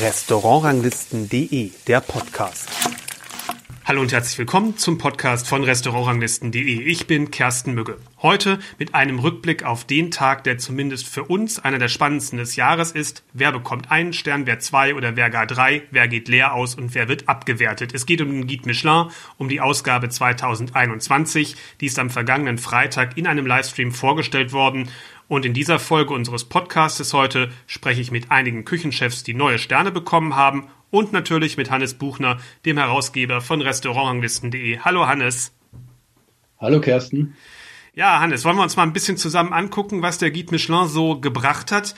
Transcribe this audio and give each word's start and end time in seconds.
Restaurantranglisten.de, 0.00 1.70
der 1.86 2.00
Podcast. 2.00 2.68
Hallo 3.84 4.00
und 4.00 4.12
herzlich 4.12 4.38
willkommen 4.38 4.76
zum 4.76 4.98
Podcast 4.98 5.46
von 5.46 5.62
Restaurantranglisten.de. 5.62 6.82
Ich 6.82 7.06
bin 7.06 7.30
Kersten 7.30 7.74
Mügge. 7.74 7.98
Heute 8.20 8.58
mit 8.78 8.94
einem 8.94 9.18
Rückblick 9.18 9.62
auf 9.62 9.84
den 9.84 10.10
Tag, 10.10 10.42
der 10.44 10.58
zumindest 10.58 11.06
für 11.06 11.24
uns 11.24 11.58
einer 11.58 11.78
der 11.78 11.88
spannendsten 11.88 12.38
des 12.38 12.56
Jahres 12.56 12.90
ist. 12.92 13.22
Wer 13.34 13.52
bekommt 13.52 13.90
einen 13.90 14.14
Stern, 14.14 14.46
wer 14.46 14.58
zwei 14.58 14.94
oder 14.94 15.16
wer 15.16 15.30
gar 15.30 15.46
drei, 15.46 15.82
wer 15.90 16.08
geht 16.08 16.28
leer 16.28 16.54
aus 16.54 16.74
und 16.74 16.94
wer 16.94 17.08
wird 17.08 17.28
abgewertet. 17.28 17.94
Es 17.94 18.06
geht 18.06 18.22
um 18.22 18.30
den 18.30 18.46
Guide 18.46 18.66
Michelin, 18.66 19.10
um 19.36 19.48
die 19.48 19.60
Ausgabe 19.60 20.08
2021. 20.08 21.54
Die 21.80 21.86
ist 21.86 21.98
am 21.98 22.10
vergangenen 22.10 22.58
Freitag 22.58 23.16
in 23.16 23.26
einem 23.26 23.46
Livestream 23.46 23.92
vorgestellt 23.92 24.52
worden 24.52 24.88
und 25.28 25.44
in 25.44 25.54
dieser 25.54 25.78
Folge 25.78 26.14
unseres 26.14 26.44
Podcastes 26.44 27.12
heute 27.12 27.50
spreche 27.66 28.00
ich 28.00 28.10
mit 28.10 28.30
einigen 28.30 28.64
Küchenchefs, 28.64 29.22
die 29.22 29.34
neue 29.34 29.58
Sterne 29.58 29.90
bekommen 29.90 30.36
haben 30.36 30.68
und 30.90 31.12
natürlich 31.12 31.56
mit 31.56 31.70
Hannes 31.70 31.94
Buchner, 31.94 32.38
dem 32.64 32.78
Herausgeber 32.78 33.40
von 33.40 33.60
Restaurantranglisten.de. 33.60 34.78
Hallo 34.80 35.06
Hannes. 35.06 35.52
Hallo 36.58 36.80
Kersten. 36.80 37.34
Ja, 37.94 38.20
Hannes, 38.20 38.44
wollen 38.44 38.56
wir 38.56 38.62
uns 38.62 38.76
mal 38.76 38.82
ein 38.82 38.92
bisschen 38.92 39.16
zusammen 39.16 39.52
angucken, 39.52 40.02
was 40.02 40.18
der 40.18 40.30
Guide 40.30 40.50
Michelin 40.50 40.88
so 40.88 41.20
gebracht 41.20 41.72
hat? 41.72 41.94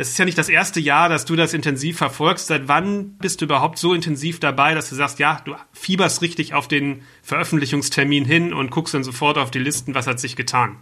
Es 0.00 0.10
ist 0.10 0.18
ja 0.18 0.24
nicht 0.24 0.38
das 0.38 0.48
erste 0.48 0.78
Jahr, 0.78 1.08
dass 1.08 1.24
du 1.24 1.34
das 1.34 1.54
intensiv 1.54 1.98
verfolgst. 1.98 2.46
Seit 2.46 2.68
wann 2.68 3.16
bist 3.18 3.40
du 3.40 3.46
überhaupt 3.46 3.78
so 3.78 3.94
intensiv 3.94 4.38
dabei, 4.38 4.74
dass 4.74 4.88
du 4.90 4.94
sagst, 4.94 5.18
ja, 5.18 5.40
du 5.44 5.56
fieberst 5.72 6.22
richtig 6.22 6.54
auf 6.54 6.68
den 6.68 7.02
Veröffentlichungstermin 7.22 8.24
hin 8.24 8.52
und 8.52 8.70
guckst 8.70 8.94
dann 8.94 9.02
sofort 9.02 9.38
auf 9.38 9.50
die 9.50 9.58
Listen, 9.58 9.96
was 9.96 10.06
hat 10.06 10.20
sich 10.20 10.36
getan? 10.36 10.76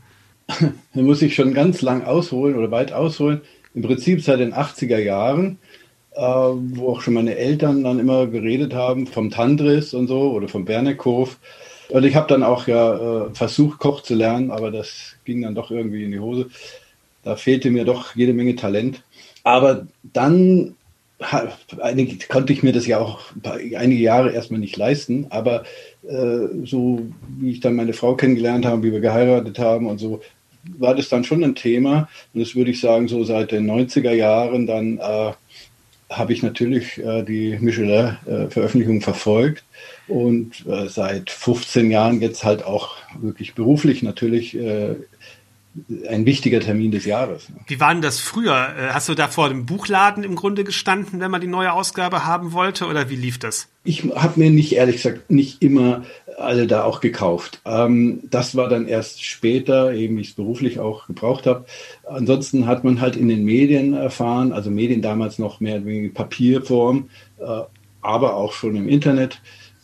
da 0.61 1.03
muss 1.03 1.23
ich 1.23 1.35
schon 1.35 1.55
ganz 1.55 1.83
lang 1.83 2.05
ausholen 2.05 2.57
oder 2.57 2.71
weit 2.71 2.93
ausholen. 2.93 3.41
Im 3.75 3.83
Prinzip 3.83 4.23
seit 4.23 4.41
den 4.41 4.55
80er 4.55 4.99
Jahren, 4.99 5.59
äh, 6.13 6.21
wo 6.21 6.91
auch 6.91 7.03
schon 7.03 7.15
meine 7.15 7.37
Eltern 7.37 7.85
dann 7.85 7.99
immer 7.99 8.27
geredet 8.27 8.75
haben 8.75 9.07
vom 9.07 9.31
Tandris 9.31 9.93
und 9.93 10.07
so 10.07 10.33
oder 10.33 10.49
vom 10.49 10.65
Berneckhof. 10.65 11.39
Und 11.89 12.05
ich 12.05 12.17
habe 12.17 12.29
dann 12.29 12.43
auch 12.43 12.67
ja 12.67 13.27
äh, 13.27 13.35
versucht, 13.35 13.79
Koch 13.79 14.03
zu 14.03 14.15
lernen, 14.15 14.51
aber 14.51 14.71
das 14.71 15.17
ging 15.25 15.43
dann 15.43 15.55
doch 15.55 15.71
irgendwie 15.71 16.05
in 16.05 16.13
die 16.13 16.21
Hose. 16.21 16.49
Da 17.23 17.37
fehlte 17.37 17.71
mir 17.71 17.85
doch 17.85 18.15
jede 18.15 18.33
Menge 18.33 18.57
Talent. 18.57 19.03
Aber 19.45 19.87
dann 20.03 20.75
konnte 22.29 22.53
ich 22.53 22.63
mir 22.63 22.73
das 22.73 22.87
ja 22.87 22.99
auch 22.99 23.21
einige 23.75 24.03
Jahre 24.03 24.33
erstmal 24.33 24.61
nicht 24.61 24.77
leisten, 24.77 25.27
aber 25.31 25.65
äh, 26.07 26.65
so 26.65 27.07
wie 27.39 27.53
ich 27.53 27.61
dann 27.61 27.75
meine 27.75 27.95
Frau 27.95 28.17
kennengelernt 28.17 28.67
habe, 28.67 28.83
wie 28.83 28.93
wir 28.93 29.01
geheiratet 29.01 29.59
haben 29.59 29.87
und 29.87 29.99
so, 29.99 30.21
war 30.79 30.95
das 30.95 31.09
dann 31.09 31.25
schon 31.25 31.45
ein 31.45 31.55
Thema. 31.55 32.09
Und 32.35 32.41
das 32.41 32.55
würde 32.55 32.71
ich 32.71 32.81
sagen, 32.81 33.09
so 33.09 33.25
seit 33.25 33.53
den 33.53 33.71
90er 33.71 34.13
Jahren, 34.13 34.67
dann 34.67 34.99
äh, 34.99 35.33
habe 36.11 36.33
ich 36.33 36.43
natürlich 36.43 36.99
äh, 36.99 37.23
die 37.23 37.59
Michelin-Veröffentlichung 37.61 39.01
verfolgt 39.01 39.65
und 40.09 40.65
äh, 40.67 40.89
seit 40.89 41.31
15 41.31 41.91
Jahren 41.91 42.21
jetzt 42.21 42.45
halt 42.45 42.65
auch 42.65 42.97
wirklich 43.21 43.55
beruflich 43.55 44.03
natürlich 44.03 44.57
äh, 44.57 44.95
ein 46.09 46.25
wichtiger 46.25 46.61
Termin 46.61 46.91
des 46.91 47.05
Jahres. 47.05 47.49
Wie 47.67 47.81
war 47.81 47.93
denn 47.93 48.03
das 48.03 48.21
früher? 48.21 48.55
Äh, 48.55 48.93
hast 48.93 49.09
du 49.09 49.15
da 49.15 49.29
vor 49.29 49.49
dem 49.49 49.67
Buchladen 49.67 50.25
im 50.25 50.37
Grunde 50.37 50.65
gestanden, 50.65 51.21
wenn 51.21 51.31
man 51.31 51.41
die 51.41 51.47
neue 51.47 51.73
Ausgabe 51.73 52.25
haben 52.25 52.53
wollte, 52.53 52.87
oder 52.87 53.11
wie 53.11 53.17
lief 53.17 53.39
das? 53.39 53.69
Ich 53.85 54.05
habe 54.15 54.41
mir 54.41 54.51
nicht, 54.51 54.75
ehrlich 54.75 54.97
gesagt, 54.97 55.31
nicht 55.31 55.63
immer 55.63 56.05
alle 56.39 56.67
da 56.67 56.85
auch 56.85 57.01
gekauft. 57.01 57.61
Ähm, 57.65 58.21
das 58.31 58.57
war 58.57 58.69
dann 58.69 58.87
erst 58.87 59.25
später, 59.25 59.93
eben 59.93 60.17
wie 60.17 60.21
ich 60.21 60.29
es 60.31 60.35
beruflich 60.35 60.79
auch 60.79 61.07
gebraucht 61.07 61.47
habe. 61.47 61.65
Ansonsten 62.05 62.67
hat 62.67 62.85
man 62.85 63.01
halt 63.01 63.17
in 63.17 63.29
den 63.29 63.45
Medien 63.45 63.95
erfahren, 63.95 64.53
also 64.53 64.71
Medien 64.71 65.03
damals 65.03 65.39
noch 65.39 65.61
mehr 65.61 65.77
in 65.77 66.13
Papierform, 66.13 67.09
äh, 67.39 67.63
aber 68.03 68.37
auch 68.37 68.53
schon 68.53 68.77
im 68.77 68.89
Internet. 68.89 69.41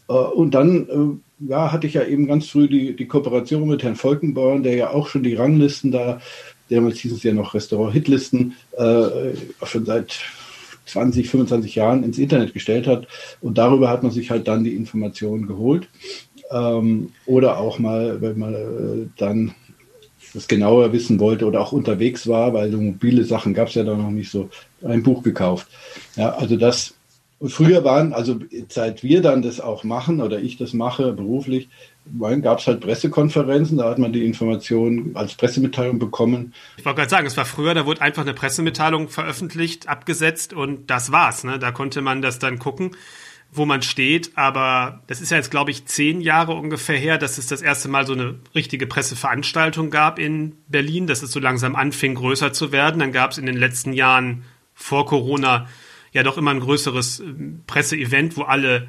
Äh, 0.08 0.12
und 0.12 0.52
dann 0.52 1.20
äh, 1.40 1.50
ja, 1.50 1.72
hatte 1.72 1.86
ich 1.86 1.94
ja 1.94 2.04
eben 2.04 2.26
ganz 2.26 2.48
früh 2.48 2.68
die, 2.68 2.94
die 2.94 3.06
Kooperation 3.06 3.66
mit 3.66 3.82
Herrn 3.82 3.96
Volkenborn, 3.96 4.62
der 4.62 4.76
ja 4.76 4.90
auch 4.90 5.08
schon 5.08 5.22
die 5.22 5.34
Ranglisten 5.34 5.90
da, 5.90 6.20
damals 6.68 6.98
hieß 6.98 7.12
es 7.12 7.22
ja 7.22 7.32
noch 7.32 7.54
Restaurant-Hitlisten, 7.54 8.54
äh, 8.76 9.06
schon 9.64 9.84
seit 9.84 10.20
20, 10.86 11.28
25 11.28 11.74
Jahren 11.74 12.02
ins 12.02 12.18
Internet 12.18 12.54
gestellt 12.54 12.86
hat. 12.86 13.06
Und 13.40 13.58
darüber 13.58 13.88
hat 13.88 14.02
man 14.02 14.12
sich 14.12 14.30
halt 14.30 14.48
dann 14.48 14.64
die 14.64 14.74
Informationen 14.74 15.46
geholt. 15.46 15.88
Ähm, 16.50 17.12
oder 17.26 17.58
auch 17.58 17.78
mal, 17.78 18.20
wenn 18.20 18.38
man 18.38 18.54
äh, 18.54 19.06
dann 19.16 19.54
das 20.34 20.48
genauer 20.48 20.92
wissen 20.92 21.20
wollte 21.20 21.46
oder 21.46 21.60
auch 21.60 21.72
unterwegs 21.72 22.26
war, 22.26 22.54
weil 22.54 22.70
so 22.70 22.78
mobile 22.78 23.24
Sachen 23.24 23.54
gab 23.54 23.68
es 23.68 23.74
ja 23.74 23.84
da 23.84 23.94
noch 23.94 24.10
nicht 24.10 24.30
so, 24.30 24.48
ein 24.82 25.02
Buch 25.02 25.22
gekauft. 25.22 25.68
Ja, 26.16 26.30
also 26.30 26.56
das 26.56 26.94
früher 27.48 27.84
waren, 27.84 28.12
also 28.12 28.38
seit 28.68 29.02
wir 29.02 29.20
dann 29.20 29.42
das 29.42 29.60
auch 29.60 29.84
machen 29.84 30.20
oder 30.20 30.40
ich 30.40 30.56
das 30.56 30.72
mache 30.72 31.12
beruflich, 31.12 31.68
gab 32.42 32.58
es 32.58 32.66
halt 32.66 32.80
Pressekonferenzen, 32.80 33.78
da 33.78 33.90
hat 33.90 33.98
man 33.98 34.12
die 34.12 34.24
Informationen 34.24 35.12
als 35.14 35.34
Pressemitteilung 35.34 35.98
bekommen. 35.98 36.52
Ich 36.76 36.84
wollte 36.84 36.98
gerade 36.98 37.10
sagen, 37.10 37.26
es 37.26 37.36
war 37.36 37.44
früher, 37.44 37.74
da 37.74 37.86
wurde 37.86 38.00
einfach 38.00 38.22
eine 38.22 38.34
Pressemitteilung 38.34 39.08
veröffentlicht, 39.08 39.88
abgesetzt 39.88 40.52
und 40.52 40.90
das 40.90 41.12
war's. 41.12 41.44
Ne? 41.44 41.58
Da 41.58 41.70
konnte 41.70 42.00
man 42.00 42.22
das 42.22 42.38
dann 42.38 42.58
gucken, 42.58 42.96
wo 43.52 43.66
man 43.66 43.82
steht. 43.82 44.32
Aber 44.36 45.02
das 45.06 45.20
ist 45.20 45.30
ja 45.30 45.36
jetzt, 45.36 45.50
glaube 45.50 45.70
ich, 45.70 45.84
zehn 45.84 46.20
Jahre 46.20 46.54
ungefähr 46.54 46.96
her, 46.96 47.18
dass 47.18 47.38
es 47.38 47.46
das 47.46 47.62
erste 47.62 47.88
Mal 47.88 48.06
so 48.06 48.14
eine 48.14 48.36
richtige 48.54 48.86
Presseveranstaltung 48.86 49.90
gab 49.90 50.18
in 50.18 50.56
Berlin, 50.68 51.06
dass 51.06 51.22
es 51.22 51.30
so 51.30 51.38
langsam 51.38 51.76
anfing, 51.76 52.14
größer 52.14 52.52
zu 52.52 52.72
werden. 52.72 52.98
Dann 52.98 53.12
gab 53.12 53.32
es 53.32 53.38
in 53.38 53.46
den 53.46 53.56
letzten 53.56 53.92
Jahren 53.92 54.44
vor 54.74 55.06
Corona 55.06 55.68
ja 56.12 56.22
doch 56.22 56.38
immer 56.38 56.50
ein 56.50 56.60
größeres 56.60 57.20
äh, 57.20 57.24
Presseevent, 57.66 58.36
wo 58.36 58.42
alle 58.42 58.88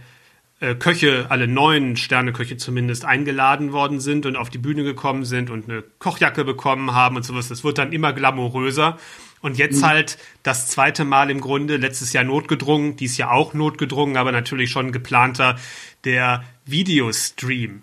Köche, 0.76 1.26
alle 1.30 1.48
neuen 1.48 1.98
Sterneköche 1.98 2.58
zumindest 2.58 3.06
eingeladen 3.06 3.74
worden 3.74 4.00
sind 4.00 4.26
und 4.26 4.38
auf 4.38 4.50
die 4.50 4.58
Bühne 4.58 4.84
gekommen 4.84 5.26
sind 5.26 5.50
und 5.50 5.70
eine 5.70 5.84
Kochjacke 6.00 6.46
bekommen 6.46 6.94
haben 6.94 7.18
und 7.18 7.24
sowas. 7.24 7.50
Das 7.50 7.64
wird 7.64 7.78
dann 7.78 7.92
immer 7.92 8.14
glamouröser. 8.14 8.98
Und 9.42 9.58
jetzt 9.58 9.82
mhm. 9.82 9.88
halt 9.88 10.18
das 10.42 10.68
zweite 10.68 11.04
Mal 11.04 11.30
im 11.30 11.42
Grunde, 11.42 11.76
letztes 11.76 12.14
Jahr 12.14 12.24
notgedrungen, 12.24 12.96
dies 12.96 13.18
Jahr 13.18 13.32
auch 13.32 13.54
notgedrungen, 13.54 14.16
aber 14.16 14.32
natürlich 14.32 14.72
schon 14.72 14.94
geplanter, 14.94 15.58
der 16.06 16.46
Videostream. 16.66 17.82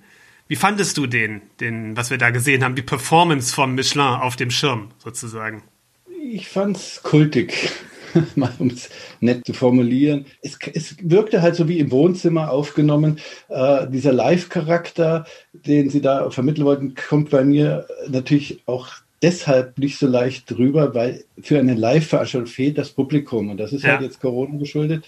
Wie 0.48 0.56
fandest 0.56 0.96
du 0.96 1.06
den, 1.06 1.42
den, 1.60 1.98
was 1.98 2.10
wir 2.10 2.16
da 2.16 2.30
gesehen 2.30 2.64
haben, 2.64 2.76
die 2.76 2.82
Performance 2.82 3.54
vom 3.54 3.74
Michelin 3.74 4.06
auf 4.06 4.36
dem 4.36 4.50
Schirm 4.50 4.88
sozusagen? 4.98 5.62
Ich 6.32 6.48
fand's 6.48 7.02
kultig. 7.02 7.70
mal 8.36 8.52
um 8.58 8.68
es 8.68 8.90
nett 9.20 9.44
zu 9.46 9.52
formulieren. 9.52 10.26
Es, 10.42 10.58
es 10.72 10.96
wirkte 11.02 11.42
halt 11.42 11.56
so 11.56 11.68
wie 11.68 11.78
im 11.78 11.90
Wohnzimmer 11.90 12.50
aufgenommen. 12.50 13.18
Äh, 13.48 13.88
dieser 13.88 14.12
Live-Charakter, 14.12 15.26
den 15.52 15.90
Sie 15.90 16.00
da 16.00 16.30
vermitteln 16.30 16.64
wollten, 16.64 16.94
kommt 16.94 17.30
bei 17.30 17.44
mir 17.44 17.86
natürlich 18.08 18.62
auch 18.66 18.88
deshalb 19.22 19.78
nicht 19.78 19.98
so 19.98 20.06
leicht 20.06 20.50
drüber, 20.50 20.94
weil 20.94 21.24
für 21.40 21.58
eine 21.58 21.74
Live-Veranstaltung 21.74 22.46
fehlt 22.46 22.78
das 22.78 22.90
Publikum 22.90 23.50
und 23.50 23.58
das 23.58 23.72
ist 23.72 23.82
halt 23.82 23.92
ja. 23.92 23.98
halt 23.98 24.02
jetzt 24.02 24.20
Corona 24.20 24.56
geschuldet. 24.58 25.04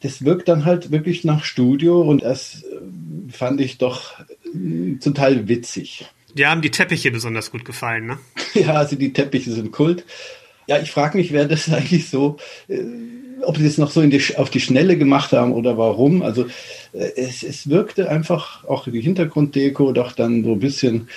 Das 0.00 0.24
wirkt 0.24 0.48
dann 0.48 0.64
halt 0.64 0.92
wirklich 0.92 1.24
nach 1.24 1.44
Studio 1.44 2.02
und 2.02 2.22
das 2.22 2.62
äh, 2.62 3.32
fand 3.32 3.60
ich 3.60 3.78
doch 3.78 4.18
äh, 4.20 4.98
zum 4.98 5.14
Teil 5.14 5.48
witzig. 5.48 6.06
Dir 6.34 6.50
haben 6.50 6.62
die 6.62 6.70
Teppiche 6.70 7.10
besonders 7.10 7.50
gut 7.50 7.64
gefallen, 7.64 8.06
ne? 8.06 8.18
ja, 8.54 8.74
also 8.74 8.96
die 8.96 9.12
Teppiche 9.12 9.50
sind 9.50 9.72
Kult. 9.72 10.04
Ja, 10.68 10.78
ich 10.78 10.90
frage 10.90 11.16
mich, 11.16 11.32
wer 11.32 11.46
das 11.46 11.68
eigentlich 11.72 12.08
so, 12.08 12.36
äh, 12.68 12.82
ob 13.42 13.56
sie 13.56 13.64
das 13.64 13.78
noch 13.78 13.90
so 13.90 14.02
die, 14.02 14.36
auf 14.36 14.50
die 14.50 14.60
Schnelle 14.60 14.98
gemacht 14.98 15.32
haben 15.32 15.52
oder 15.52 15.78
warum. 15.78 16.22
Also 16.22 16.44
äh, 16.92 17.10
es, 17.16 17.42
es 17.42 17.68
wirkte 17.70 18.10
einfach 18.10 18.64
auch 18.64 18.84
die 18.84 19.00
Hintergrunddeko 19.00 19.92
doch 19.92 20.12
dann 20.12 20.44
so 20.44 20.52
ein 20.52 20.58
bisschen 20.58 21.08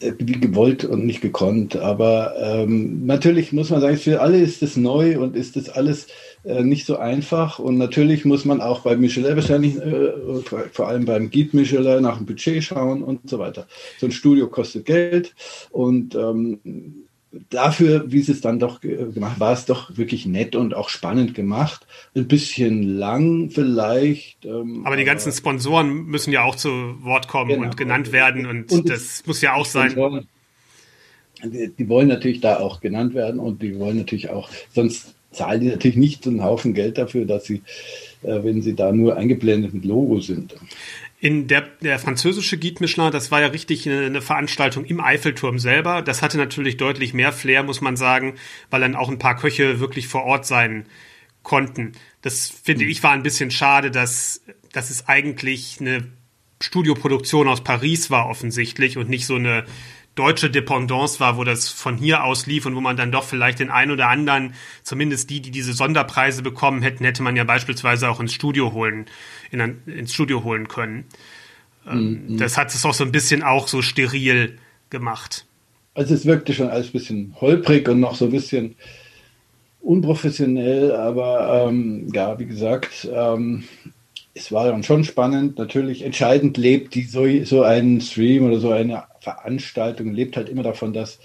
äh, 0.00 0.12
wie 0.18 0.40
gewollt 0.40 0.84
und 0.84 1.06
nicht 1.06 1.22
gekonnt. 1.22 1.76
Aber 1.76 2.34
ähm, 2.38 3.06
natürlich 3.06 3.52
muss 3.52 3.70
man 3.70 3.80
sagen, 3.80 3.96
für 3.96 4.20
alle 4.20 4.38
ist 4.38 4.62
es 4.62 4.76
neu 4.76 5.18
und 5.18 5.34
ist 5.34 5.56
das 5.56 5.70
alles 5.70 6.08
äh, 6.44 6.62
nicht 6.62 6.84
so 6.84 6.98
einfach. 6.98 7.58
Und 7.58 7.78
natürlich 7.78 8.26
muss 8.26 8.44
man 8.44 8.60
auch 8.60 8.80
bei 8.80 8.94
Michelin 8.94 9.36
wahrscheinlich, 9.36 9.76
äh, 9.76 10.12
vor 10.72 10.86
allem 10.86 11.06
beim 11.06 11.30
Guide 11.30 11.56
Michelin, 11.56 12.02
nach 12.02 12.18
dem 12.18 12.26
Budget 12.26 12.62
schauen 12.62 13.02
und 13.02 13.30
so 13.30 13.38
weiter. 13.38 13.66
So 13.98 14.06
ein 14.06 14.12
Studio 14.12 14.48
kostet 14.48 14.84
Geld 14.84 15.34
und 15.70 16.14
ähm, 16.14 17.01
dafür, 17.50 18.10
wie 18.12 18.20
sie 18.20 18.32
es 18.32 18.40
dann 18.40 18.58
doch 18.58 18.80
gemacht, 18.80 19.40
war 19.40 19.52
es 19.52 19.64
doch 19.64 19.96
wirklich 19.96 20.26
nett 20.26 20.54
und 20.54 20.74
auch 20.74 20.88
spannend 20.88 21.34
gemacht. 21.34 21.86
Ein 22.14 22.28
bisschen 22.28 22.82
lang 22.98 23.50
vielleicht. 23.50 24.44
Ähm, 24.44 24.84
aber 24.84 24.96
die 24.96 25.04
ganzen 25.04 25.32
Sponsoren 25.32 26.04
müssen 26.06 26.32
ja 26.32 26.42
auch 26.42 26.56
zu 26.56 26.70
Wort 27.02 27.28
kommen 27.28 27.50
genau. 27.50 27.64
und 27.64 27.76
genannt 27.76 28.12
werden 28.12 28.46
und, 28.46 28.70
und 28.70 28.88
das 28.88 29.22
muss 29.26 29.40
ja 29.40 29.54
auch 29.54 29.66
sein. 29.66 30.26
Die, 31.44 31.72
die, 31.76 31.88
wollen 31.88 32.08
natürlich 32.08 32.40
da 32.40 32.60
auch 32.60 32.80
genannt 32.80 33.14
werden 33.14 33.40
und 33.40 33.62
die 33.62 33.76
wollen 33.78 33.96
natürlich 33.96 34.30
auch, 34.30 34.48
sonst 34.72 35.14
zahlen 35.32 35.60
die 35.60 35.68
natürlich 35.68 35.96
nicht 35.96 36.26
einen 36.26 36.44
Haufen 36.44 36.74
Geld 36.74 36.98
dafür, 36.98 37.24
dass 37.24 37.44
sie, 37.44 37.62
äh, 38.22 38.44
wenn 38.44 38.62
sie 38.62 38.76
da 38.76 38.92
nur 38.92 39.16
eingeblendet 39.16 39.74
mit 39.74 39.84
Logo 39.84 40.20
sind. 40.20 40.54
In 41.22 41.46
der, 41.46 41.60
der 41.80 42.00
französische 42.00 42.58
Guide 42.58 42.78
Michelin, 42.80 43.12
das 43.12 43.30
war 43.30 43.40
ja 43.40 43.46
richtig 43.46 43.88
eine, 43.88 44.06
eine, 44.06 44.20
Veranstaltung 44.20 44.84
im 44.84 45.00
Eiffelturm 45.00 45.60
selber. 45.60 46.02
Das 46.02 46.20
hatte 46.20 46.36
natürlich 46.36 46.78
deutlich 46.78 47.14
mehr 47.14 47.32
Flair, 47.32 47.62
muss 47.62 47.80
man 47.80 47.96
sagen, 47.96 48.34
weil 48.70 48.80
dann 48.80 48.96
auch 48.96 49.08
ein 49.08 49.20
paar 49.20 49.36
Köche 49.36 49.78
wirklich 49.78 50.08
vor 50.08 50.24
Ort 50.24 50.46
sein 50.46 50.84
konnten. 51.44 51.92
Das 52.22 52.50
finde 52.50 52.86
ich 52.86 53.04
war 53.04 53.12
ein 53.12 53.22
bisschen 53.22 53.52
schade, 53.52 53.92
dass, 53.92 54.42
dass 54.72 54.90
es 54.90 55.06
eigentlich 55.06 55.76
eine 55.78 56.08
Studioproduktion 56.60 57.46
aus 57.46 57.62
Paris 57.62 58.10
war 58.10 58.28
offensichtlich 58.28 58.98
und 58.98 59.08
nicht 59.08 59.26
so 59.26 59.36
eine 59.36 59.64
deutsche 60.14 60.50
Dependance 60.50 61.20
war, 61.20 61.36
wo 61.36 61.44
das 61.44 61.68
von 61.68 61.96
hier 61.96 62.24
aus 62.24 62.46
lief 62.46 62.66
und 62.66 62.76
wo 62.76 62.80
man 62.80 62.96
dann 62.96 63.12
doch 63.12 63.24
vielleicht 63.24 63.60
den 63.60 63.70
einen 63.70 63.90
oder 63.90 64.08
anderen, 64.08 64.54
zumindest 64.82 65.30
die, 65.30 65.40
die 65.40 65.50
diese 65.50 65.72
Sonderpreise 65.72 66.42
bekommen 66.42 66.82
hätten, 66.82 67.04
hätte 67.04 67.22
man 67.22 67.36
ja 67.36 67.44
beispielsweise 67.44 68.10
auch 68.10 68.20
ins 68.20 68.34
Studio 68.34 68.72
holen, 68.72 69.06
in 69.50 69.60
ein, 69.60 69.82
ins 69.86 70.12
Studio 70.12 70.44
holen 70.44 70.68
können. 70.68 71.04
Ähm, 71.88 72.26
mhm. 72.28 72.38
Das 72.38 72.58
hat 72.58 72.74
es 72.74 72.84
auch 72.84 72.94
so 72.94 73.04
ein 73.04 73.12
bisschen 73.12 73.42
auch 73.42 73.68
so 73.68 73.80
steril 73.80 74.58
gemacht. 74.90 75.46
Also 75.94 76.14
es 76.14 76.26
wirkte 76.26 76.52
schon 76.52 76.68
alles 76.68 76.88
ein 76.88 76.92
bisschen 76.92 77.34
holprig 77.40 77.88
und 77.88 78.00
noch 78.00 78.14
so 78.14 78.26
ein 78.26 78.30
bisschen 78.30 78.76
unprofessionell, 79.80 80.92
aber 80.92 81.68
ähm, 81.68 82.08
ja, 82.14 82.38
wie 82.38 82.46
gesagt, 82.46 83.08
ähm, 83.12 83.64
es 84.34 84.52
war 84.52 84.66
dann 84.66 84.82
schon 84.82 85.04
spannend. 85.04 85.58
Natürlich 85.58 86.02
entscheidend 86.02 86.56
lebt 86.56 86.94
die 86.94 87.02
so, 87.02 87.26
so 87.44 87.62
ein 87.62 88.00
Stream 88.00 88.44
oder 88.44 88.60
so 88.60 88.70
eine 88.70 89.04
Veranstaltung 89.22 90.12
lebt 90.12 90.36
halt 90.36 90.48
immer 90.48 90.62
davon, 90.62 90.92
dass 90.92 91.18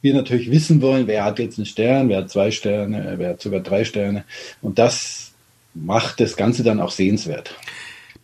wir 0.00 0.14
natürlich 0.14 0.50
wissen 0.50 0.82
wollen, 0.82 1.06
wer 1.06 1.24
hat 1.24 1.38
jetzt 1.38 1.58
einen 1.58 1.66
Stern, 1.66 2.08
wer 2.08 2.18
hat 2.18 2.30
zwei 2.30 2.50
Sterne, 2.50 3.14
wer 3.18 3.30
hat 3.30 3.40
sogar 3.40 3.60
drei 3.60 3.84
Sterne. 3.84 4.24
Und 4.60 4.78
das 4.78 5.32
macht 5.74 6.20
das 6.20 6.36
Ganze 6.36 6.62
dann 6.64 6.80
auch 6.80 6.90
sehenswert. 6.90 7.54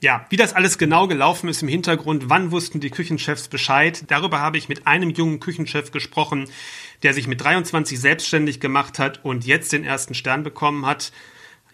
Ja, 0.01 0.27
wie 0.31 0.37
das 0.37 0.55
alles 0.55 0.79
genau 0.79 1.09
gelaufen 1.09 1.49
ist 1.49 1.63
im 1.63 1.69
Hintergrund, 1.69 2.29
wann 2.29 2.53
wussten 2.53 2.79
die 2.81 2.91
Küchenchefs 2.91 3.49
Bescheid, 3.49 4.05
darüber 4.07 4.41
habe 4.41 4.57
ich 4.57 4.69
mit 4.69 4.87
einem 4.87 5.11
jungen 5.11 5.41
Küchenchef 5.41 5.91
gesprochen, 5.91 6.49
der 7.03 7.15
sich 7.15 7.27
mit 7.27 7.43
23 7.43 7.99
selbstständig 7.99 8.61
gemacht 8.61 8.99
hat 8.99 9.25
und 9.25 9.45
jetzt 9.45 9.73
den 9.73 9.85
ersten 9.85 10.15
Stern 10.15 10.45
bekommen 10.45 10.87
hat. 10.87 11.13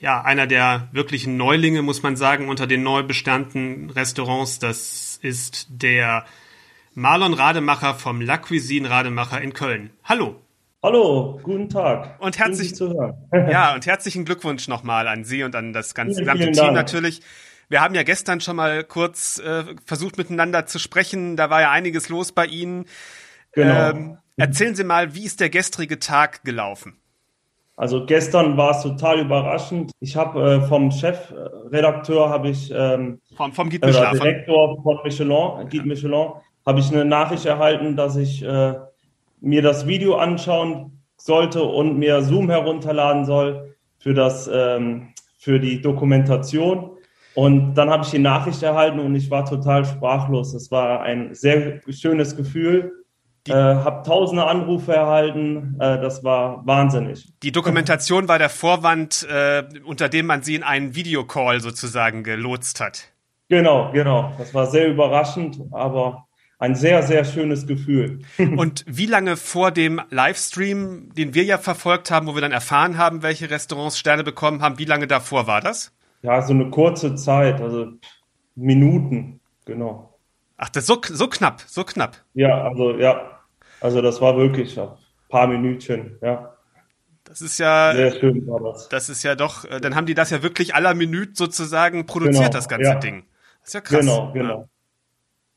Ja, 0.01 0.23
einer 0.23 0.47
der 0.47 0.89
wirklichen 0.93 1.37
Neulinge, 1.37 1.83
muss 1.83 2.03
man 2.03 2.17
sagen, 2.17 2.49
unter 2.49 2.67
den 2.67 2.83
neu 2.83 3.03
besternten 3.03 3.91
Restaurants. 3.91 4.59
Das 4.59 5.19
ist 5.23 5.67
der 5.69 6.25
Marlon 6.97 7.35
Rademacher 7.35 7.95
vom 7.95 8.21
La 8.21 8.39
Cuisine 8.39 8.89
Rademacher 8.89 9.41
in 9.41 9.53
Köln. 9.53 9.91
Hallo. 10.05 10.37
Hallo, 10.81 11.41
guten 11.43 11.69
Tag. 11.69 12.21
Und 12.21 12.39
herzlich, 12.39 12.77
zu 12.77 12.89
hören. 12.91 13.17
ja, 13.51 13.75
und 13.75 13.85
herzlichen 13.85 14.25
Glückwunsch 14.25 14.69
nochmal 14.69 15.09
an 15.09 15.25
Sie 15.25 15.43
und 15.43 15.57
an 15.57 15.73
das 15.73 15.97
ganze 15.97 16.23
vielen, 16.23 16.27
gesamte 16.27 16.43
vielen 16.45 16.67
Team 16.67 16.75
natürlich. 16.75 17.21
Wir 17.69 17.81
haben 17.81 17.97
ja 17.97 18.05
gestern 18.05 18.41
schon 18.41 18.55
mal 18.55 18.85
kurz 18.85 19.41
äh, 19.41 19.65
versucht 19.85 20.19
miteinander 20.19 20.67
zu 20.67 20.79
sprechen. 20.79 21.37
Da 21.37 21.51
war 21.51 21.63
ja 21.63 21.73
einiges 21.73 22.11
los 22.11 22.31
bei 22.31 22.47
Ihnen. 22.47 22.85
Genau. 23.53 23.91
Ähm, 23.91 24.19
erzählen 24.37 24.77
Sie 24.77 24.85
mal, 24.85 25.17
wie 25.17 25.25
ist 25.25 25.41
der 25.41 25.51
gestrige 25.51 25.99
Tag 25.99 26.45
gelaufen? 26.45 27.01
Also 27.77 28.07
gestern 28.07 28.57
war 28.57 28.71
es 28.71 28.83
total 28.83 29.19
überraschend. 29.19 29.91
Ich 29.99 30.15
habe 30.15 30.61
äh, 30.63 30.69
vom 30.69 30.93
Chefredakteur 30.93 32.29
habe 32.29 32.51
ich 32.51 32.71
ähm, 32.73 33.21
vom, 33.37 33.53
vom 33.53 33.69
Guide 33.69 33.89
Michelin, 33.89 34.13
Direktor 34.13 34.81
von 34.81 34.99
Michelin, 35.03 35.69
Guide 35.69 35.89
Michelin, 35.89 36.33
habe 36.67 36.81
ich 36.81 36.91
eine 36.93 37.05
Nachricht 37.05 37.47
erhalten, 37.47 37.97
dass 37.97 38.17
ich 38.17 38.43
äh, 38.43 38.75
mir 39.41 39.63
das 39.63 39.87
Video 39.87 40.17
anschauen 40.17 41.03
sollte 41.17 41.63
und 41.63 41.99
mir 41.99 42.23
Zoom 42.23 42.51
herunterladen 42.51 43.25
soll 43.25 43.77
für 43.99 44.15
das 44.15 44.51
ähm, 44.53 45.15
für 45.39 45.61
die 45.61 45.83
Dokumentation. 45.83 46.91
Und 47.35 47.75
dann 47.75 47.91
habe 47.91 48.05
ich 48.05 48.11
die 48.11 48.19
Nachricht 48.19 48.63
erhalten 48.63 49.01
und 49.01 49.15
ich 49.15 49.31
war 49.31 49.45
total 49.45 49.85
sprachlos. 49.85 50.55
Es 50.55 50.71
war 50.71 51.03
ein 51.03 51.35
sehr 51.35 51.81
schönes 51.91 52.37
Gefühl. 52.37 53.05
Äh, 53.47 53.53
habe 53.53 54.07
tausende 54.07 54.47
Anrufe 54.47 54.95
erhalten. 54.95 55.77
Äh, 55.79 56.01
das 56.01 56.25
war 56.25 56.67
wahnsinnig. 56.67 57.31
Die 57.43 57.53
Dokumentation 57.53 58.27
war 58.27 58.39
der 58.39 58.49
Vorwand, 58.49 59.27
äh, 59.31 59.65
unter 59.85 60.09
dem 60.09 60.25
man 60.27 60.43
sie 60.43 60.55
in 60.55 60.63
einen 60.63 60.95
Videocall 60.95 61.61
sozusagen 61.61 62.23
gelotst 62.23 62.81
hat. 62.81 63.13
Genau, 63.51 63.93
genau. 63.93 64.33
Das 64.39 64.55
war 64.55 64.67
sehr 64.67 64.89
überraschend, 64.89 65.61
aber 65.73 66.27
ein 66.65 66.75
sehr, 66.75 67.03
sehr 67.03 67.25
schönes 67.25 67.67
Gefühl. 67.67 68.21
Und 68.39 68.85
wie 68.89 69.05
lange 69.05 69.37
vor 69.37 69.71
dem 69.71 70.01
Livestream, 70.11 71.13
den 71.15 71.35
wir 71.35 71.45
ja 71.45 71.59
verfolgt 71.59 72.11
haben, 72.11 72.27
wo 72.27 72.35
wir 72.35 72.41
dann 72.41 72.53
erfahren 72.53 72.97
haben, 72.97 73.23
welche 73.23 73.51
Restaurants 73.51 73.99
Sterne 73.99 74.25
bekommen 74.25 74.63
haben, 74.63 74.79
wie 74.79 74.87
lange 74.87 75.07
davor 75.07 75.47
war 75.47 75.61
das? 75.61 75.93
Ja, 76.23 76.41
so 76.41 76.55
eine 76.55 76.71
kurze 76.71 77.17
Zeit, 77.17 77.61
also 77.61 77.93
Minuten, 78.55 79.41
genau. 79.67 80.19
Ach, 80.57 80.71
das 80.71 80.85
ist 80.85 80.87
so, 80.87 81.01
so 81.03 81.29
knapp, 81.29 81.63
so 81.67 81.85
knapp. 81.85 82.17
Ja, 82.33 82.63
also 82.63 82.97
ja, 82.97 83.41
also 83.81 84.01
das 84.01 84.23
war 84.23 84.39
wirklich 84.39 84.81
ein 84.81 84.89
paar 85.29 85.47
Minütchen, 85.47 86.17
ja. 86.23 86.55
Das 87.25 87.43
ist 87.43 87.59
ja 87.59 87.93
sehr 87.95 88.13
schön 88.13 88.47
war 88.47 88.61
das. 88.61 88.89
Das 88.89 89.09
ist 89.11 89.23
ja 89.23 89.35
doch, 89.35 89.65
äh, 89.67 89.81
dann 89.81 89.95
haben 89.95 90.07
die 90.07 90.15
das 90.15 90.31
ja 90.31 90.43
wirklich 90.43 90.75
aller 90.75 90.95
Minute 90.95 91.33
sozusagen 91.35 92.07
produziert, 92.07 92.45
genau, 92.45 92.53
das 92.53 92.69
ganze 92.69 92.91
ja. 92.91 92.95
Ding. 92.95 93.25
Das 93.61 93.69
ist 93.69 93.75
ja 93.75 93.81
krass. 93.81 94.01
Genau, 94.01 94.33
genau. 94.33 94.61
Ja. 94.61 94.69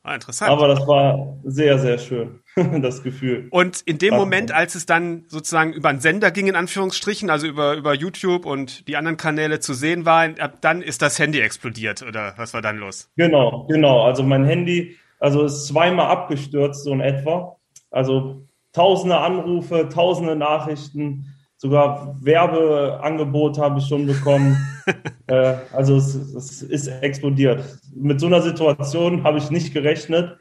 Ah, 0.08 0.14
interessant. 0.14 0.50
Aber 0.50 0.68
das 0.68 0.86
war 0.86 1.36
sehr, 1.44 1.78
sehr 1.78 1.98
schön, 1.98 2.40
das 2.80 3.02
Gefühl. 3.02 3.48
Und 3.50 3.82
in 3.82 3.98
dem 3.98 4.14
Moment, 4.14 4.52
als 4.52 4.74
es 4.74 4.86
dann 4.86 5.24
sozusagen 5.28 5.74
über 5.74 5.90
einen 5.90 6.00
Sender 6.00 6.30
ging, 6.30 6.46
in 6.46 6.56
Anführungsstrichen, 6.56 7.28
also 7.28 7.46
über, 7.46 7.74
über 7.74 7.92
YouTube 7.92 8.46
und 8.46 8.88
die 8.88 8.96
anderen 8.96 9.18
Kanäle 9.18 9.60
zu 9.60 9.74
sehen 9.74 10.06
war, 10.06 10.30
ab 10.38 10.62
dann 10.62 10.80
ist 10.80 11.02
das 11.02 11.18
Handy 11.18 11.40
explodiert 11.40 12.02
oder 12.02 12.32
was 12.38 12.54
war 12.54 12.62
dann 12.62 12.78
los? 12.78 13.10
Genau, 13.16 13.66
genau. 13.68 14.04
Also 14.04 14.22
mein 14.22 14.46
Handy, 14.46 14.96
also 15.20 15.44
ist 15.44 15.66
zweimal 15.66 16.06
abgestürzt, 16.06 16.84
so 16.84 16.92
in 16.94 17.00
etwa. 17.00 17.58
Also 17.90 18.46
tausende 18.72 19.18
Anrufe, 19.18 19.90
tausende 19.92 20.36
Nachrichten 20.36 21.34
sogar 21.58 22.16
Werbeangebot 22.20 23.58
habe 23.58 23.80
ich 23.80 23.86
schon 23.86 24.06
bekommen. 24.06 24.56
äh, 25.26 25.54
also 25.72 25.96
es, 25.96 26.14
es, 26.14 26.62
ist 26.62 26.86
explodiert. 26.86 27.62
Mit 27.94 28.20
so 28.20 28.26
einer 28.26 28.40
Situation 28.40 29.24
habe 29.24 29.38
ich 29.38 29.50
nicht 29.50 29.74
gerechnet 29.74 30.38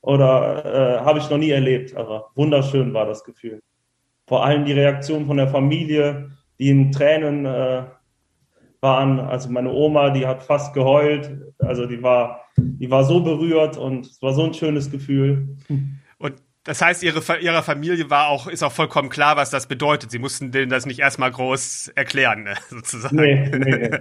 oder 0.00 0.64
äh, 0.64 1.04
habe 1.04 1.18
ich 1.18 1.30
noch 1.30 1.38
nie 1.38 1.50
erlebt. 1.50 1.94
Aber 1.96 2.30
wunderschön 2.34 2.92
war 2.92 3.06
das 3.06 3.22
Gefühl. 3.24 3.62
Vor 4.26 4.44
allem 4.44 4.64
die 4.64 4.72
Reaktion 4.72 5.26
von 5.26 5.36
der 5.36 5.48
Familie, 5.48 6.30
die 6.58 6.70
in 6.70 6.90
Tränen 6.90 7.44
äh, 7.44 7.84
waren. 8.80 9.20
Also 9.20 9.50
meine 9.50 9.70
Oma, 9.70 10.10
die 10.10 10.26
hat 10.26 10.42
fast 10.42 10.72
geheult. 10.72 11.30
Also 11.58 11.84
die 11.84 12.02
war, 12.02 12.40
die 12.56 12.90
war 12.90 13.04
so 13.04 13.22
berührt 13.22 13.76
und 13.76 14.06
es 14.06 14.22
war 14.22 14.32
so 14.32 14.44
ein 14.44 14.54
schönes 14.54 14.90
Gefühl. 14.90 15.56
Das 16.64 16.80
heißt, 16.80 17.02
ihre, 17.02 17.20
ihrer 17.40 17.62
Familie 17.62 18.08
war 18.08 18.28
auch, 18.28 18.46
ist 18.46 18.62
auch 18.62 18.72
vollkommen 18.72 19.10
klar, 19.10 19.36
was 19.36 19.50
das 19.50 19.66
bedeutet. 19.66 20.10
Sie 20.10 20.18
mussten 20.18 20.50
denen 20.50 20.70
das 20.70 20.86
nicht 20.86 21.00
erstmal 21.00 21.30
groß 21.30 21.92
erklären, 21.94 22.44
ne, 22.44 22.54
sozusagen. 22.70 23.16
Nee, 23.16 23.50
nee, 23.50 23.88
nee. 23.88 23.98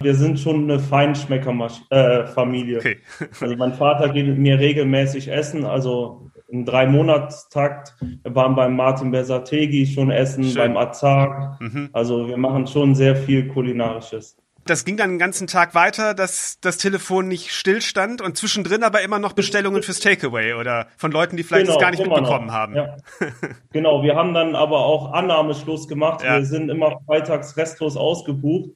Wir 0.00 0.14
sind 0.14 0.40
schon 0.40 0.64
eine 0.64 0.80
Feinschmecker-Familie. 0.80 2.76
Äh, 2.76 2.78
okay. 2.78 2.96
Also 3.40 3.56
mein 3.56 3.74
Vater 3.74 4.08
geht 4.08 4.26
mit 4.26 4.38
mir 4.38 4.58
regelmäßig 4.58 5.28
essen, 5.28 5.66
also 5.66 6.30
im 6.48 6.64
Drei-Monatstakt. 6.64 7.94
Wir 8.00 8.34
waren 8.34 8.54
beim 8.54 8.74
Martin 8.74 9.10
Bersategi 9.10 9.86
schon 9.86 10.10
essen, 10.10 10.44
Schön. 10.44 10.56
beim 10.56 10.76
Azar. 10.78 11.58
Mhm. 11.60 11.90
Also 11.92 12.26
wir 12.26 12.38
machen 12.38 12.66
schon 12.66 12.94
sehr 12.94 13.16
viel 13.16 13.48
Kulinarisches 13.48 14.38
das 14.68 14.84
ging 14.84 14.96
dann 14.96 15.10
den 15.10 15.18
ganzen 15.18 15.46
Tag 15.46 15.74
weiter, 15.74 16.14
dass 16.14 16.60
das 16.60 16.78
Telefon 16.78 17.28
nicht 17.28 17.50
stillstand 17.50 18.20
und 18.20 18.36
zwischendrin 18.36 18.82
aber 18.82 19.02
immer 19.02 19.18
noch 19.18 19.32
Bestellungen 19.32 19.82
fürs 19.82 20.00
Takeaway 20.00 20.54
oder 20.54 20.88
von 20.96 21.10
Leuten, 21.10 21.36
die 21.36 21.42
vielleicht 21.42 21.66
genau, 21.66 21.78
gar 21.78 21.90
nicht 21.90 22.02
mitbekommen 22.02 22.46
noch. 22.46 22.52
haben. 22.52 22.74
Ja. 22.76 22.96
genau, 23.72 24.02
wir 24.02 24.14
haben 24.14 24.34
dann 24.34 24.54
aber 24.54 24.84
auch 24.84 25.12
Annahmeschluss 25.12 25.88
gemacht. 25.88 26.22
Ja. 26.22 26.36
Wir 26.36 26.44
sind 26.44 26.68
immer 26.68 27.00
freitags 27.06 27.56
restlos 27.56 27.96
ausgebucht, 27.96 28.70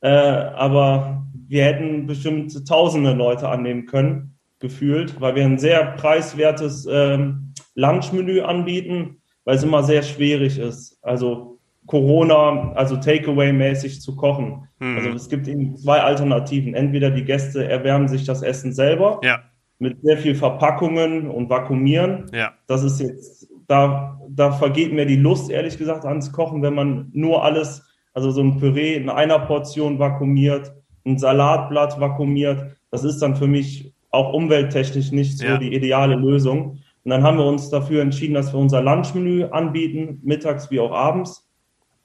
äh, 0.00 0.08
aber 0.08 1.26
wir 1.32 1.64
hätten 1.64 2.06
bestimmt 2.06 2.66
tausende 2.66 3.12
Leute 3.12 3.48
annehmen 3.48 3.86
können, 3.86 4.38
gefühlt, 4.58 5.20
weil 5.20 5.34
wir 5.34 5.44
ein 5.44 5.58
sehr 5.58 5.92
preiswertes 5.92 6.86
ähm, 6.90 7.54
Lunchmenü 7.74 8.40
anbieten, 8.40 9.22
weil 9.44 9.56
es 9.56 9.62
immer 9.62 9.82
sehr 9.82 10.02
schwierig 10.02 10.58
ist. 10.58 10.98
Also 11.02 11.57
Corona, 11.88 12.72
also 12.74 12.96
Takeaway-mäßig 12.96 14.00
zu 14.00 14.14
kochen. 14.14 14.68
Mhm. 14.78 14.96
Also 14.96 15.10
es 15.10 15.28
gibt 15.28 15.48
eben 15.48 15.74
zwei 15.76 16.00
Alternativen. 16.00 16.74
Entweder 16.74 17.10
die 17.10 17.24
Gäste 17.24 17.66
erwärmen 17.66 18.08
sich 18.08 18.24
das 18.24 18.42
Essen 18.42 18.72
selber 18.72 19.20
ja. 19.24 19.40
mit 19.78 20.00
sehr 20.02 20.18
viel 20.18 20.34
Verpackungen 20.34 21.28
und 21.28 21.50
Vakuumieren. 21.50 22.26
Ja. 22.32 22.52
Das 22.66 22.84
ist 22.84 23.00
jetzt, 23.00 23.48
da, 23.66 24.20
da 24.28 24.52
vergeht 24.52 24.92
mir 24.92 25.06
die 25.06 25.16
Lust, 25.16 25.50
ehrlich 25.50 25.78
gesagt, 25.78 26.04
ans 26.04 26.30
Kochen, 26.30 26.62
wenn 26.62 26.74
man 26.74 27.08
nur 27.14 27.42
alles, 27.42 27.82
also 28.12 28.30
so 28.30 28.42
ein 28.42 28.58
Püree 28.58 28.94
in 28.94 29.08
einer 29.08 29.38
Portion 29.38 29.98
vakuumiert, 29.98 30.72
ein 31.06 31.18
Salatblatt 31.18 31.98
vakuumiert. 31.98 32.76
Das 32.90 33.02
ist 33.02 33.20
dann 33.20 33.34
für 33.34 33.46
mich 33.46 33.94
auch 34.10 34.34
umwelttechnisch 34.34 35.10
nicht 35.10 35.38
so 35.38 35.46
ja. 35.46 35.56
die 35.56 35.74
ideale 35.74 36.16
Lösung. 36.16 36.80
Und 37.04 37.10
dann 37.10 37.22
haben 37.22 37.38
wir 37.38 37.46
uns 37.46 37.70
dafür 37.70 38.02
entschieden, 38.02 38.34
dass 38.34 38.52
wir 38.52 38.60
unser 38.60 38.82
Lunchmenü 38.82 39.44
anbieten, 39.44 40.20
mittags 40.22 40.70
wie 40.70 40.80
auch 40.80 40.92
abends 40.92 41.47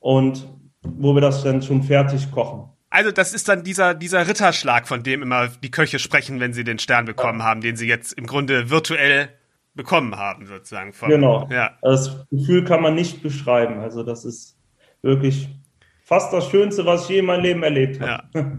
und 0.04 0.50
wo 0.82 1.14
wir 1.16 1.22
das 1.22 1.44
dann 1.44 1.62
schon 1.62 1.82
fertig 1.82 2.30
kochen. 2.30 2.70
Also 2.90 3.12
das 3.12 3.34
ist 3.34 3.48
dann 3.48 3.64
dieser, 3.64 3.96
dieser 3.96 4.28
Ritterschlag, 4.28 4.88
von 4.88 5.02
dem 5.02 5.24
immer 5.24 5.48
die 5.48 5.72
Köche 5.72 5.98
sprechen, 5.98 6.40
wenn 6.42 6.54
sie 6.54 6.66
den 6.66 6.78
Stern 6.78 7.06
bekommen 7.06 7.40
ja. 7.40 7.46
haben, 7.46 7.62
den 7.62 7.78
sie 7.78 7.88
jetzt 7.88 8.12
im 8.14 8.28
Grunde 8.28 8.70
virtuell 8.70 9.30
bekommen 9.74 10.18
haben, 10.18 10.46
sozusagen. 10.46 10.92
Von, 10.94 11.10
genau. 11.10 11.48
Ja. 11.50 11.78
Das 11.82 12.28
Gefühl 12.30 12.66
kann 12.66 12.82
man 12.82 12.96
nicht 12.96 13.24
beschreiben. 13.24 13.80
Also 13.80 14.04
das 14.04 14.26
ist 14.26 14.58
wirklich 15.02 15.48
fast 16.04 16.34
das 16.34 16.50
Schönste, 16.50 16.86
was 16.86 17.04
ich 17.04 17.10
je 17.10 17.20
in 17.20 17.26
meinem 17.26 17.44
Leben 17.44 17.64
erlebt 17.64 18.02
habe. 18.02 18.24
Ja. 18.34 18.58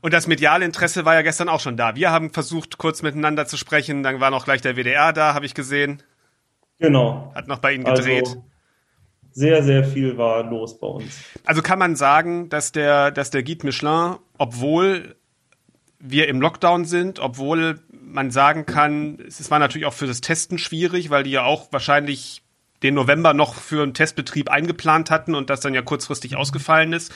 Und 0.00 0.14
das 0.14 0.26
mediale 0.26 0.64
Interesse 0.64 1.04
war 1.04 1.14
ja 1.14 1.22
gestern 1.22 1.50
auch 1.50 1.60
schon 1.60 1.76
da. 1.76 1.96
Wir 1.96 2.10
haben 2.10 2.30
versucht, 2.30 2.78
kurz 2.78 3.02
miteinander 3.02 3.46
zu 3.46 3.58
sprechen. 3.58 4.02
Dann 4.02 4.20
war 4.20 4.30
noch 4.30 4.46
gleich 4.46 4.62
der 4.62 4.76
WDR 4.76 5.12
da, 5.12 5.34
habe 5.34 5.44
ich 5.44 5.54
gesehen. 5.54 6.02
Genau. 6.78 7.30
Hat 7.34 7.46
noch 7.46 7.58
bei 7.58 7.72
Ihnen 7.72 7.84
gedreht. 7.84 8.26
Also, 8.26 8.44
sehr, 9.32 9.62
sehr 9.62 9.84
viel 9.84 10.16
war 10.18 10.42
los 10.42 10.78
bei 10.78 10.86
uns. 10.86 11.20
Also 11.44 11.62
kann 11.62 11.78
man 11.78 11.96
sagen, 11.96 12.48
dass 12.48 12.72
der, 12.72 13.10
dass 13.10 13.30
der 13.30 13.42
Guide 13.42 13.66
Michelin, 13.66 14.16
obwohl 14.36 15.16
wir 16.00 16.28
im 16.28 16.40
Lockdown 16.40 16.84
sind, 16.84 17.18
obwohl 17.18 17.80
man 17.90 18.30
sagen 18.30 18.66
kann, 18.66 19.18
es 19.26 19.50
war 19.50 19.58
natürlich 19.58 19.86
auch 19.86 19.94
für 19.94 20.06
das 20.06 20.20
Testen 20.20 20.58
schwierig, 20.58 21.10
weil 21.10 21.24
die 21.24 21.30
ja 21.30 21.44
auch 21.44 21.72
wahrscheinlich 21.72 22.42
den 22.82 22.94
November 22.94 23.34
noch 23.34 23.54
für 23.54 23.82
einen 23.82 23.94
Testbetrieb 23.94 24.50
eingeplant 24.50 25.10
hatten 25.10 25.34
und 25.34 25.50
das 25.50 25.60
dann 25.60 25.74
ja 25.74 25.82
kurzfristig 25.82 26.36
ausgefallen 26.36 26.92
ist. 26.92 27.12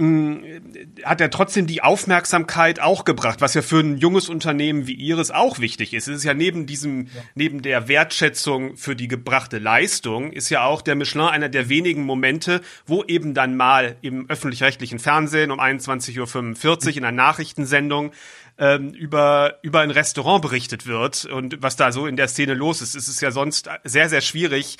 Mm, 0.00 0.62
hat 1.04 1.20
er 1.20 1.28
trotzdem 1.28 1.66
die 1.66 1.82
Aufmerksamkeit 1.82 2.80
auch 2.80 3.04
gebracht, 3.04 3.42
was 3.42 3.52
ja 3.52 3.60
für 3.60 3.80
ein 3.80 3.98
junges 3.98 4.30
Unternehmen 4.30 4.86
wie 4.86 4.94
Ihres 4.94 5.30
auch 5.30 5.58
wichtig 5.58 5.92
ist. 5.92 6.08
Es 6.08 6.16
ist 6.16 6.24
ja 6.24 6.32
neben 6.32 6.64
diesem, 6.64 7.08
ja. 7.08 7.22
neben 7.34 7.60
der 7.60 7.86
Wertschätzung 7.86 8.78
für 8.78 8.96
die 8.96 9.08
gebrachte 9.08 9.58
Leistung, 9.58 10.32
ist 10.32 10.48
ja 10.48 10.64
auch 10.64 10.80
der 10.80 10.94
Michelin 10.94 11.26
einer 11.26 11.50
der 11.50 11.68
wenigen 11.68 12.04
Momente, 12.04 12.62
wo 12.86 13.04
eben 13.04 13.34
dann 13.34 13.58
mal 13.58 13.96
im 14.00 14.24
öffentlich-rechtlichen 14.30 14.98
Fernsehen 14.98 15.50
um 15.50 15.60
21.45 15.60 16.86
Uhr 16.88 16.96
in 16.96 17.04
einer 17.04 17.12
Nachrichtensendung 17.14 18.12
ähm, 18.56 18.94
über, 18.94 19.58
über 19.60 19.80
ein 19.80 19.90
Restaurant 19.90 20.40
berichtet 20.40 20.86
wird 20.86 21.26
und 21.26 21.62
was 21.62 21.76
da 21.76 21.92
so 21.92 22.06
in 22.06 22.16
der 22.16 22.28
Szene 22.28 22.54
los 22.54 22.80
ist. 22.80 22.94
Es 22.94 23.06
ist 23.06 23.20
ja 23.20 23.32
sonst 23.32 23.68
sehr, 23.84 24.08
sehr 24.08 24.22
schwierig, 24.22 24.78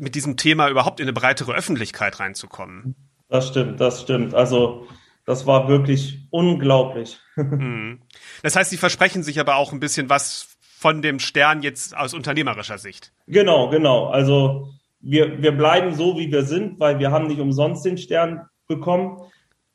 mit 0.00 0.16
diesem 0.16 0.36
Thema 0.36 0.68
überhaupt 0.68 0.98
in 0.98 1.04
eine 1.04 1.12
breitere 1.12 1.54
Öffentlichkeit 1.54 2.18
reinzukommen. 2.18 2.96
Das 3.28 3.48
stimmt, 3.48 3.80
das 3.80 4.02
stimmt. 4.02 4.34
Also 4.34 4.86
das 5.24 5.46
war 5.46 5.68
wirklich 5.68 6.26
unglaublich. 6.30 7.18
Mhm. 7.36 8.00
Das 8.42 8.56
heißt, 8.56 8.70
Sie 8.70 8.78
versprechen 8.78 9.22
sich 9.22 9.38
aber 9.38 9.56
auch 9.56 9.70
ein 9.72 9.80
bisschen 9.80 10.08
was 10.08 10.56
von 10.78 11.02
dem 11.02 11.18
Stern 11.18 11.60
jetzt 11.60 11.94
aus 11.94 12.14
unternehmerischer 12.14 12.78
Sicht. 12.78 13.12
Genau, 13.26 13.68
genau. 13.68 14.06
Also 14.06 14.70
wir, 15.00 15.42
wir 15.42 15.52
bleiben 15.52 15.94
so, 15.94 16.16
wie 16.16 16.32
wir 16.32 16.44
sind, 16.44 16.80
weil 16.80 16.98
wir 16.98 17.10
haben 17.10 17.26
nicht 17.26 17.40
umsonst 17.40 17.84
den 17.84 17.98
Stern 17.98 18.46
bekommen. 18.68 19.20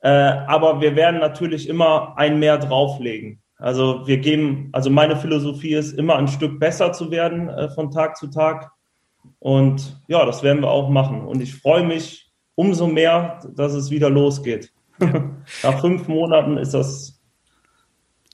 Äh, 0.00 0.08
aber 0.08 0.80
wir 0.80 0.96
werden 0.96 1.20
natürlich 1.20 1.68
immer 1.68 2.14
ein 2.16 2.40
mehr 2.40 2.58
drauflegen. 2.58 3.40
Also 3.58 4.06
wir 4.06 4.18
geben, 4.18 4.70
also 4.72 4.90
meine 4.90 5.16
Philosophie 5.16 5.74
ist 5.74 5.92
immer 5.92 6.16
ein 6.16 6.26
Stück 6.26 6.58
besser 6.58 6.92
zu 6.92 7.12
werden 7.12 7.48
äh, 7.48 7.68
von 7.70 7.92
Tag 7.92 8.16
zu 8.16 8.26
Tag. 8.26 8.72
Und 9.38 10.02
ja, 10.08 10.26
das 10.26 10.42
werden 10.42 10.62
wir 10.62 10.70
auch 10.70 10.88
machen. 10.88 11.22
Und 11.22 11.40
ich 11.40 11.54
freue 11.54 11.84
mich 11.84 12.21
umso 12.54 12.86
mehr, 12.86 13.40
dass 13.54 13.72
es 13.74 13.90
wieder 13.90 14.10
losgeht. 14.10 14.72
Nach 15.62 15.80
fünf 15.80 16.08
Monaten 16.08 16.56
ist 16.56 16.74
das 16.74 17.20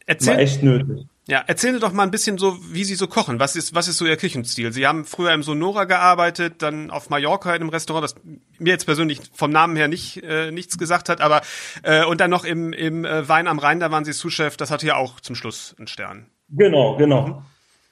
Erzähl, 0.07 0.39
echt 0.39 0.63
nötig. 0.63 1.07
Ja, 1.29 1.45
erzählen 1.47 1.75
Sie 1.75 1.81
doch 1.81 1.93
mal 1.93 2.05
ein 2.05 2.11
bisschen 2.11 2.39
so, 2.39 2.57
wie 2.73 2.85
Sie 2.85 2.95
so 2.95 3.07
kochen. 3.07 3.39
Was 3.39 3.55
ist, 3.55 3.75
was 3.75 3.87
ist 3.87 3.99
so 3.99 4.07
Ihr 4.07 4.17
Küchenstil? 4.17 4.73
Sie 4.73 4.87
haben 4.87 5.05
früher 5.05 5.35
im 5.35 5.43
Sonora 5.43 5.85
gearbeitet, 5.85 6.63
dann 6.63 6.91
auf 6.91 7.11
Mallorca 7.11 7.55
in 7.55 7.61
einem 7.61 7.69
Restaurant, 7.69 8.03
das 8.03 8.15
mir 8.59 8.71
jetzt 8.71 8.87
persönlich 8.87 9.21
vom 9.35 9.51
Namen 9.51 9.77
her 9.77 9.89
nicht 9.89 10.23
äh, 10.23 10.51
nichts 10.51 10.79
gesagt 10.79 11.11
hat, 11.11 11.21
aber 11.21 11.43
äh, 11.83 12.07
und 12.07 12.23
dann 12.23 12.31
noch 12.31 12.45
im, 12.45 12.73
im 12.73 13.05
äh, 13.05 13.29
Wein 13.29 13.47
am 13.47 13.59
Rhein, 13.59 13.79
da 13.79 13.91
waren 13.91 14.07
Sie 14.07 14.15
Sous-Chef, 14.15 14.57
das 14.57 14.71
hatte 14.71 14.87
ja 14.87 14.97
auch 14.97 15.21
zum 15.21 15.35
Schluss 15.35 15.75
einen 15.79 15.87
Stern. 15.87 16.31
Genau, 16.49 16.97
genau. 16.97 17.27
Mhm. 17.27 17.43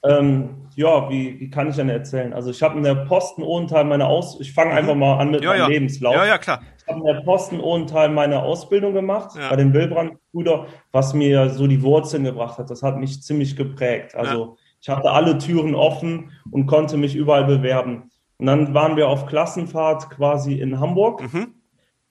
Ähm, 0.03 0.67
ja, 0.75 1.09
wie, 1.09 1.39
wie 1.39 1.49
kann 1.49 1.69
ich 1.69 1.75
denn 1.75 1.89
erzählen? 1.89 2.33
Also 2.33 2.51
ich 2.51 2.61
habe 2.61 2.77
in 2.77 2.83
der 2.83 2.95
Posten 2.95 3.41
Ohenthal 3.41 3.83
meine 3.83 4.05
Aus... 4.05 4.39
Ich 4.39 4.53
fange 4.53 4.71
mhm. 4.71 4.77
einfach 4.77 4.95
mal 4.95 5.17
an 5.17 5.31
mit 5.31 5.43
ja, 5.43 5.49
meinem 5.49 5.59
ja. 5.59 5.67
Lebenslauf. 5.67 6.15
Ja, 6.15 6.25
ja, 6.25 6.37
klar. 6.37 6.61
Ich 6.77 6.87
habe 6.87 6.99
in 6.99 7.05
der 7.15 7.21
Posten 7.21 7.59
Ohenthal 7.59 8.09
meine 8.09 8.43
Ausbildung 8.43 8.93
gemacht 8.93 9.31
ja. 9.35 9.49
bei 9.49 9.55
den 9.55 9.73
Wilbrand-Brüder, 9.73 10.67
was 10.91 11.13
mir 11.13 11.49
so 11.49 11.65
die 11.65 11.81
Wurzeln 11.81 12.23
gebracht 12.23 12.59
hat. 12.59 12.69
Das 12.69 12.83
hat 12.83 12.97
mich 12.97 13.23
ziemlich 13.23 13.55
geprägt. 13.55 14.15
Also 14.15 14.57
ich 14.79 14.87
hatte 14.87 15.09
alle 15.09 15.37
Türen 15.39 15.73
offen 15.73 16.31
und 16.51 16.67
konnte 16.67 16.95
mich 16.97 17.15
überall 17.15 17.45
bewerben. 17.45 18.11
Und 18.37 18.45
dann 18.45 18.73
waren 18.75 18.95
wir 18.95 19.09
auf 19.09 19.25
Klassenfahrt 19.25 20.11
quasi 20.11 20.53
in 20.59 20.79
Hamburg. 20.79 21.21
Mhm. 21.33 21.55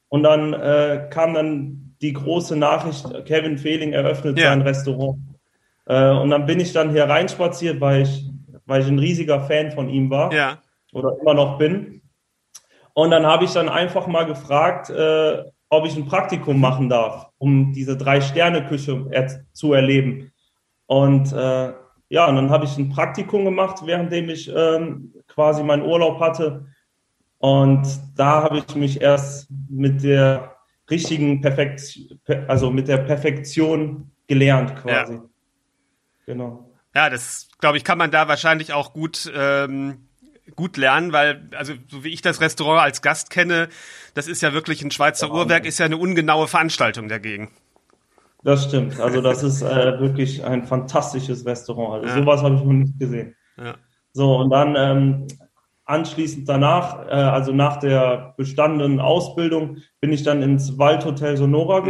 Und 0.09 0.25
dann 0.25 0.53
äh, 0.55 1.07
kam 1.09 1.35
dann 1.35 1.95
die 2.03 2.13
große 2.13 2.57
Nachricht, 2.57 3.07
Kevin 3.27 3.59
Fehling 3.59 3.93
eröffnet 3.93 4.39
sein 4.39 4.63
Restaurant. 4.63 5.19
Äh, 5.87 6.11
und 6.11 6.31
dann 6.31 6.47
bin 6.47 6.61
ich 6.61 6.73
dann 6.73 6.91
hier 6.91 7.05
reinspaziert, 7.05 7.81
weil 7.81 8.03
ich, 8.03 8.31
weil 8.67 8.83
ich 8.83 8.89
ein 8.89 8.99
riesiger 8.99 9.41
Fan 9.41 9.71
von 9.71 9.89
ihm 9.89 10.11
war. 10.11 10.33
Ja. 10.33 10.59
Oder 10.93 11.17
immer 11.21 11.35
noch 11.35 11.59
bin. 11.59 12.03
Und 12.95 13.11
dann 13.11 13.27
habe 13.27 13.45
ich 13.45 13.53
dann 13.53 13.69
einfach 13.69 14.07
mal 14.07 14.25
gefragt, 14.25 14.91
äh, 14.91 15.45
ob 15.69 15.85
ich 15.85 15.97
ein 15.97 16.07
Praktikum 16.07 16.61
machen 16.61 16.89
darf, 16.89 17.29
um 17.39 17.73
diese 17.73 17.97
Drei-Sterne-Küche 17.97 19.07
er 19.11 19.45
zu 19.53 19.73
erleben. 19.73 20.33
Und 20.87 21.33
äh, 21.33 21.73
ja, 22.09 22.27
und 22.27 22.37
dann 22.37 22.51
habe 22.51 22.65
ich 22.65 22.79
ein 22.79 22.89
Praktikum 22.89 23.45
gemacht, 23.45 23.85
währenddem 23.85 24.29
ich 24.29 24.51
ähm, 24.55 25.13
quasi 25.27 25.63
meinen 25.63 25.83
Urlaub 25.83 26.21
hatte. 26.21 26.67
Und 27.39 27.87
da 28.17 28.45
habe 28.45 28.59
ich 28.59 28.75
mich 28.77 29.01
erst 29.01 29.49
mit 29.69 30.03
der 30.03 30.57
richtigen 30.89 31.41
Perfekt, 31.41 31.99
also 32.47 32.71
mit 32.71 32.89
der 32.89 32.99
Perfektion 32.99 34.13
gelernt 34.29 34.77
quasi. 34.77 35.15
Ja. 35.15 35.25
Genau. 36.27 36.71
Ja, 36.95 37.11
das 37.11 37.49
glaube 37.61 37.77
ich, 37.77 37.85
kann 37.85 37.99
man 37.99 38.11
da 38.11 38.29
wahrscheinlich 38.29 38.73
auch 38.73 38.93
gut 38.93 39.31
ähm, 39.35 40.09
gut 40.55 40.77
lernen, 40.77 41.13
weil 41.13 41.49
also 41.57 41.75
so 41.89 42.05
wie 42.05 42.13
ich 42.13 42.23
das 42.23 42.41
Restaurant 42.41 42.81
als 42.81 43.03
Gast 43.03 43.31
kenne, 43.31 43.69
das 44.15 44.29
ist 44.29 44.43
ja 44.43 44.53
wirklich 44.53 44.83
ein 44.83 44.91
Schweizer 44.91 45.31
Uhrwerk, 45.31 45.67
ist 45.67 45.79
ja 45.79 45.87
eine 45.87 45.97
ungenaue 45.97 46.47
Veranstaltung 46.47 47.09
dagegen. 47.09 47.51
Das 48.45 48.65
stimmt. 48.65 49.01
Also 49.01 49.21
das 49.21 49.43
ist 49.43 49.63
äh, 49.63 49.99
wirklich 49.99 50.45
ein 50.45 50.65
fantastisches 50.65 51.45
Restaurant. 51.45 52.05
Also 52.05 52.17
ja. 52.17 52.23
sowas 52.23 52.43
habe 52.43 52.55
ich 52.55 52.63
noch 52.63 52.73
nicht 52.73 52.99
gesehen. 52.99 53.35
Ja. 53.57 53.75
So 54.13 54.37
und 54.37 54.51
dann 54.51 54.77
ähm, 54.77 55.27
anschließend 55.85 56.49
danach, 56.49 57.07
äh, 57.07 57.11
also 57.11 57.53
nach 57.53 57.79
der 57.79 58.35
bestandenen 58.37 59.01
Ausbildung, 59.01 59.79
bin 60.01 60.13
ich 60.13 60.23
dann 60.23 60.43
ins 60.43 60.79
Waldhotel 60.79 61.37
Sonora 61.37 61.81
mhm. 61.81 61.85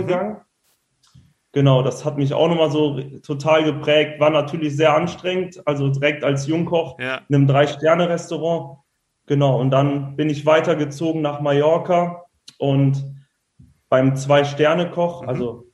Genau, 1.56 1.80
das 1.80 2.04
hat 2.04 2.18
mich 2.18 2.34
auch 2.34 2.48
nochmal 2.48 2.70
so 2.70 3.00
total 3.22 3.64
geprägt. 3.64 4.20
War 4.20 4.28
natürlich 4.28 4.76
sehr 4.76 4.94
anstrengend, 4.94 5.66
also 5.66 5.88
direkt 5.88 6.22
als 6.22 6.46
Jungkoch 6.46 6.98
ja. 7.00 7.22
in 7.30 7.34
einem 7.34 7.46
Drei-Sterne-Restaurant. 7.46 8.80
Genau, 9.24 9.58
und 9.58 9.70
dann 9.70 10.16
bin 10.16 10.28
ich 10.28 10.44
weitergezogen 10.44 11.22
nach 11.22 11.40
Mallorca 11.40 12.24
und 12.58 13.02
beim 13.88 14.14
Zwei-Sterne-Koch, 14.16 15.22
mhm. 15.22 15.28
also 15.30 15.64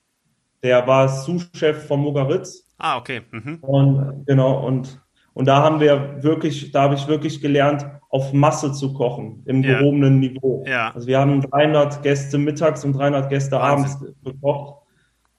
der 0.62 0.86
war 0.86 1.08
Sous-Chef 1.08 1.88
von 1.88 1.98
Mugaritz. 1.98 2.64
Ah, 2.78 2.98
okay. 2.98 3.22
Mhm. 3.32 3.58
Und 3.62 4.24
genau, 4.26 4.64
und, 4.64 5.00
und 5.32 5.46
da 5.46 5.64
haben 5.64 5.80
wir 5.80 6.22
wirklich, 6.22 6.70
da 6.70 6.82
habe 6.82 6.94
ich 6.94 7.08
wirklich 7.08 7.40
gelernt, 7.40 7.84
auf 8.08 8.32
Masse 8.32 8.70
zu 8.70 8.92
kochen, 8.92 9.42
im 9.46 9.64
ja. 9.64 9.80
gehobenen 9.80 10.20
Niveau. 10.20 10.62
Ja. 10.64 10.92
Also 10.94 11.08
wir 11.08 11.18
haben 11.18 11.40
300 11.40 12.04
Gäste 12.04 12.38
mittags 12.38 12.84
und 12.84 12.92
300 12.92 13.28
Gäste 13.28 13.56
Wahnsinn. 13.56 13.96
abends 13.96 14.22
gekocht. 14.22 14.81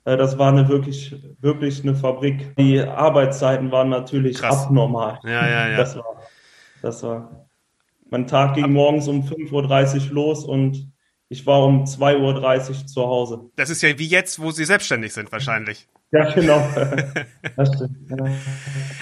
Äh, 0.06 0.18
das 0.18 0.38
war 0.38 0.52
eine 0.52 0.68
wirklich, 0.68 1.16
wirklich 1.40 1.84
eine 1.84 1.96
Fabrik. 1.96 2.56
Die 2.58 2.80
Arbeitszeiten 2.80 3.72
waren 3.72 3.90
natürlich 3.90 4.38
Krass. 4.38 4.66
abnormal. 4.66 5.20
Ja, 5.24 5.48
ja, 5.48 5.70
ja. 5.70 5.78
Das 5.78 5.96
war, 5.96 6.22
das 6.82 7.04
war. 7.04 7.48
Mein 8.10 8.28
Tag 8.28 8.56
ging 8.56 8.72
morgens 8.72 9.08
um 9.08 9.22
5.30 9.22 10.10
Uhr 10.10 10.14
los 10.14 10.46
und 10.46 10.92
ich 11.30 11.48
war 11.48 11.66
um 11.66 11.86
2.30 11.86 12.70
Uhr 12.70 12.88
zu 12.88 13.02
Hause. 13.02 13.50
Das 13.56 13.72
ist 13.72 13.82
ja 13.82 13.98
wie 13.98 14.06
jetzt, 14.06 14.40
wo 14.40 14.52
Sie 14.52 14.66
selbstständig 14.66 15.14
sind, 15.14 15.32
wahrscheinlich. 15.32 15.88
Ja, 16.12 16.32
genau. 16.32 16.60
Ja. 17.58 18.26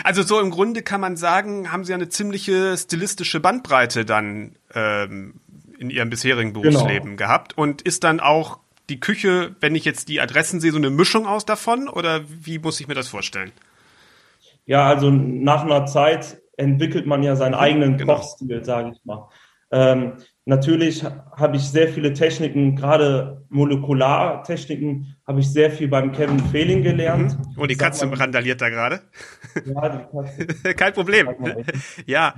Also 0.03 0.23
so 0.23 0.39
im 0.39 0.49
Grunde 0.49 0.81
kann 0.81 1.01
man 1.01 1.17
sagen, 1.17 1.71
haben 1.71 1.83
Sie 1.83 1.93
eine 1.93 2.09
ziemliche 2.09 2.77
stilistische 2.77 3.39
Bandbreite 3.39 4.05
dann 4.05 4.55
ähm, 4.73 5.41
in 5.77 5.89
Ihrem 5.89 6.09
bisherigen 6.09 6.53
genau. 6.53 6.69
Berufsleben 6.69 7.11
genau. 7.11 7.17
gehabt 7.17 7.57
und 7.57 7.81
ist 7.81 8.03
dann 8.03 8.19
auch 8.19 8.59
die 8.91 8.99
Küche, 8.99 9.55
wenn 9.61 9.73
ich 9.73 9.85
jetzt 9.85 10.09
die 10.09 10.19
Adressen 10.19 10.59
sehe, 10.59 10.71
so 10.71 10.77
eine 10.77 10.89
Mischung 10.89 11.25
aus 11.25 11.45
davon 11.45 11.87
oder 11.87 12.21
wie 12.27 12.59
muss 12.59 12.79
ich 12.81 12.89
mir 12.89 12.93
das 12.93 13.07
vorstellen? 13.07 13.51
Ja, 14.65 14.85
also 14.85 15.09
nach 15.09 15.63
einer 15.63 15.85
Zeit 15.85 16.41
entwickelt 16.57 17.05
man 17.07 17.23
ja 17.23 17.35
seinen 17.37 17.55
eigenen 17.55 17.97
genau. 17.97 18.15
Kochstil, 18.15 18.63
sage 18.63 18.91
ich 18.93 19.05
mal. 19.05 19.29
Ähm, 19.71 20.17
natürlich 20.43 21.05
habe 21.05 21.55
ich 21.55 21.63
sehr 21.63 21.87
viele 21.87 22.11
Techniken, 22.11 22.75
gerade 22.75 23.45
Molekulartechniken, 23.47 25.15
habe 25.25 25.39
ich 25.39 25.49
sehr 25.49 25.71
viel 25.71 25.87
beim 25.87 26.11
Kevin 26.11 26.39
Fehling 26.51 26.83
gelernt. 26.83 27.37
Mhm. 27.37 27.61
Und 27.61 27.71
die 27.71 27.77
Katze 27.77 28.05
mal, 28.07 28.17
randaliert 28.17 28.59
da 28.59 28.67
gerade. 28.67 28.99
Ja, 29.65 29.87
die 29.87 30.17
Katze. 30.17 30.73
Kein 30.75 30.91
Problem. 30.91 31.29
ja. 32.05 32.35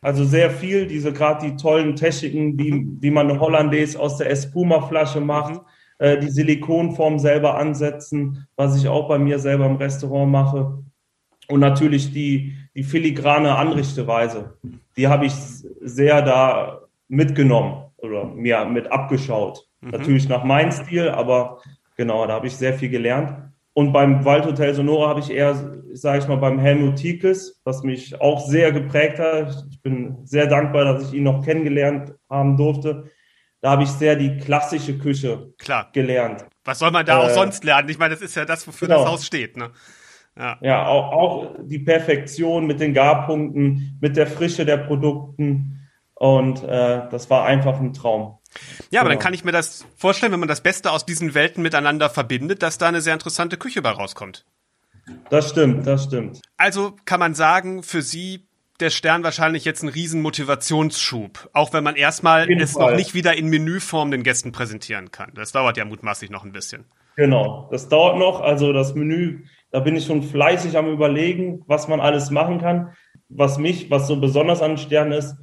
Also 0.00 0.24
sehr 0.24 0.50
viel, 0.50 0.86
diese 0.86 1.12
gerade 1.12 1.50
die 1.50 1.56
tollen 1.56 1.96
Techniken, 1.96 2.56
wie, 2.56 2.70
mhm. 2.70 2.98
wie 3.00 3.10
man 3.10 3.28
eine 3.28 3.40
Hollandaise 3.40 3.98
aus 3.98 4.16
der 4.18 4.30
Espuma-Flasche 4.30 5.20
macht. 5.20 5.54
Mhm 5.54 5.60
äh, 5.98 6.18
die 6.18 6.30
Silikonform 6.30 7.18
selber 7.18 7.58
ansetzen, 7.58 8.46
was 8.56 8.76
ich 8.76 8.88
auch 8.88 9.08
bei 9.08 9.18
mir 9.18 9.38
selber 9.38 9.66
im 9.66 9.76
Restaurant 9.76 10.30
mache. 10.30 10.84
Und 11.48 11.60
natürlich 11.60 12.12
die, 12.12 12.54
die 12.74 12.84
filigrane 12.84 13.56
Anrichteweise, 13.56 14.58
die 14.96 15.08
habe 15.08 15.26
ich 15.26 15.32
sehr 15.32 16.22
da 16.22 16.80
mitgenommen. 17.08 17.84
oder 17.96 18.26
mir 18.26 18.64
mit 18.66 18.90
abgeschaut. 18.92 19.66
Mhm. 19.80 19.90
Natürlich 19.90 20.28
nach 20.28 20.44
meinem 20.44 20.70
Stil, 20.70 21.08
aber 21.08 21.58
genau, 21.96 22.26
da 22.26 22.34
habe 22.34 22.46
ich 22.46 22.56
sehr 22.56 22.74
viel 22.74 22.90
gelernt. 22.90 23.34
Und 23.72 23.92
beim 23.92 24.24
Waldhotel 24.24 24.74
Sonora 24.74 25.08
habe 25.08 25.20
ich 25.20 25.30
eher, 25.30 25.54
sage 25.92 26.18
ich 26.18 26.28
mal, 26.28 26.36
beim 26.36 26.58
Helmut 26.58 26.96
Tiekes, 26.96 27.60
was 27.64 27.82
mich 27.82 28.20
auch 28.20 28.40
sehr 28.40 28.72
geprägt 28.72 29.18
hat. 29.18 29.66
Ich 29.70 29.80
bin 29.82 30.18
sehr 30.24 30.46
dankbar, 30.46 30.84
dass 30.84 31.08
ich 31.08 31.14
ihn 31.14 31.22
noch 31.22 31.44
kennengelernt 31.44 32.14
haben 32.28 32.56
durfte. 32.56 33.04
Da 33.68 33.72
habe 33.72 33.82
ich 33.82 33.90
sehr 33.90 34.16
die 34.16 34.38
klassische 34.38 34.96
Küche 34.96 35.52
Klar. 35.58 35.90
gelernt. 35.92 36.46
Was 36.64 36.78
soll 36.78 36.90
man 36.90 37.04
da 37.04 37.20
äh, 37.20 37.26
auch 37.26 37.34
sonst 37.34 37.64
lernen? 37.64 37.90
Ich 37.90 37.98
meine, 37.98 38.14
das 38.14 38.22
ist 38.22 38.34
ja 38.34 38.46
das, 38.46 38.66
wofür 38.66 38.88
genau. 38.88 39.02
das 39.02 39.10
Haus 39.10 39.26
steht. 39.26 39.58
Ne? 39.58 39.72
Ja, 40.38 40.56
ja 40.62 40.86
auch, 40.86 41.12
auch 41.12 41.54
die 41.60 41.78
Perfektion 41.78 42.66
mit 42.66 42.80
den 42.80 42.94
Garpunkten, 42.94 43.98
mit 44.00 44.16
der 44.16 44.26
Frische 44.26 44.64
der 44.64 44.78
Produkten. 44.78 45.86
Und 46.14 46.64
äh, 46.64 47.10
das 47.10 47.28
war 47.28 47.44
einfach 47.44 47.78
ein 47.78 47.92
Traum. 47.92 48.38
Ja, 48.88 49.02
aber 49.02 49.10
dann 49.10 49.18
kann 49.18 49.34
ich 49.34 49.44
mir 49.44 49.52
das 49.52 49.84
vorstellen, 49.98 50.32
wenn 50.32 50.40
man 50.40 50.48
das 50.48 50.62
Beste 50.62 50.90
aus 50.90 51.04
diesen 51.04 51.34
Welten 51.34 51.62
miteinander 51.62 52.08
verbindet, 52.08 52.62
dass 52.62 52.78
da 52.78 52.88
eine 52.88 53.02
sehr 53.02 53.12
interessante 53.12 53.58
Küche 53.58 53.82
bei 53.82 53.90
rauskommt. 53.90 54.46
Das 55.28 55.50
stimmt, 55.50 55.86
das 55.86 56.04
stimmt. 56.04 56.40
Also 56.56 56.96
kann 57.04 57.20
man 57.20 57.34
sagen, 57.34 57.82
für 57.82 58.00
Sie 58.00 58.47
der 58.80 58.90
Stern 58.90 59.24
wahrscheinlich 59.24 59.64
jetzt 59.64 59.82
ein 59.82 59.88
riesen 59.88 60.22
Motivationsschub, 60.22 61.50
auch 61.52 61.72
wenn 61.72 61.84
man 61.84 61.96
erstmal 61.96 62.50
es 62.50 62.72
Fall. 62.72 62.90
noch 62.90 62.96
nicht 62.96 63.14
wieder 63.14 63.36
in 63.36 63.48
Menüform 63.48 64.10
den 64.10 64.22
Gästen 64.22 64.52
präsentieren 64.52 65.10
kann. 65.10 65.32
Das 65.34 65.52
dauert 65.52 65.76
ja 65.76 65.84
mutmaßlich 65.84 66.30
noch 66.30 66.44
ein 66.44 66.52
bisschen. 66.52 66.84
Genau, 67.16 67.68
das 67.72 67.88
dauert 67.88 68.18
noch. 68.18 68.40
Also 68.40 68.72
das 68.72 68.94
Menü, 68.94 69.44
da 69.70 69.80
bin 69.80 69.96
ich 69.96 70.06
schon 70.06 70.22
fleißig 70.22 70.78
am 70.78 70.88
überlegen, 70.88 71.64
was 71.66 71.88
man 71.88 72.00
alles 72.00 72.30
machen 72.30 72.60
kann. 72.60 72.92
Was 73.28 73.58
mich, 73.58 73.90
was 73.90 74.06
so 74.06 74.20
besonders 74.20 74.62
an 74.62 74.78
Stern 74.78 75.12
ist, 75.12 75.36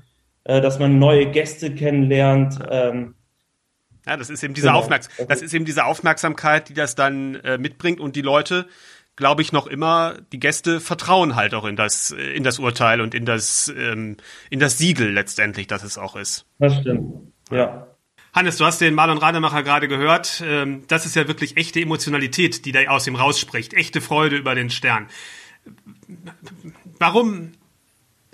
äh, 0.45 0.61
dass 0.61 0.79
man 0.79 0.97
neue 0.97 1.29
Gäste 1.29 1.75
kennenlernt. 1.75 2.59
Ähm, 2.69 3.15
ja, 4.07 4.17
das 4.17 4.29
ist 4.29 4.43
eben 4.43 4.53
diese 4.53 4.67
genau. 4.67 4.79
Aufmerks 4.79 5.09
das 5.27 5.41
ist 5.41 5.53
eben 5.53 5.65
diese 5.65 5.85
Aufmerksamkeit, 5.85 6.69
die 6.69 6.73
das 6.73 6.95
dann 6.95 7.35
äh, 7.35 7.57
mitbringt 7.57 7.99
und 7.99 8.15
die 8.15 8.21
Leute, 8.21 8.67
glaube 9.15 9.41
ich, 9.41 9.51
noch 9.51 9.67
immer, 9.67 10.15
die 10.31 10.39
Gäste 10.39 10.79
vertrauen 10.79 11.35
halt 11.35 11.53
auch 11.53 11.65
in 11.65 11.75
das, 11.75 12.11
in 12.11 12.43
das 12.43 12.59
Urteil 12.59 13.01
und 13.01 13.13
in 13.13 13.25
das, 13.25 13.73
ähm, 13.75 14.17
in 14.49 14.59
das 14.59 14.77
Siegel 14.77 15.11
letztendlich, 15.11 15.67
dass 15.67 15.83
es 15.83 15.97
auch 15.97 16.15
ist. 16.15 16.45
Das 16.59 16.75
stimmt. 16.75 17.31
Ja. 17.51 17.87
Hannes, 18.33 18.57
du 18.57 18.65
hast 18.65 18.81
den 18.81 18.93
Marlon 18.93 19.17
Rademacher 19.17 19.63
gerade 19.63 19.87
gehört. 19.87 20.43
Ähm, 20.45 20.83
das 20.89 21.05
ist 21.05 21.15
ja 21.15 21.27
wirklich 21.27 21.55
echte 21.55 21.79
Emotionalität, 21.79 22.65
die 22.65 22.73
da 22.73 22.81
aus 22.89 23.07
ihm 23.07 23.15
rausspricht. 23.15 23.73
Echte 23.73 24.01
Freude 24.01 24.35
über 24.35 24.55
den 24.55 24.69
Stern. 24.69 25.07
Warum 26.99 27.53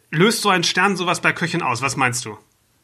löst 0.09 0.41
so 0.41 0.49
ein 0.49 0.63
Stern 0.63 0.97
sowas 0.97 1.21
bei 1.21 1.33
Köchen 1.33 1.61
aus? 1.61 1.83
Was 1.83 1.95
meinst 1.95 2.25
du? 2.25 2.37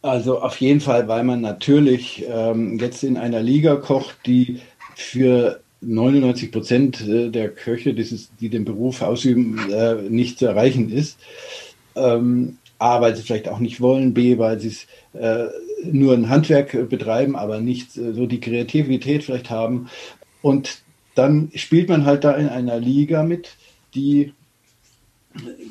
Also 0.03 0.39
auf 0.41 0.57
jeden 0.61 0.79
Fall, 0.79 1.07
weil 1.07 1.23
man 1.23 1.41
natürlich 1.41 2.23
ähm, 2.29 2.77
jetzt 2.77 3.03
in 3.03 3.17
einer 3.17 3.41
Liga 3.41 3.77
kocht, 3.77 4.19
die 4.27 4.61
für 4.95 5.61
99 5.81 6.51
Prozent 6.51 7.01
äh, 7.07 7.29
der 7.29 7.49
Köche, 7.49 7.93
die 7.93 8.49
den 8.49 8.65
Beruf 8.65 9.01
ausüben, 9.01 9.59
äh, 9.71 9.95
nicht 10.09 10.39
zu 10.39 10.45
erreichen 10.45 10.89
ist. 10.89 11.19
Ähm, 11.95 12.57
A, 12.79 13.01
weil 13.01 13.15
sie 13.15 13.23
vielleicht 13.23 13.47
auch 13.47 13.59
nicht 13.59 13.81
wollen, 13.81 14.13
B, 14.13 14.37
weil 14.37 14.59
sie 14.59 14.67
es 14.67 14.87
äh, 15.13 15.47
nur 15.83 16.13
ein 16.13 16.29
Handwerk 16.29 16.89
betreiben, 16.89 17.35
aber 17.35 17.59
nicht 17.59 17.91
so 17.91 18.27
die 18.27 18.39
Kreativität 18.39 19.23
vielleicht 19.23 19.49
haben. 19.49 19.89
Und 20.43 20.83
dann 21.15 21.51
spielt 21.55 21.89
man 21.89 22.05
halt 22.05 22.23
da 22.23 22.33
in 22.33 22.47
einer 22.49 22.79
Liga 22.79 23.23
mit, 23.23 23.55
die 23.95 24.33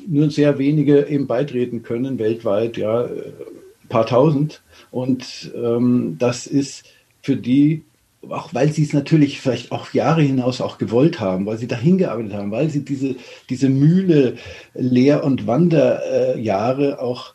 nur 0.05 0.29
sehr 0.29 0.57
wenige 0.59 1.07
eben 1.07 1.27
beitreten 1.27 1.83
können, 1.83 2.19
weltweit, 2.19 2.77
ja, 2.77 3.05
ein 3.05 3.89
paar 3.89 4.05
tausend. 4.05 4.61
Und 4.91 5.51
ähm, 5.55 6.17
das 6.19 6.47
ist 6.47 6.85
für 7.21 7.35
die, 7.35 7.83
auch 8.29 8.53
weil 8.53 8.71
sie 8.71 8.83
es 8.83 8.93
natürlich 8.93 9.41
vielleicht 9.41 9.71
auch 9.71 9.93
Jahre 9.93 10.21
hinaus 10.21 10.61
auch 10.61 10.77
gewollt 10.77 11.19
haben, 11.19 11.45
weil 11.45 11.57
sie 11.57 11.67
dahin 11.67 11.97
gearbeitet 11.97 12.33
haben, 12.33 12.51
weil 12.51 12.69
sie 12.69 12.83
diese, 12.83 13.15
diese 13.49 13.69
Mühle 13.69 14.35
Lehr- 14.73 15.23
und 15.23 15.47
Wanderjahre 15.47 16.99
auch 16.99 17.33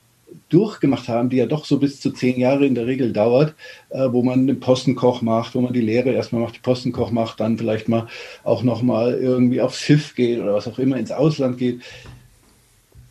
durchgemacht 0.49 1.09
haben, 1.09 1.29
die 1.31 1.37
ja 1.37 1.47
doch 1.47 1.65
so 1.65 1.79
bis 1.79 2.01
zu 2.01 2.11
zehn 2.11 2.39
Jahre 2.39 2.67
in 2.67 2.75
der 2.75 2.87
Regel 2.87 3.13
dauert, 3.13 3.55
äh, 3.91 4.09
wo 4.11 4.23
man 4.23 4.47
den 4.47 4.61
Postenkoch 4.61 5.23
macht, 5.23 5.55
wo 5.55 5.61
man 5.61 5.73
die 5.73 5.81
Lehre 5.81 6.11
erstmal 6.11 6.43
macht, 6.43 6.57
die 6.57 6.61
Postenkoch 6.61 7.11
macht, 7.11 7.41
dann 7.41 7.59
vielleicht 7.59 7.89
mal 7.89 8.07
auch 8.45 8.63
nochmal 8.63 9.15
irgendwie 9.15 9.61
aufs 9.61 9.81
Schiff 9.81 10.15
geht 10.15 10.41
oder 10.41 10.55
was 10.55 10.69
auch 10.69 10.79
immer 10.79 10.97
ins 10.97 11.13
Ausland 11.13 11.59
geht 11.59 11.81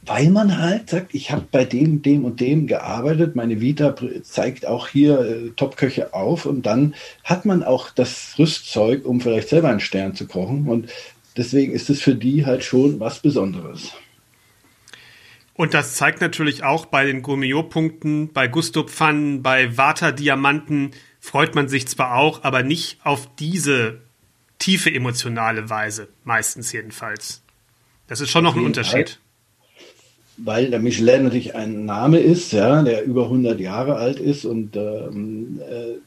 weil 0.03 0.29
man 0.29 0.57
halt 0.57 0.89
sagt, 0.89 1.13
ich 1.13 1.31
habe 1.31 1.45
bei 1.51 1.63
dem, 1.63 2.01
dem 2.01 2.25
und 2.25 2.39
dem 2.39 2.65
gearbeitet, 2.65 3.35
meine 3.35 3.61
Vita 3.61 3.95
zeigt 4.23 4.65
auch 4.65 4.87
hier 4.87 5.19
äh, 5.19 5.49
Topköche 5.51 6.13
auf 6.13 6.45
und 6.45 6.65
dann 6.65 6.95
hat 7.23 7.45
man 7.45 7.63
auch 7.63 7.91
das 7.91 8.35
Rüstzeug, 8.39 9.05
um 9.05 9.21
vielleicht 9.21 9.49
selber 9.49 9.69
einen 9.69 9.79
Stern 9.79 10.15
zu 10.15 10.27
kochen 10.27 10.67
und 10.67 10.89
deswegen 11.37 11.71
ist 11.71 11.89
es 11.89 12.01
für 12.01 12.15
die 12.15 12.45
halt 12.45 12.63
schon 12.63 12.99
was 12.99 13.19
Besonderes. 13.19 13.93
Und 15.53 15.75
das 15.75 15.95
zeigt 15.95 16.21
natürlich 16.21 16.63
auch 16.63 16.87
bei 16.87 17.05
den 17.05 17.21
Gourmillot-Punkten, 17.21 18.33
bei 18.33 18.47
Gusto-Pfannen, 18.47 19.43
bei 19.43 19.77
Vata-Diamanten 19.77 20.91
freut 21.19 21.53
man 21.53 21.67
sich 21.67 21.87
zwar 21.87 22.15
auch, 22.15 22.43
aber 22.43 22.63
nicht 22.63 22.97
auf 23.03 23.29
diese 23.35 24.01
tiefe 24.57 24.91
emotionale 24.91 25.69
Weise, 25.69 26.07
meistens 26.23 26.71
jedenfalls. 26.71 27.43
Das 28.07 28.21
ist 28.21 28.31
schon 28.31 28.43
noch 28.43 28.55
ein 28.55 28.65
Unterschied 28.65 29.20
weil 30.37 30.69
der 30.69 30.79
Michelin 30.79 31.23
natürlich 31.23 31.55
ein 31.55 31.85
Name 31.85 32.19
ist, 32.19 32.51
ja, 32.53 32.81
der 32.83 33.03
über 33.03 33.25
100 33.25 33.59
Jahre 33.59 33.95
alt 33.95 34.19
ist 34.19 34.45
und 34.45 34.75
ähm, 34.75 35.59
äh, 35.69 35.97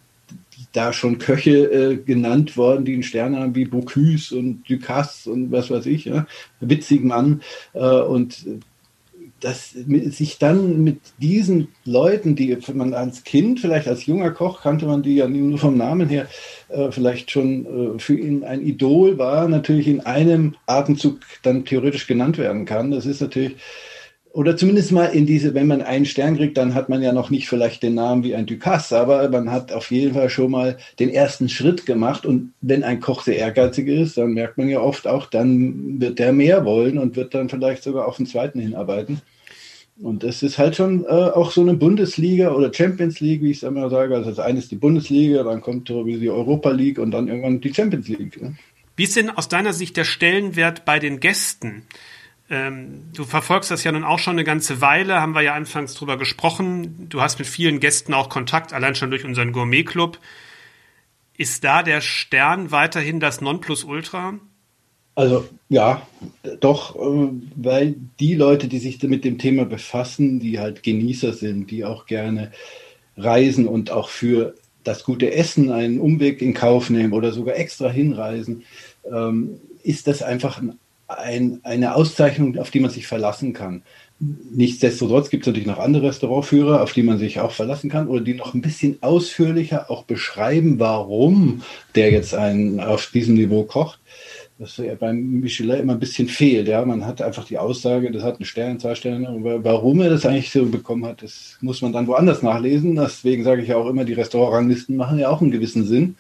da 0.72 0.92
schon 0.92 1.18
Köche 1.18 1.70
äh, 1.72 1.96
genannt 1.96 2.56
worden, 2.56 2.84
die 2.84 2.94
einen 2.94 3.02
Stern 3.02 3.36
haben 3.36 3.54
wie 3.54 3.64
Bocuse 3.64 4.36
und 4.36 4.68
Ducasse 4.68 5.30
und 5.30 5.52
was 5.52 5.70
weiß 5.70 5.86
ich, 5.86 6.06
ja, 6.06 6.26
witzigen 6.60 7.08
Mann 7.08 7.42
äh, 7.74 8.00
und 8.00 8.44
dass 9.44 9.72
sich 9.72 10.38
dann 10.38 10.82
mit 10.82 11.00
diesen 11.18 11.68
Leuten, 11.84 12.34
die 12.34 12.56
man 12.72 12.94
als 12.94 13.24
Kind, 13.24 13.60
vielleicht 13.60 13.88
als 13.88 14.06
junger 14.06 14.30
Koch, 14.30 14.62
kannte 14.62 14.86
man 14.86 15.02
die 15.02 15.16
ja 15.16 15.28
nur 15.28 15.58
vom 15.58 15.76
Namen 15.76 16.08
her, 16.08 16.26
äh, 16.68 16.90
vielleicht 16.90 17.30
schon 17.30 17.96
äh, 17.96 17.98
für 17.98 18.14
ihn 18.18 18.44
ein 18.44 18.62
Idol 18.62 19.18
war, 19.18 19.46
natürlich 19.46 19.86
in 19.86 20.00
einem 20.00 20.54
Atemzug 20.66 21.18
dann 21.42 21.66
theoretisch 21.66 22.06
genannt 22.06 22.38
werden 22.38 22.64
kann. 22.64 22.90
Das 22.90 23.04
ist 23.04 23.20
natürlich 23.20 23.56
oder 24.34 24.56
zumindest 24.56 24.90
mal 24.90 25.06
in 25.06 25.26
diese, 25.26 25.54
wenn 25.54 25.68
man 25.68 25.80
einen 25.80 26.06
Stern 26.06 26.36
kriegt, 26.36 26.56
dann 26.56 26.74
hat 26.74 26.88
man 26.88 27.00
ja 27.00 27.12
noch 27.12 27.30
nicht 27.30 27.48
vielleicht 27.48 27.84
den 27.84 27.94
Namen 27.94 28.24
wie 28.24 28.34
ein 28.34 28.46
Ducasse, 28.46 28.98
aber 28.98 29.28
man 29.28 29.52
hat 29.52 29.70
auf 29.70 29.92
jeden 29.92 30.14
Fall 30.14 30.28
schon 30.28 30.50
mal 30.50 30.76
den 30.98 31.08
ersten 31.08 31.48
Schritt 31.48 31.86
gemacht. 31.86 32.26
Und 32.26 32.52
wenn 32.60 32.82
ein 32.82 32.98
Koch 32.98 33.22
sehr 33.22 33.36
ehrgeizig 33.36 33.86
ist, 33.86 34.18
dann 34.18 34.32
merkt 34.32 34.58
man 34.58 34.68
ja 34.68 34.80
oft 34.80 35.06
auch, 35.06 35.26
dann 35.26 36.00
wird 36.00 36.18
der 36.18 36.32
mehr 36.32 36.64
wollen 36.64 36.98
und 36.98 37.14
wird 37.14 37.32
dann 37.32 37.48
vielleicht 37.48 37.84
sogar 37.84 38.08
auf 38.08 38.16
den 38.16 38.26
zweiten 38.26 38.58
hinarbeiten. 38.58 39.22
Und 40.00 40.24
das 40.24 40.42
ist 40.42 40.58
halt 40.58 40.74
schon 40.74 41.04
äh, 41.04 41.10
auch 41.10 41.52
so 41.52 41.60
eine 41.60 41.74
Bundesliga 41.74 42.50
oder 42.50 42.74
Champions 42.74 43.20
League, 43.20 43.40
wie 43.40 43.52
ich 43.52 43.58
es 43.58 43.62
immer 43.62 43.88
sage. 43.88 44.16
Also 44.16 44.30
das 44.30 44.40
eine 44.40 44.58
ist 44.58 44.72
die 44.72 44.76
Bundesliga, 44.76 45.44
dann 45.44 45.60
kommt 45.60 45.88
die 45.88 46.28
Europa 46.28 46.72
League 46.72 46.98
und 46.98 47.12
dann 47.12 47.28
irgendwann 47.28 47.60
die 47.60 47.72
Champions 47.72 48.08
League. 48.08 48.42
Ne? 48.42 48.56
Wie 48.96 49.04
ist 49.04 49.14
denn 49.14 49.30
aus 49.30 49.48
deiner 49.48 49.72
Sicht 49.72 49.96
der 49.96 50.02
Stellenwert 50.02 50.84
bei 50.84 50.98
den 50.98 51.20
Gästen? 51.20 51.84
Ähm, 52.50 53.10
du 53.14 53.24
verfolgst 53.24 53.70
das 53.70 53.84
ja 53.84 53.92
nun 53.92 54.04
auch 54.04 54.18
schon 54.18 54.34
eine 54.34 54.44
ganze 54.44 54.80
Weile, 54.80 55.20
haben 55.20 55.34
wir 55.34 55.42
ja 55.42 55.54
anfangs 55.54 55.94
drüber 55.94 56.18
gesprochen. 56.18 57.08
Du 57.08 57.22
hast 57.22 57.38
mit 57.38 57.48
vielen 57.48 57.80
Gästen 57.80 58.12
auch 58.12 58.28
Kontakt, 58.28 58.72
allein 58.72 58.94
schon 58.94 59.10
durch 59.10 59.24
unseren 59.24 59.52
Gourmet-Club. 59.52 60.18
Ist 61.36 61.64
da 61.64 61.82
der 61.82 62.00
Stern 62.00 62.70
weiterhin 62.70 63.18
das 63.18 63.40
Nonplusultra? 63.40 64.34
Also 65.16 65.48
ja, 65.68 66.06
doch, 66.60 66.96
äh, 66.96 67.28
weil 67.56 67.94
die 68.20 68.34
Leute, 68.34 68.68
die 68.68 68.78
sich 68.78 69.02
mit 69.02 69.24
dem 69.24 69.38
Thema 69.38 69.64
befassen, 69.64 70.40
die 70.40 70.58
halt 70.58 70.82
Genießer 70.82 71.32
sind, 71.32 71.70
die 71.70 71.84
auch 71.84 72.06
gerne 72.06 72.52
reisen 73.16 73.68
und 73.68 73.90
auch 73.90 74.08
für 74.08 74.54
das 74.82 75.04
gute 75.04 75.32
Essen 75.32 75.70
einen 75.70 76.00
Umweg 76.00 76.42
in 76.42 76.52
Kauf 76.52 76.90
nehmen 76.90 77.12
oder 77.12 77.32
sogar 77.32 77.56
extra 77.56 77.88
hinreisen, 77.88 78.64
ähm, 79.10 79.60
ist 79.82 80.06
das 80.08 80.22
einfach 80.22 80.60
ein 80.60 80.78
ein, 81.18 81.60
eine 81.62 81.94
Auszeichnung, 81.94 82.58
auf 82.58 82.70
die 82.70 82.80
man 82.80 82.90
sich 82.90 83.06
verlassen 83.06 83.52
kann. 83.52 83.82
Nichtsdestotrotz 84.20 85.28
gibt 85.28 85.42
es 85.42 85.48
natürlich 85.48 85.66
noch 85.66 85.80
andere 85.80 86.08
Restaurantführer, 86.08 86.82
auf 86.82 86.92
die 86.92 87.02
man 87.02 87.18
sich 87.18 87.40
auch 87.40 87.50
verlassen 87.50 87.90
kann 87.90 88.06
oder 88.08 88.22
die 88.22 88.34
noch 88.34 88.54
ein 88.54 88.62
bisschen 88.62 88.98
ausführlicher 89.02 89.90
auch 89.90 90.04
beschreiben, 90.04 90.78
warum 90.78 91.62
der 91.94 92.12
jetzt 92.12 92.34
einen 92.34 92.80
auf 92.80 93.10
diesem 93.12 93.34
Niveau 93.34 93.64
kocht. 93.64 93.98
Das 94.58 94.76
ja 94.76 94.94
beim 94.94 95.40
Michelin 95.40 95.80
immer 95.80 95.94
ein 95.94 95.98
bisschen 95.98 96.28
fehlt. 96.28 96.68
Ja, 96.68 96.84
man 96.84 97.04
hat 97.04 97.20
einfach 97.20 97.44
die 97.44 97.58
Aussage, 97.58 98.12
das 98.12 98.22
hat 98.22 98.36
einen 98.36 98.44
Stern, 98.44 98.78
zwei 98.78 98.94
Sterne. 98.94 99.28
Warum 99.64 100.00
er 100.00 100.10
das 100.10 100.24
eigentlich 100.24 100.52
so 100.52 100.64
bekommen 100.66 101.04
hat, 101.06 101.22
das 101.22 101.58
muss 101.60 101.82
man 101.82 101.92
dann 101.92 102.06
woanders 102.06 102.40
nachlesen. 102.40 102.94
Deswegen 102.94 103.42
sage 103.42 103.62
ich 103.62 103.68
ja 103.68 103.76
auch 103.76 103.88
immer, 103.88 104.04
die 104.04 104.12
Restaurantranglisten 104.12 104.96
machen 104.96 105.18
ja 105.18 105.28
auch 105.28 105.40
einen 105.40 105.50
gewissen 105.50 105.84
Sinn 105.84 106.14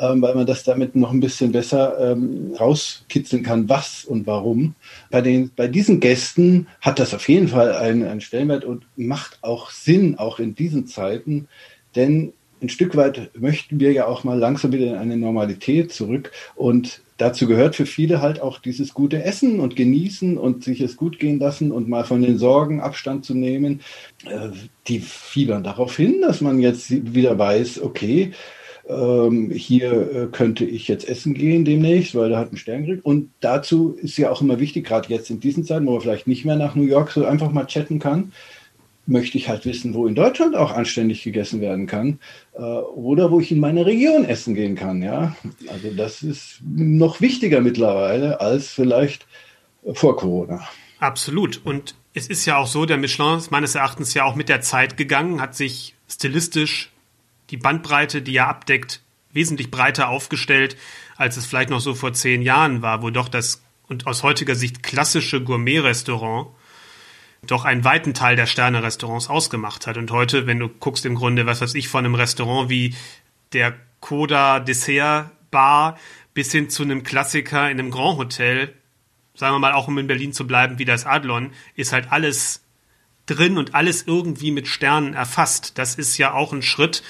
weil 0.00 0.34
man 0.34 0.46
das 0.46 0.64
damit 0.64 0.96
noch 0.96 1.12
ein 1.12 1.20
bisschen 1.20 1.52
besser 1.52 2.12
ähm, 2.12 2.54
rauskitzeln 2.58 3.42
kann, 3.42 3.68
was 3.68 4.04
und 4.04 4.26
warum. 4.26 4.74
Bei, 5.10 5.20
den, 5.20 5.50
bei 5.54 5.68
diesen 5.68 6.00
Gästen 6.00 6.66
hat 6.80 6.98
das 6.98 7.14
auf 7.14 7.28
jeden 7.28 7.48
Fall 7.48 7.72
einen, 7.72 8.04
einen 8.04 8.20
Stellenwert 8.20 8.64
und 8.64 8.86
macht 8.96 9.38
auch 9.42 9.70
Sinn, 9.70 10.18
auch 10.18 10.38
in 10.38 10.54
diesen 10.54 10.86
Zeiten, 10.86 11.48
denn 11.96 12.32
ein 12.60 12.68
Stück 12.68 12.96
weit 12.96 13.30
möchten 13.38 13.78
wir 13.78 13.92
ja 13.92 14.06
auch 14.06 14.24
mal 14.24 14.38
langsam 14.38 14.72
wieder 14.72 14.86
in 14.86 14.96
eine 14.96 15.16
Normalität 15.16 15.92
zurück 15.92 16.32
und 16.56 17.00
dazu 17.16 17.46
gehört 17.46 17.76
für 17.76 17.86
viele 17.86 18.22
halt 18.22 18.40
auch 18.40 18.58
dieses 18.58 18.94
gute 18.94 19.22
Essen 19.22 19.60
und 19.60 19.76
genießen 19.76 20.38
und 20.38 20.64
sich 20.64 20.80
es 20.80 20.96
gut 20.96 21.18
gehen 21.18 21.38
lassen 21.38 21.72
und 21.72 21.88
mal 21.88 22.04
von 22.04 22.22
den 22.22 22.38
Sorgen 22.38 22.80
Abstand 22.80 23.24
zu 23.24 23.34
nehmen. 23.34 23.80
Äh, 24.24 24.50
die 24.86 25.00
fiebern 25.00 25.64
darauf 25.64 25.96
hin, 25.96 26.20
dass 26.20 26.40
man 26.40 26.58
jetzt 26.60 26.90
wieder 27.14 27.38
weiß, 27.38 27.82
okay, 27.82 28.32
ähm, 28.88 29.50
hier 29.50 29.92
äh, 29.92 30.26
könnte 30.32 30.64
ich 30.64 30.88
jetzt 30.88 31.08
essen 31.08 31.34
gehen 31.34 31.64
demnächst, 31.64 32.14
weil 32.14 32.30
da 32.30 32.38
hat 32.38 32.52
ein 32.52 32.56
Stern 32.56 32.86
gekriegt. 32.86 33.04
Und 33.04 33.30
dazu 33.40 33.96
ist 34.00 34.16
ja 34.16 34.30
auch 34.30 34.40
immer 34.40 34.58
wichtig, 34.58 34.86
gerade 34.86 35.08
jetzt 35.08 35.30
in 35.30 35.40
diesen 35.40 35.64
Zeiten, 35.64 35.86
wo 35.86 35.92
man 35.92 36.00
vielleicht 36.00 36.26
nicht 36.26 36.44
mehr 36.44 36.56
nach 36.56 36.74
New 36.74 36.84
York 36.84 37.10
so 37.10 37.24
einfach 37.24 37.52
mal 37.52 37.66
chatten 37.66 37.98
kann, 37.98 38.32
möchte 39.06 39.38
ich 39.38 39.48
halt 39.48 39.64
wissen, 39.64 39.94
wo 39.94 40.06
in 40.06 40.14
Deutschland 40.14 40.54
auch 40.54 40.72
anständig 40.72 41.22
gegessen 41.22 41.60
werden 41.60 41.86
kann 41.86 42.18
äh, 42.54 42.60
oder 42.60 43.30
wo 43.30 43.40
ich 43.40 43.50
in 43.50 43.60
meine 43.60 43.86
Region 43.86 44.24
essen 44.24 44.54
gehen 44.54 44.74
kann. 44.74 45.02
Ja, 45.02 45.36
also 45.68 45.90
das 45.96 46.22
ist 46.22 46.60
noch 46.62 47.20
wichtiger 47.20 47.60
mittlerweile 47.60 48.40
als 48.40 48.68
vielleicht 48.68 49.26
vor 49.94 50.16
Corona. 50.16 50.66
Absolut. 50.98 51.60
Und 51.64 51.94
es 52.14 52.26
ist 52.26 52.44
ja 52.46 52.56
auch 52.56 52.66
so, 52.66 52.84
der 52.84 52.98
Michelin 52.98 53.38
ist 53.38 53.50
meines 53.50 53.74
Erachtens 53.74 54.14
ja 54.14 54.24
auch 54.24 54.34
mit 54.34 54.48
der 54.48 54.60
Zeit 54.60 54.96
gegangen, 54.96 55.40
hat 55.40 55.54
sich 55.54 55.94
stilistisch 56.08 56.90
die 57.50 57.56
Bandbreite, 57.56 58.22
die 58.22 58.36
er 58.36 58.48
abdeckt, 58.48 59.02
wesentlich 59.32 59.70
breiter 59.70 60.08
aufgestellt, 60.08 60.76
als 61.16 61.36
es 61.36 61.46
vielleicht 61.46 61.70
noch 61.70 61.80
so 61.80 61.94
vor 61.94 62.12
zehn 62.12 62.42
Jahren 62.42 62.82
war, 62.82 63.02
wo 63.02 63.10
doch 63.10 63.28
das 63.28 63.62
und 63.88 64.06
aus 64.06 64.22
heutiger 64.22 64.54
Sicht 64.54 64.82
klassische 64.82 65.42
Gourmet-Restaurant 65.42 66.48
doch 67.46 67.64
einen 67.64 67.84
weiten 67.84 68.14
Teil 68.14 68.36
der 68.36 68.46
Sterne-Restaurants 68.46 69.28
ausgemacht 69.28 69.86
hat. 69.86 69.96
Und 69.96 70.10
heute, 70.10 70.46
wenn 70.46 70.58
du 70.58 70.68
guckst 70.68 71.06
im 71.06 71.14
Grunde, 71.14 71.46
was 71.46 71.60
weiß 71.60 71.74
ich, 71.74 71.88
von 71.88 72.04
einem 72.04 72.14
Restaurant 72.14 72.68
wie 72.68 72.94
der 73.52 73.74
Coda 74.00 74.60
Dessert 74.60 75.30
Bar 75.50 75.98
bis 76.34 76.52
hin 76.52 76.68
zu 76.68 76.82
einem 76.82 77.02
Klassiker 77.02 77.70
in 77.70 77.78
einem 77.78 77.90
Grand 77.90 78.18
Hotel, 78.18 78.74
sagen 79.34 79.54
wir 79.54 79.60
mal 79.60 79.72
auch 79.72 79.88
um 79.88 79.96
in 79.98 80.06
Berlin 80.06 80.32
zu 80.32 80.46
bleiben, 80.46 80.78
wie 80.78 80.84
das 80.84 81.06
Adlon, 81.06 81.52
ist 81.74 81.92
halt 81.92 82.12
alles 82.12 82.62
drin 83.30 83.58
und 83.58 83.74
alles 83.74 84.04
irgendwie 84.06 84.50
mit 84.50 84.68
Sternen 84.68 85.14
erfasst. 85.14 85.78
Das 85.78 85.94
ist 85.94 86.18
ja 86.18 86.34
auch 86.34 86.52
ein 86.52 86.62
Schritt, 86.62 87.02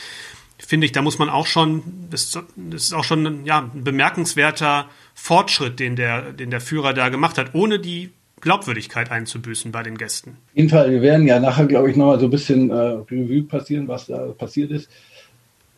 finde 0.59 0.87
ich, 0.87 0.93
da 0.93 1.03
muss 1.03 1.19
man 1.19 1.29
auch 1.29 1.47
schon, 1.47 1.83
das, 2.11 2.37
ist 2.73 2.93
auch 2.93 3.05
schon 3.05 3.45
ja, 3.45 3.71
ein 3.73 3.85
bemerkenswerter 3.85 4.87
Fortschritt, 5.15 5.81
den 5.81 5.97
der, 5.97 6.33
den 6.33 6.51
der 6.51 6.61
Führer 6.61 6.93
da 6.93 7.09
gemacht 7.09 7.39
hat, 7.39 7.55
ohne 7.55 7.79
die 7.79 8.11
Glaubwürdigkeit 8.41 9.11
einzubüßen 9.11 9.73
bei 9.73 9.83
den 9.83 9.99
Gästen. 9.99 10.31
Auf 10.31 10.57
jeden 10.57 10.69
Fall, 10.69 10.91
wir 10.91 11.03
werden 11.03 11.27
ja 11.27 11.41
nachher, 11.41 11.67
glaube 11.67 11.91
ich, 11.91 11.97
nochmal 11.97 12.21
so 12.21 12.27
ein 12.27 12.31
bisschen 12.31 12.71
äh, 12.71 12.75
Revue 12.75 13.43
passieren, 13.43 13.89
was 13.89 14.07
da 14.07 14.19
passiert 14.33 14.71
ist. 14.71 14.89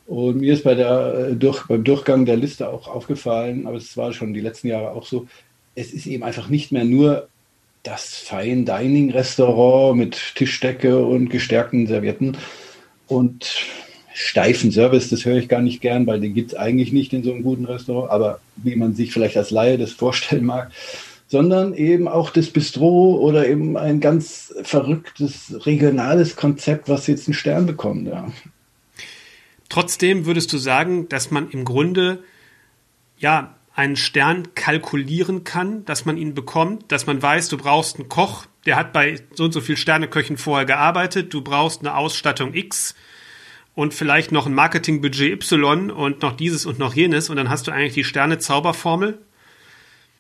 Und 0.07 0.41
mir 0.41 0.55
ist 0.55 0.65
bei 0.65 0.75
der, 0.75 1.29
äh, 1.31 1.37
durch, 1.37 1.67
beim 1.67 1.85
Durchgang 1.85 2.27
der 2.27 2.37
Liste 2.37 2.69
auch 2.69 2.89
aufgefallen, 2.89 3.67
aber 3.67 3.77
es 3.77 3.97
war 3.97 4.13
schon 4.13 4.35
die 4.35 4.41
letzten 4.41 4.69
Jahre 4.69 4.91
auch 4.91 5.07
so, 5.07 5.27
es 5.75 5.93
ist 5.93 6.07
eben 6.07 6.25
einfach 6.25 6.49
nicht 6.49 6.73
mehr 6.73 6.85
nur 6.85 7.29
das 7.83 8.15
Fine 8.17 8.65
Dining 8.65 9.11
Restaurant 9.11 9.97
mit 9.97 10.35
Tischdecke 10.35 11.05
und 11.05 11.31
gestärkten 11.31 11.87
Servietten 11.87 12.37
und 13.07 13.51
steifen 14.13 14.71
Service, 14.71 15.09
das 15.09 15.25
höre 15.25 15.39
ich 15.39 15.49
gar 15.49 15.63
nicht 15.63 15.81
gern, 15.81 16.07
weil 16.07 16.21
den 16.21 16.35
gibt 16.35 16.53
es 16.53 16.59
eigentlich 16.59 16.93
nicht 16.93 17.13
in 17.13 17.23
so 17.23 17.33
einem 17.33 17.43
guten 17.43 17.65
Restaurant, 17.65 18.11
aber 18.11 18.41
wie 18.57 18.77
man 18.77 18.95
sich 18.95 19.13
vielleicht 19.13 19.37
als 19.37 19.51
Laie 19.51 19.79
das 19.79 19.93
vorstellen 19.93 20.45
mag, 20.45 20.71
sondern 21.29 21.75
eben 21.75 22.09
auch 22.09 22.31
das 22.31 22.49
Bistro 22.49 23.17
oder 23.17 23.47
eben 23.47 23.77
ein 23.77 24.01
ganz 24.01 24.53
verrücktes 24.63 25.65
regionales 25.65 26.37
Konzept, 26.37 26.89
was 26.89 27.07
jetzt 27.07 27.29
einen 27.29 27.35
Stern 27.35 27.67
bekommt. 27.67 28.09
Ja. 28.09 28.31
Trotzdem 29.69 30.27
würdest 30.27 30.53
du 30.53 30.59
sagen, 30.59 31.09
dass 31.09 31.31
man 31.31 31.49
im 31.51 31.65
Grunde 31.65 32.25
ja 33.17 33.55
einen 33.75 33.97
Stern 33.97 34.55
kalkulieren 34.55 35.45
kann, 35.45 35.85
dass 35.85 36.05
man 36.05 36.17
ihn 36.17 36.35
bekommt, 36.35 36.91
dass 36.91 37.07
man 37.07 37.23
weiß, 37.23 37.49
du 37.49 37.57
brauchst 37.57 37.99
einen 37.99 38.09
Koch, 38.09 38.47
der 38.67 38.77
hat 38.77 38.93
bei 38.93 39.17
so 39.35 39.45
und 39.45 39.53
so 39.53 39.61
viel 39.61 39.77
Sterneköchen 39.77 40.37
vorher 40.37 40.67
gearbeitet, 40.67 41.33
du 41.33 41.43
brauchst 41.43 41.81
eine 41.81 41.97
Ausstattung 41.97 42.55
X 42.55 42.95
und 43.75 43.95
vielleicht 43.95 44.33
noch 44.33 44.47
ein 44.47 44.55
Marketingbudget 44.55 45.33
Y 45.33 45.91
und 45.91 46.23
noch 46.23 46.37
dieses 46.37 46.67
und 46.67 46.79
noch 46.79 46.95
jenes 46.95 47.31
und 47.31 47.37
dann 47.37 47.49
hast 47.49 47.67
du 47.67 47.71
eigentlich 47.71 47.95
die 47.95 48.05
Sterne-Zauberformel. 48.05 49.19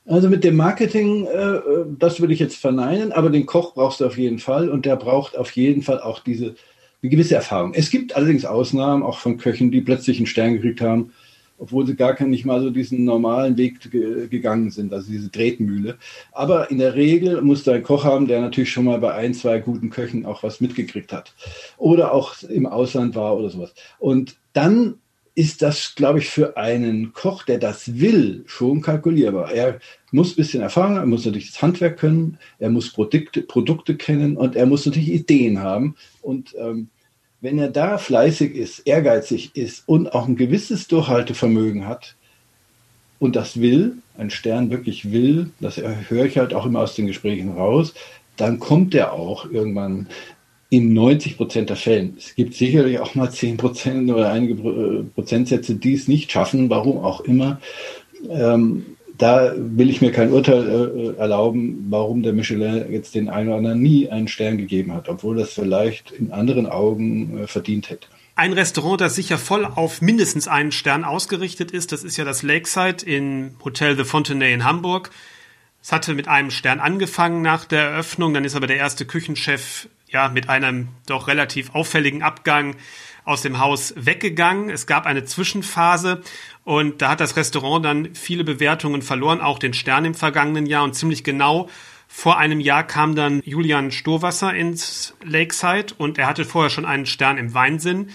Also 0.06 0.28
mit 0.28 0.44
dem 0.44 0.56
Marketing, 0.56 1.26
äh, 1.26 1.60
das 1.98 2.20
würde 2.20 2.32
ich 2.32 2.40
jetzt 2.40 2.56
verneinen, 2.56 3.12
aber 3.12 3.30
den 3.30 3.46
Koch 3.46 3.74
brauchst 3.74 4.00
du 4.00 4.06
auf 4.06 4.16
jeden 4.16 4.38
Fall 4.38 4.68
und 4.68 4.86
der 4.86 4.96
braucht 4.96 5.36
auf 5.36 5.50
jeden 5.52 5.82
Fall 5.82 6.00
auch 6.00 6.20
diese 6.20 6.54
eine 7.02 7.10
gewisse 7.10 7.34
Erfahrung. 7.34 7.74
Es 7.74 7.90
gibt 7.90 8.14
allerdings 8.14 8.44
Ausnahmen, 8.44 9.02
auch 9.02 9.18
von 9.18 9.38
Köchen, 9.38 9.70
die 9.70 9.80
plötzlich 9.80 10.18
einen 10.18 10.26
Stern 10.26 10.54
gekriegt 10.54 10.80
haben 10.80 11.12
obwohl 11.60 11.86
sie 11.86 11.94
gar 11.94 12.20
nicht 12.24 12.44
mal 12.44 12.60
so 12.60 12.70
diesen 12.70 13.04
normalen 13.04 13.56
Weg 13.56 13.90
ge 13.90 14.26
gegangen 14.28 14.70
sind, 14.70 14.92
also 14.92 15.10
diese 15.12 15.30
Tretmühle. 15.30 15.98
Aber 16.32 16.70
in 16.70 16.78
der 16.78 16.94
Regel 16.94 17.42
muss 17.42 17.64
du 17.64 17.70
einen 17.70 17.82
Koch 17.82 18.04
haben, 18.04 18.26
der 18.26 18.40
natürlich 18.40 18.72
schon 18.72 18.86
mal 18.86 18.98
bei 18.98 19.12
ein, 19.14 19.34
zwei 19.34 19.60
guten 19.60 19.90
Köchen 19.90 20.24
auch 20.24 20.42
was 20.42 20.60
mitgekriegt 20.60 21.12
hat. 21.12 21.34
Oder 21.76 22.12
auch 22.12 22.42
im 22.42 22.66
Ausland 22.66 23.14
war 23.14 23.36
oder 23.36 23.50
sowas. 23.50 23.74
Und 23.98 24.36
dann 24.54 24.94
ist 25.34 25.62
das, 25.62 25.94
glaube 25.94 26.18
ich, 26.18 26.28
für 26.28 26.56
einen 26.56 27.12
Koch, 27.12 27.44
der 27.44 27.58
das 27.58 28.00
will, 28.00 28.42
schon 28.46 28.80
kalkulierbar. 28.80 29.52
Er 29.52 29.78
muss 30.10 30.32
ein 30.32 30.36
bisschen 30.36 30.62
Erfahrung, 30.62 30.96
er 30.96 31.06
muss 31.06 31.24
natürlich 31.24 31.52
das 31.52 31.62
Handwerk 31.62 31.98
können, 31.98 32.38
er 32.58 32.70
muss 32.70 32.92
Produkte, 32.92 33.42
Produkte 33.42 33.96
kennen 33.96 34.36
und 34.36 34.56
er 34.56 34.66
muss 34.66 34.86
natürlich 34.86 35.12
Ideen 35.12 35.60
haben. 35.60 35.94
Und 36.20 36.54
ähm, 36.58 36.88
wenn 37.40 37.58
er 37.58 37.70
da 37.70 37.98
fleißig 37.98 38.54
ist, 38.54 38.80
ehrgeizig 38.80 39.52
ist 39.54 39.84
und 39.86 40.14
auch 40.14 40.28
ein 40.28 40.36
gewisses 40.36 40.88
Durchhaltevermögen 40.88 41.86
hat 41.86 42.16
und 43.18 43.36
das 43.36 43.60
will, 43.60 43.96
ein 44.18 44.30
Stern 44.30 44.70
wirklich 44.70 45.12
will, 45.12 45.50
das 45.60 45.78
höre 45.78 46.26
ich 46.26 46.38
halt 46.38 46.54
auch 46.54 46.66
immer 46.66 46.80
aus 46.80 46.94
den 46.94 47.06
Gesprächen 47.06 47.52
raus, 47.52 47.94
dann 48.36 48.58
kommt 48.58 48.94
er 48.94 49.12
auch 49.12 49.50
irgendwann 49.50 50.08
in 50.70 50.92
90 50.94 51.36
Prozent 51.36 51.68
der 51.68 51.76
Fällen. 51.76 52.14
Es 52.16 52.34
gibt 52.34 52.54
sicherlich 52.54 53.00
auch 53.00 53.14
mal 53.14 53.30
10 53.30 53.56
Prozent 53.56 54.10
oder 54.10 54.30
einige 54.30 54.54
äh, 54.54 55.02
Prozentsätze, 55.02 55.74
die 55.74 55.94
es 55.94 56.08
nicht 56.08 56.30
schaffen, 56.30 56.70
warum 56.70 56.98
auch 56.98 57.22
immer. 57.22 57.60
Ähm, 58.28 58.96
da 59.20 59.52
will 59.56 59.90
ich 59.90 60.00
mir 60.00 60.12
kein 60.12 60.32
Urteil 60.32 61.14
äh, 61.16 61.18
erlauben, 61.18 61.86
warum 61.90 62.22
der 62.22 62.32
Michelin 62.32 62.90
jetzt 62.90 63.14
den 63.14 63.28
einen 63.28 63.48
oder 63.48 63.58
anderen 63.58 63.80
nie 63.80 64.08
einen 64.08 64.28
Stern 64.28 64.56
gegeben 64.58 64.92
hat, 64.92 65.08
obwohl 65.08 65.36
das 65.36 65.52
vielleicht 65.52 66.10
in 66.10 66.32
anderen 66.32 66.66
Augen 66.66 67.42
äh, 67.42 67.46
verdient 67.46 67.90
hätte. 67.90 68.08
Ein 68.34 68.54
Restaurant, 68.54 69.00
das 69.00 69.16
sicher 69.16 69.36
voll 69.36 69.66
auf 69.66 70.00
mindestens 70.00 70.48
einen 70.48 70.72
Stern 70.72 71.04
ausgerichtet 71.04 71.70
ist, 71.70 71.92
das 71.92 72.04
ist 72.04 72.16
ja 72.16 72.24
das 72.24 72.42
Lakeside 72.42 73.04
in 73.04 73.56
Hotel 73.62 73.96
The 73.96 74.04
Fontenay 74.04 74.54
in 74.54 74.64
Hamburg. 74.64 75.10
Es 75.82 75.92
hatte 75.92 76.14
mit 76.14 76.28
einem 76.28 76.50
Stern 76.50 76.80
angefangen 76.80 77.42
nach 77.42 77.66
der 77.66 77.90
Eröffnung, 77.90 78.32
dann 78.32 78.44
ist 78.44 78.56
aber 78.56 78.66
der 78.66 78.76
erste 78.76 79.04
Küchenchef 79.04 79.88
ja 80.08 80.28
mit 80.28 80.48
einem 80.48 80.88
doch 81.06 81.28
relativ 81.28 81.74
auffälligen 81.74 82.22
Abgang 82.22 82.76
aus 83.24 83.42
dem 83.42 83.58
Haus 83.58 83.94
weggegangen. 83.96 84.70
Es 84.70 84.86
gab 84.86 85.06
eine 85.06 85.24
Zwischenphase 85.24 86.22
und 86.70 87.02
da 87.02 87.08
hat 87.08 87.20
das 87.20 87.34
Restaurant 87.34 87.84
dann 87.84 88.14
viele 88.14 88.44
Bewertungen 88.44 89.02
verloren, 89.02 89.40
auch 89.40 89.58
den 89.58 89.72
Stern 89.72 90.04
im 90.04 90.14
vergangenen 90.14 90.66
Jahr. 90.66 90.84
Und 90.84 90.94
ziemlich 90.94 91.24
genau 91.24 91.68
vor 92.06 92.38
einem 92.38 92.60
Jahr 92.60 92.86
kam 92.86 93.16
dann 93.16 93.42
Julian 93.44 93.90
Stohwasser 93.90 94.54
ins 94.54 95.16
Lakeside 95.24 95.94
und 95.98 96.16
er 96.16 96.28
hatte 96.28 96.44
vorher 96.44 96.70
schon 96.70 96.84
einen 96.84 97.06
Stern 97.06 97.38
im 97.38 97.54
Weinsinn. 97.54 98.10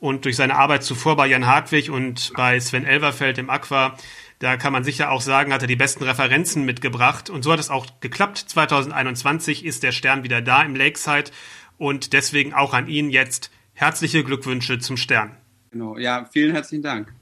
Und 0.00 0.24
durch 0.24 0.34
seine 0.34 0.56
Arbeit 0.56 0.82
zuvor 0.82 1.14
bei 1.14 1.28
Jan 1.28 1.46
Hartwig 1.46 1.88
und 1.88 2.32
bei 2.34 2.58
Sven 2.58 2.84
Elverfeld 2.84 3.38
im 3.38 3.48
Aqua, 3.48 3.96
da 4.40 4.56
kann 4.56 4.72
man 4.72 4.82
sicher 4.82 5.12
auch 5.12 5.20
sagen, 5.20 5.52
hat 5.52 5.62
er 5.62 5.68
die 5.68 5.76
besten 5.76 6.02
Referenzen 6.02 6.64
mitgebracht. 6.64 7.30
Und 7.30 7.44
so 7.44 7.52
hat 7.52 7.60
es 7.60 7.70
auch 7.70 7.86
geklappt. 8.00 8.38
2021 8.38 9.64
ist 9.64 9.84
der 9.84 9.92
Stern 9.92 10.24
wieder 10.24 10.42
da 10.42 10.64
im 10.64 10.74
Lakeside 10.74 11.30
und 11.78 12.12
deswegen 12.12 12.54
auch 12.54 12.74
an 12.74 12.88
ihn 12.88 13.08
jetzt 13.08 13.52
Herzliche 13.72 14.24
Glückwünsche 14.24 14.80
zum 14.80 14.96
Stern. 14.96 15.36
Genau, 15.70 15.96
ja, 15.96 16.28
vielen 16.32 16.50
herzlichen 16.50 16.82
Dank. 16.82 17.19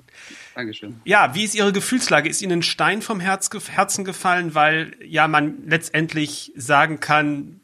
Dankeschön. 0.58 1.00
Ja, 1.04 1.36
wie 1.36 1.44
ist 1.44 1.54
Ihre 1.54 1.72
Gefühlslage? 1.72 2.28
Ist 2.28 2.42
Ihnen 2.42 2.58
ein 2.58 2.62
Stein 2.62 3.00
vom 3.00 3.20
Herz, 3.20 3.48
Herzen 3.70 4.04
gefallen, 4.04 4.56
weil 4.56 4.96
ja 5.06 5.28
man 5.28 5.58
letztendlich 5.68 6.52
sagen 6.56 6.98
kann, 6.98 7.60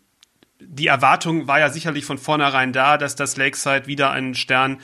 die 0.61 0.87
Erwartung 0.87 1.49
war 1.49 1.59
ja 1.59 1.71
sicherlich 1.71 2.05
von 2.05 2.19
vornherein 2.19 2.73
da, 2.73 2.97
dass 2.97 3.17
das 3.17 3.37
Lakeside 3.37 3.89
wieder 3.89 4.13
einen 4.13 4.37
Stern 4.37 4.79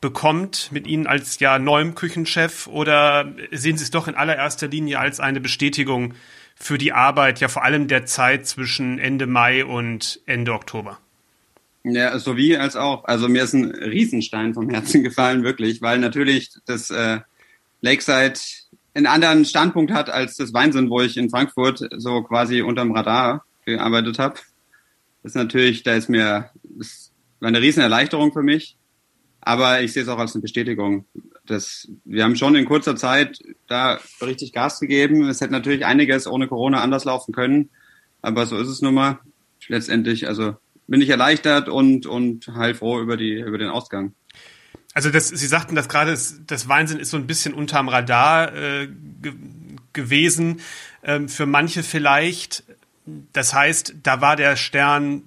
bekommt 0.00 0.72
mit 0.72 0.88
Ihnen 0.88 1.06
als 1.06 1.38
ja 1.38 1.60
neuem 1.60 1.94
Küchenchef 1.94 2.66
oder 2.66 3.32
sehen 3.52 3.78
Sie 3.78 3.84
es 3.84 3.92
doch 3.92 4.08
in 4.08 4.16
allererster 4.16 4.66
Linie 4.66 4.98
als 4.98 5.20
eine 5.20 5.40
Bestätigung 5.40 6.14
für 6.56 6.78
die 6.78 6.92
Arbeit, 6.92 7.38
ja 7.38 7.46
vor 7.46 7.62
allem 7.62 7.86
der 7.86 8.06
Zeit 8.06 8.48
zwischen 8.48 8.98
Ende 8.98 9.28
Mai 9.28 9.64
und 9.64 10.20
Ende 10.26 10.52
Oktober? 10.52 10.98
Ja, 11.84 12.18
sowie 12.18 12.56
als 12.56 12.74
auch. 12.74 13.04
Also 13.04 13.28
mir 13.28 13.44
ist 13.44 13.52
ein 13.52 13.70
Riesenstein 13.70 14.52
vom 14.52 14.68
Herzen 14.68 15.04
gefallen, 15.04 15.44
wirklich, 15.44 15.80
weil 15.80 16.00
natürlich 16.00 16.50
das 16.66 16.90
äh, 16.90 17.20
Lakeside 17.86 18.34
einen 18.94 19.06
anderen 19.06 19.44
Standpunkt 19.44 19.92
hat 19.92 20.10
als 20.10 20.36
das 20.36 20.52
Weinsinn, 20.52 20.90
wo 20.90 21.00
ich 21.00 21.16
in 21.16 21.30
Frankfurt 21.30 21.86
so 21.96 22.22
quasi 22.22 22.62
unterm 22.62 22.92
Radar 22.92 23.44
gearbeitet 23.64 24.18
habe. 24.18 24.34
Das 25.22 25.32
ist 25.32 25.36
natürlich, 25.36 25.82
da 25.82 25.94
ist 25.94 26.08
mir, 26.08 26.50
das 26.62 27.12
war 27.40 27.48
eine 27.48 27.60
riesen 27.60 27.82
Erleichterung 27.82 28.32
für 28.32 28.42
mich. 28.42 28.76
Aber 29.40 29.80
ich 29.80 29.92
sehe 29.92 30.02
es 30.02 30.08
auch 30.08 30.18
als 30.18 30.34
eine 30.34 30.42
Bestätigung. 30.42 31.04
Das, 31.44 31.88
wir 32.04 32.24
haben 32.24 32.34
schon 32.34 32.56
in 32.56 32.64
kurzer 32.64 32.96
Zeit 32.96 33.38
da 33.68 34.00
richtig 34.20 34.52
Gas 34.52 34.80
gegeben. 34.80 35.28
Es 35.28 35.40
hätte 35.40 35.52
natürlich 35.52 35.84
einiges 35.84 36.26
ohne 36.26 36.48
Corona 36.48 36.80
anders 36.80 37.04
laufen 37.04 37.32
können. 37.32 37.70
Aber 38.22 38.46
so 38.46 38.58
ist 38.58 38.68
es 38.68 38.82
nun 38.82 38.94
mal. 38.94 39.20
Letztendlich, 39.68 40.26
also 40.26 40.56
bin 40.88 41.00
ich 41.00 41.10
erleichtert 41.10 41.68
und, 41.68 42.06
und 42.06 42.48
heilfroh 42.48 43.00
über, 43.00 43.16
die, 43.16 43.38
über 43.38 43.58
den 43.58 43.68
Ausgang. 43.68 44.14
Also 44.96 45.10
das, 45.10 45.28
Sie 45.28 45.46
sagten, 45.46 45.74
dass 45.74 45.90
gerade 45.90 46.16
das, 46.46 46.68
Wahnsinn 46.68 46.98
ist 46.98 47.10
so 47.10 47.18
ein 47.18 47.26
bisschen 47.26 47.52
unterm 47.52 47.90
Radar 47.90 48.54
äh, 48.54 48.88
ge 49.20 49.34
gewesen. 49.92 50.62
Ähm, 51.04 51.28
für 51.28 51.44
manche 51.44 51.82
vielleicht. 51.82 52.64
Das 53.34 53.52
heißt, 53.52 53.96
da 54.02 54.22
war 54.22 54.36
der 54.36 54.56
Stern 54.56 55.24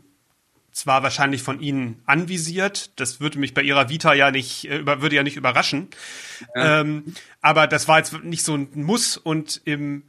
zwar 0.71 1.03
wahrscheinlich 1.03 1.43
von 1.43 1.59
Ihnen 1.59 2.01
anvisiert, 2.07 2.99
das 2.99 3.19
würde 3.19 3.37
mich 3.37 3.53
bei 3.53 3.61
Ihrer 3.61 3.89
Vita 3.89 4.13
ja 4.15 4.31
nicht, 4.31 4.67
äh, 4.67 4.85
würde 5.01 5.15
ja 5.15 5.23
nicht 5.23 5.37
überraschen, 5.37 5.89
ja. 6.55 6.81
Ähm, 6.81 7.13
aber 7.41 7.67
das 7.67 7.87
war 7.87 7.99
jetzt 7.99 8.23
nicht 8.23 8.43
so 8.43 8.55
ein 8.55 8.69
Muss 8.73 9.17
und 9.17 9.61
im, 9.65 10.01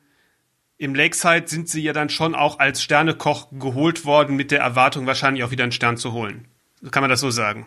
im 0.79 0.95
Lakeside 0.95 1.49
sind 1.49 1.69
Sie 1.69 1.83
ja 1.83 1.93
dann 1.93 2.09
schon 2.09 2.35
auch 2.35 2.61
als 2.61 2.83
Sternekoch 2.83 3.49
geholt 3.53 4.07
worden 4.07 4.37
mit 4.37 4.53
der 4.53 4.61
Erwartung, 4.61 5.07
wahrscheinlich 5.07 5.45
auch 5.45 5.51
wieder 5.51 5.65
einen 5.65 5.73
Stern 5.73 5.99
zu 5.99 6.13
holen. 6.13 6.47
Kann 6.91 7.03
man 7.03 7.11
das 7.11 7.21
so 7.21 7.31
sagen? 7.31 7.67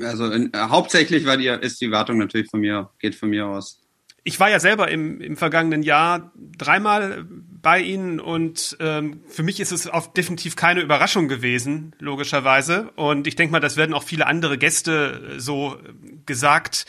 Also 0.00 0.30
in, 0.30 0.52
äh, 0.52 0.58
hauptsächlich 0.58 1.24
war 1.24 1.36
die, 1.36 1.46
ist 1.46 1.80
die 1.80 1.90
Wartung 1.90 2.18
natürlich 2.18 2.50
von 2.50 2.60
mir, 2.60 2.90
geht 2.98 3.14
von 3.14 3.30
mir 3.30 3.46
aus 3.46 3.86
ich 4.26 4.40
war 4.40 4.50
ja 4.50 4.58
selber 4.58 4.90
im, 4.90 5.20
im 5.20 5.36
vergangenen 5.36 5.84
Jahr 5.84 6.32
dreimal 6.34 7.24
bei 7.62 7.78
Ihnen 7.78 8.18
und 8.18 8.76
ähm, 8.80 9.20
für 9.28 9.44
mich 9.44 9.60
ist 9.60 9.70
es 9.70 9.86
auch 9.86 10.08
definitiv 10.08 10.56
keine 10.56 10.80
Überraschung 10.80 11.28
gewesen, 11.28 11.94
logischerweise. 12.00 12.90
Und 12.96 13.28
ich 13.28 13.36
denke 13.36 13.52
mal, 13.52 13.60
das 13.60 13.76
werden 13.76 13.94
auch 13.94 14.02
viele 14.02 14.26
andere 14.26 14.58
Gäste 14.58 15.36
äh, 15.36 15.40
so 15.40 15.78
gesagt 16.26 16.86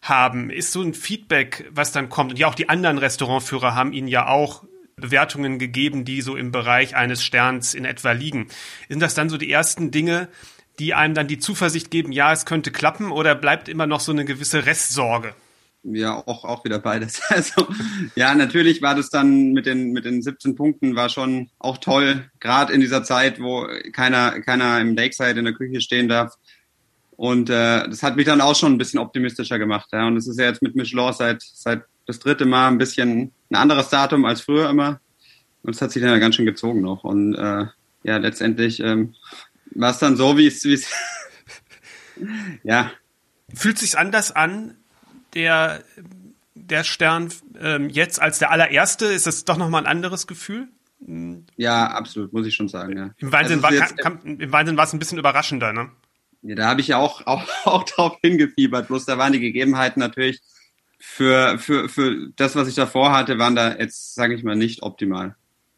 haben. 0.00 0.48
Ist 0.48 0.72
so 0.72 0.80
ein 0.80 0.94
Feedback, 0.94 1.68
was 1.70 1.92
dann 1.92 2.08
kommt. 2.08 2.30
Und 2.30 2.38
ja, 2.38 2.46
auch 2.46 2.54
die 2.54 2.70
anderen 2.70 2.96
Restaurantführer 2.96 3.74
haben 3.74 3.92
Ihnen 3.92 4.08
ja 4.08 4.28
auch 4.28 4.64
Bewertungen 4.96 5.58
gegeben, 5.58 6.06
die 6.06 6.22
so 6.22 6.36
im 6.36 6.52
Bereich 6.52 6.96
eines 6.96 7.22
Sterns 7.22 7.74
in 7.74 7.84
etwa 7.84 8.12
liegen. 8.12 8.48
Sind 8.88 9.00
das 9.00 9.12
dann 9.12 9.28
so 9.28 9.36
die 9.36 9.52
ersten 9.52 9.90
Dinge, 9.90 10.28
die 10.78 10.94
einem 10.94 11.14
dann 11.14 11.28
die 11.28 11.38
Zuversicht 11.38 11.90
geben, 11.90 12.12
ja, 12.12 12.32
es 12.32 12.46
könnte 12.46 12.70
klappen, 12.70 13.12
oder 13.12 13.34
bleibt 13.34 13.68
immer 13.68 13.86
noch 13.86 14.00
so 14.00 14.12
eine 14.12 14.24
gewisse 14.24 14.66
Restsorge? 14.66 15.34
ja 15.84 16.16
auch, 16.26 16.44
auch 16.44 16.64
wieder 16.64 16.78
beides. 16.78 17.22
Also 17.28 17.66
ja, 18.14 18.34
natürlich 18.34 18.82
war 18.82 18.94
das 18.94 19.10
dann 19.10 19.52
mit 19.52 19.66
den, 19.66 19.92
mit 19.92 20.04
den 20.04 20.22
17 20.22 20.54
Punkten 20.54 20.94
war 20.94 21.08
schon 21.08 21.50
auch 21.58 21.78
toll, 21.78 22.30
gerade 22.40 22.72
in 22.72 22.80
dieser 22.80 23.04
Zeit, 23.04 23.40
wo 23.40 23.66
keiner, 23.92 24.40
keiner 24.40 24.80
im 24.80 24.94
Lakeside 24.94 25.38
in 25.38 25.44
der 25.44 25.54
Küche 25.54 25.80
stehen 25.80 26.08
darf. 26.08 26.34
Und 27.16 27.50
äh, 27.50 27.88
das 27.88 28.02
hat 28.02 28.16
mich 28.16 28.26
dann 28.26 28.40
auch 28.40 28.56
schon 28.56 28.72
ein 28.72 28.78
bisschen 28.78 28.98
optimistischer 28.98 29.58
gemacht. 29.58 29.88
Ja. 29.92 30.06
Und 30.06 30.16
es 30.16 30.26
ist 30.26 30.38
ja 30.38 30.46
jetzt 30.46 30.62
mit 30.62 30.74
Michelin 30.74 31.12
seit, 31.12 31.42
seit 31.42 31.84
das 32.06 32.18
dritte 32.18 32.46
Mal 32.46 32.68
ein 32.68 32.78
bisschen 32.78 33.32
ein 33.50 33.56
anderes 33.56 33.88
Datum 33.90 34.24
als 34.24 34.40
früher 34.40 34.70
immer. 34.70 35.00
Und 35.62 35.74
es 35.74 35.82
hat 35.82 35.92
sich 35.92 36.02
dann 36.02 36.18
ganz 36.20 36.34
schön 36.34 36.46
gezogen 36.46 36.80
noch. 36.80 37.04
Und 37.04 37.34
äh, 37.34 37.66
ja, 38.02 38.16
letztendlich 38.16 38.80
ähm, 38.80 39.14
war 39.74 39.90
es 39.90 39.98
dann 39.98 40.16
so, 40.16 40.36
wie 40.36 40.46
es, 40.46 40.62
ja. 42.62 42.92
Fühlt 43.54 43.78
sich 43.78 43.98
anders 43.98 44.32
an, 44.32 44.76
der, 45.34 45.82
der 46.54 46.84
Stern 46.84 47.32
ähm, 47.60 47.88
jetzt 47.88 48.20
als 48.20 48.38
der 48.38 48.50
allererste? 48.50 49.06
Ist 49.06 49.26
das 49.26 49.44
doch 49.44 49.56
nochmal 49.56 49.82
ein 49.82 49.86
anderes 49.86 50.26
Gefühl? 50.26 50.68
Ja, 51.56 51.86
absolut, 51.88 52.32
muss 52.32 52.46
ich 52.46 52.54
schon 52.54 52.68
sagen. 52.68 52.96
Ja. 52.96 53.10
Im 53.18 53.32
Wahnsinn, 53.32 53.64
also 53.64 53.94
im 54.24 54.52
Wahnsinn 54.52 54.76
war 54.76 54.84
es 54.84 54.92
ein 54.92 54.98
bisschen 54.98 55.18
überraschender, 55.18 55.72
ne? 55.72 55.90
Ja, 56.42 56.54
da 56.56 56.66
habe 56.68 56.80
ich 56.80 56.88
ja 56.88 56.98
auch, 56.98 57.26
auch, 57.26 57.44
auch 57.64 57.84
drauf 57.84 58.18
hingefiebert. 58.22 58.88
Bloß 58.88 59.04
da 59.04 59.18
waren 59.18 59.32
die 59.32 59.40
Gegebenheiten 59.40 60.00
natürlich 60.00 60.40
für, 60.98 61.58
für, 61.58 61.88
für 61.88 62.30
das, 62.36 62.54
was 62.54 62.68
ich 62.68 62.74
davor 62.74 63.12
hatte, 63.12 63.38
waren 63.38 63.56
da 63.56 63.76
jetzt, 63.76 64.14
sage 64.14 64.34
ich 64.34 64.44
mal, 64.44 64.56
nicht 64.56 64.82
optimal. 64.82 65.34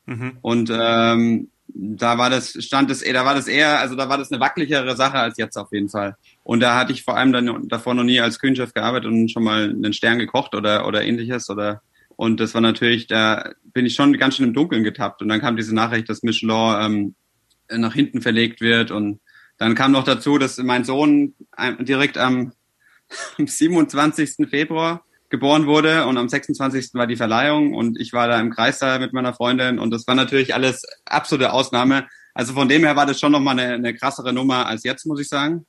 Mhm. 0.07 0.39
Und 0.43 0.71
ähm, 0.73 1.51
da 1.75 2.19
war 2.19 2.31
das, 2.31 2.53
stand 2.65 2.91
es, 2.91 3.01
da 3.01 3.25
war 3.25 3.35
das 3.35 3.49
eher, 3.49 3.81
also 3.81 3.97
da 3.97 4.09
war 4.09 4.17
das 4.17 4.31
eine 4.31 4.41
wackeligere 4.41 4.95
Sache 4.97 5.19
als 5.19 5.37
jetzt 5.37 5.57
auf 5.57 5.73
jeden 5.73 5.89
Fall. 5.89 6.17
Und 6.45 6.61
da 6.61 6.79
hatte 6.79 6.93
ich 6.93 7.03
vor 7.03 7.17
allem 7.17 7.33
dann 7.33 7.69
davor 7.69 7.95
noch 7.95 8.05
nie 8.05 8.21
als 8.21 8.39
Küchenchef 8.39 8.73
gearbeitet 8.73 9.11
und 9.11 9.31
schon 9.31 9.43
mal 9.43 9.71
einen 9.71 9.93
Stern 9.93 10.19
gekocht 10.19 10.55
oder, 10.55 10.87
oder 10.87 11.03
ähnliches 11.03 11.51
oder, 11.51 11.83
und 12.17 12.39
das 12.39 12.55
war 12.55 12.61
natürlich, 12.61 13.09
da 13.09 13.51
bin 13.73 13.87
ich 13.87 13.95
schon 13.95 14.17
ganz 14.19 14.37
schön 14.37 14.47
im 14.47 14.55
Dunkeln 14.55 14.85
getappt. 14.85 15.21
Und 15.21 15.29
dann 15.29 15.41
kam 15.41 15.57
diese 15.57 15.75
Nachricht, 15.75 16.09
dass 16.09 16.23
Michelin 16.23 16.77
ähm, 16.81 17.15
nach 17.69 17.95
hinten 17.95 18.23
verlegt 18.23 18.61
wird. 18.61 18.93
Und 18.93 19.21
dann 19.59 19.75
kam 19.75 19.91
noch 19.91 20.05
dazu, 20.05 20.39
dass 20.39 20.59
mein 20.59 20.85
Sohn 20.85 21.35
direkt 21.81 22.19
am, 22.19 22.53
am 23.39 23.47
27. 23.49 24.49
Februar 24.49 25.05
geboren 25.35 25.67
wurde 25.67 26.07
und 26.07 26.17
am 26.17 26.29
26. 26.29 26.95
war 26.95 27.09
die 27.09 27.17
Verleihung 27.17 27.75
und 27.75 28.01
ich 28.01 28.13
war 28.13 28.29
da 28.29 28.39
im 28.39 28.51
Kreissaal 28.51 29.01
mit 29.01 29.13
meiner 29.13 29.35
Freundin 29.35 29.81
und 29.81 29.91
das 29.91 30.07
war 30.07 30.15
natürlich 30.15 30.55
alles 30.55 30.87
absolute 31.05 31.53
Ausnahme. 31.53 32.07
Also 32.35 32.53
von 32.53 32.69
dem 32.69 32.85
her 32.85 32.95
war 32.95 33.05
das 33.05 33.19
schon 33.19 33.33
nochmal 33.33 33.59
eine, 33.59 33.75
eine 33.75 33.95
krassere 33.95 34.33
Nummer 34.33 34.67
als 34.67 34.85
jetzt, 34.85 35.07
muss 35.07 35.21
ich 35.21 35.29
sagen. 35.29 35.67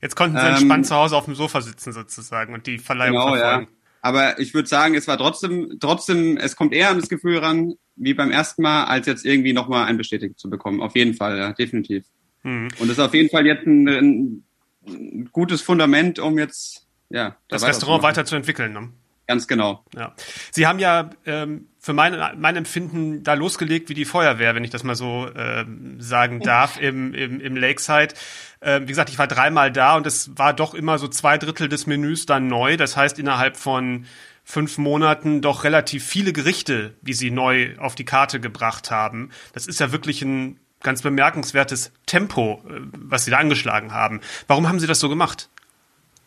Jetzt 0.00 0.14
konnten 0.14 0.36
sie 0.36 0.46
ähm, 0.46 0.52
entspannt 0.52 0.86
zu 0.86 0.94
Hause 0.94 1.16
auf 1.16 1.24
dem 1.24 1.34
Sofa 1.34 1.60
sitzen 1.60 1.92
sozusagen 1.92 2.54
und 2.54 2.68
die 2.68 2.78
Verleihung 2.78 3.16
genau, 3.16 3.34
verfolgen. 3.34 3.62
Ja. 3.64 3.78
Aber 4.00 4.38
ich 4.38 4.54
würde 4.54 4.68
sagen, 4.68 4.94
es 4.94 5.08
war 5.08 5.18
trotzdem, 5.18 5.78
trotzdem, 5.80 6.36
es 6.36 6.54
kommt 6.54 6.72
eher 6.72 6.90
an 6.90 7.00
das 7.00 7.08
Gefühl 7.08 7.38
ran, 7.38 7.74
wie 7.96 8.14
beim 8.14 8.30
ersten 8.30 8.62
Mal, 8.62 8.84
als 8.84 9.06
jetzt 9.06 9.26
irgendwie 9.26 9.52
nochmal 9.52 9.86
ein 9.86 9.96
Bestätigt 9.96 10.38
zu 10.38 10.48
bekommen. 10.48 10.80
Auf 10.80 10.94
jeden 10.94 11.14
Fall, 11.14 11.36
ja, 11.36 11.52
definitiv. 11.52 12.04
Mhm. 12.44 12.68
Und 12.78 12.86
es 12.86 12.98
ist 12.98 13.00
auf 13.00 13.14
jeden 13.14 13.28
Fall 13.28 13.44
jetzt 13.44 13.66
ein, 13.66 14.44
ein 14.86 15.28
gutes 15.32 15.62
Fundament, 15.62 16.20
um 16.20 16.38
jetzt 16.38 16.87
ja, 17.10 17.36
das 17.48 17.64
Restaurant 17.64 18.02
weiterzuentwickeln. 18.02 18.72
Ne? 18.72 18.90
Ganz 19.28 19.46
genau. 19.46 19.84
Ja. 19.94 20.14
Sie 20.52 20.66
haben 20.66 20.78
ja 20.78 21.10
ähm, 21.26 21.68
für 21.78 21.92
mein, 21.92 22.18
mein 22.38 22.56
Empfinden 22.56 23.22
da 23.22 23.34
losgelegt 23.34 23.90
wie 23.90 23.94
die 23.94 24.06
Feuerwehr, 24.06 24.54
wenn 24.54 24.64
ich 24.64 24.70
das 24.70 24.84
mal 24.84 24.94
so 24.94 25.28
ähm, 25.36 26.00
sagen 26.00 26.40
darf, 26.40 26.80
im, 26.80 27.12
im, 27.12 27.38
im 27.38 27.54
Lakeside. 27.54 28.14
Ähm, 28.62 28.84
wie 28.84 28.92
gesagt, 28.92 29.10
ich 29.10 29.18
war 29.18 29.26
dreimal 29.26 29.70
da 29.70 29.96
und 29.96 30.06
es 30.06 30.36
war 30.38 30.54
doch 30.54 30.72
immer 30.72 30.98
so 30.98 31.08
zwei 31.08 31.36
Drittel 31.36 31.68
des 31.68 31.86
Menüs 31.86 32.24
dann 32.24 32.46
neu. 32.46 32.78
Das 32.78 32.96
heißt, 32.96 33.18
innerhalb 33.18 33.58
von 33.58 34.06
fünf 34.44 34.78
Monaten 34.78 35.42
doch 35.42 35.62
relativ 35.62 36.06
viele 36.06 36.32
Gerichte, 36.32 36.94
die 37.02 37.12
sie 37.12 37.30
neu 37.30 37.76
auf 37.76 37.94
die 37.94 38.06
Karte 38.06 38.40
gebracht 38.40 38.90
haben. 38.90 39.28
Das 39.52 39.66
ist 39.66 39.78
ja 39.78 39.92
wirklich 39.92 40.22
ein 40.22 40.58
ganz 40.82 41.02
bemerkenswertes 41.02 41.92
Tempo, 42.06 42.62
äh, 42.66 42.80
was 42.96 43.26
sie 43.26 43.30
da 43.30 43.36
angeschlagen 43.36 43.92
haben. 43.92 44.20
Warum 44.46 44.68
haben 44.68 44.80
sie 44.80 44.86
das 44.86 45.00
so 45.00 45.10
gemacht? 45.10 45.50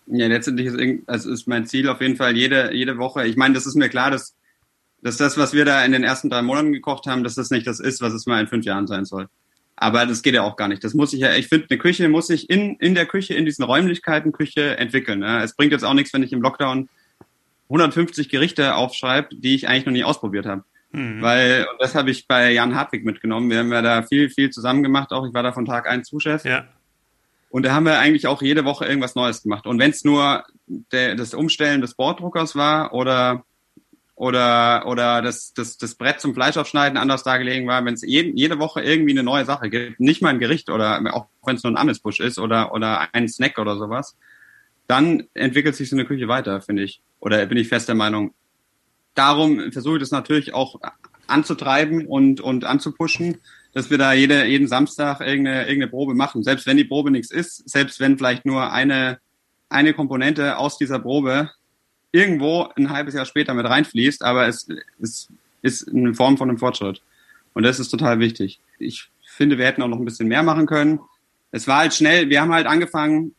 Ja, 0.08 0.28
letztendlich 0.28 0.68
ist, 0.68 1.08
also 1.08 1.32
ist 1.32 1.48
mein 1.48 1.66
Ziel 1.66 1.88
auf 1.88 2.02
jeden 2.02 2.16
Fall 2.16 2.36
jede, 2.36 2.74
jede 2.74 2.98
Woche. 2.98 3.26
Ich 3.28 3.38
meine, 3.38 3.54
das 3.54 3.66
ist 3.66 3.76
mir 3.76 3.90
klar, 3.90 4.12
dass, 4.12 4.36
dass 5.02 5.18
das, 5.18 5.38
was 5.38 5.54
wir 5.54 5.66
da 5.66 5.84
in 5.86 5.92
den 5.92 6.04
ersten 6.04 6.30
drei 6.30 6.42
Monaten 6.42 6.74
gekocht 6.74 7.06
haben, 7.08 7.24
dass 7.24 7.36
das 7.36 7.50
nicht 7.50 7.68
das 7.68 7.80
ist, 7.80 8.02
was 8.02 8.14
es 8.14 8.26
mal 8.26 8.42
in 8.42 8.48
fünf 8.48 8.66
Jahren 8.66 8.88
sein 8.88 9.06
soll. 9.06 9.28
Aber 9.76 10.06
das 10.06 10.22
geht 10.22 10.36
ja 10.36 10.44
auch 10.44 10.58
gar 10.58 10.68
nicht. 10.68 10.84
Das 10.84 10.94
muss 10.94 11.14
ich 11.14 11.22
ja, 11.22 11.34
ich 11.34 11.48
finde, 11.48 11.68
eine 11.70 11.80
Küche 11.80 12.08
muss 12.10 12.28
sich 12.28 12.50
in, 12.50 12.76
in 12.76 12.94
der 12.94 13.06
Küche, 13.06 13.34
in 13.34 13.46
diesen 13.46 13.64
Räumlichkeiten 13.64 14.32
Küche 14.32 14.78
entwickeln. 14.78 15.20
Ne? 15.20 15.42
Es 15.44 15.56
bringt 15.56 15.72
jetzt 15.72 15.84
auch 15.84 15.94
nichts, 15.94 16.14
wenn 16.14 16.24
ich 16.24 16.34
im 16.34 16.42
Lockdown 16.42 16.88
150 17.64 18.30
Gerichte 18.30 18.76
aufschreibe, 18.76 19.36
die 19.36 19.56
ich 19.56 19.68
eigentlich 19.68 19.86
noch 19.86 19.94
nie 19.94 20.04
ausprobiert 20.04 20.46
habe. 20.46 20.64
Mhm. 20.92 21.22
Weil, 21.22 21.66
und 21.72 21.82
das 21.82 21.96
habe 21.96 22.12
ich 22.12 22.28
bei 22.28 22.52
Jan 22.52 22.76
Hartwig 22.76 23.06
mitgenommen. 23.06 23.50
Wir 23.50 23.60
haben 23.60 23.72
ja 23.72 23.82
da 23.82 24.04
viel, 24.04 24.30
viel 24.30 24.50
zusammen 24.50 24.84
gemacht. 24.84 25.12
Auch 25.12 25.26
ich 25.26 25.34
war 25.34 25.44
da 25.44 25.54
von 25.54 25.66
Tag 25.66 25.90
eins 25.90 26.10
Zuschef. 26.10 26.44
Ja. 26.44 26.68
Und 27.52 27.64
da 27.64 27.74
haben 27.74 27.86
wir 27.86 28.00
eigentlich 28.00 28.28
auch 28.28 28.42
jede 28.42 28.64
Woche 28.64 28.86
irgendwas 28.86 29.16
Neues 29.16 29.44
gemacht. 29.44 29.68
Und 29.68 29.78
wenn 29.78 29.92
es 29.92 30.06
nur 30.06 30.46
der, 30.66 31.16
das 31.16 31.34
Umstellen 31.34 31.82
des 31.82 31.96
Borddruckers 31.96 32.56
war 32.56 32.94
oder 32.94 33.44
oder 34.16 34.86
oder 34.88 35.22
das, 35.22 35.54
das, 35.54 35.78
das 35.78 35.96
Brett 35.96 36.22
zum 36.22 36.34
Fleischaufschneiden 36.34 36.98
anders 36.98 37.24
dargelegen 37.24 37.68
war, 37.68 37.84
wenn 37.84 37.96
es 37.96 38.04
jede, 38.04 38.30
jede 38.30 38.58
Woche 38.60 38.82
irgendwie 38.82 39.12
eine 39.12 39.24
neue 39.24 39.44
Sache 39.44 39.70
gibt, 39.70 40.00
nicht 40.00 40.22
mal 40.22 40.30
ein 40.30 40.40
Gericht 40.40 40.70
oder 40.70 41.02
auch 41.14 41.26
wenn 41.46 41.58
es 41.58 41.64
nur 41.64 41.74
ein 41.74 41.78
Amesbusch 41.78 42.22
ist 42.22 42.40
oder 42.40 42.74
oder 42.74 43.14
ein 43.14 43.28
Snack 43.28 43.58
oder 43.60 43.76
sowas, 43.76 44.16
dann 44.88 45.28
entwickelt 45.34 45.76
sich 45.76 45.90
so 45.90 45.98
eine 45.98 46.06
Küche 46.06 46.30
weiter, 46.30 46.62
finde 46.62 46.84
ich. 46.84 47.02
Oder 47.20 47.46
bin 47.48 47.58
ich 47.58 47.68
fest 47.68 47.90
der 47.90 47.96
Meinung. 47.96 48.34
Darum 49.14 49.74
versuche 49.74 49.96
ich 49.98 50.02
das 50.02 50.12
natürlich 50.12 50.54
auch 50.54 50.80
anzutreiben 51.28 52.08
und 52.08 52.40
und 52.40 52.64
anzupuschen 52.64 53.40
dass 53.74 53.90
wir 53.90 53.98
da 53.98 54.14
jede, 54.14 54.46
jeden 54.46 54.68
Samstag 54.68 55.22
irgendeine, 55.22 55.62
irgendeine 55.62 55.90
Probe 55.90 56.14
machen. 56.14 56.44
Selbst 56.44 56.66
wenn 56.66 56.78
die 56.78 56.84
Probe 56.84 57.12
nichts 57.12 57.32
ist, 57.32 57.70
selbst 57.70 58.00
wenn 58.00 58.18
vielleicht 58.18 58.46
nur 58.46 58.72
eine, 58.72 59.20
eine 59.70 59.94
Komponente 59.94 60.58
aus 60.58 60.78
dieser 60.78 61.00
Probe 61.00 61.50
irgendwo 62.12 62.68
ein 62.76 62.90
halbes 62.90 63.14
Jahr 63.14 63.26
später 63.26 63.54
mit 63.54 63.66
reinfließt, 63.66 64.24
aber 64.24 64.48
es, 64.48 64.68
es 65.02 65.30
ist 65.62 65.84
in 65.84 66.14
Form 66.16 66.38
von 66.38 66.50
einem 66.50 66.58
Fortschritt. 66.58 67.02
Und 67.54 67.64
das 67.64 67.80
ist 67.80 67.90
total 67.90 68.20
wichtig. 68.20 68.60
Ich 68.80 69.10
finde, 69.24 69.58
wir 69.58 69.66
hätten 69.66 69.82
auch 69.82 69.88
noch 69.88 70.00
ein 70.00 70.06
bisschen 70.06 70.28
mehr 70.28 70.44
machen 70.44 70.66
können. 70.66 71.00
Es 71.52 71.68
war 71.68 71.80
halt 71.80 71.94
schnell, 71.94 72.30
wir 72.30 72.42
haben 72.42 72.54
halt 72.54 72.68
angefangen, 72.68 73.36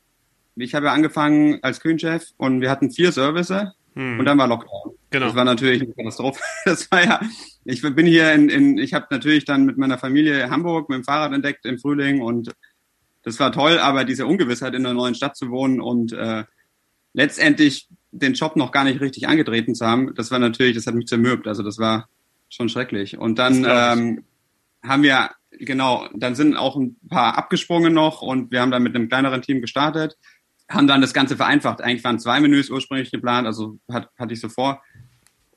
ich 0.57 0.75
habe 0.75 0.87
ja 0.87 0.93
angefangen 0.93 1.59
als 1.63 1.81
Küchenchef 1.81 2.29
und 2.37 2.61
wir 2.61 2.71
hatten 2.71 2.91
vier 2.91 3.13
Services 3.13 3.69
hm. 3.95 4.19
Und 4.19 4.25
dann 4.25 4.39
war 4.39 4.47
Lockdown. 4.49 4.95
Genau. 5.11 5.27
Das 5.27 5.35
war 5.35 5.45
natürlich 5.45 5.83
eine 5.83 5.93
Katastrophe. 5.93 6.41
Das 6.65 6.91
war 6.91 7.05
ja, 7.05 7.21
ich 7.65 7.83
bin 7.83 8.07
hier 8.07 8.33
in, 8.33 8.49
in 8.49 8.79
ich 8.79 8.95
habe 8.95 9.07
natürlich 9.11 9.45
dann 9.45 9.67
mit 9.67 9.77
meiner 9.77 9.99
Familie 9.99 10.51
Hamburg 10.51 10.89
mit 10.89 10.99
dem 10.99 11.05
Fahrrad 11.05 11.33
entdeckt 11.33 11.67
im 11.67 11.79
Frühling 11.79 12.23
und 12.23 12.51
das 13.23 13.39
war 13.39 13.53
toll, 13.53 13.79
aber 13.79 14.05
diese 14.05 14.27
Ungewissheit 14.27 14.75
in 14.75 14.85
einer 14.85 14.95
neuen 14.95 15.15
Stadt 15.15 15.37
zu 15.37 15.51
wohnen 15.51 15.81
und 15.81 16.13
äh, 16.13 16.45
letztendlich 17.13 17.89
den 18.11 18.35
Job 18.35 18.57
noch 18.57 18.73
gar 18.73 18.85
nicht 18.85 19.01
richtig 19.01 19.29
angetreten 19.29 19.75
zu 19.75 19.87
haben, 19.87 20.15
das 20.15 20.31
war 20.31 20.39
natürlich, 20.39 20.75
das 20.75 20.87
hat 20.87 20.95
mich 20.95 21.07
zermürbt. 21.07 21.47
Also 21.47 21.63
das 21.63 21.79
war 21.79 22.09
schon 22.49 22.69
schrecklich. 22.69 23.19
Und 23.19 23.39
dann 23.39 23.65
ähm, 23.69 24.25
haben 24.83 25.03
wir, 25.03 25.31
genau, 25.51 26.09
dann 26.15 26.35
sind 26.35 26.57
auch 26.57 26.77
ein 26.77 26.97
paar 27.09 27.39
abgesprungen 27.39 27.95
noch 27.95 28.23
und 28.23 28.51
wir 28.51 28.61
haben 28.61 28.71
dann 28.71 28.83
mit 28.83 28.95
einem 28.95 29.09
kleineren 29.09 29.43
Team 29.43 29.61
gestartet, 29.61 30.17
haben 30.73 30.87
dann 30.87 31.01
das 31.01 31.15
Ganze 31.15 31.37
vereinfacht. 31.37 31.81
Eigentlich 31.81 32.05
waren 32.05 32.19
zwei 32.19 32.41
Menüs 32.41 32.71
ursprünglich 32.71 33.11
geplant, 33.11 33.47
also 33.47 33.79
hat, 33.91 34.09
hatte 34.19 34.35
ich 34.35 34.41
so 34.41 34.49
vor. 34.49 34.83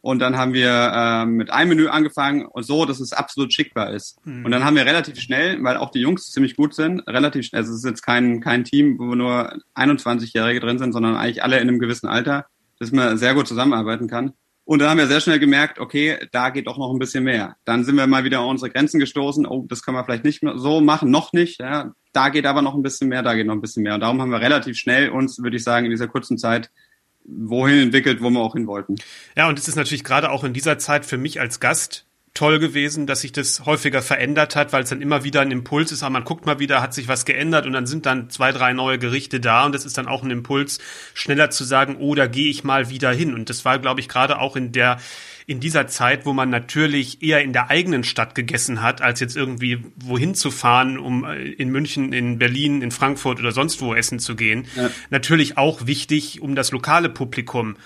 Und 0.05 0.19
dann 0.19 0.37
haben 0.37 0.53
wir 0.53 0.69
äh, 0.69 1.25
mit 1.25 1.51
einem 1.51 1.69
Menü 1.69 1.87
angefangen 1.87 2.45
und 2.45 2.61
so, 2.61 2.85
dass 2.85 2.99
es 2.99 3.11
absolut 3.11 3.51
schickbar 3.51 3.91
ist. 3.91 4.23
Mhm. 4.23 4.45
Und 4.45 4.51
dann 4.51 4.63
haben 4.63 4.75
wir 4.75 4.85
relativ 4.85 5.19
schnell, 5.19 5.63
weil 5.63 5.77
auch 5.77 5.89
die 5.89 5.99
Jungs 5.99 6.29
ziemlich 6.29 6.55
gut 6.55 6.75
sind, 6.75 6.99
relativ 7.07 7.47
schnell, 7.47 7.61
also 7.61 7.71
es 7.71 7.79
ist 7.79 7.85
jetzt 7.85 8.03
kein, 8.03 8.39
kein 8.39 8.63
Team, 8.63 8.99
wo 8.99 9.15
nur 9.15 9.57
21-Jährige 9.73 10.59
drin 10.59 10.77
sind, 10.77 10.93
sondern 10.93 11.15
eigentlich 11.15 11.41
alle 11.41 11.55
in 11.55 11.67
einem 11.67 11.79
gewissen 11.79 12.07
Alter, 12.07 12.45
dass 12.77 12.91
man 12.91 13.17
sehr 13.17 13.33
gut 13.33 13.47
zusammenarbeiten 13.47 14.07
kann. 14.07 14.33
Und 14.65 14.79
dann 14.79 14.89
haben 14.89 14.97
wir 14.97 15.07
sehr 15.07 15.21
schnell 15.21 15.37
gemerkt, 15.37 15.79
okay, 15.79 16.17
da 16.31 16.49
geht 16.49 16.67
auch 16.67 16.79
noch 16.79 16.91
ein 16.91 16.97
bisschen 16.97 17.23
mehr. 17.23 17.55
Dann 17.65 17.83
sind 17.83 17.95
wir 17.95 18.07
mal 18.07 18.23
wieder 18.23 18.39
an 18.39 18.47
unsere 18.47 18.71
Grenzen 18.71 18.99
gestoßen. 18.99 19.45
Oh, 19.45 19.65
das 19.69 19.83
können 19.83 19.95
wir 19.95 20.03
vielleicht 20.03 20.25
nicht 20.25 20.41
so 20.55 20.81
machen, 20.81 21.11
noch 21.11 21.33
nicht. 21.33 21.59
Ja, 21.59 21.91
da 22.13 22.29
geht 22.29 22.47
aber 22.47 22.63
noch 22.63 22.73
ein 22.73 22.81
bisschen 22.81 23.07
mehr, 23.07 23.21
da 23.21 23.35
geht 23.35 23.45
noch 23.45 23.53
ein 23.53 23.61
bisschen 23.61 23.83
mehr. 23.83 23.93
Und 23.93 23.99
darum 23.99 24.19
haben 24.21 24.31
wir 24.31 24.41
relativ 24.41 24.75
schnell 24.75 25.09
uns, 25.09 25.37
würde 25.41 25.57
ich 25.57 25.63
sagen, 25.63 25.85
in 25.85 25.91
dieser 25.91 26.07
kurzen 26.07 26.39
Zeit 26.39 26.71
wohin 27.23 27.79
entwickelt, 27.79 28.21
wo 28.21 28.29
wir 28.31 28.39
auch 28.39 28.53
hin 28.53 28.65
wollten. 28.65 28.95
Ja, 29.37 29.47
und 29.49 29.59
es 29.59 29.67
ist 29.67 29.75
natürlich 29.75 30.03
gerade 30.03 30.31
auch 30.31 30.43
in 30.43 30.53
dieser 30.53 30.79
Zeit 30.79 31.05
für 31.05 31.17
mich 31.17 31.39
als 31.39 31.59
Gast 31.59 32.07
toll 32.35 32.59
gewesen, 32.59 33.07
dass 33.07 33.21
sich 33.21 33.31
das 33.31 33.65
häufiger 33.65 34.03
verändert 34.03 34.55
hat, 34.55 34.73
weil 34.73 34.83
es 34.83 34.89
dann 34.89 35.01
immer 35.01 35.23
wieder 35.23 35.41
ein 35.41 35.51
Impuls 35.51 35.91
ist, 35.91 36.03
aber 36.03 36.11
man 36.11 36.25
guckt 36.25 36.45
mal 36.45 36.59
wieder, 36.59 36.81
hat 36.81 36.93
sich 36.93 37.07
was 37.07 37.25
geändert 37.25 37.65
und 37.65 37.73
dann 37.73 37.87
sind 37.87 38.05
dann 38.05 38.29
zwei, 38.29 38.51
drei 38.51 38.73
neue 38.73 38.99
Gerichte 38.99 39.39
da 39.39 39.65
und 39.65 39.73
das 39.73 39.85
ist 39.85 39.97
dann 39.97 40.07
auch 40.07 40.21
ein 40.21 40.29
Impuls, 40.29 40.79
schneller 41.13 41.49
zu 41.49 41.63
sagen, 41.63 41.95
oh, 41.97 42.13
da 42.13 42.27
gehe 42.27 42.49
ich 42.49 42.63
mal 42.63 42.89
wieder 42.89 43.11
hin. 43.11 43.33
Und 43.33 43.49
das 43.49 43.65
war, 43.65 43.79
glaube 43.79 44.01
ich, 44.01 44.09
gerade 44.09 44.39
auch 44.39 44.55
in 44.55 44.71
der 44.71 44.99
in 45.47 45.59
dieser 45.59 45.87
Zeit, 45.87 46.25
wo 46.25 46.33
man 46.33 46.49
natürlich 46.49 47.21
eher 47.21 47.43
in 47.43 47.53
der 47.53 47.69
eigenen 47.69 48.03
Stadt 48.03 48.33
gegessen 48.33 48.81
hat, 48.81 49.01
als 49.01 49.19
jetzt 49.19 49.37
irgendwie 49.37 49.83
wohin 49.95 50.33
zu 50.33 50.49
fahren, 50.49 50.97
um 50.97 51.23
äh, 51.23 51.51
in 51.51 51.69
München, 51.69 52.13
in 52.13 52.39
Berlin, 52.39 52.81
in 52.81 52.91
Frankfurt 52.91 53.39
oder 53.39 53.51
sonst 53.51 53.79
wo 53.81 53.93
essen 53.93 54.19
zu 54.19 54.35
gehen, 54.35 54.65
ja. 54.75 54.89
natürlich 55.09 55.57
auch 55.57 55.85
wichtig, 55.85 56.41
um 56.41 56.55
das 56.55 56.71
lokale 56.71 57.09
Publikum 57.09 57.77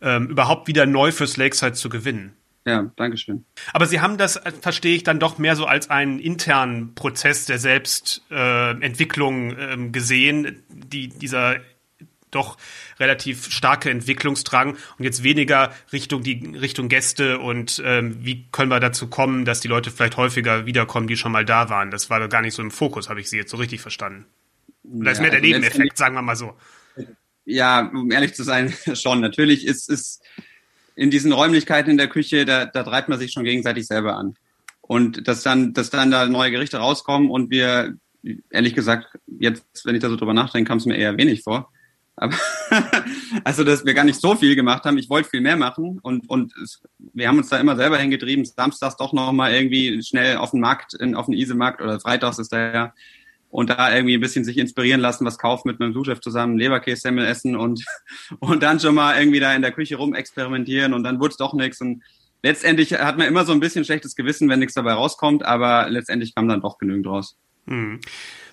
ähm, 0.00 0.26
überhaupt 0.28 0.68
wieder 0.68 0.86
neu 0.86 1.12
fürs 1.12 1.36
Lakeside 1.36 1.74
zu 1.74 1.88
gewinnen. 1.88 2.32
Ja, 2.64 2.92
Dankeschön. 2.96 3.44
Aber 3.72 3.86
Sie 3.86 4.00
haben 4.00 4.18
das, 4.18 4.36
äh, 4.36 4.52
verstehe 4.52 4.94
ich, 4.94 5.02
dann 5.02 5.18
doch 5.18 5.38
mehr 5.38 5.56
so 5.56 5.66
als 5.66 5.90
einen 5.90 6.20
internen 6.20 6.94
Prozess 6.94 7.46
der 7.46 7.58
Selbstentwicklung 7.58 9.56
äh, 9.56 9.72
ähm, 9.72 9.92
gesehen, 9.92 10.62
die 10.68 11.08
dieser 11.08 11.56
doch 12.30 12.56
relativ 12.98 13.50
starke 13.50 13.90
Entwicklungsdrang 13.90 14.76
und 14.98 15.04
jetzt 15.04 15.22
weniger 15.22 15.72
Richtung 15.92 16.22
die 16.22 16.56
Richtung 16.56 16.88
Gäste 16.88 17.38
und 17.38 17.82
ähm, 17.84 18.24
wie 18.24 18.46
können 18.52 18.70
wir 18.70 18.80
dazu 18.80 19.08
kommen, 19.08 19.44
dass 19.44 19.60
die 19.60 19.68
Leute 19.68 19.90
vielleicht 19.90 20.16
häufiger 20.16 20.66
wiederkommen, 20.66 21.06
die 21.06 21.16
schon 21.16 21.32
mal 21.32 21.44
da 21.44 21.68
waren. 21.68 21.90
Das 21.90 22.10
war 22.10 22.26
gar 22.28 22.42
nicht 22.42 22.54
so 22.54 22.62
im 22.62 22.70
Fokus, 22.70 23.08
habe 23.08 23.20
ich 23.20 23.28
Sie 23.28 23.36
jetzt 23.36 23.50
so 23.50 23.58
richtig 23.58 23.80
verstanden. 23.80 24.24
Oder 24.84 25.06
ja, 25.06 25.12
ist 25.12 25.20
mehr 25.20 25.30
der 25.30 25.40
also 25.40 25.46
Nebeneffekt, 25.46 25.98
sagen 25.98 26.14
wir 26.14 26.22
mal 26.22 26.36
so. 26.36 26.56
Ja, 27.44 27.90
um 27.92 28.10
ehrlich 28.10 28.34
zu 28.34 28.44
sein, 28.44 28.72
schon. 28.94 29.20
Natürlich 29.20 29.66
ist 29.66 29.90
es 29.90 30.20
in 30.94 31.10
diesen 31.10 31.32
Räumlichkeiten 31.32 31.90
in 31.90 31.98
der 31.98 32.08
Küche, 32.08 32.44
da, 32.44 32.66
da 32.66 32.82
treibt 32.82 33.08
man 33.08 33.18
sich 33.18 33.32
schon 33.32 33.44
gegenseitig 33.44 33.86
selber 33.86 34.16
an. 34.16 34.34
Und 34.80 35.26
dass 35.28 35.42
dann, 35.42 35.72
dass 35.72 35.90
dann 35.90 36.10
da 36.10 36.26
neue 36.26 36.50
Gerichte 36.50 36.78
rauskommen 36.78 37.30
und 37.30 37.50
wir, 37.50 37.94
ehrlich 38.50 38.74
gesagt, 38.74 39.18
jetzt, 39.26 39.86
wenn 39.86 39.94
ich 39.94 40.02
da 40.02 40.08
so 40.08 40.16
drüber 40.16 40.34
nachdenke, 40.34 40.68
kam 40.68 40.78
es 40.78 40.86
mir 40.86 40.96
eher 40.96 41.16
wenig 41.16 41.42
vor. 41.42 41.70
Aber 42.16 42.36
also, 43.44 43.64
dass 43.64 43.84
wir 43.84 43.94
gar 43.94 44.04
nicht 44.04 44.20
so 44.20 44.34
viel 44.34 44.54
gemacht 44.54 44.84
haben. 44.84 44.98
Ich 44.98 45.08
wollte 45.08 45.30
viel 45.30 45.40
mehr 45.40 45.56
machen 45.56 45.98
und, 46.02 46.28
und 46.28 46.54
es, 46.62 46.82
wir 46.98 47.26
haben 47.26 47.38
uns 47.38 47.48
da 47.48 47.58
immer 47.58 47.76
selber 47.76 47.98
hingetrieben, 47.98 48.44
samstags 48.44 48.96
doch 48.96 49.12
noch 49.12 49.32
mal 49.32 49.52
irgendwie 49.52 50.02
schnell 50.02 50.36
auf 50.36 50.50
den 50.50 50.60
Markt, 50.60 50.94
in, 50.94 51.14
auf 51.14 51.26
den 51.26 51.34
Isemarkt 51.34 51.80
oder 51.80 52.00
freitags 52.00 52.38
ist 52.38 52.52
der 52.52 52.74
ja 52.74 52.94
und 53.52 53.68
da 53.68 53.94
irgendwie 53.94 54.14
ein 54.14 54.20
bisschen 54.20 54.44
sich 54.44 54.56
inspirieren 54.56 55.00
lassen, 55.00 55.26
was 55.26 55.38
kaufen 55.38 55.68
mit 55.68 55.78
meinem 55.78 55.92
Suchchef 55.92 56.20
zusammen, 56.20 56.58
Leberkässemmel 56.58 57.24
essen 57.26 57.54
und, 57.54 57.84
und 58.40 58.62
dann 58.62 58.80
schon 58.80 58.94
mal 58.94 59.18
irgendwie 59.18 59.40
da 59.40 59.54
in 59.54 59.62
der 59.62 59.72
Küche 59.72 59.96
rum 59.96 60.14
experimentieren 60.14 60.94
und 60.94 61.04
dann 61.04 61.20
wurde 61.20 61.32
es 61.32 61.36
doch 61.36 61.52
nichts 61.52 61.80
und 61.80 62.02
letztendlich 62.42 62.94
hat 62.94 63.18
man 63.18 63.28
immer 63.28 63.44
so 63.44 63.52
ein 63.52 63.60
bisschen 63.60 63.84
schlechtes 63.84 64.16
Gewissen, 64.16 64.48
wenn 64.48 64.58
nichts 64.58 64.74
dabei 64.74 64.94
rauskommt, 64.94 65.44
aber 65.44 65.88
letztendlich 65.90 66.34
kam 66.34 66.48
dann 66.48 66.62
doch 66.62 66.78
genügend 66.78 67.06
raus. 67.06 67.36
Hm. 67.66 68.00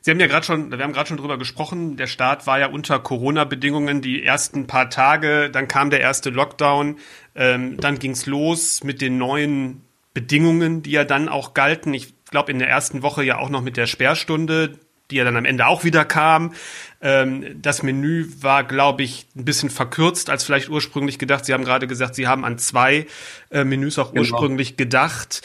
Sie 0.01 0.11
haben 0.11 0.19
ja 0.19 0.27
gerade 0.27 0.45
schon, 0.45 0.69
wir 0.69 0.79
haben 0.79 0.93
gerade 0.93 1.07
schon 1.07 1.17
drüber 1.17 1.37
gesprochen, 1.37 1.95
der 1.95 2.07
Start 2.07 2.45
war 2.45 2.59
ja 2.59 2.67
unter 2.67 2.99
Corona-Bedingungen 2.99 4.01
die 4.01 4.23
ersten 4.23 4.67
paar 4.67 4.89
Tage, 4.89 5.49
dann 5.49 5.69
kam 5.69 5.89
der 5.89 6.01
erste 6.01 6.29
Lockdown, 6.29 6.97
ähm, 7.35 7.77
dann 7.77 7.99
ging's 7.99 8.25
los 8.25 8.83
mit 8.83 9.01
den 9.01 9.17
neuen 9.17 9.81
Bedingungen, 10.13 10.83
die 10.83 10.91
ja 10.91 11.05
dann 11.05 11.29
auch 11.29 11.53
galten. 11.53 11.93
Ich 11.93 12.13
glaube 12.25 12.51
in 12.51 12.59
der 12.59 12.69
ersten 12.69 13.01
Woche 13.01 13.23
ja 13.23 13.37
auch 13.37 13.49
noch 13.49 13.61
mit 13.61 13.77
der 13.77 13.87
Sperrstunde, 13.87 14.77
die 15.11 15.15
ja 15.15 15.23
dann 15.23 15.37
am 15.37 15.45
Ende 15.45 15.67
auch 15.67 15.83
wieder 15.83 16.05
kam. 16.05 16.53
Ähm, 17.01 17.61
das 17.61 17.83
Menü 17.83 18.27
war, 18.41 18.63
glaube 18.63 19.03
ich, 19.03 19.27
ein 19.35 19.45
bisschen 19.45 19.69
verkürzt 19.69 20.29
als 20.29 20.43
vielleicht 20.43 20.69
ursprünglich 20.69 21.17
gedacht. 21.17 21.45
Sie 21.45 21.53
haben 21.53 21.63
gerade 21.63 21.87
gesagt, 21.87 22.15
Sie 22.15 22.27
haben 22.27 22.45
an 22.45 22.57
zwei 22.57 23.07
äh, 23.51 23.63
Menüs 23.63 23.97
auch 23.99 24.11
genau. 24.11 24.21
ursprünglich 24.21 24.77
gedacht. 24.77 25.41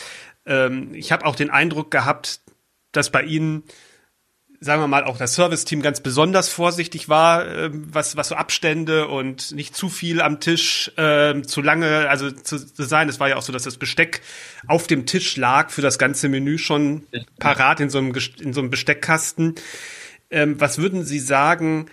Ähm, 0.46 0.94
ich 0.94 1.12
habe 1.12 1.24
auch 1.26 1.36
den 1.36 1.50
Eindruck 1.50 1.90
gehabt, 1.90 2.40
dass 2.92 3.10
bei 3.10 3.22
Ihnen 3.22 3.64
sagen 4.64 4.80
wir 4.80 4.88
mal, 4.88 5.04
auch 5.04 5.18
das 5.18 5.34
Serviceteam 5.34 5.82
ganz 5.82 6.00
besonders 6.00 6.48
vorsichtig 6.48 7.08
war, 7.08 7.46
äh, 7.46 7.70
was, 7.72 8.16
was 8.16 8.28
so 8.28 8.34
Abstände 8.34 9.08
und 9.08 9.52
nicht 9.52 9.76
zu 9.76 9.88
viel 9.88 10.20
am 10.20 10.40
Tisch 10.40 10.90
äh, 10.96 11.42
zu 11.42 11.60
lange, 11.60 12.08
also 12.08 12.30
zu, 12.30 12.58
zu 12.58 12.82
sein. 12.82 13.08
Es 13.08 13.20
war 13.20 13.28
ja 13.28 13.36
auch 13.36 13.42
so, 13.42 13.52
dass 13.52 13.64
das 13.64 13.76
Besteck 13.76 14.22
auf 14.66 14.86
dem 14.86 15.06
Tisch 15.06 15.36
lag 15.36 15.70
für 15.70 15.82
das 15.82 15.98
ganze 15.98 16.28
Menü 16.28 16.58
schon 16.58 17.06
parat 17.38 17.80
in 17.80 17.90
so 17.90 17.98
einem, 17.98 18.14
in 18.40 18.52
so 18.52 18.60
einem 18.60 18.70
Besteckkasten. 18.70 19.54
Ähm, 20.30 20.60
was 20.60 20.78
würden 20.78 21.04
Sie 21.04 21.18
sagen, 21.18 21.86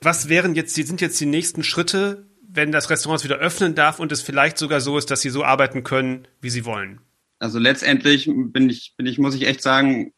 was 0.00 0.28
wären 0.28 0.54
jetzt, 0.54 0.76
die 0.76 0.82
sind 0.82 1.00
jetzt 1.00 1.20
die 1.20 1.26
nächsten 1.26 1.62
Schritte, 1.62 2.26
wenn 2.48 2.72
das 2.72 2.90
Restaurant 2.90 3.22
wieder 3.22 3.36
öffnen 3.36 3.74
darf 3.74 4.00
und 4.00 4.10
es 4.12 4.22
vielleicht 4.22 4.58
sogar 4.58 4.80
so 4.80 4.98
ist, 4.98 5.10
dass 5.10 5.20
Sie 5.20 5.30
so 5.30 5.44
arbeiten 5.44 5.84
können, 5.84 6.26
wie 6.40 6.50
Sie 6.50 6.64
wollen? 6.64 7.00
Also 7.38 7.58
letztendlich 7.58 8.30
bin 8.34 8.68
ich, 8.70 8.94
bin 8.96 9.06
ich, 9.06 9.18
muss 9.18 9.34
ich 9.34 9.46
echt 9.46 9.62
sagen, 9.62 10.12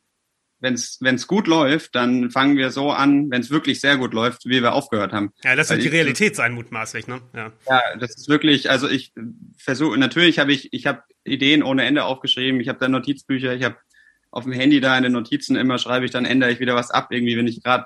wenn 0.60 0.74
es 0.74 1.26
gut 1.26 1.46
läuft, 1.46 1.94
dann 1.94 2.30
fangen 2.30 2.56
wir 2.56 2.70
so 2.70 2.90
an, 2.90 3.30
wenn 3.30 3.40
es 3.40 3.50
wirklich 3.50 3.80
sehr 3.80 3.96
gut 3.96 4.12
läuft, 4.12 4.44
wie 4.46 4.62
wir 4.62 4.72
aufgehört 4.72 5.12
haben. 5.12 5.32
Ja, 5.44 5.54
das 5.54 5.70
wird 5.70 5.82
die 5.82 5.88
Realität 5.88 6.34
sein, 6.34 6.52
mutmaßlich, 6.52 7.06
ne? 7.06 7.20
Ja. 7.34 7.52
ja, 7.68 7.80
das 7.98 8.16
ist 8.16 8.28
wirklich, 8.28 8.70
also 8.70 8.88
ich 8.88 9.12
versuche, 9.56 9.96
natürlich 9.98 10.38
habe 10.38 10.52
ich, 10.52 10.72
ich 10.72 10.86
habe 10.86 11.02
Ideen 11.24 11.62
ohne 11.62 11.84
Ende 11.84 12.04
aufgeschrieben, 12.04 12.60
ich 12.60 12.68
habe 12.68 12.78
da 12.78 12.88
Notizbücher, 12.88 13.54
ich 13.54 13.62
habe 13.62 13.76
auf 14.30 14.44
dem 14.44 14.52
Handy 14.52 14.80
da 14.80 14.96
in 14.96 15.04
den 15.04 15.12
Notizen 15.12 15.56
immer 15.56 15.78
schreibe 15.78 16.04
ich, 16.04 16.10
dann 16.10 16.24
ändere 16.24 16.50
ich 16.50 16.60
wieder 16.60 16.74
was 16.74 16.90
ab, 16.90 17.08
irgendwie, 17.10 17.36
wenn 17.36 17.46
ich 17.46 17.62
gerade, 17.62 17.84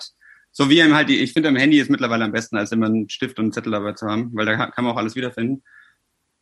so 0.50 0.70
wie 0.70 0.80
im 0.80 0.94
halt, 0.94 1.08
die, 1.08 1.18
ich 1.18 1.35
finde 1.35 1.50
am 1.50 1.56
Handy 1.56 1.78
ist 1.78 1.90
mittlerweile 1.90 2.24
am 2.24 2.32
besten, 2.32 2.56
als 2.56 2.72
immer 2.72 2.87
einen 2.87 3.08
Stift 3.11 3.38
und 3.38 3.46
einen 3.46 3.52
Zettel 3.52 3.72
dabei 3.72 3.92
zu 3.92 4.06
haben, 4.06 4.30
weil 4.35 4.46
da 4.46 4.56
kann 4.56 4.85
man 4.85 4.94
auch 4.94 4.98
alles 4.98 5.14
wiederfinden. 5.14 5.62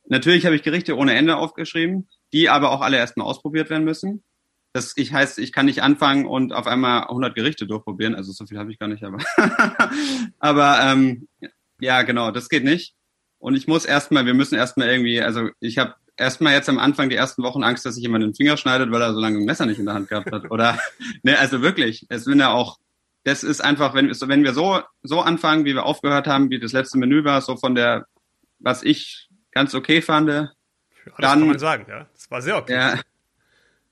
Natürlich 0.07 0.47
habe 0.47 0.57
ich 0.57 0.63
Gerichte 0.63 0.97
ohne 0.97 1.15
Ende 1.15 1.37
aufgeschrieben, 1.37 2.09
die 2.33 2.49
aber 2.49 2.71
auch 2.71 2.81
alle 2.81 2.97
erstmal 2.97 3.27
ausprobiert 3.27 3.71
werden 3.71 3.85
müssen 3.85 4.25
das 4.73 4.93
ich 4.97 5.13
heißt, 5.13 5.39
ich 5.39 5.53
kann 5.53 5.67
nicht 5.67 5.83
anfangen 5.83 6.27
und 6.27 6.53
auf 6.53 6.67
einmal 6.67 7.03
100 7.03 7.35
Gerichte 7.35 7.67
durchprobieren. 7.67 8.15
Also 8.15 8.33
so 8.33 8.47
viel 8.47 8.59
habe 8.59 8.71
ich 8.71 8.79
gar 8.79 8.89
nicht, 8.89 9.03
aber 9.03 9.19
aber 10.39 10.81
ähm, 10.83 11.29
ja, 11.81 12.03
genau, 12.03 12.31
das 12.31 12.49
geht 12.49 12.65
nicht. 12.65 12.95
Und 13.39 13.57
ich 13.57 13.67
muss 13.67 13.85
erstmal, 13.85 14.27
wir 14.27 14.35
müssen 14.35 14.55
erstmal 14.55 14.89
irgendwie, 14.89 15.21
also 15.21 15.49
ich 15.61 15.79
habe 15.79 15.95
erstmal 16.17 16.53
jetzt 16.53 16.69
am 16.69 16.79
Anfang 16.79 17.09
die 17.09 17.17
ersten 17.17 17.43
Wochen 17.43 17.65
Angst, 17.65 17.85
dass 17.85 17.95
sich 17.95 18.03
jemand 18.03 18.23
den 18.23 18.35
Finger 18.35 18.57
schneidet, 18.57 18.93
weil 18.93 19.01
er 19.01 19.15
so 19.15 19.21
lange 19.21 19.39
ein 19.39 19.45
Messer 19.45 19.67
nicht 19.67 19.79
in 19.79 19.87
der 19.87 19.95
Hand 19.95 20.09
gehabt 20.09 20.31
hat. 20.31 20.51
Oder 20.51 20.79
ne, 21.23 21.39
also 21.39 21.63
wirklich, 21.63 22.07
es 22.11 22.27
bin 22.27 22.39
ja 22.39 22.53
auch, 22.53 22.79
das 23.25 23.43
ist 23.43 23.63
einfach, 23.63 23.95
wenn, 23.95 24.11
wenn 24.11 24.45
wir 24.45 24.55
so 24.55 24.81
so 25.03 25.21
anfangen, 25.21 25.65
wie 25.65 25.75
wir 25.75 25.85
aufgehört 25.85 26.27
haben, 26.27 26.51
wie 26.51 26.61
das 26.61 26.73
letzte 26.73 26.99
Menü 26.99 27.25
war, 27.25 27.41
so 27.41 27.57
von 27.57 27.75
der, 27.75 28.07
was 28.59 28.83
ich 28.83 29.29
ganz 29.51 29.75
okay 29.75 30.01
fand, 30.01 30.29
ja, 30.29 30.51
dann 31.19 31.41
kann 31.41 31.49
man 31.49 31.59
sagen, 31.59 31.87
ja, 31.89 32.07
das 32.13 32.31
war 32.31 32.43
sehr 32.43 32.57
okay. 32.57 32.75
Ja, 32.75 33.01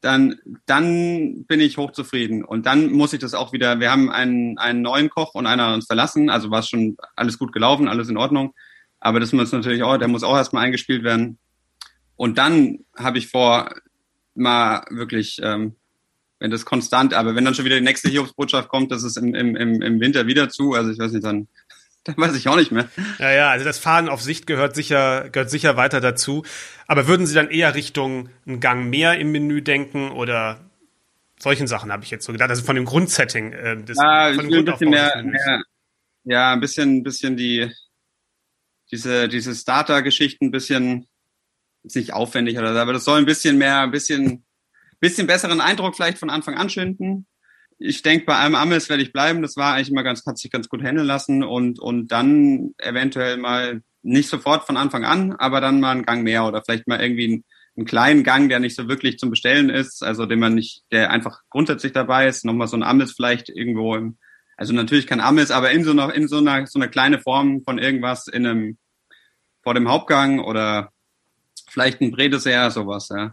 dann, 0.01 0.37
dann 0.67 1.45
bin 1.47 1.61
ich 1.61 1.77
hochzufrieden. 1.77 2.45
Und 2.45 2.67
dann 2.67 2.93
muss 2.93 3.13
ich 3.13 3.19
das 3.19 3.35
auch 3.35 3.53
wieder, 3.53 3.81
wir 3.81 3.91
haben 3.91 4.11
einen, 4.11 4.59
einen 4.59 4.83
neuen 4.83 5.11
Koch 5.11 5.35
und 5.35 5.47
einer 5.47 5.75
uns 5.75 5.87
verlassen, 5.87 6.31
also 6.31 6.51
war 6.51 6.61
es 6.61 6.69
schon 6.69 6.97
alles 7.17 7.39
gut 7.39 7.53
gelaufen, 7.53 7.89
alles 7.89 8.09
in 8.09 8.17
Ordnung. 8.17 8.55
Aber 9.01 9.21
das 9.21 9.33
muss 9.33 9.53
natürlich 9.53 9.83
auch, 9.83 9.97
der 9.97 10.09
muss 10.09 10.23
auch 10.23 10.37
erstmal 10.37 10.65
eingespielt 10.65 11.03
werden. 11.03 11.39
Und 12.17 12.39
dann 12.39 12.81
habe 12.97 13.19
ich 13.19 13.29
vor, 13.29 13.71
mal 14.39 14.85
wirklich, 14.91 15.41
ähm, 15.43 15.75
wenn 16.39 16.51
das 16.51 16.65
konstant, 16.65 17.15
aber 17.15 17.35
wenn 17.35 17.45
dann 17.45 17.55
schon 17.55 17.65
wieder 17.65 17.77
die 17.77 17.85
nächste 17.85 18.09
Hiobsbotschaft 18.09 18.69
kommt, 18.69 18.93
dass 18.93 19.03
es 19.03 19.17
im, 19.17 19.35
im, 19.35 19.57
im 19.57 20.01
Winter 20.01 20.27
wieder 20.27 20.49
zu, 20.49 20.75
also 20.75 20.91
ich 20.91 20.99
weiß 20.99 21.13
nicht, 21.13 21.25
dann 21.25 21.49
dann 22.05 22.17
weiß 22.17 22.35
ich 22.37 22.49
auch 22.49 22.57
nicht 22.57 22.73
mehr. 22.73 22.89
Ja, 23.19 23.33
ja, 23.33 23.51
also 23.51 23.65
das 23.65 23.79
Fahren 23.79 24.09
auf 24.09 24.23
Sicht 24.23 24.47
gehört 24.47 24.75
sicher, 24.75 25.29
gehört 25.31 25.51
sicher 25.51 25.77
weiter 25.77 26.01
dazu. 26.01 26.45
Aber 26.87 27.07
würden 27.07 27.27
Sie 27.27 27.35
dann 27.35 27.51
eher 27.51 27.75
Richtung 27.75 28.31
einen 28.47 28.61
Gang 28.61 28.89
mehr 28.89 29.19
im 29.19 29.33
Menü 29.33 29.63
denken 29.63 30.11
oder 30.11 30.61
solchen 31.39 31.67
Sachen 31.67 31.93
habe 31.93 32.05
ich 32.05 32.11
jetzt 32.11 32.25
so 32.25 32.33
gedacht. 32.33 32.51
Also 32.51 32.65
von 32.65 32.77
dem 32.77 32.85
Grundsetting 32.85 33.53
äh, 33.53 33.83
des 33.83 33.99
ja, 33.99 34.33
von 34.35 34.49
dem 34.49 34.53
ich 34.53 34.59
ein 34.59 34.65
bisschen 34.65 34.91
mehr, 34.91 35.23
mehr, 35.23 35.63
ja, 36.25 36.53
ein 36.53 36.61
bisschen, 36.61 37.03
bisschen 37.03 37.37
die 37.37 37.71
diese 38.91 39.29
diese 39.29 39.55
Starter-Geschichten 39.55 40.47
ein 40.47 40.51
bisschen 40.51 41.07
ist 41.85 41.97
nicht 41.97 42.13
aufwendig 42.13 42.59
oder 42.59 42.73
so, 42.73 42.81
aber 42.81 42.93
das 42.93 43.05
soll 43.05 43.19
ein 43.19 43.27
bisschen 43.27 43.59
mehr, 43.59 43.81
ein 43.81 43.91
bisschen 43.91 44.45
bisschen 45.01 45.27
besseren 45.27 45.61
Eindruck 45.61 45.95
vielleicht 45.95 46.19
von 46.19 46.31
Anfang 46.31 46.57
an 46.57 46.71
schinden. 46.71 47.27
Ich 47.79 48.03
denke, 48.03 48.27
bei 48.27 48.37
einem 48.37 48.57
Amis 48.57 48.89
werde 48.89 49.03
ich 49.03 49.13
bleiben. 49.13 49.43
Das 49.43 49.57
war 49.57 49.75
eigentlich 49.75 49.91
immer 49.91 50.03
ganz, 50.03 50.27
hat 50.27 50.39
sich 50.39 50.51
ganz 50.51 50.69
gut 50.69 50.83
handeln 50.83 51.07
lassen 51.07 51.45
und 51.45 51.79
und 51.79 52.09
dann 52.09 52.75
eventuell 52.79 53.37
mal 53.37 53.83
nicht 54.03 54.29
sofort 54.29 54.65
von 54.65 54.77
Anfang 54.77 55.05
an, 55.05 55.33
aber 55.33 55.61
dann 55.61 55.81
mal 55.81 55.93
einen 55.93 56.05
Gang 56.05 56.23
mehr 56.23 56.45
oder 56.45 56.63
vielleicht 56.63 56.87
mal 56.89 57.01
irgendwie 57.01 57.25
einen, 57.25 57.45
einen 57.77 57.87
kleinen 57.87 58.25
Gang, 58.25 58.49
der 58.49 58.61
nicht 58.61 58.77
so 58.77 58.89
wirklich 58.89 59.19
zum 59.19 59.31
Bestellen 59.31 59.71
ist, 59.71 60.03
also 60.03 60.27
den 60.27 60.41
man 60.41 60.55
nicht, 60.55 60.83
der 60.93 61.11
einfach 61.11 61.43
grundsätzlich 61.51 61.93
dabei 61.93 62.27
ist, 62.27 62.45
nochmal 62.45 62.69
so 62.69 62.77
ein 62.77 62.83
Amis 62.83 63.13
vielleicht 63.13 63.49
irgendwo 63.49 63.95
im, 63.97 64.19
also 64.57 64.73
natürlich 64.73 65.07
kein 65.07 65.21
Amis, 65.21 65.51
aber 65.51 65.71
in 65.71 65.85
so 65.85 65.93
einer, 65.93 66.15
in 66.15 66.29
so 66.29 66.39
einer, 66.39 66.67
so 66.67 66.79
einer 66.79 66.89
kleine 66.89 67.21
Form 67.21 67.63
von 67.63 67.79
irgendwas 67.79 68.27
in 68.27 68.47
einem, 68.47 68.79
vor 69.63 69.75
dem 69.75 69.89
Hauptgang 69.89 70.41
oder 70.41 70.93
vielleicht 71.69 72.01
ein 72.01 72.11
Bredessert, 72.11 72.73
sowas, 72.73 73.09
ja. 73.11 73.33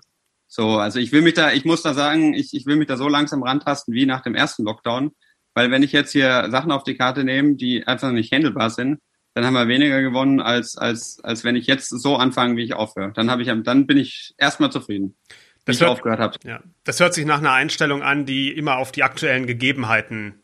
So, 0.56 0.78
also 0.78 1.00
ich 1.00 1.12
will 1.12 1.22
mich 1.22 1.34
da, 1.34 1.52
ich 1.52 1.66
muss 1.66 1.82
da 1.82 1.94
sagen, 1.94 2.34
ich, 2.34 2.54
ich 2.54 2.66
will 2.66 2.78
mich 2.78 2.88
da 2.88 2.96
so 2.96 3.10
langsam 3.10 3.44
rantasten 3.44 3.94
wie 3.94 4.06
nach 4.06 4.22
dem 4.22 4.36
ersten 4.36 4.64
Lockdown, 4.64 5.12
weil 5.54 5.70
wenn 5.70 5.84
ich 5.84 5.92
jetzt 5.92 6.14
hier 6.14 6.48
Sachen 6.50 6.72
auf 6.72 6.84
die 6.84 6.96
Karte 6.96 7.26
nehme, 7.26 7.56
die 7.56 7.86
einfach 7.86 8.14
nicht 8.14 8.32
handelbar 8.32 8.70
sind, 8.70 9.02
dann 9.34 9.44
haben 9.44 9.54
wir 9.54 9.68
weniger 9.68 10.02
gewonnen, 10.02 10.40
als, 10.40 10.78
als, 10.78 11.20
als 11.22 11.44
wenn 11.44 11.58
ich 11.58 11.68
jetzt 11.68 11.90
so 11.90 12.16
anfange, 12.16 12.56
wie 12.56 12.64
ich 12.64 12.74
aufhöre. 12.74 13.12
Dann 13.12 13.30
habe 13.30 13.42
ich, 13.42 13.52
dann 13.66 13.86
bin 13.86 13.98
ich 13.98 14.34
erstmal 14.38 14.72
zufrieden, 14.72 15.18
das 15.66 15.76
ich 15.76 15.82
hört, 15.82 15.92
aufgehört 15.92 16.22
habe. 16.22 16.40
Ja, 16.46 16.62
das 16.86 17.02
hört 17.02 17.14
sich 17.14 17.26
nach 17.26 17.40
einer 17.40 17.52
Einstellung 17.52 18.02
an, 18.02 18.26
die 18.26 18.50
immer 18.50 18.78
auf 18.78 18.94
die 18.94 19.04
aktuellen 19.04 19.48
Gegebenheiten 19.48 20.36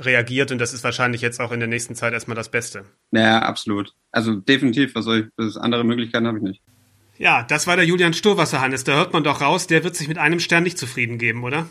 reagiert 0.00 0.50
und 0.50 0.58
das 0.58 0.74
ist 0.74 0.82
wahrscheinlich 0.82 1.20
jetzt 1.20 1.40
auch 1.40 1.52
in 1.52 1.60
der 1.60 1.68
nächsten 1.68 1.94
Zeit 1.94 2.12
erstmal 2.12 2.34
das 2.34 2.50
Beste. 2.50 2.86
Ja, 3.12 3.42
absolut. 3.42 3.94
Also 4.10 4.34
definitiv, 4.34 4.96
was 4.96 5.04
soll 5.04 5.30
ich, 5.38 5.56
andere 5.58 5.84
Möglichkeiten 5.84 6.26
habe 6.26 6.38
ich 6.38 6.42
nicht. 6.42 6.62
Ja, 7.20 7.44
das 7.48 7.66
war 7.66 7.76
der 7.76 7.84
Julian 7.84 8.14
Sturwasser, 8.14 8.60
Hannes. 8.60 8.84
Da 8.84 8.96
hört 8.96 9.12
man 9.12 9.22
doch 9.22 9.40
raus, 9.40 9.66
der 9.66 9.84
wird 9.84 9.94
sich 9.94 10.08
mit 10.08 10.18
einem 10.18 10.40
Stern 10.40 10.64
nicht 10.64 10.78
zufrieden 10.78 11.18
geben, 11.18 11.44
oder? 11.44 11.68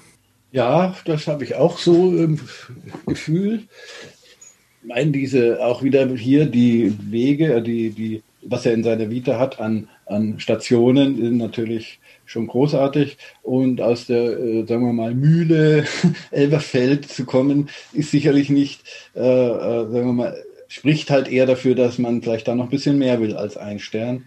Ja, 0.52 0.95
das 1.06 1.28
habe 1.28 1.43
ich 1.43 1.56
auch 1.56 1.80
so 1.80 2.16
im 2.16 2.39
Gefühl 3.06 3.68
meine, 4.84 5.12
diese 5.12 5.64
auch 5.64 5.84
wieder 5.84 6.08
hier 6.16 6.45
die 6.45 6.93
Wege, 7.10 7.62
die, 7.62 7.89
die, 7.91 8.24
was 8.41 8.66
er 8.66 8.74
in 8.74 8.84
seiner 8.84 9.10
Vita 9.10 9.38
hat 9.39 9.60
an, 9.60 9.89
an 10.06 10.39
Stationen, 10.39 11.18
sind 11.18 11.38
natürlich 11.38 12.00
schon 12.26 12.47
großartig. 12.47 13.18
Und 13.41 13.82
aus 13.82 14.06
der, 14.06 14.39
äh, 14.39 14.66
sagen 14.66 14.86
wir 14.86 14.93
mal, 14.93 15.14
Mühle 15.14 15.86
Elberfeld 16.32 17.08
zu 17.10 17.26
kommen, 17.26 17.70
ist 17.93 18.12
sicherlich 18.12 18.50
nicht, 18.50 18.82
äh, 19.16 19.20
äh, 19.20 19.91
sagen 19.91 20.06
wir 20.06 20.14
mal, 20.14 20.43
spricht 20.68 21.10
halt 21.10 21.28
eher 21.28 21.47
dafür, 21.47 21.76
dass 21.76 21.97
man 21.97 22.22
vielleicht 22.22 22.47
da 22.47 22.56
noch 22.56 22.66
ein 22.66 22.70
bisschen 22.70 23.00
mehr 23.00 23.20
will 23.20 23.36
als 23.36 23.58
ein 23.58 23.80
Stern. 23.80 24.26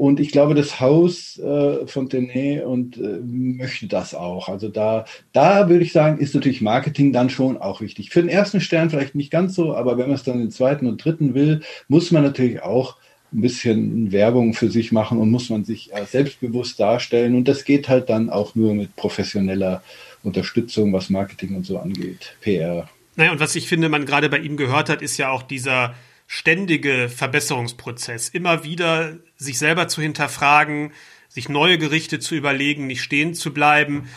Und 0.00 0.18
ich 0.18 0.32
glaube, 0.32 0.54
das 0.54 0.80
Haus 0.80 1.38
äh, 1.38 1.86
Fontenay 1.86 2.62
und 2.62 2.96
äh, 2.96 3.20
möchte 3.22 3.86
das 3.86 4.14
auch. 4.14 4.48
Also 4.48 4.70
da, 4.70 5.04
da 5.34 5.68
würde 5.68 5.84
ich 5.84 5.92
sagen, 5.92 6.16
ist 6.16 6.34
natürlich 6.34 6.62
Marketing 6.62 7.12
dann 7.12 7.28
schon 7.28 7.58
auch 7.58 7.82
wichtig. 7.82 8.08
Für 8.08 8.22
den 8.22 8.30
ersten 8.30 8.62
Stern 8.62 8.88
vielleicht 8.88 9.14
nicht 9.14 9.30
ganz 9.30 9.54
so, 9.54 9.74
aber 9.74 9.98
wenn 9.98 10.06
man 10.06 10.14
es 10.14 10.22
dann 10.22 10.38
den 10.38 10.50
zweiten 10.50 10.86
und 10.86 11.04
dritten 11.04 11.34
will, 11.34 11.60
muss 11.88 12.12
man 12.12 12.22
natürlich 12.22 12.62
auch 12.62 12.96
ein 13.30 13.42
bisschen 13.42 14.10
Werbung 14.10 14.54
für 14.54 14.70
sich 14.70 14.90
machen 14.90 15.18
und 15.18 15.30
muss 15.30 15.50
man 15.50 15.64
sich 15.66 15.92
äh, 15.92 16.06
selbstbewusst 16.06 16.80
darstellen. 16.80 17.34
Und 17.34 17.46
das 17.46 17.66
geht 17.66 17.90
halt 17.90 18.08
dann 18.08 18.30
auch 18.30 18.54
nur 18.54 18.72
mit 18.72 18.96
professioneller 18.96 19.82
Unterstützung, 20.22 20.94
was 20.94 21.10
Marketing 21.10 21.54
und 21.56 21.66
so 21.66 21.78
angeht, 21.78 22.36
PR. 22.40 22.88
Naja, 23.16 23.32
und 23.32 23.40
was 23.40 23.54
ich 23.54 23.68
finde, 23.68 23.90
man 23.90 24.06
gerade 24.06 24.30
bei 24.30 24.38
ihm 24.38 24.56
gehört 24.56 24.88
hat, 24.88 25.02
ist 25.02 25.18
ja 25.18 25.30
auch 25.30 25.42
dieser 25.42 25.94
ständige 26.26 27.10
Verbesserungsprozess. 27.10 28.30
Immer 28.30 28.64
wieder 28.64 29.18
sich 29.44 29.58
selber 29.58 29.88
zu 29.88 30.02
hinterfragen, 30.02 30.92
sich 31.28 31.48
neue 31.48 31.78
Gerichte 31.78 32.18
zu 32.18 32.34
überlegen, 32.34 32.86
nicht 32.86 33.02
stehen 33.02 33.34
zu 33.34 33.52
bleiben, 33.52 34.08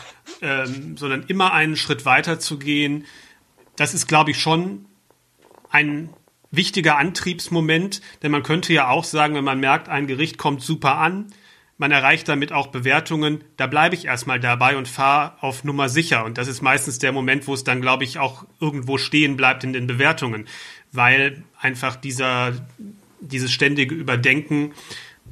ähm, 0.42 0.96
sondern 0.96 1.24
immer 1.28 1.52
einen 1.52 1.76
Schritt 1.76 2.04
weiter 2.04 2.38
zu 2.40 2.58
gehen. 2.58 3.06
Das 3.76 3.94
ist, 3.94 4.06
glaube 4.06 4.32
ich, 4.32 4.38
schon 4.38 4.86
ein 5.70 6.10
wichtiger 6.50 6.98
Antriebsmoment, 6.98 8.00
denn 8.22 8.30
man 8.30 8.42
könnte 8.42 8.72
ja 8.72 8.88
auch 8.88 9.04
sagen, 9.04 9.34
wenn 9.34 9.44
man 9.44 9.60
merkt, 9.60 9.88
ein 9.88 10.06
Gericht 10.06 10.38
kommt 10.38 10.62
super 10.62 10.98
an, 10.98 11.32
man 11.76 11.90
erreicht 11.90 12.28
damit 12.28 12.52
auch 12.52 12.68
Bewertungen, 12.68 13.42
da 13.56 13.66
bleibe 13.66 13.96
ich 13.96 14.04
erstmal 14.04 14.38
dabei 14.38 14.76
und 14.76 14.86
fahre 14.86 15.42
auf 15.42 15.64
Nummer 15.64 15.88
sicher. 15.88 16.24
Und 16.24 16.38
das 16.38 16.46
ist 16.46 16.62
meistens 16.62 17.00
der 17.00 17.10
Moment, 17.10 17.48
wo 17.48 17.54
es 17.54 17.64
dann, 17.64 17.80
glaube 17.80 18.04
ich, 18.04 18.20
auch 18.20 18.44
irgendwo 18.60 18.96
stehen 18.96 19.36
bleibt 19.36 19.64
in 19.64 19.72
den 19.72 19.88
Bewertungen 19.88 20.46
weil 20.94 21.42
einfach 21.60 21.96
dieser, 21.96 22.52
dieses 23.20 23.52
ständige 23.52 23.94
Überdenken 23.94 24.72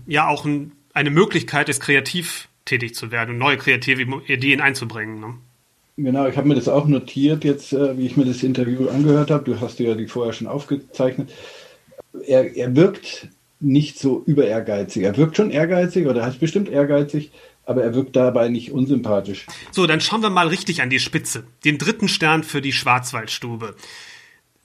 ja 0.06 0.28
auch 0.28 0.44
ein, 0.44 0.72
eine 0.92 1.10
Möglichkeit 1.10 1.68
ist, 1.68 1.80
kreativ 1.80 2.48
tätig 2.64 2.94
zu 2.94 3.10
werden 3.10 3.30
und 3.30 3.38
neue 3.38 3.56
kreative 3.56 4.02
Ideen 4.26 4.60
einzubringen. 4.60 5.20
Ne? 5.20 5.34
Genau, 5.96 6.26
ich 6.26 6.36
habe 6.36 6.48
mir 6.48 6.54
das 6.54 6.68
auch 6.68 6.86
notiert 6.86 7.44
jetzt, 7.44 7.72
äh, 7.72 7.96
wie 7.98 8.06
ich 8.06 8.16
mir 8.16 8.24
das 8.24 8.42
Interview 8.42 8.88
angehört 8.88 9.30
habe. 9.30 9.44
Du 9.44 9.60
hast 9.60 9.78
ja 9.78 9.94
die 9.94 10.06
vorher 10.06 10.32
schon 10.32 10.46
aufgezeichnet. 10.46 11.32
Er, 12.26 12.56
er 12.56 12.74
wirkt 12.76 13.28
nicht 13.60 13.98
so 13.98 14.22
über 14.26 14.46
ehrgeizig. 14.46 15.04
Er 15.04 15.16
wirkt 15.16 15.36
schon 15.36 15.50
ehrgeizig 15.50 16.06
oder 16.06 16.24
heißt 16.24 16.40
bestimmt 16.40 16.68
ehrgeizig, 16.68 17.30
aber 17.64 17.84
er 17.84 17.94
wirkt 17.94 18.16
dabei 18.16 18.48
nicht 18.48 18.72
unsympathisch. 18.72 19.46
So, 19.70 19.86
dann 19.86 20.00
schauen 20.00 20.22
wir 20.22 20.30
mal 20.30 20.48
richtig 20.48 20.82
an 20.82 20.90
die 20.90 20.98
Spitze. 20.98 21.44
Den 21.64 21.78
dritten 21.78 22.08
Stern 22.08 22.42
für 22.42 22.60
die 22.60 22.72
Schwarzwaldstube. 22.72 23.76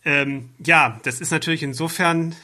Ähm, 0.03 0.49
ja, 0.65 0.99
das 1.03 1.19
ist 1.21 1.31
natürlich 1.31 1.63
insofern 1.63 2.35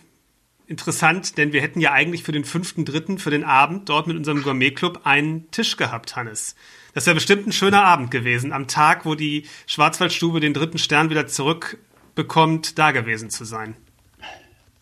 interessant, 0.74 1.38
denn 1.38 1.54
wir 1.54 1.62
hätten 1.62 1.80
ja 1.80 1.92
eigentlich 1.92 2.24
für 2.24 2.32
den 2.32 2.46
fünften, 2.46 2.84
dritten, 2.84 3.20
für 3.20 3.30
den 3.30 3.44
Abend 3.44 3.90
dort 3.90 4.08
mit 4.08 4.18
unserem 4.18 4.42
Gourmetclub 4.42 5.02
einen 5.04 5.50
Tisch 5.52 5.78
gehabt, 5.78 6.16
Hannes. 6.16 6.56
Das 6.96 7.06
wäre 7.06 7.14
bestimmt 7.14 7.46
ein 7.46 7.52
schöner 7.52 7.84
Abend 7.84 8.10
gewesen, 8.10 8.52
am 8.52 8.68
Tag, 8.68 9.06
wo 9.06 9.14
die 9.14 9.44
Schwarzwaldstube 9.68 10.40
den 10.40 10.56
dritten 10.56 10.80
Stern 10.80 11.12
wieder 11.12 11.28
zurückbekommt, 11.28 12.80
da 12.80 12.92
gewesen 12.92 13.30
zu 13.30 13.46
sein. 13.46 13.76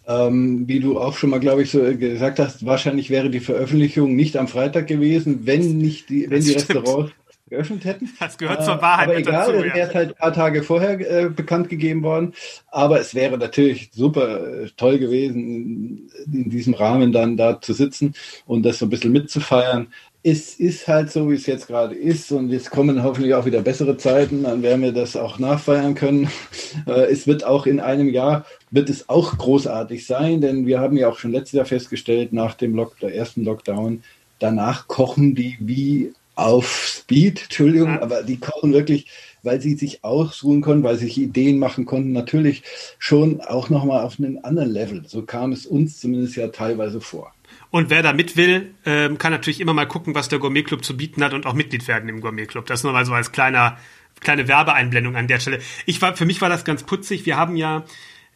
Ähm, 0.08 0.68
wie 0.68 0.80
du 0.80 0.98
auch 0.98 1.18
schon 1.18 1.30
mal, 1.30 1.42
glaube 1.42 1.64
ich, 1.64 1.72
so 1.72 1.82
gesagt 1.98 2.40
hast, 2.40 2.66
wahrscheinlich 2.66 3.10
wäre 3.10 3.30
die 3.30 3.42
Veröffentlichung 3.42 4.16
nicht 4.16 4.38
am 4.38 4.48
Freitag 4.48 4.88
gewesen, 4.88 5.46
wenn 5.46 5.78
nicht 5.78 6.10
die, 6.10 6.30
wenn 6.30 6.42
die 6.42 6.54
Restaurants 6.54 7.12
geöffnet 7.52 7.86
hätten. 7.86 8.10
Das 8.20 8.38
gehört 8.38 8.64
zur 8.64 8.82
Wahrheit. 8.82 9.10
Aber 9.10 9.18
egal, 9.18 9.54
dazu, 9.54 9.66
ja. 9.66 9.74
er 9.76 9.88
ist 9.88 9.96
halt 9.96 10.10
ein 10.10 10.16
paar 10.16 10.34
Tage 10.34 10.64
vorher 10.64 11.00
äh, 11.00 11.30
bekannt 11.30 11.70
gegeben 11.70 12.02
worden. 12.02 12.34
Aber 12.72 13.00
es 13.00 13.14
wäre 13.14 13.38
natürlich 13.38 13.92
super 13.94 14.64
äh, 14.64 14.70
toll 14.78 14.98
gewesen, 14.98 16.10
in 16.32 16.50
diesem 16.50 16.74
Rahmen 16.74 17.12
dann 17.12 17.38
da 17.38 17.62
zu 17.62 17.74
sitzen 17.74 18.14
und 18.46 18.64
das 18.64 18.80
so 18.80 18.86
ein 18.86 18.90
bisschen 18.90 19.12
mitzufeiern. 19.12 19.88
Es 20.24 20.56
ist 20.56 20.88
halt 20.88 21.12
so, 21.12 21.30
wie 21.32 21.36
es 21.36 21.48
jetzt 21.48 21.68
gerade 21.68 21.96
ist 21.96 22.32
und 22.32 22.50
jetzt 22.50 22.70
kommen 22.70 23.04
hoffentlich 23.04 23.34
auch 23.34 23.46
wieder 23.46 23.62
bessere 23.62 23.98
Zeiten, 23.98 24.44
dann 24.44 24.62
werden 24.62 24.84
wir 24.84 24.92
das 24.92 25.16
auch 25.16 25.38
nachfeiern 25.38 25.94
können. 25.96 26.30
Äh, 26.88 27.12
es 27.12 27.28
wird 27.28 27.44
auch 27.44 27.66
in 27.66 27.82
einem 27.82 28.08
Jahr, 28.08 28.46
wird 28.72 28.90
es 28.90 29.10
auch 29.10 29.38
großartig 29.38 30.06
sein, 30.06 30.40
denn 30.40 30.66
wir 30.66 30.80
haben 30.80 30.96
ja 30.96 31.10
auch 31.10 31.20
schon 31.20 31.34
letztes 31.34 31.52
Jahr 31.52 31.66
festgestellt, 31.66 32.32
nach 32.32 32.56
dem 32.56 32.76
Lock 32.76 32.96
ersten 33.02 33.44
Lockdown, 33.44 34.04
danach 34.40 34.88
kochen 34.88 35.36
die 35.36 35.58
wie 35.60 36.14
auf 36.36 36.88
Speed, 36.88 37.44
Entschuldigung, 37.44 37.96
ja. 37.96 38.02
aber 38.02 38.24
die 38.24 38.40
kochen 38.40 38.74
wirklich, 38.74 39.08
weil 39.44 39.62
sie 39.62 39.76
sich 39.76 40.04
ausruhen 40.04 40.62
konnten, 40.62 40.84
weil 40.84 40.98
sie 40.98 41.06
sich 41.06 41.18
Ideen 41.18 41.60
machen 41.60 41.86
konnten, 41.86 42.12
natürlich 42.12 42.64
schon 43.00 43.42
auch 43.42 43.70
nochmal 43.70 44.04
auf 44.04 44.20
einen 44.20 44.44
anderen 44.44 44.72
Level. 44.72 45.04
So 45.08 45.24
kam 45.24 45.52
es 45.52 45.66
uns 45.66 46.00
zumindest 46.00 46.36
ja 46.36 46.48
teilweise 46.48 47.02
vor. 47.02 47.34
Und 47.70 47.90
wer 47.90 48.04
da 48.04 48.14
mit 48.14 48.38
will, 48.38 48.74
ähm, 48.86 49.18
kann 49.18 49.32
natürlich 49.32 49.62
immer 49.62 49.74
mal 49.74 49.88
gucken, 49.88 50.16
was 50.16 50.30
der 50.30 50.40
Gourmet 50.40 50.64
Club 50.64 50.84
zu 50.84 50.96
bieten 50.96 51.24
hat 51.24 51.34
und 51.34 51.46
auch 51.46 51.54
Mitglied 51.54 51.88
werden 51.88 52.10
im 52.10 52.22
Gourmet 52.22 52.46
Club. 52.46 52.66
Das 52.66 52.84
nur 52.84 52.94
mal 52.94 53.06
so 53.06 53.14
als 53.14 53.32
kleiner, 53.32 53.78
kleine 54.20 54.48
Werbeeinblendung 54.48 55.16
an 55.16 55.28
der 55.28 55.40
Stelle. 55.40 55.60
Ich 55.86 56.02
war, 56.02 56.16
für 56.16 56.26
mich 56.26 56.42
war 56.42 56.50
das 56.50 56.66
ganz 56.66 56.84
putzig. 56.84 57.26
Wir 57.26 57.38
haben 57.38 57.56
ja 57.56 57.86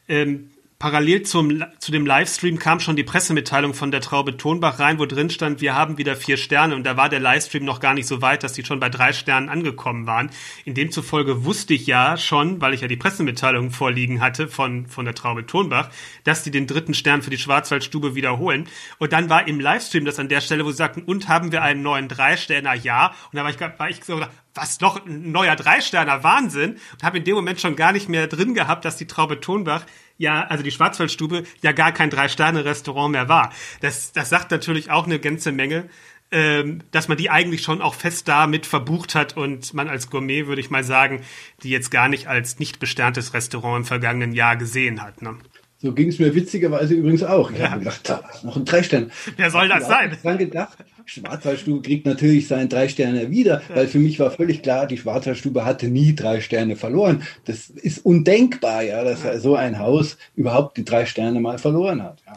ähm, 0.08 0.52
parallel 0.80 1.24
zum, 1.24 1.64
zu 1.80 1.92
dem 1.92 2.06
Livestream 2.06 2.60
kam 2.60 2.80
schon 2.80 2.96
die 2.96 3.04
Pressemitteilung 3.04 3.74
von 3.74 3.92
der 3.92 4.02
Traube 4.02 4.36
Tonbach 4.36 4.80
rein, 4.80 5.00
wo 5.00 5.06
drin 5.06 5.30
stand, 5.30 5.62
wir 5.62 5.74
haben 5.74 5.98
wieder 5.98 6.16
vier 6.16 6.38
Sterne 6.38 6.76
und 6.76 6.84
da 6.84 6.98
war 6.98 7.08
der 7.08 7.22
Livestream 7.22 7.64
noch 7.64 7.80
gar 7.80 7.94
nicht 7.94 8.08
so 8.08 8.22
weit, 8.22 8.44
dass 8.44 8.54
die 8.54 8.66
schon 8.66 8.80
bei 8.80 8.90
drei 8.90 9.14
Sternen 9.14 9.50
angekommen 9.50 10.06
waren. 10.06 10.30
In 10.66 10.74
demzufolge 10.74 11.46
wusste 11.46 11.74
ich 11.74 11.88
ja 11.88 12.18
schon, 12.18 12.60
weil 12.60 12.74
ich 12.74 12.82
ja 12.82 12.88
die 12.88 12.98
Pressemitteilung 12.98 13.72
vorliegen 13.72 14.20
hatte 14.20 14.48
von, 14.48 14.88
von 14.88 15.06
der 15.06 15.16
Traube 15.16 15.46
Tonbach, 15.46 15.90
dass 16.26 16.44
die 16.44 16.52
den 16.52 16.68
dritten 16.68 16.94
Stern 16.94 17.22
für 17.22 17.30
die 17.30 17.38
Schwarzwaldstube 17.38 18.16
wiederholen. 18.16 18.68
Und 19.00 19.14
dann 19.14 19.30
war 19.30 19.48
im 19.48 19.60
Livestream 19.60 20.04
das 20.04 20.20
an 20.20 20.30
der 20.30 20.42
Stelle, 20.42 20.66
wo 20.66 20.72
sie 20.72 20.78
sagten, 20.78 21.04
und 21.04 21.30
haben 21.30 21.52
wir 21.54 21.62
einen 21.62 21.84
neuen 21.84 22.10
Dreisterner? 22.10 22.74
Ja. 22.74 23.14
Und 23.32 23.38
da 23.38 23.44
war 23.44 23.50
ich, 23.50 23.60
war 23.60 23.90
ich 23.90 24.04
so, 24.04 24.22
was 24.56 24.80
noch 24.82 25.06
ein 25.06 25.32
neuer 25.32 25.56
Dreisterner 25.56 26.24
Wahnsinn 26.24 26.78
und 26.94 27.04
habe 27.04 27.20
in 27.20 27.24
dem 27.24 27.36
Moment 27.36 27.62
schon 27.62 27.76
gar 27.76 27.92
nicht 27.92 28.10
mehr 28.10 28.28
drin 28.28 28.54
gehabt, 28.54 28.86
dass 28.86 28.98
die 28.98 29.08
Traube 29.08 29.40
Tonbach 29.40 29.86
ja, 30.18 30.46
also 30.48 30.64
die 30.64 30.72
Schwarzwaldstube 30.72 31.44
ja 31.62 31.74
gar 31.74 31.92
kein 31.92 32.10
Drei-Sterne-Restaurant 32.10 33.12
mehr 33.12 33.28
war. 33.28 33.52
Das, 33.82 34.14
das 34.14 34.30
sagt 34.30 34.50
natürlich 34.50 34.90
auch 34.90 35.06
eine 35.06 35.20
ganze 35.20 35.52
Menge 35.52 35.90
ähm, 36.32 36.82
dass 36.92 37.08
man 37.08 37.18
die 37.18 37.30
eigentlich 37.30 37.62
schon 37.62 37.82
auch 37.82 37.94
fest 37.94 38.28
damit 38.28 38.66
verbucht 38.66 39.16
hat 39.16 39.38
und 39.38 39.74
man 39.74 39.88
als 39.88 40.10
Gourmet, 40.10 40.48
würde 40.48 40.60
ich 40.60 40.70
mal 40.70 40.84
sagen, 40.84 41.22
die 41.64 41.70
jetzt 41.70 41.92
gar 41.92 42.10
nicht 42.10 42.28
als 42.28 42.60
nicht 42.60 42.80
besterntes 42.80 43.34
Restaurant 43.34 43.78
im 43.78 43.86
vergangenen 43.86 44.34
Jahr 44.34 44.58
gesehen 44.58 45.02
hat. 45.02 45.22
Ne? 45.22 45.38
So 45.78 45.94
ging 45.94 46.10
es 46.10 46.20
mir 46.20 46.34
witzigerweise 46.34 46.96
übrigens 46.96 47.24
auch. 47.24 47.52
Ich 47.52 47.60
ja. 47.60 47.70
habe 47.70 47.80
gedacht, 47.80 48.10
da, 48.10 48.24
noch 48.44 48.56
ein 48.56 48.66
Drei-Sterne. 48.66 49.10
Wer 49.38 49.52
soll 49.52 49.68
das 49.68 49.88
sein? 49.88 50.18
Ich 50.20 50.26
habe 50.26 50.38
gedacht, 50.38 50.78
Schwarzwaldstube 51.06 51.82
kriegt 51.82 52.06
natürlich 52.06 52.48
seinen 52.48 52.68
drei 52.68 52.90
Sterne 52.90 53.30
wieder, 53.30 53.62
weil 53.74 53.88
für 53.88 54.00
mich 54.00 54.20
war 54.20 54.32
völlig 54.32 54.64
klar, 54.64 54.88
die 54.88 54.98
Schwarzwaldstube 54.98 55.64
hatte 55.64 55.88
nie 55.88 56.16
drei 56.16 56.42
Sterne 56.42 56.76
verloren. 56.76 57.24
Das 57.46 57.70
ist 57.70 58.04
undenkbar, 58.04 58.84
ja, 58.84 59.04
dass 59.04 59.24
ja. 59.24 59.40
so 59.40 59.56
ein 59.56 59.80
Haus 59.80 60.18
überhaupt 60.36 60.78
die 60.78 60.86
drei 60.86 61.06
Sterne 61.06 61.40
mal 61.40 61.60
verloren 61.60 62.02
hat. 62.02 62.22
Ja. 62.26 62.34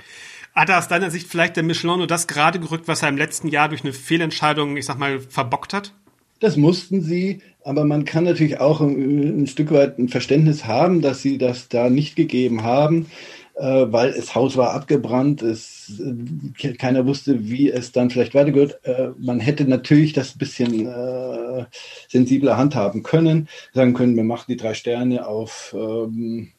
Hat 0.54 0.68
er 0.68 0.78
aus 0.78 0.88
deiner 0.88 1.10
Sicht 1.10 1.28
vielleicht 1.28 1.56
der 1.56 1.62
Michelin 1.62 1.98
nur 1.98 2.06
das 2.06 2.26
gerade 2.26 2.58
gerückt, 2.58 2.88
was 2.88 3.02
er 3.02 3.08
im 3.08 3.16
letzten 3.16 3.48
Jahr 3.48 3.68
durch 3.68 3.84
eine 3.84 3.92
Fehlentscheidung, 3.92 4.76
ich 4.76 4.86
sag 4.86 4.98
mal, 4.98 5.20
verbockt 5.20 5.72
hat? 5.72 5.94
Das 6.40 6.56
mussten 6.56 7.00
sie, 7.00 7.40
aber 7.64 7.84
man 7.84 8.04
kann 8.04 8.24
natürlich 8.24 8.60
auch 8.60 8.80
ein, 8.80 9.42
ein 9.42 9.46
Stück 9.46 9.72
weit 9.72 9.98
ein 9.98 10.08
Verständnis 10.08 10.66
haben, 10.66 11.00
dass 11.00 11.22
sie 11.22 11.38
das 11.38 11.68
da 11.68 11.90
nicht 11.90 12.16
gegeben 12.16 12.62
haben 12.62 13.06
äh, 13.06 13.37
weil 13.60 14.12
das 14.12 14.34
Haus 14.34 14.56
war 14.56 14.72
abgebrannt, 14.72 15.42
es, 15.42 16.00
äh, 16.00 16.72
keiner 16.74 17.06
wusste, 17.06 17.48
wie 17.48 17.70
es 17.70 17.92
dann 17.92 18.10
vielleicht 18.10 18.34
weitergeht. 18.34 18.78
Äh, 18.84 19.08
man 19.18 19.40
hätte 19.40 19.64
natürlich 19.64 20.12
das 20.12 20.34
ein 20.34 20.38
bisschen 20.38 20.86
äh, 20.86 21.64
sensibler 22.08 22.56
handhaben 22.56 23.02
können, 23.02 23.48
sagen 23.74 23.94
können, 23.94 24.16
wir 24.16 24.24
machen 24.24 24.46
die 24.48 24.56
drei 24.56 24.74
Sterne 24.74 25.26
auf 25.26 25.74
ähm, 25.76 26.52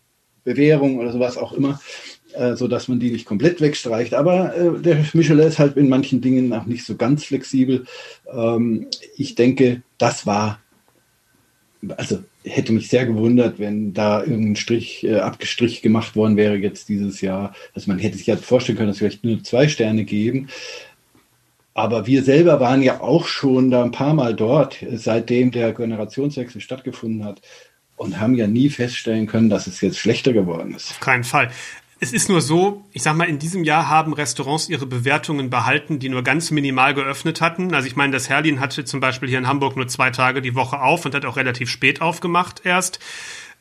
Bewährung 0.43 0.97
oder 0.99 1.11
sowas 1.11 1.37
auch 1.37 1.53
immer, 1.53 1.79
äh, 2.33 2.55
so 2.55 2.67
dass 2.67 2.87
man 2.87 2.99
die 2.99 3.11
nicht 3.11 3.25
komplett 3.25 3.61
wegstreicht. 3.61 4.13
Aber 4.13 4.55
äh, 4.55 4.81
der 4.81 5.05
Michelin 5.13 5.47
ist 5.47 5.59
halt 5.59 5.77
in 5.77 5.89
manchen 5.89 6.21
Dingen 6.21 6.51
auch 6.53 6.65
nicht 6.65 6.85
so 6.85 6.95
ganz 6.95 7.23
flexibel. 7.23 7.85
Ähm, 8.31 8.87
ich 9.15 9.35
denke, 9.35 9.83
das 9.97 10.25
war 10.25 10.59
also 11.95 12.19
hätte 12.43 12.71
mich 12.71 12.87
sehr 12.87 13.05
gewundert, 13.05 13.59
wenn 13.59 13.93
da 13.93 14.21
irgendein 14.21 14.55
Strich, 14.55 15.03
äh, 15.03 15.19
Abgestrich 15.19 15.81
gemacht 15.81 16.15
worden 16.15 16.37
wäre 16.37 16.55
jetzt 16.55 16.89
dieses 16.89 17.21
Jahr. 17.21 17.53
Also 17.73 17.91
man 17.91 17.99
hätte 17.99 18.17
sich 18.17 18.29
halt 18.29 18.39
vorstellen 18.39 18.77
können, 18.77 18.89
dass 18.89 18.95
es 18.97 18.99
vielleicht 18.99 19.23
nur 19.23 19.43
zwei 19.43 19.67
Sterne 19.67 20.05
geben. 20.05 20.47
Aber 21.73 22.07
wir 22.07 22.23
selber 22.23 22.59
waren 22.59 22.81
ja 22.81 23.01
auch 23.01 23.27
schon 23.27 23.71
da 23.71 23.83
ein 23.83 23.91
paar 23.91 24.13
Mal 24.13 24.35
dort, 24.35 24.83
seitdem 24.91 25.51
der 25.51 25.73
Generationswechsel 25.73 26.61
stattgefunden 26.61 27.23
hat 27.23 27.41
und 27.95 28.19
haben 28.19 28.35
ja 28.35 28.47
nie 28.47 28.69
feststellen 28.69 29.27
können, 29.27 29.49
dass 29.49 29.67
es 29.67 29.81
jetzt 29.81 29.99
schlechter 29.99 30.33
geworden 30.33 30.73
ist. 30.73 30.91
Auf 30.91 30.99
keinen 30.99 31.23
Fall. 31.23 31.51
Es 32.01 32.13
ist 32.13 32.29
nur 32.29 32.39
so, 32.39 32.85
ich 32.93 33.03
sag 33.03 33.17
mal, 33.17 33.27
in 33.27 33.39
diesem 33.39 33.65
Jahr 33.65 33.89
haben 33.89 34.13
Restaurants 34.13 34.69
ihre 34.69 34.85
Bewertungen 34.85 35.49
behalten, 35.49 35.99
die 35.99 36.07
nur 36.07 36.23
ganz 36.23 36.49
minimal 36.49 36.93
geöffnet 36.93 37.41
hatten. 37.41 37.73
Also 37.73 37.87
ich 37.87 37.97
meine, 37.97 38.13
das 38.13 38.29
Herlin 38.29 38.61
hatte 38.61 38.85
zum 38.85 39.01
Beispiel 39.01 39.27
hier 39.27 39.37
in 39.37 39.47
Hamburg 39.47 39.75
nur 39.75 39.89
zwei 39.89 40.09
Tage 40.09 40.41
die 40.41 40.55
Woche 40.55 40.79
auf 40.81 41.03
und 41.03 41.13
hat 41.13 41.25
auch 41.25 41.35
relativ 41.35 41.69
spät 41.69 42.01
aufgemacht 42.01 42.61
erst. 42.63 42.99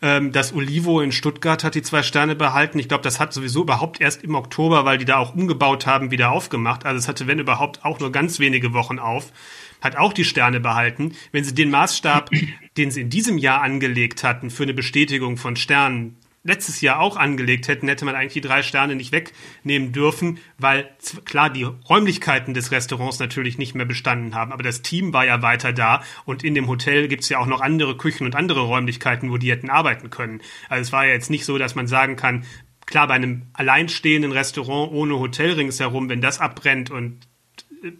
Ähm, 0.01 0.31
das 0.31 0.55
Olivo 0.55 1.01
in 1.01 1.11
Stuttgart 1.11 1.65
hat 1.65 1.75
die 1.75 1.83
zwei 1.83 2.05
Sterne 2.05 2.37
behalten. 2.37 2.79
Ich 2.79 2.87
glaube, 2.87 3.03
das 3.03 3.19
hat 3.19 3.33
sowieso 3.33 3.63
überhaupt 3.63 4.01
erst 4.01 4.23
im 4.23 4.37
Oktober, 4.37 4.85
weil 4.85 4.99
die 4.99 5.05
da 5.05 5.17
auch 5.17 5.35
umgebaut 5.35 5.87
haben, 5.87 6.13
wieder 6.13 6.31
aufgemacht. 6.31 6.87
Also 6.87 6.99
es 6.99 7.09
hatte, 7.09 7.27
wenn 7.27 7.41
überhaupt, 7.41 7.85
auch 7.85 7.99
nur 7.99 8.13
ganz 8.13 8.39
wenige 8.39 8.73
Wochen 8.73 9.01
auf. 9.01 9.33
Hat 9.81 9.97
auch 9.97 10.13
die 10.13 10.25
Sterne 10.25 10.61
behalten. 10.61 11.17
Wenn 11.33 11.43
sie 11.43 11.55
den 11.55 11.71
Maßstab, 11.71 12.31
den 12.77 12.93
sie 12.93 13.01
in 13.01 13.11
diesem 13.11 13.37
Jahr 13.37 13.63
angelegt 13.63 14.23
hatten 14.23 14.51
für 14.51 14.63
eine 14.63 14.75
Bestätigung 14.75 15.37
von 15.37 15.57
Sternen, 15.57 16.17
letztes 16.49 16.81
Jahr 16.81 16.99
auch 16.99 17.17
angelegt 17.17 17.69
hätten, 17.69 17.87
hätte 17.87 18.05
man 18.05 18.17
eigentlich 18.17 18.33
die 18.33 18.41
drei 18.41 18.63
Sterne 18.63 18.97
nicht 18.97 19.13
wegnehmen 19.13 19.93
dürfen, 19.93 20.39
weil 20.59 20.89
klar 21.25 21.51
die 21.51 21.63
Räumlichkeiten 21.65 22.55
des 22.55 22.73
Restaurants 22.73 23.21
natürlich 23.21 23.59
nicht 23.59 23.75
mehr 23.75 23.87
bestanden 23.87 24.35
haben, 24.35 24.53
aber 24.53 24.63
das 24.63 24.83
Team 24.83 25.13
war 25.13 25.25
ja 25.25 25.43
weiter 25.43 25.73
da 25.73 26.03
und 26.25 26.43
in 26.43 26.55
dem 26.55 26.67
Hotel 26.67 27.07
gibt's 27.07 27.29
ja 27.29 27.39
auch 27.39 27.47
noch 27.47 27.61
andere 27.61 27.97
Küchen 27.97 28.27
und 28.27 28.35
andere 28.35 28.63
Räumlichkeiten, 28.63 29.31
wo 29.31 29.37
die 29.37 29.51
hätten 29.51 29.71
arbeiten 29.71 30.11
können. 30.11 30.41
Also 30.69 30.83
es 30.83 30.93
war 30.93 31.07
ja 31.07 31.13
jetzt 31.13 31.31
nicht 31.31 31.45
so, 31.45 31.59
dass 31.59 31.75
man 31.75 31.87
sagen 31.87 32.17
kann, 32.17 32.45
klar, 32.87 33.07
bei 33.07 33.15
einem 33.15 33.43
alleinstehenden 33.53 34.33
Restaurant 34.33 34.91
ohne 34.93 35.19
Hotel 35.19 35.53
ringsherum, 35.53 36.09
wenn 36.09 36.23
das 36.23 36.41
abbrennt 36.41 36.91
und 36.91 37.29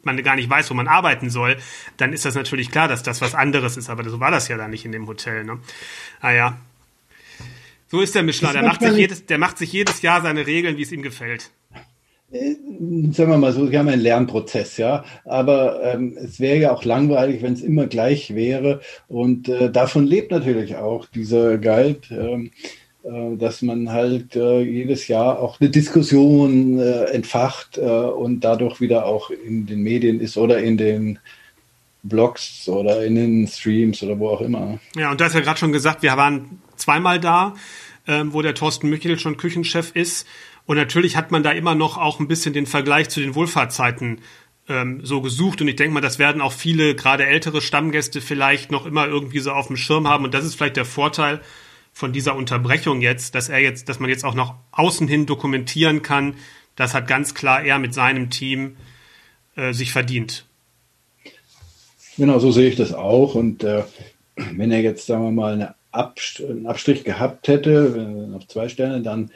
man 0.03 0.21
gar 0.23 0.37
nicht 0.37 0.51
weiß, 0.51 0.71
wo 0.71 0.75
man 0.75 0.89
arbeiten 0.89 1.31
soll, 1.31 1.57
dann 1.99 2.13
ist 2.13 2.25
das 2.25 2.35
natürlich 2.35 2.71
klar, 2.71 2.89
dass 2.89 3.03
das 3.03 3.21
was 3.21 3.35
anderes 3.35 3.77
ist. 3.77 3.91
Aber 3.91 4.09
so 4.09 4.19
war 4.19 4.31
das 4.31 4.49
ja 4.49 4.57
da 4.57 4.67
nicht 4.67 4.85
in 4.85 4.93
dem 4.93 5.07
Hotel. 5.07 5.45
Ne? 5.45 5.61
Naja, 6.23 6.47
ah 6.47 6.68
so 7.89 8.01
ist 8.01 8.15
der 8.15 8.23
Michelin. 8.23 8.53
Der 8.53 8.63
macht, 8.63 8.81
sich 8.81 8.97
jedes, 8.97 9.27
der 9.27 9.39
macht 9.39 9.59
sich 9.59 9.73
jedes 9.73 10.03
Jahr 10.03 10.23
seine 10.23 10.47
Regeln, 10.47 10.77
wie 10.77 10.83
es 10.83 10.93
ihm 10.93 11.03
gefällt. 11.03 11.51
Äh, 12.31 12.55
sagen 13.13 13.31
wir 13.31 13.39
mal 13.39 13.53
so, 13.53 13.71
wir 13.71 13.79
haben 13.79 13.89
einen 13.89 14.03
Lernprozess, 14.03 14.77
ja. 14.77 15.05
Aber 15.25 15.83
ähm, 15.83 16.17
es 16.23 16.39
wäre 16.39 16.59
ja 16.59 16.73
auch 16.73 16.85
langweilig, 16.85 17.43
wenn 17.43 17.55
es 17.55 17.63
immer 17.63 17.87
gleich 17.87 18.35
wäre. 18.35 18.81
Und 19.09 19.49
äh, 19.49 19.71
davon 19.71 20.07
lebt 20.07 20.31
natürlich 20.31 20.77
auch 20.77 21.07
dieser 21.07 21.57
Guide, 21.57 22.01
ähm, 22.11 22.51
äh, 23.05 23.37
dass 23.39 23.63
man 23.63 23.91
halt 23.91 24.37
äh, 24.37 24.61
jedes 24.61 25.09
Jahr 25.09 25.39
auch 25.39 25.59
eine 25.59 25.71
Diskussion 25.71 26.79
äh, 26.79 27.05
entfacht 27.05 27.79
äh, 27.79 27.81
und 27.81 28.41
dadurch 28.41 28.83
wieder 28.83 29.07
auch 29.07 29.31
in 29.31 29.65
den 29.65 29.81
Medien 29.81 30.21
ist 30.21 30.37
oder 30.37 30.59
in 30.59 30.77
den 30.77 31.19
Blogs 32.03 32.69
oder 32.69 33.05
in 33.05 33.15
den 33.15 33.47
Streams 33.47 34.03
oder 34.03 34.19
wo 34.19 34.29
auch 34.29 34.41
immer. 34.43 34.79
Ja, 34.95 35.11
und 35.11 35.21
du 35.21 35.25
hast 35.25 35.35
ja 35.35 35.41
gerade 35.41 35.59
schon 35.59 35.73
gesagt, 35.73 36.03
wir 36.03 36.17
waren 36.17 36.61
zweimal 36.81 37.21
da, 37.21 37.55
ähm, 38.07 38.33
wo 38.33 38.43
der 38.43 38.55
Thorsten 38.55 38.89
Michel 38.89 39.19
schon 39.19 39.37
Küchenchef 39.37 39.93
ist. 39.95 40.27
Und 40.67 40.77
natürlich 40.77 41.17
hat 41.17 41.31
man 41.31 41.43
da 41.43 41.53
immer 41.53 41.75
noch 41.75 41.97
auch 41.97 42.21
ein 42.21 42.29
bisschen 42.29 42.53
den 42.53 42.67
Vergleich 42.67 43.09
zu 43.09 43.21
den 43.21 43.35
Wohlfahrtszeiten 43.35 44.21
ähm, 44.69 45.01
so 45.03 45.21
gesucht. 45.21 45.61
Und 45.61 45.69
ich 45.69 45.77
denke 45.77 45.95
mal, 45.95 46.01
das 46.01 46.19
werden 46.19 46.41
auch 46.41 46.53
viele, 46.53 46.95
gerade 46.95 47.27
ältere 47.27 47.61
Stammgäste 47.61 48.21
vielleicht 48.21 48.71
noch 48.71 48.87
immer 48.87 49.07
irgendwie 49.07 49.41
so 49.41 49.53
auf 49.53 49.69
dem 49.69 49.77
Schirm 49.77 50.09
haben. 50.09 50.25
Und 50.25 50.35
das 50.35 50.45
ist 50.45 50.57
vielleicht 50.57 50.77
der 50.77 50.85
Vorteil 50.85 51.41
von 51.93 52.13
dieser 52.13 52.37
Unterbrechung 52.37 53.01
jetzt, 53.01 53.35
dass 53.35 53.49
er 53.49 53.59
jetzt, 53.59 53.89
dass 53.89 53.99
man 53.99 54.11
jetzt 54.11 54.25
auch 54.25 54.35
noch 54.35 54.55
außen 54.73 55.09
hin 55.09 55.27
dokumentieren 55.27 56.03
kann. 56.03 56.35
Das 56.77 56.95
hat 56.95 57.09
ganz 57.09 57.35
klar 57.35 57.63
er 57.63 57.79
mit 57.79 57.93
seinem 57.95 58.31
Team 58.31 58.77
äh, 59.57 59.73
sich 59.73 59.91
verdient. 59.91 60.47
Genau, 62.17 62.39
so 62.39 62.53
sehe 62.53 62.69
ich 62.69 62.77
das 62.77 62.93
auch. 62.93 63.35
Und 63.35 63.65
äh, 63.65 63.85
wenn 64.37 64.71
er 64.71 64.81
jetzt, 64.81 65.07
sagen 65.07 65.25
wir 65.25 65.33
mal, 65.33 65.55
eine 65.55 65.75
einen 65.93 66.67
Abstrich 66.67 67.05
gehabt 67.05 67.49
hätte, 67.49 68.33
auf 68.37 68.47
zwei 68.47 68.69
Sterne, 68.69 69.03
dann, 69.03 69.31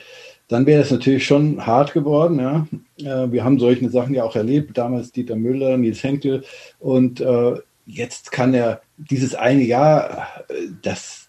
dann 0.49 0.67
wäre 0.67 0.83
es 0.83 0.91
natürlich 0.91 1.27
schon 1.27 1.67
hart 1.67 1.93
geworden. 1.93 2.39
Ja. 2.39 2.67
Äh, 2.99 3.33
wir 3.33 3.45
haben 3.45 3.59
solche 3.59 3.89
Sachen 3.91 4.15
ja 4.15 4.25
auch 4.25 4.37
erlebt, 4.37 4.77
damals 4.77 5.13
Dieter 5.13 5.37
Müller, 5.37 5.77
Nils 5.77 6.03
Henkel 6.03 6.45
und 6.79 7.21
äh, 7.21 7.55
jetzt 7.87 8.33
kann 8.33 8.55
er 8.55 8.81
dieses 8.97 9.35
eine 9.35 9.63
Jahr, 9.63 10.29
das, 10.83 11.29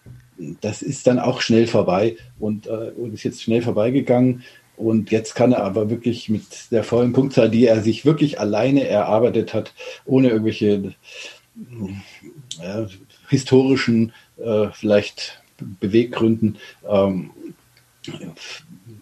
das 0.60 0.82
ist 0.82 1.06
dann 1.06 1.18
auch 1.18 1.40
schnell 1.40 1.66
vorbei 1.66 2.16
und, 2.38 2.66
äh, 2.66 2.92
und 2.96 3.14
ist 3.14 3.24
jetzt 3.24 3.42
schnell 3.42 3.62
vorbeigegangen. 3.62 4.42
Und 4.76 5.12
jetzt 5.12 5.34
kann 5.34 5.52
er 5.52 5.62
aber 5.62 5.88
wirklich 5.88 6.28
mit 6.28 6.72
der 6.72 6.82
vollen 6.82 7.12
Punktzahl, 7.12 7.48
die 7.48 7.66
er 7.66 7.80
sich 7.80 8.04
wirklich 8.04 8.40
alleine 8.40 8.88
erarbeitet 8.88 9.54
hat, 9.54 9.72
ohne 10.04 10.30
irgendwelche 10.30 10.94
äh, 12.60 12.86
historischen 13.28 14.12
äh, 14.38 14.68
vielleicht 14.72 15.42
Beweggründen 15.58 16.58
ähm, 16.88 17.30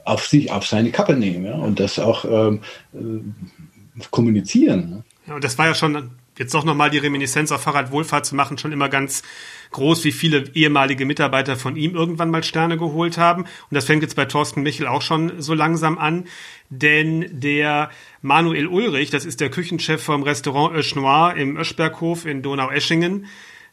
auf 0.04 0.26
sich, 0.26 0.50
auf 0.50 0.66
seine 0.66 0.90
Kappe 0.90 1.14
nehmen 1.14 1.44
ja? 1.44 1.54
und 1.54 1.80
das 1.80 1.98
auch 1.98 2.24
ähm, 2.24 2.60
äh, 2.94 4.02
kommunizieren. 4.10 4.90
Ne? 4.90 5.04
Ja, 5.26 5.34
und 5.36 5.44
das 5.44 5.58
war 5.58 5.66
ja 5.66 5.74
schon 5.74 6.10
jetzt 6.38 6.54
doch 6.54 6.64
nochmal 6.64 6.90
die 6.90 6.98
Reminiszenz 6.98 7.52
auf 7.52 7.62
Fahrrad 7.62 7.92
Wohlfahrt 7.92 8.26
zu 8.26 8.34
machen, 8.34 8.58
schon 8.58 8.72
immer 8.72 8.88
ganz 8.88 9.22
groß, 9.70 10.04
wie 10.04 10.12
viele 10.12 10.44
ehemalige 10.54 11.04
Mitarbeiter 11.04 11.56
von 11.56 11.76
ihm 11.76 11.94
irgendwann 11.94 12.30
mal 12.30 12.42
Sterne 12.42 12.78
geholt 12.78 13.18
haben. 13.18 13.42
Und 13.42 13.74
das 13.74 13.84
fängt 13.84 14.02
jetzt 14.02 14.16
bei 14.16 14.24
Thorsten 14.24 14.62
Michel 14.62 14.86
auch 14.86 15.02
schon 15.02 15.40
so 15.40 15.54
langsam 15.54 15.98
an. 15.98 16.24
Denn 16.70 17.26
der 17.30 17.90
Manuel 18.22 18.66
Ulrich, 18.66 19.10
das 19.10 19.24
ist 19.24 19.40
der 19.40 19.50
Küchenchef 19.50 20.02
vom 20.02 20.22
Restaurant 20.22 20.74
Ösch 20.74 20.94
Noir 20.96 21.34
im 21.36 21.56
Öschberghof 21.56 22.24
in 22.24 22.42
Donau-Eschingen, 22.42 23.26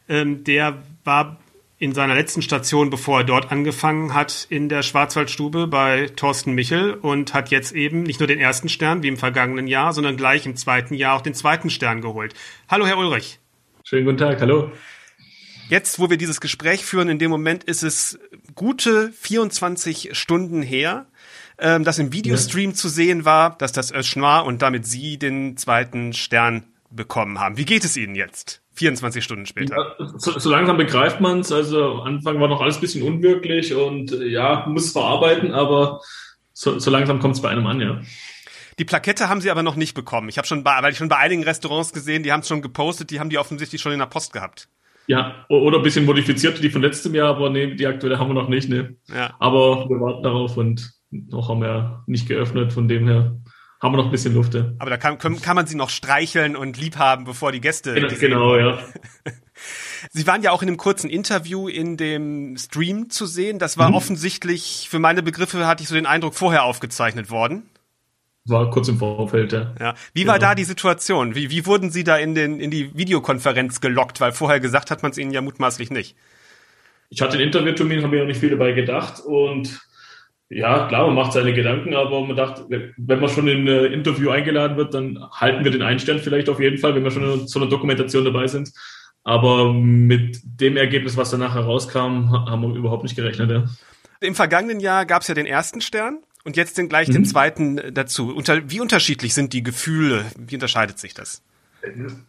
ähm, 0.08 0.44
der 0.44 0.82
war 1.04 1.38
in 1.80 1.94
seiner 1.94 2.14
letzten 2.14 2.42
Station, 2.42 2.90
bevor 2.90 3.20
er 3.20 3.24
dort 3.24 3.50
angefangen 3.50 4.12
hat, 4.12 4.46
in 4.50 4.68
der 4.68 4.82
Schwarzwaldstube 4.82 5.66
bei 5.66 6.10
Thorsten 6.14 6.52
Michel 6.52 6.92
und 6.92 7.32
hat 7.32 7.50
jetzt 7.50 7.72
eben 7.72 8.02
nicht 8.02 8.20
nur 8.20 8.26
den 8.26 8.38
ersten 8.38 8.68
Stern 8.68 9.02
wie 9.02 9.08
im 9.08 9.16
vergangenen 9.16 9.66
Jahr, 9.66 9.94
sondern 9.94 10.18
gleich 10.18 10.44
im 10.44 10.56
zweiten 10.56 10.92
Jahr 10.92 11.16
auch 11.16 11.22
den 11.22 11.32
zweiten 11.32 11.70
Stern 11.70 12.02
geholt. 12.02 12.34
Hallo, 12.68 12.86
Herr 12.86 12.98
Ulrich. 12.98 13.38
Schönen 13.82 14.04
guten 14.04 14.18
Tag, 14.18 14.42
hallo. 14.42 14.70
Jetzt, 15.70 15.98
wo 15.98 16.10
wir 16.10 16.18
dieses 16.18 16.42
Gespräch 16.42 16.84
führen, 16.84 17.08
in 17.08 17.18
dem 17.18 17.30
Moment 17.30 17.64
ist 17.64 17.82
es 17.82 18.18
gute 18.54 19.10
24 19.12 20.10
Stunden 20.12 20.60
her, 20.60 21.06
ähm, 21.58 21.84
dass 21.84 21.98
im 21.98 22.12
Videostream 22.12 22.70
ja. 22.70 22.76
zu 22.76 22.90
sehen 22.90 23.24
war, 23.24 23.56
dass 23.56 23.72
das 23.72 23.90
Öschnoir 23.90 24.44
und 24.44 24.60
damit 24.60 24.86
Sie 24.86 25.16
den 25.16 25.56
zweiten 25.56 26.12
Stern 26.12 26.64
bekommen 26.90 27.40
haben. 27.40 27.56
Wie 27.56 27.64
geht 27.64 27.84
es 27.84 27.96
Ihnen 27.96 28.16
jetzt? 28.16 28.60
24 28.80 29.22
Stunden 29.22 29.44
später. 29.44 29.76
Ja, 29.76 30.08
so, 30.16 30.38
so, 30.38 30.50
langsam 30.50 30.78
begreift 30.78 31.20
man 31.20 31.40
es. 31.40 31.52
Also 31.52 31.84
am 31.84 32.00
Anfang 32.00 32.40
war 32.40 32.48
noch 32.48 32.62
alles 32.62 32.78
ein 32.78 32.80
bisschen 32.80 33.02
unwirklich 33.02 33.74
und 33.74 34.10
ja, 34.10 34.64
muss 34.66 34.92
verarbeiten, 34.92 35.52
aber 35.52 36.00
so, 36.54 36.78
so 36.78 36.90
langsam 36.90 37.20
kommt 37.20 37.36
es 37.36 37.42
bei 37.42 37.50
einem 37.50 37.66
an, 37.66 37.80
ja. 37.80 38.00
Die 38.78 38.86
Plakette 38.86 39.28
haben 39.28 39.42
sie 39.42 39.50
aber 39.50 39.62
noch 39.62 39.76
nicht 39.76 39.92
bekommen. 39.92 40.30
Ich 40.30 40.38
habe 40.38 40.48
schon 40.48 40.64
bei, 40.64 40.78
weil 40.80 40.92
ich 40.92 40.98
schon 40.98 41.10
bei 41.10 41.18
einigen 41.18 41.44
Restaurants 41.44 41.92
gesehen, 41.92 42.22
die 42.22 42.32
haben 42.32 42.40
es 42.40 42.48
schon 42.48 42.62
gepostet, 42.62 43.10
die 43.10 43.20
haben 43.20 43.28
die 43.28 43.36
offensichtlich 43.36 43.82
schon 43.82 43.92
in 43.92 43.98
der 43.98 44.06
Post 44.06 44.32
gehabt. 44.32 44.68
Ja, 45.06 45.44
oder 45.50 45.78
ein 45.78 45.82
bisschen 45.82 46.06
modifiziert, 46.06 46.62
die 46.62 46.70
von 46.70 46.80
letztem 46.80 47.14
Jahr, 47.14 47.36
aber 47.36 47.50
nee, 47.50 47.74
die 47.74 47.86
aktuelle 47.86 48.18
haben 48.18 48.30
wir 48.30 48.34
noch 48.34 48.48
nicht, 48.48 48.70
ne. 48.70 48.96
Ja. 49.08 49.34
Aber 49.38 49.90
wir 49.90 50.00
warten 50.00 50.22
darauf 50.22 50.56
und 50.56 50.90
noch 51.10 51.50
haben 51.50 51.60
wir 51.60 52.02
nicht 52.06 52.28
geöffnet, 52.28 52.72
von 52.72 52.88
dem 52.88 53.06
her 53.06 53.36
haben 53.80 53.92
wir 53.92 53.96
noch 53.96 54.06
ein 54.06 54.10
bisschen 54.10 54.34
Luft. 54.34 54.54
Ja. 54.54 54.72
Aber 54.78 54.90
da 54.90 54.96
kann, 54.96 55.18
kann 55.18 55.56
man 55.56 55.66
sie 55.66 55.76
noch 55.76 55.90
streicheln 55.90 56.56
und 56.56 56.76
lieb 56.78 56.96
haben, 56.96 57.24
bevor 57.24 57.50
die 57.52 57.60
Gäste. 57.60 57.94
Genau, 57.94 58.08
genau 58.18 58.56
ja. 58.56 58.78
Sie 60.10 60.26
waren 60.26 60.42
ja 60.42 60.52
auch 60.52 60.62
in 60.62 60.68
einem 60.68 60.76
kurzen 60.78 61.10
Interview 61.10 61.68
in 61.68 61.96
dem 61.98 62.56
Stream 62.56 63.10
zu 63.10 63.26
sehen. 63.26 63.58
Das 63.58 63.76
war 63.76 63.92
offensichtlich, 63.92 64.88
für 64.90 64.98
meine 64.98 65.22
Begriffe 65.22 65.66
hatte 65.66 65.82
ich 65.82 65.88
so 65.88 65.94
den 65.94 66.06
Eindruck, 66.06 66.34
vorher 66.34 66.64
aufgezeichnet 66.64 67.30
worden. 67.30 67.68
War 68.46 68.70
kurz 68.70 68.88
im 68.88 68.98
Vorfeld, 68.98 69.52
ja. 69.52 69.74
Ja. 69.78 69.94
Wie 70.14 70.26
war 70.26 70.38
Genau. 70.38 70.48
da 70.50 70.54
die 70.54 70.64
Situation? 70.64 71.34
Wie, 71.34 71.50
wie 71.50 71.66
wurden 71.66 71.90
Sie 71.90 72.04
da 72.04 72.16
in, 72.16 72.34
den, 72.34 72.58
in 72.58 72.70
die 72.70 72.96
Videokonferenz 72.96 73.82
gelockt? 73.82 74.20
Weil 74.20 74.32
vorher 74.32 74.60
gesagt 74.60 74.90
hat 74.90 75.02
man 75.02 75.12
es 75.12 75.18
Ihnen 75.18 75.30
ja 75.30 75.42
mutmaßlich 75.42 75.90
nicht. 75.90 76.16
Ich 77.10 77.20
hatte 77.20 77.36
den 77.36 77.46
Interviewtermin, 77.48 78.02
habe 78.02 78.16
mir 78.16 78.22
auch 78.22 78.26
nicht 78.26 78.40
viel 78.40 78.50
dabei 78.50 78.72
gedacht 78.72 79.20
und 79.20 79.80
ja, 80.50 80.88
klar, 80.88 81.06
man 81.06 81.14
macht 81.14 81.32
seine 81.32 81.54
Gedanken, 81.54 81.94
aber 81.94 82.26
man 82.26 82.36
dachte, 82.36 82.66
wenn 82.96 83.20
man 83.20 83.28
schon 83.30 83.46
in 83.48 83.68
ein 83.68 83.92
Interview 83.92 84.30
eingeladen 84.30 84.76
wird, 84.76 84.92
dann 84.94 85.18
halten 85.32 85.64
wir 85.64 85.70
den 85.70 85.82
Einstand 85.82 86.20
vielleicht 86.20 86.48
auf 86.48 86.58
jeden 86.60 86.78
Fall, 86.78 86.94
wenn 86.94 87.04
wir 87.04 87.10
schon 87.12 87.22
in 87.40 87.46
so 87.48 87.60
einer 87.60 87.68
Dokumentation 87.70 88.24
dabei 88.24 88.46
sind. 88.48 88.70
Aber 89.22 89.72
mit 89.72 90.40
dem 90.44 90.76
Ergebnis, 90.76 91.16
was 91.16 91.30
danach 91.30 91.54
herauskam, 91.54 92.30
ha- 92.32 92.46
haben 92.50 92.62
wir 92.62 92.74
überhaupt 92.74 93.02
nicht 93.04 93.14
gerechnet. 93.16 93.50
Ja. 93.50 93.64
Im 94.20 94.34
vergangenen 94.34 94.80
Jahr 94.80 95.06
gab 95.06 95.22
es 95.22 95.28
ja 95.28 95.34
den 95.34 95.46
ersten 95.46 95.80
Stern 95.80 96.18
und 96.44 96.56
jetzt 96.56 96.78
den 96.78 96.88
gleich 96.88 97.08
Mhm. 97.08 97.12
den 97.12 97.24
zweiten 97.26 97.78
äh, 97.78 97.92
dazu. 97.92 98.34
Unter, 98.34 98.70
wie 98.70 98.80
unterschiedlich 98.80 99.34
sind 99.34 99.52
die 99.52 99.62
Gefühle? 99.62 100.24
Wie 100.38 100.54
unterscheidet 100.56 100.98
sich 100.98 101.14
das? 101.14 101.42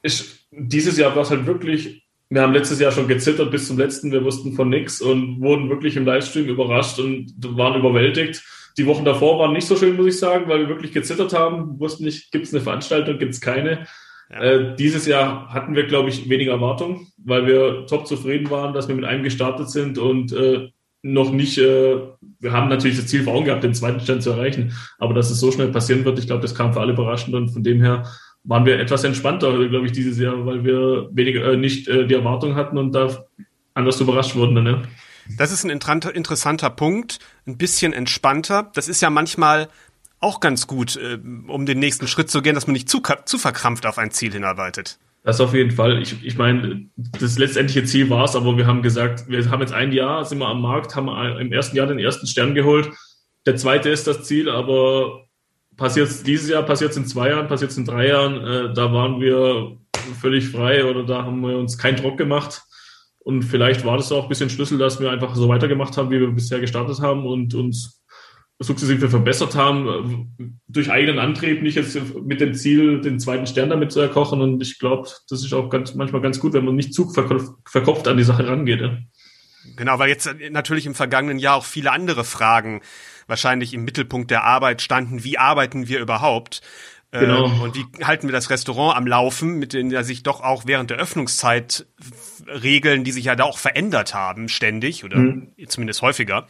Ich, 0.02 0.46
dieses 0.52 0.98
Jahr 0.98 1.16
war 1.16 1.24
es 1.24 1.32
halt 1.32 1.46
wirklich, 1.46 2.04
wir 2.32 2.42
haben 2.42 2.54
letztes 2.54 2.80
Jahr 2.80 2.94
schon 2.94 3.10
gezittert 3.10 3.52
bis 3.52 3.68
zum 3.68 3.78
letzten, 3.78 4.12
wir 4.14 4.24
wussten 4.24 4.54
von 4.54 4.70
nichts 4.70 5.02
und 5.02 5.42
wurden 5.42 5.70
wirklich 5.70 5.98
im 5.98 6.06
Livestream 6.06 6.46
überrascht 6.46 6.98
und 6.98 7.34
waren 7.58 7.78
überwältigt. 7.78 8.42
Die 8.78 8.86
Wochen 8.86 9.04
davor 9.04 9.38
waren 9.38 9.52
nicht 9.52 9.68
so 9.68 9.76
schön, 9.76 9.98
muss 9.98 10.08
ich 10.08 10.18
sagen, 10.18 10.48
weil 10.48 10.62
wir 10.62 10.70
wirklich 10.70 10.94
gezittert 10.94 11.34
haben, 11.34 11.78
wussten 11.78 12.06
nicht, 12.06 12.32
gibt 12.32 12.46
es 12.46 12.54
eine 12.54 12.64
Veranstaltung, 12.64 13.20
gibt 13.20 13.34
es 13.34 13.42
keine. 13.42 13.86
Ja. 14.30 14.42
Äh, 14.44 14.76
dieses 14.78 15.08
Jahr 15.08 15.54
hatten 15.54 15.76
wir, 15.76 15.88
glaube 15.88 16.08
ich, 16.08 16.30
weniger 16.30 16.54
Erwartungen, 16.54 17.08
weil 17.18 17.46
wir 17.48 17.86
top 17.86 18.08
zufrieden 18.08 18.50
waren, 18.50 18.74
dass 18.74 18.88
wir 18.88 18.96
mit 18.96 19.04
einem 19.04 19.24
gestartet 19.24 19.70
sind 19.70 19.98
und 19.98 20.32
äh, 20.32 20.70
noch 21.04 21.32
nicht, 21.34 21.58
äh, 21.58 21.98
wir 22.40 22.52
haben 22.54 22.70
natürlich 22.70 22.96
das 22.96 23.08
Ziel 23.08 23.24
vor 23.24 23.34
Augen 23.34 23.46
gehabt, 23.46 23.66
den 23.66 23.74
zweiten 23.74 24.00
Stand 24.00 24.24
zu 24.24 24.30
erreichen, 24.30 24.72
aber 25.00 25.14
dass 25.14 25.32
es 25.32 25.40
so 25.42 25.52
schnell 25.52 25.68
passieren 25.68 26.06
wird, 26.06 26.18
ich 26.18 26.28
glaube, 26.28 26.44
das 26.44 26.56
kam 26.56 26.72
für 26.72 26.80
alle 26.80 26.94
überraschend 26.94 27.36
und 27.36 27.50
von 27.50 27.64
dem 27.64 27.82
her 27.82 28.06
waren 28.44 28.66
wir 28.66 28.80
etwas 28.80 29.04
entspannter, 29.04 29.68
glaube 29.68 29.86
ich, 29.86 29.92
dieses 29.92 30.18
Jahr, 30.18 30.46
weil 30.46 30.64
wir 30.64 31.10
weniger 31.12 31.52
äh, 31.52 31.58
nicht 31.58 31.88
äh, 31.88 32.08
die 32.08 32.14
Erwartung 32.14 32.56
hatten 32.56 32.78
und 32.78 32.94
da 32.94 33.26
anders 33.74 34.02
überrascht 34.02 34.36
wurden. 34.36 34.56
Dann, 34.56 34.64
ne? 34.64 34.82
Das 35.38 35.52
ist 35.52 35.64
ein 35.64 35.70
interessanter 35.70 36.70
Punkt, 36.70 37.20
ein 37.46 37.58
bisschen 37.58 37.94
entspannter. 37.94 38.72
Das 38.74 38.88
ist 38.88 39.02
ja 39.02 39.10
manchmal 39.10 39.70
auch 40.20 40.40
ganz 40.40 40.68
gut, 40.68 40.98
äh, 40.98 41.20
um 41.48 41.66
den 41.66 41.80
nächsten 41.80 42.08
Schritt 42.08 42.30
zu 42.30 42.42
gehen, 42.42 42.56
dass 42.56 42.68
man 42.68 42.74
nicht 42.74 42.90
zu, 42.90 43.02
zu 43.26 43.38
verkrampft 43.38 43.86
auf 43.86 43.98
ein 43.98 44.12
Ziel 44.12 44.32
hinarbeitet. 44.34 44.98
Das 45.24 45.40
auf 45.40 45.54
jeden 45.54 45.72
Fall. 45.72 46.02
Ich, 46.02 46.26
ich 46.26 46.38
meine, 46.38 46.88
das 47.20 47.38
letztendliche 47.38 47.84
Ziel 47.86 48.10
war 48.10 48.26
es, 48.26 48.36
aber 48.36 48.58
wir 48.58 48.66
haben 48.66 48.82
gesagt, 48.82 49.30
wir 49.30 49.52
haben 49.52 49.62
jetzt 49.62 49.74
ein 49.74 49.92
Jahr, 49.92 50.26
sind 50.26 50.40
wir 50.40 50.48
am 50.48 50.62
Markt, 50.62 50.96
haben 50.96 51.10
im 51.40 51.52
ersten 51.54 51.78
Jahr 51.78 51.86
den 51.86 52.00
ersten 52.00 52.26
Stern 52.26 52.56
geholt. 52.56 52.90
Der 53.46 53.56
zweite 53.56 53.90
ist 53.90 54.08
das 54.08 54.24
Ziel, 54.24 54.50
aber 54.50 55.26
passiert 55.82 56.28
dieses 56.28 56.48
Jahr, 56.48 56.62
passiert 56.62 56.96
in 56.96 57.08
zwei 57.08 57.30
Jahren, 57.30 57.48
passiert 57.48 57.76
in 57.76 57.86
drei 57.86 58.08
Jahren, 58.08 58.36
äh, 58.46 58.74
da 58.74 58.94
waren 58.94 59.20
wir 59.20 59.78
völlig 60.22 60.48
frei 60.50 60.86
oder 60.86 61.04
da 61.04 61.26
haben 61.26 61.42
wir 61.42 61.58
uns 61.58 61.80
keinen 61.80 61.98
Druck 61.98 62.20
gemacht. 62.20 62.62
Und 63.18 63.42
vielleicht 63.42 63.84
war 63.84 63.98
das 63.98 64.12
auch 64.12 64.24
ein 64.24 64.30
bisschen 64.30 64.52
Schlüssel, 64.52 64.78
dass 64.78 65.00
wir 65.00 65.10
einfach 65.10 65.36
so 65.36 65.50
weitergemacht 65.50 65.98
haben, 65.98 66.12
wie 66.12 66.20
wir 66.20 66.28
bisher 66.28 66.60
gestartet 66.60 67.00
haben 67.02 67.26
und 67.26 67.56
uns 67.56 68.04
sukzessive 68.60 69.10
verbessert 69.10 69.56
haben, 69.56 70.28
äh, 70.40 70.46
durch 70.68 70.92
eigenen 70.92 71.18
Antrieb, 71.18 71.64
nicht 71.64 71.76
jetzt 71.76 71.98
mit 72.16 72.42
dem 72.42 72.54
Ziel, 72.54 73.02
den 73.02 73.20
zweiten 73.20 73.48
Stern 73.48 73.72
damit 73.72 73.92
zu 73.92 74.02
erkochen. 74.02 74.40
Und 74.40 74.62
ich 74.62 74.78
glaube, 74.78 75.10
das 75.30 75.44
ist 75.44 75.52
auch 75.52 75.72
ganz, 75.72 75.96
manchmal 75.96 76.22
ganz 76.22 76.40
gut, 76.40 76.54
wenn 76.54 76.64
man 76.66 76.76
nicht 76.76 76.94
zu 76.94 77.10
verkopft, 77.10 77.54
verkopft 77.66 78.08
an 78.08 78.18
die 78.18 78.24
Sache 78.24 78.48
rangeht. 78.48 78.82
Ja. 78.82 78.98
Genau, 79.78 79.98
weil 79.98 80.10
jetzt 80.10 80.28
äh, 80.28 80.52
natürlich 80.52 80.86
im 80.86 80.94
vergangenen 80.94 81.40
Jahr 81.40 81.56
auch 81.56 81.66
viele 81.66 81.92
andere 81.92 82.24
Fragen 82.24 82.82
wahrscheinlich 83.32 83.74
im 83.74 83.86
Mittelpunkt 83.86 84.30
der 84.30 84.44
Arbeit 84.44 84.82
standen. 84.82 85.24
Wie 85.24 85.38
arbeiten 85.40 85.88
wir 85.88 86.00
überhaupt? 86.02 86.62
Genau. 87.12 87.46
Und 87.64 87.76
wie 87.76 87.86
halten 88.06 88.28
wir 88.28 88.34
das 88.34 88.50
Restaurant 88.50 88.96
am 88.96 89.08
Laufen, 89.08 89.58
mit 89.58 89.74
denen 89.74 89.90
ja 89.90 90.04
sich 90.04 90.24
doch 90.24 90.42
auch 90.42 90.66
während 90.66 90.90
der 90.92 90.98
Öffnungszeit 90.98 91.86
Regeln, 92.48 93.04
die 93.04 93.12
sich 93.12 93.26
ja 93.26 93.36
da 93.36 93.46
auch 93.46 93.58
verändert 93.58 94.14
haben, 94.14 94.48
ständig 94.50 95.04
oder 95.04 95.18
Mhm. 95.18 95.54
zumindest 95.68 96.02
häufiger. 96.02 96.48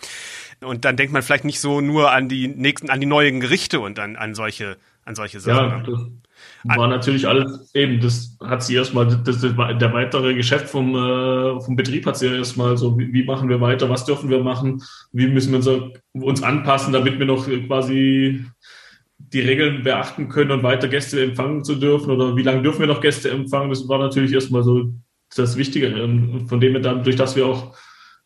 Und 0.60 0.86
dann 0.86 0.98
denkt 0.98 1.14
man 1.14 1.22
vielleicht 1.22 1.46
nicht 1.46 1.60
so 1.60 1.82
nur 1.82 2.12
an 2.12 2.30
die 2.30 2.48
nächsten, 2.48 2.90
an 2.90 3.00
die 3.00 3.08
neuen 3.08 3.40
Gerichte 3.40 3.80
und 3.80 3.98
an, 4.00 4.16
an 4.16 4.36
solche, 4.36 4.78
an 5.06 5.16
solche 5.16 5.40
Sachen. 5.40 5.70
Ja, 5.70 5.78
ne? 5.78 5.84
das 5.88 6.21
war 6.64 6.88
natürlich 6.88 7.28
alles 7.28 7.74
eben, 7.74 8.00
das 8.00 8.38
hat 8.44 8.64
sie 8.64 8.76
erstmal, 8.76 9.08
das, 9.08 9.42
das, 9.42 9.42
der 9.42 9.94
weitere 9.94 10.34
Geschäft 10.34 10.70
vom, 10.70 10.96
äh, 10.96 11.60
vom 11.62 11.76
Betrieb 11.76 12.06
hat 12.06 12.18
sie 12.18 12.28
erstmal 12.28 12.78
so, 12.78 12.98
wie, 12.98 13.12
wie 13.14 13.24
machen 13.24 13.50
wir 13.50 13.62
weiter, 13.62 13.90
was 13.90 14.06
dürfen 14.06 14.30
wir 14.30 14.44
machen, 14.44 14.82
wie 15.12 15.28
müssen 15.28 15.52
wir 15.52 15.58
uns, 15.58 15.70
uns 16.14 16.44
anpassen, 16.44 16.94
damit 16.94 17.20
wir 17.20 17.26
noch 17.26 17.46
quasi 17.46 18.46
die 19.18 19.42
Regeln 19.42 19.84
beachten 19.84 20.30
können 20.30 20.52
und 20.52 20.64
weiter 20.64 20.88
Gäste 20.88 21.24
empfangen 21.24 21.64
zu 21.64 21.76
dürfen 21.76 22.12
oder 22.12 22.36
wie 22.36 22.44
lange 22.44 22.62
dürfen 22.62 22.82
wir 22.82 22.88
noch 22.88 23.02
Gäste 23.02 23.32
empfangen, 23.32 23.70
das 23.70 23.88
war 23.88 24.00
natürlich 24.00 24.34
erstmal 24.34 24.64
so 24.64 24.94
das 25.36 25.58
Wichtige 25.58 25.90
von 26.48 26.60
dem 26.60 26.74
wir 26.74 26.82
dann, 26.82 27.04
durch 27.04 27.16
das 27.16 27.36
wir 27.36 27.46
auch 27.46 27.76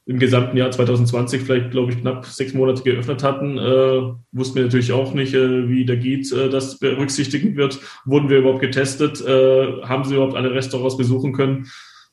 im 0.08 0.20
gesamten 0.20 0.56
Jahr 0.56 0.70
2020 0.70 1.42
vielleicht, 1.42 1.72
glaube 1.72 1.92
ich, 1.92 2.00
knapp 2.00 2.26
sechs 2.26 2.54
Monate 2.54 2.84
geöffnet 2.84 3.24
hatten, 3.24 3.58
äh, 3.58 4.14
wussten 4.32 4.56
wir 4.56 4.64
natürlich 4.64 4.92
auch 4.92 5.14
nicht, 5.14 5.34
äh, 5.34 5.68
wie 5.68 5.86
der 5.86 5.98
Giet 5.98 6.32
äh, 6.32 6.50
das 6.50 6.78
berücksichtigen 6.78 7.56
wird. 7.56 7.80
Wurden 8.06 8.30
wir 8.30 8.38
überhaupt 8.38 8.62
getestet? 8.62 9.20
Äh, 9.22 9.82
haben 9.82 10.04
sie 10.04 10.16
überhaupt 10.16 10.36
alle 10.36 10.54
Restaurants 10.54 10.98
besuchen 10.98 11.34
können? 11.34 11.68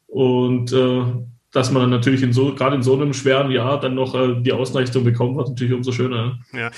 Und 0.06 0.72
äh, 0.72 1.02
dass 1.52 1.70
man 1.70 1.90
natürlich 1.90 2.22
in 2.22 2.32
so, 2.32 2.54
gerade 2.54 2.76
in 2.76 2.82
so 2.82 2.94
einem 2.94 3.12
schweren 3.12 3.50
Jahr 3.50 3.78
dann 3.78 3.94
noch 3.94 4.14
äh, 4.14 4.40
die 4.40 4.52
Auszeichnung 4.52 5.04
bekommen 5.04 5.38
hat, 5.38 5.48
natürlich 5.48 5.74
umso 5.74 5.92
schöner. 5.92 6.38
Ja. 6.52 6.70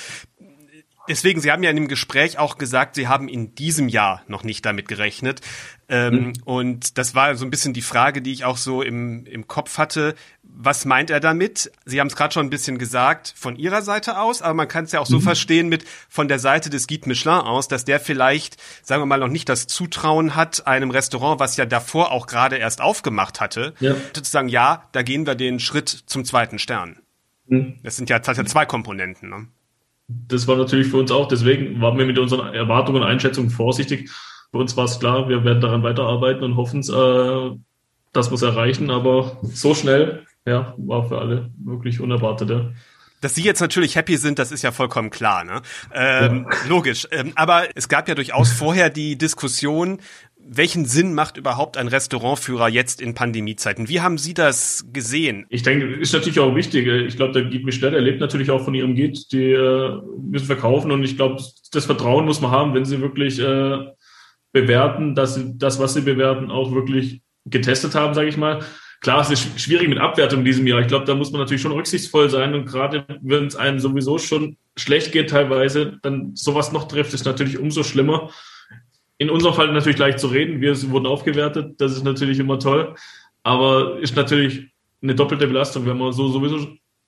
Deswegen, 1.07 1.41
Sie 1.41 1.53
haben 1.53 1.63
ja 1.63 1.71
in 1.71 1.77
dem 1.77 1.89
Gespräch 1.89 2.39
auch 2.39 2.57
gesagt, 2.57 2.95
Sie 2.95 3.09
haben 3.09 3.29
in 3.29 3.55
diesem 3.55 3.89
Jahr 3.89 4.23
noch 4.27 4.43
nicht 4.43 4.65
damit 4.65 4.89
gerechnet. 4.89 5.43
Ähm, 5.89 6.33
Und 6.45 6.97
das 6.97 7.15
war 7.15 7.35
so 7.35 7.45
ein 7.45 7.51
bisschen 7.51 7.75
die 7.75 7.83
Frage, 7.83 8.23
die 8.23 8.33
ich 8.33 8.45
auch 8.45 8.57
so 8.57 8.81
im, 8.83 9.27
im 9.27 9.47
Kopf 9.47 9.77
hatte. 9.77 10.15
Was 10.57 10.85
meint 10.85 11.11
er 11.11 11.19
damit? 11.19 11.73
Sie 11.85 11.99
haben 12.01 12.07
es 12.07 12.15
gerade 12.15 12.33
schon 12.33 12.47
ein 12.47 12.51
bisschen 12.51 12.79
gesagt, 12.79 13.35
von 13.37 13.57
Ihrer 13.57 13.83
Seite 13.83 14.19
aus, 14.21 14.41
aber 14.41 14.55
man 14.55 14.69
kann 14.69 14.85
es 14.85 14.93
ja 14.93 15.01
auch 15.01 15.07
so 15.07 15.19
verstehen 15.21 15.69
mit 15.69 15.85
von 16.09 16.29
der 16.29 16.39
Seite 16.39 16.71
des 16.71 16.87
Guide 16.87 17.09
Michelin 17.09 17.41
aus, 17.41 17.67
dass 17.67 17.85
der 17.85 17.99
vielleicht, 17.99 18.57
sagen 18.83 19.03
wir 19.03 19.07
mal, 19.07 19.19
noch 19.19 19.29
nicht 19.29 19.49
das 19.49 19.67
Zutrauen 19.67 20.37
hat, 20.37 20.67
einem 20.69 20.91
Restaurant, 20.91 21.41
was 21.41 21.57
ja 21.57 21.67
davor 21.67 22.13
auch 22.13 22.29
gerade 22.29 22.57
erst 22.57 22.81
aufgemacht 22.81 23.41
hatte, 23.41 23.75
Ja. 23.81 23.97
zu 24.13 24.23
sagen, 24.23 24.49
ja, 24.49 24.85
da 24.93 25.03
gehen 25.03 25.27
wir 25.27 25.35
den 25.35 25.59
Schritt 25.59 25.89
zum 25.89 26.25
zweiten 26.25 26.61
Stern. 26.61 27.01
Mhm. 27.47 27.81
Das 27.83 27.97
sind 27.97 28.09
ja, 28.09 28.21
das 28.21 28.37
ja 28.37 28.45
zwei 28.45 28.65
Komponenten. 28.65 29.29
Ne? 29.31 29.49
das 30.09 30.47
war 30.47 30.57
natürlich 30.57 30.89
für 30.89 30.99
uns 30.99 31.11
auch, 31.11 31.29
deswegen 31.29 31.81
waren 31.81 31.99
wir 31.99 32.07
mit 32.07 32.19
unseren 32.19 32.53
Erwartungen 32.55 33.03
und 33.03 33.09
Einschätzungen 33.09 33.51
vorsichtig. 33.51 34.11
Für 34.51 34.59
uns 34.59 34.77
war 34.77 34.85
es 34.85 35.01
klar, 35.01 35.29
wir 35.29 35.45
werden 35.45 35.61
daran 35.61 35.83
weiterarbeiten 35.83 36.45
und 36.45 36.57
hoffen, 36.57 36.81
äh, 36.83 37.59
wir 38.15 38.35
es 38.35 38.43
erreichen, 38.43 38.91
aber 38.91 39.39
so 39.43 39.75
schnell, 39.75 40.27
ja, 40.47 40.75
war 40.79 41.09
für 41.09 41.19
alle 41.19 41.51
wirklich 41.59 42.01
unerwartet. 42.01 42.51
Ja. 42.51 42.71
Dass 43.21 43.35
Sie 43.35 43.43
jetzt 43.43 43.61
natürlich 43.61 43.97
happy 43.97 44.19
sind, 44.19 44.39
das 44.39 44.53
ist 44.53 44.63
ja 44.63 44.71
vollkommen 44.71 45.09
klar, 45.09 45.45
ne? 45.45 45.63
Ähm, 45.95 46.47
Logisch. 46.69 47.09
Ähm, 47.11 47.33
aber 47.37 47.69
es 47.75 47.89
gab 47.89 48.07
ja 48.07 48.15
durchaus 48.15 48.53
vorher 48.53 48.91
die 48.91 49.17
Diskussion, 49.17 49.99
welchen 50.47 50.85
Sinn 50.85 51.15
macht 51.15 51.39
überhaupt 51.39 51.77
ein 51.77 51.89
Restaurantführer 51.89 52.69
jetzt 52.69 53.01
in 53.01 53.15
Pandemiezeiten? 53.15 53.89
Wie 53.89 54.03
haben 54.03 54.19
Sie 54.19 54.35
das 54.35 54.87
gesehen? 54.93 55.47
Ich 55.49 55.63
denke, 55.63 55.87
ist 55.87 56.13
natürlich 56.13 56.39
auch 56.39 56.55
wichtig. 56.55 56.87
Ich 56.87 57.17
glaube, 57.17 57.33
der 57.33 57.45
Guide 57.45 57.65
Michelin, 57.65 57.93
der 57.93 58.03
lebt 58.03 58.21
natürlich 58.21 58.51
auch 58.51 58.63
von 58.63 58.75
ihrem 58.75 58.95
Guide, 58.95 59.19
die 59.33 59.53
äh, 59.53 60.03
müssen 60.21 60.47
verkaufen 60.47 60.91
und 60.91 61.03
ich 61.03 61.17
glaube, 61.17 61.43
das 61.73 61.87
Vertrauen 61.87 62.27
muss 62.27 62.43
man 62.43 62.51
haben, 62.51 62.75
wenn 62.75 62.85
sie 62.85 63.01
wirklich 63.01 63.41
äh, 63.41 63.87
bewerten, 64.53 65.15
dass 65.15 65.35
sie 65.35 65.57
das, 65.57 65.79
was 65.79 65.95
sie 65.95 66.03
bewerten, 66.03 66.51
auch 66.51 66.73
wirklich 66.73 67.23
getestet 67.45 67.95
haben, 67.95 68.15
sage 68.15 68.29
ich 68.29 68.37
mal. 68.37 68.65
Klar, 69.01 69.21
es 69.21 69.31
ist 69.31 69.61
schwierig 69.61 69.89
mit 69.89 69.99
Abwertung 69.99 70.41
in 70.41 70.45
diesem 70.47 70.67
Jahr. 70.67 70.81
Ich 70.81 70.87
glaube, 70.87 71.05
da 71.05 71.15
muss 71.15 71.31
man 71.31 71.41
natürlich 71.41 71.61
schon 71.61 71.73
rücksichtsvoll 71.73 72.31
sein 72.31 72.55
und 72.55 72.65
gerade 72.65 73.05
wenn 73.21 73.47
es 73.47 73.57
einem 73.57 73.79
sowieso 73.79 74.19
schon 74.19 74.57
schlecht 74.77 75.13
geht 75.13 75.31
teilweise, 75.31 75.99
dann 76.03 76.35
sowas 76.35 76.73
noch 76.73 76.89
trifft, 76.89 77.13
ist 77.13 77.27
natürlich 77.27 77.59
umso 77.59 77.83
schlimmer. 77.83 78.31
In 79.19 79.31
unserem 79.31 79.55
Fall 79.55 79.73
natürlich 79.73 79.99
leicht 79.99 80.21
zu 80.21 80.29
reden. 80.29 80.61
Wir 80.61 80.75
wurden 80.91 81.07
aufgewertet, 81.07 81.75
das 81.79 81.93
ist 81.93 82.05
natürlich 82.05 82.39
immer 82.39 82.59
toll, 82.59 82.95
aber 83.43 83.99
ist 84.01 84.17
natürlich 84.17 84.71
eine 85.03 85.15
doppelte 85.15 85.47
Belastung, 85.47 85.87
wenn 85.87 85.99
man 85.99 86.13
so 86.13 86.29
sowieso 86.29 86.67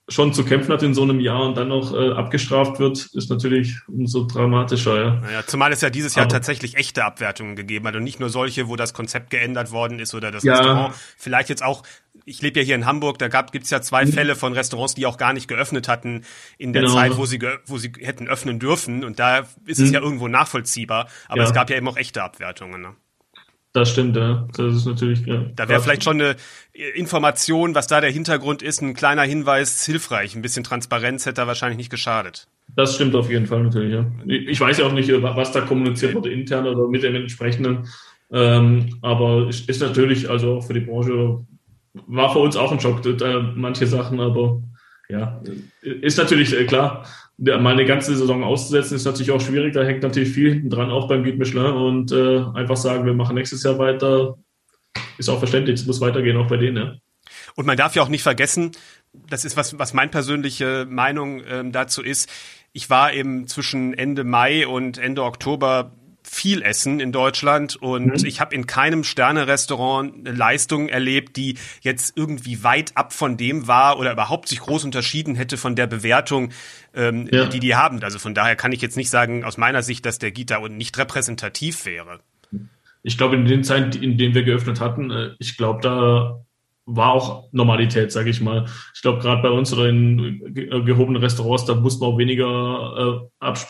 schon 0.09 0.33
zu 0.33 0.45
kämpfen 0.45 0.71
hat 0.71 0.83
in 0.83 0.93
so 0.93 1.03
einem 1.03 1.19
Jahr 1.19 1.45
und 1.45 1.57
dann 1.57 1.67
noch 1.67 1.93
äh, 1.93 2.11
abgestraft 2.11 2.79
wird, 2.79 3.09
ist 3.13 3.29
natürlich 3.29 3.75
umso 3.87 4.25
dramatischer. 4.25 4.97
Ja. 4.97 5.15
Naja, 5.15 5.43
zumal 5.45 5.71
es 5.73 5.81
ja 5.81 5.89
dieses 5.89 6.15
Jahr 6.15 6.25
Aber, 6.25 6.33
tatsächlich 6.33 6.75
echte 6.77 7.03
Abwertungen 7.03 7.55
gegeben 7.55 7.87
hat 7.87 7.95
und 7.95 8.03
nicht 8.03 8.19
nur 8.19 8.29
solche, 8.29 8.69
wo 8.69 8.75
das 8.75 8.93
Konzept 8.93 9.29
geändert 9.29 9.71
worden 9.71 9.99
ist 9.99 10.15
oder 10.15 10.31
das 10.31 10.43
ja. 10.43 10.53
Restaurant 10.53 10.95
vielleicht 11.17 11.49
jetzt 11.49 11.63
auch 11.63 11.83
ich 12.25 12.41
lebe 12.41 12.59
ja 12.59 12.65
hier 12.65 12.75
in 12.75 12.85
Hamburg, 12.85 13.19
da 13.19 13.29
gab 13.29 13.53
gibt's 13.53 13.69
ja 13.69 13.81
zwei 13.81 14.05
mhm. 14.05 14.11
Fälle 14.11 14.35
von 14.35 14.51
Restaurants, 14.51 14.95
die 14.95 15.05
auch 15.05 15.17
gar 15.17 15.31
nicht 15.31 15.47
geöffnet 15.47 15.87
hatten 15.87 16.25
in 16.57 16.73
der 16.73 16.81
genau. 16.83 16.95
Zeit, 16.95 17.15
wo 17.15 17.25
sie 17.25 17.39
wo 17.65 17.77
sie 17.77 17.93
hätten 18.01 18.27
öffnen 18.27 18.59
dürfen. 18.59 19.05
Und 19.05 19.17
da 19.19 19.47
ist 19.65 19.79
mhm. 19.79 19.85
es 19.85 19.91
ja 19.91 20.01
irgendwo 20.01 20.27
nachvollziehbar. 20.27 21.07
Aber 21.29 21.41
ja. 21.41 21.47
es 21.47 21.53
gab 21.53 21.69
ja 21.69 21.77
eben 21.77 21.87
auch 21.87 21.95
echte 21.95 22.21
Abwertungen. 22.21 22.81
Ne? 22.81 22.95
Das 23.77 23.91
stimmt, 23.91 24.15
ja. 24.15 24.47
Das 24.57 24.75
ist 24.75 24.87
natürlich. 24.87 25.23
Ja, 25.27 25.45
da 25.55 25.69
wäre 25.69 25.79
vielleicht 25.79 26.03
schon 26.03 26.19
eine 26.19 26.35
Information, 26.95 27.75
was 27.75 27.85
da 27.85 28.01
der 28.01 28.09
Hintergrund 28.09 28.63
ist, 28.63 28.81
ein 28.81 28.95
kleiner 28.95 29.21
Hinweis 29.21 29.85
hilfreich. 29.85 30.35
Ein 30.35 30.41
bisschen 30.41 30.63
Transparenz 30.63 31.27
hätte 31.27 31.35
da 31.35 31.45
wahrscheinlich 31.45 31.77
nicht 31.77 31.91
geschadet. 31.91 32.47
Das 32.75 32.95
stimmt 32.95 33.13
auf 33.13 33.29
jeden 33.29 33.45
Fall 33.45 33.61
natürlich, 33.61 33.93
ja. 33.93 34.07
Ich 34.25 34.59
weiß 34.59 34.79
ja 34.79 34.87
auch 34.87 34.93
nicht, 34.93 35.11
was 35.21 35.51
da 35.51 35.61
kommuniziert 35.61 36.15
wurde 36.15 36.31
intern 36.31 36.65
oder 36.65 36.87
mit 36.87 37.03
den 37.03 37.13
entsprechenden. 37.13 37.87
Ähm, 38.31 38.97
aber 39.03 39.47
ist 39.47 39.79
natürlich, 39.79 40.27
also 40.27 40.55
auch 40.55 40.65
für 40.65 40.73
die 40.73 40.79
Branche, 40.79 41.45
war 42.07 42.33
für 42.33 42.39
uns 42.39 42.55
auch 42.55 42.71
ein 42.71 42.79
Schock, 42.79 43.03
da, 43.19 43.53
manche 43.53 43.85
Sachen, 43.85 44.19
aber 44.19 44.59
ja, 45.07 45.39
ist 45.83 46.17
natürlich 46.17 46.51
äh, 46.51 46.65
klar 46.65 47.05
mal 47.37 47.73
eine 47.73 47.85
ganze 47.85 48.15
Saison 48.15 48.43
auszusetzen, 48.43 48.95
ist 48.95 49.05
natürlich 49.05 49.31
auch 49.31 49.41
schwierig. 49.41 49.73
Da 49.73 49.83
hängt 49.83 50.03
natürlich 50.03 50.29
viel 50.29 50.53
hinten 50.53 50.69
dran, 50.69 50.89
auch 50.89 51.07
beim 51.07 51.23
Guide 51.23 51.37
Michelin. 51.37 51.73
Und 51.73 52.11
äh, 52.11 52.43
einfach 52.53 52.77
sagen, 52.77 53.05
wir 53.05 53.13
machen 53.13 53.35
nächstes 53.35 53.63
Jahr 53.63 53.77
weiter, 53.77 54.37
ist 55.17 55.29
auch 55.29 55.39
verständlich. 55.39 55.79
Es 55.79 55.85
muss 55.85 56.01
weitergehen, 56.01 56.37
auch 56.37 56.47
bei 56.47 56.57
denen. 56.57 56.77
Ja. 56.77 56.95
Und 57.55 57.65
man 57.65 57.77
darf 57.77 57.95
ja 57.95 58.01
auch 58.01 58.09
nicht 58.09 58.23
vergessen, 58.23 58.71
das 59.13 59.45
ist 59.45 59.57
was, 59.57 59.77
was 59.79 59.93
meine 59.93 60.11
persönliche 60.11 60.85
Meinung 60.89 61.41
ähm, 61.47 61.71
dazu 61.71 62.03
ist. 62.03 62.29
Ich 62.73 62.89
war 62.89 63.13
eben 63.13 63.47
zwischen 63.47 63.93
Ende 63.93 64.23
Mai 64.23 64.67
und 64.67 64.97
Ende 64.97 65.23
Oktober 65.23 65.91
viel 66.37 66.61
essen 66.61 66.99
in 66.99 67.11
Deutschland 67.11 67.75
und 67.75 68.21
mhm. 68.21 68.25
ich 68.25 68.39
habe 68.39 68.53
in 68.53 68.67
keinem 68.67 69.03
Sterne-Restaurant 69.03 70.27
eine 70.27 70.37
Leistung 70.37 70.87
erlebt, 70.87 71.35
die 71.35 71.57
jetzt 71.81 72.15
irgendwie 72.15 72.63
weit 72.63 72.95
ab 72.95 73.11
von 73.11 73.37
dem 73.37 73.67
war 73.67 73.97
oder 73.97 74.11
überhaupt 74.11 74.47
sich 74.47 74.59
groß 74.59 74.85
unterschieden 74.85 75.33
hätte 75.33 75.57
von 75.57 75.75
der 75.75 75.87
Bewertung, 75.87 76.51
ähm, 76.93 77.27
ja. 77.31 77.45
die 77.45 77.59
die 77.59 77.75
haben. 77.75 78.03
Also 78.03 78.19
von 78.19 78.35
daher 78.35 78.55
kann 78.55 78.71
ich 78.71 78.81
jetzt 78.81 78.97
nicht 78.97 79.09
sagen 79.09 79.43
aus 79.43 79.57
meiner 79.57 79.81
Sicht, 79.81 80.05
dass 80.05 80.19
der 80.19 80.31
Gita 80.31 80.59
nicht 80.69 80.97
repräsentativ 80.97 81.85
wäre. 81.85 82.19
Ich 83.01 83.17
glaube, 83.17 83.35
in 83.35 83.45
den 83.45 83.63
Zeiten, 83.63 84.01
in 84.03 84.17
denen 84.17 84.35
wir 84.35 84.43
geöffnet 84.43 84.79
hatten, 84.79 85.09
äh, 85.09 85.29
ich 85.39 85.57
glaube, 85.57 85.81
da 85.81 86.43
war 86.85 87.11
auch 87.11 87.49
Normalität, 87.51 88.11
sage 88.11 88.29
ich 88.29 88.41
mal. 88.41 88.65
Ich 88.93 89.01
glaube, 89.01 89.19
gerade 89.19 89.41
bei 89.41 89.49
uns 89.49 89.73
oder 89.73 89.89
in 89.89 90.53
gehobenen 90.53 91.21
Restaurants, 91.21 91.65
da 91.65 91.75
muss 91.75 91.99
man 91.99 92.09
auch 92.11 92.17
weniger 92.17 93.23
äh, 93.23 93.45
Absp 93.45 93.69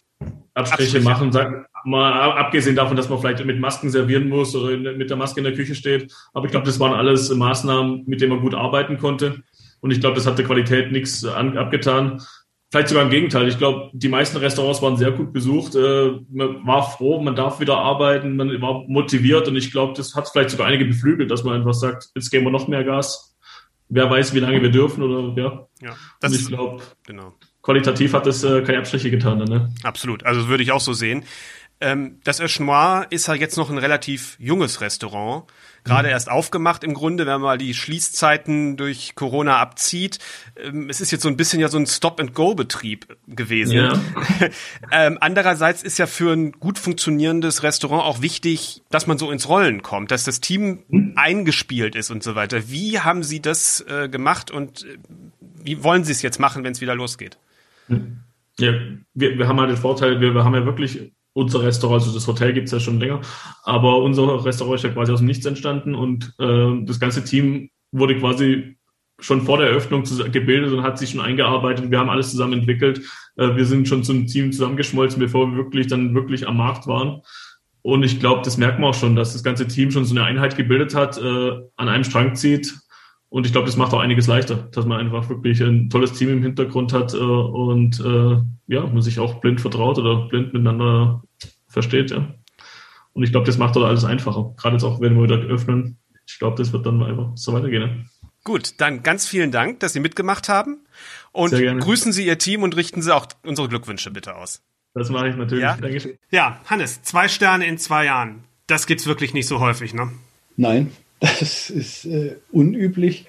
Abstriche, 0.53 0.97
Abstriche 0.97 1.01
machen. 1.01 1.31
Sag, 1.31 1.67
mal 1.87 2.33
abgesehen 2.33 2.75
davon, 2.75 2.97
dass 2.97 3.09
man 3.09 3.19
vielleicht 3.19 3.43
mit 3.45 3.59
Masken 3.59 3.89
servieren 3.89 4.27
muss 4.27 4.53
oder 4.55 4.75
mit 4.77 5.09
der 5.09 5.17
Maske 5.17 5.39
in 5.39 5.45
der 5.45 5.53
Küche 5.53 5.73
steht. 5.73 6.13
Aber 6.33 6.45
ich 6.45 6.51
glaube, 6.51 6.65
das 6.65 6.79
waren 6.79 6.93
alles 6.93 7.33
Maßnahmen, 7.33 8.03
mit 8.05 8.19
denen 8.19 8.33
man 8.33 8.41
gut 8.41 8.53
arbeiten 8.53 8.97
konnte. 8.97 9.43
Und 9.79 9.91
ich 9.91 10.01
glaube, 10.01 10.15
das 10.15 10.27
hat 10.27 10.37
der 10.37 10.45
Qualität 10.45 10.91
nichts 10.91 11.23
abgetan. 11.23 12.21
Vielleicht 12.69 12.89
sogar 12.89 13.05
im 13.05 13.09
Gegenteil. 13.09 13.47
Ich 13.47 13.57
glaube, 13.57 13.89
die 13.93 14.09
meisten 14.09 14.35
Restaurants 14.37 14.81
waren 14.81 14.97
sehr 14.97 15.11
gut 15.11 15.31
besucht. 15.31 15.75
Äh, 15.75 16.19
man 16.29 16.67
war 16.67 16.91
froh, 16.91 17.21
man 17.21 17.35
darf 17.35 17.61
wieder 17.61 17.77
arbeiten, 17.77 18.35
man 18.35 18.61
war 18.61 18.83
motiviert 18.87 19.47
und 19.47 19.55
ich 19.55 19.71
glaube, 19.71 19.93
das 19.95 20.15
hat 20.15 20.27
vielleicht 20.27 20.49
sogar 20.49 20.67
einige 20.67 20.83
beflügelt, 20.83 21.31
dass 21.31 21.45
man 21.45 21.55
einfach 21.55 21.73
sagt, 21.73 22.09
jetzt 22.15 22.29
geben 22.29 22.45
wir 22.45 22.51
noch 22.51 22.67
mehr 22.67 22.83
Gas. 22.83 23.37
Wer 23.87 24.09
weiß, 24.09 24.33
wie 24.33 24.39
lange 24.39 24.61
wir 24.61 24.69
dürfen 24.69 25.01
oder 25.01 25.41
ja. 25.41 25.67
ja 25.81 25.95
das 26.19 26.33
und 26.33 26.39
ich 26.41 26.47
glaube, 26.47 26.83
genau. 27.05 27.33
qualitativ 27.61 28.13
hat 28.13 28.25
das 28.25 28.43
äh, 28.43 28.61
keine 28.63 28.79
Abstriche 28.79 29.09
getan. 29.09 29.37
Ne? 29.37 29.73
Absolut. 29.83 30.25
Also 30.25 30.49
würde 30.49 30.63
ich 30.63 30.73
auch 30.73 30.81
so 30.81 30.91
sehen. 30.91 31.23
Ähm, 31.79 32.19
das 32.23 32.39
Eschnoir 32.39 33.07
ist 33.09 33.27
ja 33.27 33.35
jetzt 33.35 33.57
noch 33.57 33.69
ein 33.69 33.77
relativ 33.77 34.35
junges 34.39 34.81
Restaurant 34.81 35.45
gerade 35.87 36.09
erst 36.09 36.29
aufgemacht 36.29 36.83
im 36.83 36.93
Grunde, 36.93 37.25
wenn 37.25 37.33
man 37.33 37.41
mal 37.41 37.57
die 37.57 37.73
Schließzeiten 37.73 38.77
durch 38.77 39.15
Corona 39.15 39.57
abzieht. 39.57 40.19
Ähm, 40.55 40.89
es 40.89 41.01
ist 41.01 41.11
jetzt 41.11 41.23
so 41.23 41.29
ein 41.29 41.37
bisschen 41.37 41.59
ja 41.59 41.69
so 41.69 41.77
ein 41.77 41.87
Stop-and-Go-Betrieb 41.87 43.17
gewesen. 43.27 43.77
Ja. 43.77 43.93
ähm, 44.91 45.17
andererseits 45.21 45.83
ist 45.83 45.97
ja 45.97 46.05
für 46.05 46.33
ein 46.33 46.51
gut 46.51 46.77
funktionierendes 46.77 47.63
Restaurant 47.63 48.03
auch 48.03 48.21
wichtig, 48.21 48.83
dass 48.89 49.07
man 49.07 49.17
so 49.17 49.31
ins 49.31 49.49
Rollen 49.49 49.81
kommt, 49.81 50.11
dass 50.11 50.23
das 50.23 50.41
Team 50.41 50.83
hm. 50.89 51.13
eingespielt 51.15 51.95
ist 51.95 52.11
und 52.11 52.23
so 52.23 52.35
weiter. 52.35 52.69
Wie 52.69 52.99
haben 52.99 53.23
Sie 53.23 53.41
das 53.41 53.81
äh, 53.81 54.09
gemacht 54.09 54.51
und 54.51 54.83
äh, 54.83 54.97
wie 55.39 55.83
wollen 55.83 56.03
Sie 56.03 56.11
es 56.11 56.21
jetzt 56.21 56.39
machen, 56.39 56.63
wenn 56.63 56.73
es 56.73 56.81
wieder 56.81 56.95
losgeht? 56.95 57.37
Hm. 57.87 58.19
Ja, 58.59 58.73
wir, 59.13 59.37
wir 59.37 59.47
haben 59.47 59.59
halt 59.59 59.69
den 59.69 59.77
Vorteil, 59.77 60.19
wir, 60.19 60.33
wir 60.33 60.43
haben 60.43 60.55
ja 60.55 60.65
wirklich 60.65 61.11
unser 61.37 61.61
Restaurant, 61.61 62.01
also 62.01 62.13
das 62.13 62.27
Hotel 62.27 62.51
gibt's 62.51 62.71
ja 62.71 62.79
schon 62.79 62.99
länger, 62.99 63.21
aber 63.63 64.01
unser 64.01 64.43
Restaurant 64.43 64.75
ist 64.75 64.83
ja 64.83 64.89
quasi 64.89 65.11
aus 65.11 65.19
dem 65.19 65.27
Nichts 65.27 65.45
entstanden 65.45 65.93
und 65.93 66.33
äh, 66.39 66.83
das 66.83 66.99
ganze 66.99 67.23
Team 67.23 67.69
wurde 67.91 68.17
quasi 68.17 68.75
schon 69.19 69.43
vor 69.43 69.57
der 69.59 69.69
Eröffnung 69.69 70.03
gebildet 70.31 70.73
und 70.73 70.83
hat 70.83 70.97
sich 70.97 71.11
schon 71.11 71.21
eingearbeitet. 71.21 71.89
Wir 71.89 71.99
haben 71.99 72.09
alles 72.09 72.31
zusammen 72.31 72.53
entwickelt. 72.53 73.01
Äh, 73.35 73.55
wir 73.55 73.65
sind 73.65 73.87
schon 73.87 74.03
zum 74.03 74.25
Team 74.27 74.51
zusammengeschmolzen, 74.51 75.19
bevor 75.19 75.47
wir 75.47 75.57
wirklich 75.57 75.87
dann 75.87 76.15
wirklich 76.15 76.47
am 76.47 76.57
Markt 76.57 76.87
waren. 76.87 77.21
Und 77.83 78.03
ich 78.03 78.19
glaube, 78.19 78.41
das 78.43 78.57
merkt 78.57 78.79
man 78.79 78.89
auch 78.89 78.95
schon, 78.95 79.15
dass 79.15 79.33
das 79.33 79.43
ganze 79.43 79.67
Team 79.67 79.91
schon 79.91 80.05
so 80.05 80.15
eine 80.15 80.23
Einheit 80.23 80.57
gebildet 80.57 80.93
hat, 80.95 81.17
äh, 81.17 81.51
an 81.75 81.89
einem 81.89 82.03
Strang 82.03 82.35
zieht. 82.35 82.75
Und 83.29 83.45
ich 83.45 83.51
glaube, 83.51 83.67
das 83.67 83.75
macht 83.75 83.93
auch 83.93 83.99
einiges 83.99 84.27
leichter, 84.27 84.55
dass 84.55 84.85
man 84.85 84.99
einfach 84.99 85.29
wirklich 85.29 85.61
ein 85.61 85.89
tolles 85.89 86.13
Team 86.13 86.29
im 86.29 86.43
Hintergrund 86.43 86.93
hat 86.93 87.13
äh, 87.13 87.17
und 87.17 87.99
äh, 87.99 88.37
ja, 88.67 88.85
man 88.85 89.01
sich 89.01 89.19
auch 89.19 89.41
blind 89.41 89.59
vertraut 89.59 89.97
oder 89.97 90.27
blind 90.27 90.53
miteinander 90.53 91.23
versteht, 91.67 92.11
ja. 92.11 92.33
Und 93.13 93.23
ich 93.23 93.31
glaube, 93.31 93.47
das 93.47 93.57
macht 93.57 93.75
dort 93.75 93.85
alles 93.85 94.05
einfacher. 94.05 94.53
Gerade 94.57 94.75
jetzt 94.75 94.83
auch, 94.83 95.01
wenn 95.01 95.15
wir 95.15 95.23
wieder 95.23 95.37
öffnen. 95.37 95.97
Ich 96.27 96.37
glaube, 96.37 96.55
das 96.57 96.71
wird 96.71 96.85
dann 96.85 97.01
einfach 97.01 97.31
so 97.35 97.51
weitergehen. 97.51 97.81
Ja. 97.81 98.27
Gut, 98.43 98.79
dann 98.79 99.01
ganz 99.01 99.27
vielen 99.27 99.51
Dank, 99.51 99.79
dass 99.79 99.93
Sie 99.93 99.99
mitgemacht 99.99 100.49
haben. 100.49 100.85
Und 101.31 101.51
grüßen 101.51 102.13
Sie 102.13 102.25
Ihr 102.25 102.37
Team 102.37 102.61
und 102.63 102.75
richten 102.75 103.01
Sie 103.01 103.13
auch 103.13 103.25
unsere 103.43 103.67
Glückwünsche 103.67 104.11
bitte 104.11 104.35
aus. 104.35 104.61
Das 104.93 105.09
mache 105.09 105.29
ich 105.29 105.35
natürlich. 105.35 105.63
Ja, 105.63 105.77
ja 106.29 106.61
Hannes, 106.65 107.01
zwei 107.01 107.27
Sterne 107.27 107.65
in 107.65 107.77
zwei 107.77 108.05
Jahren. 108.05 108.43
Das 108.67 108.85
gibt's 108.85 109.07
wirklich 109.07 109.33
nicht 109.33 109.47
so 109.47 109.59
häufig, 109.59 109.93
ne? 109.93 110.11
Nein, 110.55 110.91
das 111.19 111.69
ist 111.69 112.05
äh, 112.05 112.35
unüblich. 112.51 113.25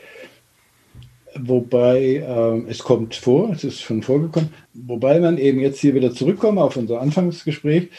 Wobei 1.35 2.17
äh, 2.17 2.71
es 2.71 2.81
kommt 2.81 3.15
vor, 3.15 3.51
es 3.51 3.65
ist 3.65 3.81
schon 3.81 4.03
vorgekommen. 4.03 4.51
Wobei 4.75 5.21
man 5.21 5.39
eben 5.39 5.61
jetzt 5.61 5.81
hier 5.81 5.95
wieder 5.95 6.13
zurückkommen 6.13 6.59
auf 6.59 6.77
unser 6.77 7.01
Anfangsgespräch 7.01 7.91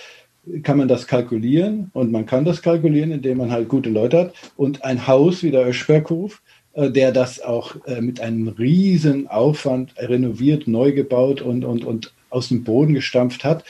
kann 0.63 0.77
man 0.77 0.87
das 0.87 1.07
kalkulieren 1.07 1.91
und 1.93 2.11
man 2.11 2.25
kann 2.25 2.45
das 2.45 2.61
kalkulieren, 2.61 3.11
indem 3.11 3.37
man 3.37 3.51
halt 3.51 3.69
gute 3.69 3.89
Leute 3.89 4.17
hat 4.17 4.33
und 4.57 4.83
ein 4.83 5.07
Haus 5.07 5.43
wie 5.43 5.51
der 5.51 5.67
Öschberghof, 5.67 6.41
äh, 6.73 6.89
der 6.89 7.11
das 7.11 7.41
auch 7.41 7.75
äh, 7.85 8.01
mit 8.01 8.19
einem 8.19 8.47
riesen 8.47 9.27
Aufwand 9.27 9.93
renoviert, 9.97 10.67
neu 10.67 10.91
gebaut 10.91 11.41
und, 11.41 11.65
und, 11.65 11.85
und 11.85 12.13
aus 12.29 12.49
dem 12.49 12.63
Boden 12.63 12.93
gestampft 12.93 13.43
hat, 13.43 13.63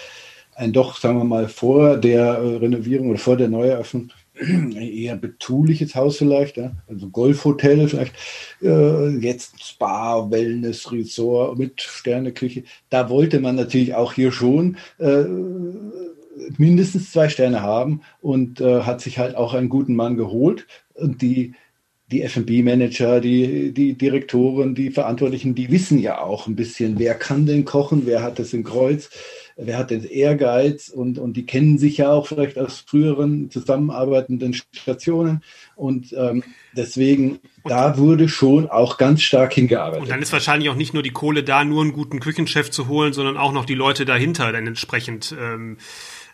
ein 0.56 0.74
doch, 0.74 0.98
sagen 0.98 1.18
wir 1.18 1.24
mal, 1.24 1.48
vor 1.48 1.98
der 1.98 2.24
äh, 2.24 2.58
Renovierung 2.58 3.10
oder 3.10 3.20
vor 3.20 3.38
der 3.38 3.48
Neueröffnung 3.48 4.10
eher 4.40 5.16
betuliches 5.16 5.96
Haus 5.96 6.18
vielleicht, 6.18 6.58
ja? 6.58 6.72
also 6.88 7.10
Golfhotel 7.10 7.88
vielleicht, 7.88 8.14
äh, 8.62 9.10
jetzt 9.18 9.64
Spa, 9.64 10.30
Wellness, 10.30 10.92
Resort 10.92 11.58
mit 11.58 11.82
Sterneküche. 11.82 12.64
Da 12.90 13.10
wollte 13.10 13.40
man 13.40 13.56
natürlich 13.56 13.96
auch 13.96 14.14
hier 14.14 14.32
schon 14.32 14.78
äh, 14.98 15.26
mindestens 16.58 17.12
zwei 17.12 17.30
Sterne 17.30 17.62
haben 17.62 18.02
und 18.22 18.62
äh, 18.62 18.82
hat 18.82 19.02
sich 19.02 19.20
halt 19.20 19.36
auch 19.36 19.54
einen 19.54 19.70
guten 19.70 19.96
Mann 19.96 20.18
geholt. 20.18 20.68
Und 20.94 21.22
die, 21.22 21.54
die 22.12 22.24
F&B-Manager, 22.24 23.22
die, 23.22 23.74
die 23.74 23.94
Direktoren, 23.94 24.74
die 24.74 24.90
Verantwortlichen, 24.92 25.56
die 25.56 25.72
wissen 25.72 26.00
ja 26.00 26.22
auch 26.22 26.48
ein 26.48 26.56
bisschen, 26.56 26.98
wer 26.98 27.16
kann 27.16 27.46
denn 27.46 27.66
kochen, 27.66 28.04
wer 28.06 28.24
hat 28.24 28.40
das 28.40 28.54
im 28.54 28.64
Kreuz, 28.64 29.10
wer 29.62 29.78
hat 29.78 29.92
den 29.92 30.04
Ehrgeiz 30.04 30.90
und, 30.90 31.20
und 31.20 31.34
die 31.34 31.46
kennen 31.46 31.78
sich 31.78 31.98
ja 31.98 32.12
auch 32.12 32.28
vielleicht 32.28 32.58
aus 32.58 32.84
früheren 32.88 33.52
zusammenarbeitenden 33.52 34.54
Stationen. 34.54 35.44
Und 35.76 36.14
ähm, 36.18 36.44
deswegen, 36.76 37.40
da 37.66 37.98
wurde 37.98 38.30
schon 38.30 38.70
auch 38.70 38.98
ganz 38.98 39.22
stark 39.22 39.54
hingearbeitet. 39.54 40.04
Und 40.04 40.10
dann 40.10 40.22
ist 40.22 40.32
wahrscheinlich 40.32 40.70
auch 40.70 40.76
nicht 40.76 40.94
nur 40.94 41.04
die 41.04 41.12
Kohle 41.12 41.44
da, 41.44 41.64
nur 41.66 41.82
einen 41.82 41.94
guten 41.94 42.20
Küchenchef 42.20 42.72
zu 42.72 42.88
holen, 42.88 43.14
sondern 43.14 43.38
auch 43.38 43.52
noch 43.52 43.66
die 43.66 43.76
Leute 43.76 44.06
dahinter 44.06 44.52
dann 44.52 44.68
entsprechend 44.68 45.36
ähm, 45.40 45.78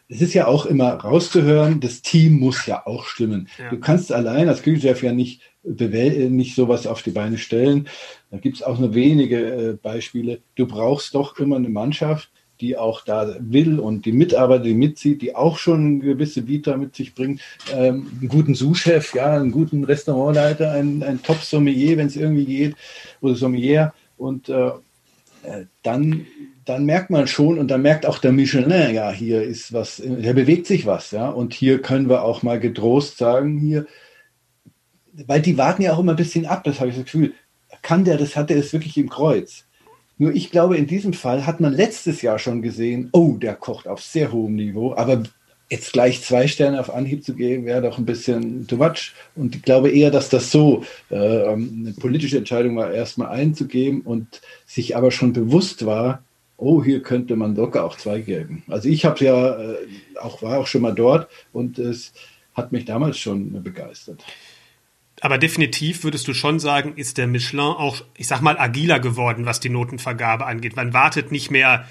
es 0.07 0.21
ist 0.21 0.35
ja 0.35 0.45
auch 0.45 0.67
immer 0.67 0.93
rauszuhören, 0.93 1.79
das 1.79 2.03
Team 2.03 2.39
muss 2.39 2.65
ja 2.67 2.85
auch 2.85 3.05
stimmen. 3.05 3.49
Ja. 3.57 3.69
Du 3.69 3.79
kannst 3.79 4.11
allein 4.11 4.47
als 4.47 4.61
Küchenchef 4.61 5.01
ja 5.01 5.11
nicht, 5.11 5.41
nicht 5.63 6.55
sowas 6.55 6.85
auf 6.85 7.01
die 7.01 7.09
Beine 7.09 7.39
stellen. 7.39 7.87
Da 8.29 8.37
gibt 8.37 8.57
es 8.57 8.63
auch 8.63 8.77
nur 8.77 8.93
wenige 8.93 9.37
äh, 9.37 9.73
Beispiele. 9.73 10.41
Du 10.53 10.67
brauchst 10.67 11.15
doch 11.15 11.39
immer 11.39 11.55
eine 11.55 11.69
Mannschaft, 11.69 12.29
die 12.61 12.77
auch 12.77 13.03
da 13.03 13.35
will 13.39 13.79
und 13.79 14.05
die 14.05 14.11
Mitarbeiter, 14.11 14.63
die 14.63 14.73
mitzieht, 14.73 15.21
die 15.21 15.35
auch 15.35 15.57
schon 15.57 15.85
eine 15.85 15.99
gewisse 15.99 16.47
Vita 16.47 16.77
mit 16.77 16.95
sich 16.95 17.13
bringt. 17.13 17.41
Ähm, 17.73 18.07
einen 18.19 18.29
guten 18.29 18.55
Sous-Chef, 18.55 19.13
ja, 19.13 19.35
einen 19.35 19.51
guten 19.51 19.83
Restaurantleiter, 19.83 20.71
ein, 20.71 21.03
ein 21.03 21.21
Top-Sommelier, 21.21 21.97
wenn 21.97 22.07
es 22.07 22.15
irgendwie 22.15 22.45
geht, 22.45 22.75
oder 23.21 23.35
Sommelier. 23.35 23.93
Und 24.17 24.49
äh, 24.49 24.71
äh, 25.45 25.65
dann, 25.83 26.25
dann 26.65 26.85
merkt 26.85 27.09
man 27.09 27.27
schon 27.27 27.59
und 27.59 27.67
dann 27.69 27.81
merkt 27.81 28.05
auch 28.05 28.17
der 28.17 28.31
Michelin, 28.31 28.95
ja, 28.95 29.11
hier 29.11 29.43
ist 29.43 29.73
was, 29.73 29.97
hier 29.97 30.33
bewegt 30.33 30.65
sich 30.65 30.85
was, 30.85 31.11
ja, 31.11 31.29
und 31.29 31.53
hier 31.53 31.81
können 31.81 32.09
wir 32.09 32.23
auch 32.23 32.41
mal 32.41 32.59
getrost 32.59 33.17
sagen, 33.17 33.59
hier, 33.59 33.85
weil 35.27 35.41
die 35.41 35.57
warten 35.57 35.83
ja 35.83 35.93
auch 35.93 35.99
immer 35.99 36.13
ein 36.13 36.17
bisschen 36.17 36.45
ab, 36.45 36.63
das 36.63 36.79
habe 36.79 36.89
ich 36.89 36.95
das 36.95 37.05
Gefühl, 37.05 37.33
kann 37.81 38.03
der, 38.03 38.17
das 38.17 38.35
hat 38.35 38.49
er 38.49 38.57
es 38.57 38.73
wirklich 38.73 38.97
im 38.97 39.09
Kreuz. 39.09 39.65
Nur 40.17 40.33
ich 40.33 40.51
glaube, 40.51 40.77
in 40.77 40.87
diesem 40.87 41.13
Fall 41.13 41.45
hat 41.45 41.59
man 41.59 41.73
letztes 41.73 42.21
Jahr 42.21 42.39
schon 42.39 42.61
gesehen, 42.61 43.09
oh, 43.11 43.35
der 43.37 43.55
kocht 43.55 43.87
auf 43.87 44.01
sehr 44.01 44.31
hohem 44.31 44.55
Niveau, 44.55 44.95
aber 44.95 45.23
jetzt 45.69 45.93
gleich 45.93 46.21
zwei 46.21 46.47
Sterne 46.47 46.79
auf 46.79 46.93
Anhieb 46.93 47.23
zu 47.23 47.33
geben, 47.35 47.65
wäre 47.65 47.81
doch 47.81 47.97
ein 47.97 48.05
bisschen 48.05 48.67
too 48.67 48.77
much. 48.77 49.13
Und 49.35 49.55
ich 49.55 49.63
glaube 49.63 49.89
eher, 49.89 50.11
dass 50.11 50.29
das 50.29 50.51
so 50.51 50.83
äh, 51.09 51.15
eine 51.17 51.93
politische 51.99 52.37
Entscheidung 52.37 52.75
war, 52.77 52.93
erstmal 52.93 53.29
einzugeben 53.29 54.01
und 54.01 54.41
sich 54.65 54.95
aber 54.95 55.11
schon 55.11 55.33
bewusst 55.33 55.85
war, 55.85 56.23
oh, 56.57 56.83
hier 56.83 57.01
könnte 57.01 57.35
man 57.35 57.55
locker 57.55 57.83
auch 57.83 57.97
zwei 57.97 58.21
geben. 58.21 58.63
Also 58.67 58.87
ich 58.89 59.05
habe 59.05 59.23
ja 59.25 59.59
äh, 59.59 59.75
auch, 60.21 60.41
war 60.41 60.59
auch 60.59 60.67
schon 60.67 60.81
mal 60.81 60.93
dort 60.93 61.27
und 61.51 61.79
es 61.79 62.13
hat 62.53 62.71
mich 62.71 62.85
damals 62.85 63.17
schon 63.17 63.61
begeistert. 63.63 64.23
Aber 65.21 65.37
definitiv 65.37 66.03
würdest 66.03 66.27
du 66.27 66.33
schon 66.33 66.59
sagen, 66.59 66.93
ist 66.95 67.17
der 67.17 67.27
Michelin 67.27 67.61
auch, 67.61 68.01
ich 68.17 68.27
sag 68.27 68.41
mal, 68.41 68.57
agiler 68.57 68.99
geworden, 68.99 69.45
was 69.45 69.59
die 69.59 69.69
Notenvergabe 69.69 70.45
angeht. 70.45 70.75
Man 70.75 70.93
wartet 70.93 71.31
nicht 71.31 71.51
mehr 71.51 71.85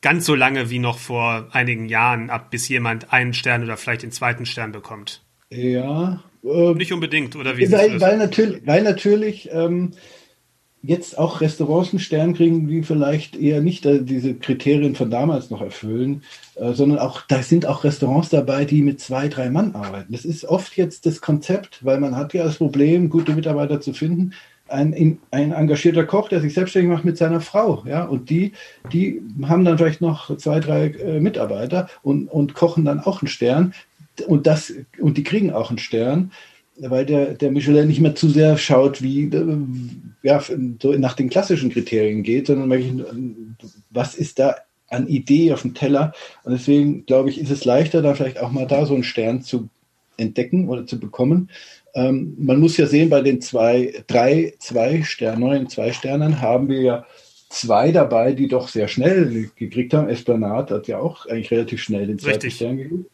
ganz 0.00 0.24
so 0.24 0.34
lange 0.34 0.70
wie 0.70 0.78
noch 0.78 0.98
vor 0.98 1.48
einigen 1.52 1.88
Jahren 1.88 2.30
ab, 2.30 2.50
bis 2.50 2.68
jemand 2.68 3.12
einen 3.12 3.34
Stern 3.34 3.62
oder 3.62 3.76
vielleicht 3.76 4.02
den 4.02 4.12
zweiten 4.12 4.46
Stern 4.46 4.72
bekommt. 4.72 5.22
Ja. 5.50 6.22
Äh, 6.42 6.72
nicht 6.74 6.92
unbedingt, 6.92 7.36
oder 7.36 7.58
wie? 7.58 7.70
Weil, 7.70 8.00
weil 8.00 8.16
natürlich, 8.16 8.66
weil 8.66 8.82
natürlich 8.82 9.50
ähm, 9.52 9.92
jetzt 10.82 11.18
auch 11.18 11.40
Restaurants 11.40 11.90
einen 11.90 12.00
Stern 12.00 12.34
kriegen, 12.34 12.66
die 12.66 12.82
vielleicht 12.82 13.36
eher 13.36 13.60
nicht 13.60 13.84
diese 13.84 14.34
Kriterien 14.34 14.94
von 14.94 15.10
damals 15.10 15.50
noch 15.50 15.60
erfüllen, 15.60 16.22
äh, 16.54 16.72
sondern 16.72 16.98
auch, 16.98 17.22
da 17.28 17.42
sind 17.42 17.66
auch 17.66 17.84
Restaurants 17.84 18.30
dabei, 18.30 18.64
die 18.64 18.82
mit 18.82 19.00
zwei, 19.00 19.28
drei 19.28 19.50
Mann 19.50 19.74
arbeiten. 19.74 20.12
Das 20.12 20.24
ist 20.24 20.44
oft 20.44 20.76
jetzt 20.76 21.04
das 21.06 21.20
Konzept, 21.20 21.84
weil 21.84 22.00
man 22.00 22.16
hat 22.16 22.32
ja 22.32 22.44
das 22.44 22.56
Problem, 22.56 23.10
gute 23.10 23.34
Mitarbeiter 23.34 23.80
zu 23.80 23.92
finden. 23.92 24.32
Ein, 24.68 25.18
ein 25.32 25.50
engagierter 25.50 26.04
Koch, 26.04 26.28
der 26.28 26.40
sich 26.40 26.54
selbstständig 26.54 26.92
macht 26.92 27.04
mit 27.04 27.18
seiner 27.18 27.40
Frau, 27.40 27.82
ja, 27.86 28.04
und 28.04 28.30
die, 28.30 28.52
die 28.92 29.20
haben 29.42 29.64
dann 29.64 29.76
vielleicht 29.76 30.00
noch 30.00 30.36
zwei, 30.36 30.60
drei 30.60 30.86
äh, 30.86 31.18
Mitarbeiter 31.18 31.88
und, 32.02 32.28
und 32.28 32.54
kochen 32.54 32.84
dann 32.84 33.00
auch 33.00 33.20
einen 33.20 33.28
Stern 33.28 33.74
und 34.26 34.46
das, 34.46 34.72
und 35.00 35.16
die 35.16 35.24
kriegen 35.24 35.52
auch 35.52 35.70
einen 35.70 35.78
Stern 35.78 36.30
weil 36.82 37.06
der, 37.06 37.34
der 37.34 37.50
Michelin 37.50 37.88
nicht 37.88 38.00
mehr 38.00 38.14
zu 38.14 38.28
sehr 38.28 38.56
schaut, 38.56 39.02
wie 39.02 39.24
äh, 39.24 39.56
ja, 40.22 40.42
so 40.80 40.92
nach 40.92 41.14
den 41.14 41.30
klassischen 41.30 41.70
Kriterien 41.70 42.22
geht, 42.22 42.46
sondern 42.46 42.70
wirklich, 42.70 42.92
was 43.90 44.14
ist 44.14 44.38
da 44.38 44.56
an 44.88 45.06
Idee 45.08 45.52
auf 45.52 45.62
dem 45.62 45.74
Teller? 45.74 46.12
Und 46.44 46.52
deswegen 46.52 47.06
glaube 47.06 47.30
ich, 47.30 47.40
ist 47.40 47.50
es 47.50 47.64
leichter, 47.64 48.02
da 48.02 48.14
vielleicht 48.14 48.40
auch 48.40 48.50
mal 48.50 48.66
da 48.66 48.86
so 48.86 48.94
einen 48.94 49.04
Stern 49.04 49.42
zu 49.42 49.68
entdecken 50.16 50.68
oder 50.68 50.86
zu 50.86 50.98
bekommen. 50.98 51.50
Ähm, 51.94 52.34
man 52.38 52.60
muss 52.60 52.76
ja 52.76 52.86
sehen, 52.86 53.10
bei 53.10 53.20
den 53.20 53.40
zwei, 53.40 53.92
drei, 54.06 54.54
zwei 54.58 55.02
Sternen, 55.02 55.40
neuen 55.40 55.68
zwei 55.68 55.92
Sternen 55.92 56.40
haben 56.40 56.68
wir 56.68 56.80
ja 56.80 57.06
zwei 57.48 57.90
dabei, 57.90 58.32
die 58.32 58.48
doch 58.48 58.68
sehr 58.68 58.88
schnell 58.88 59.50
gekriegt 59.56 59.92
haben. 59.92 60.08
Esplanade 60.08 60.74
hat 60.74 60.88
ja 60.88 60.98
auch 60.98 61.26
eigentlich 61.26 61.50
relativ 61.50 61.82
schnell 61.82 62.06
den 62.06 62.18
zweiten 62.18 62.34
Richtig. 62.34 62.54
Stern 62.54 62.76
gekriegt. 62.76 63.10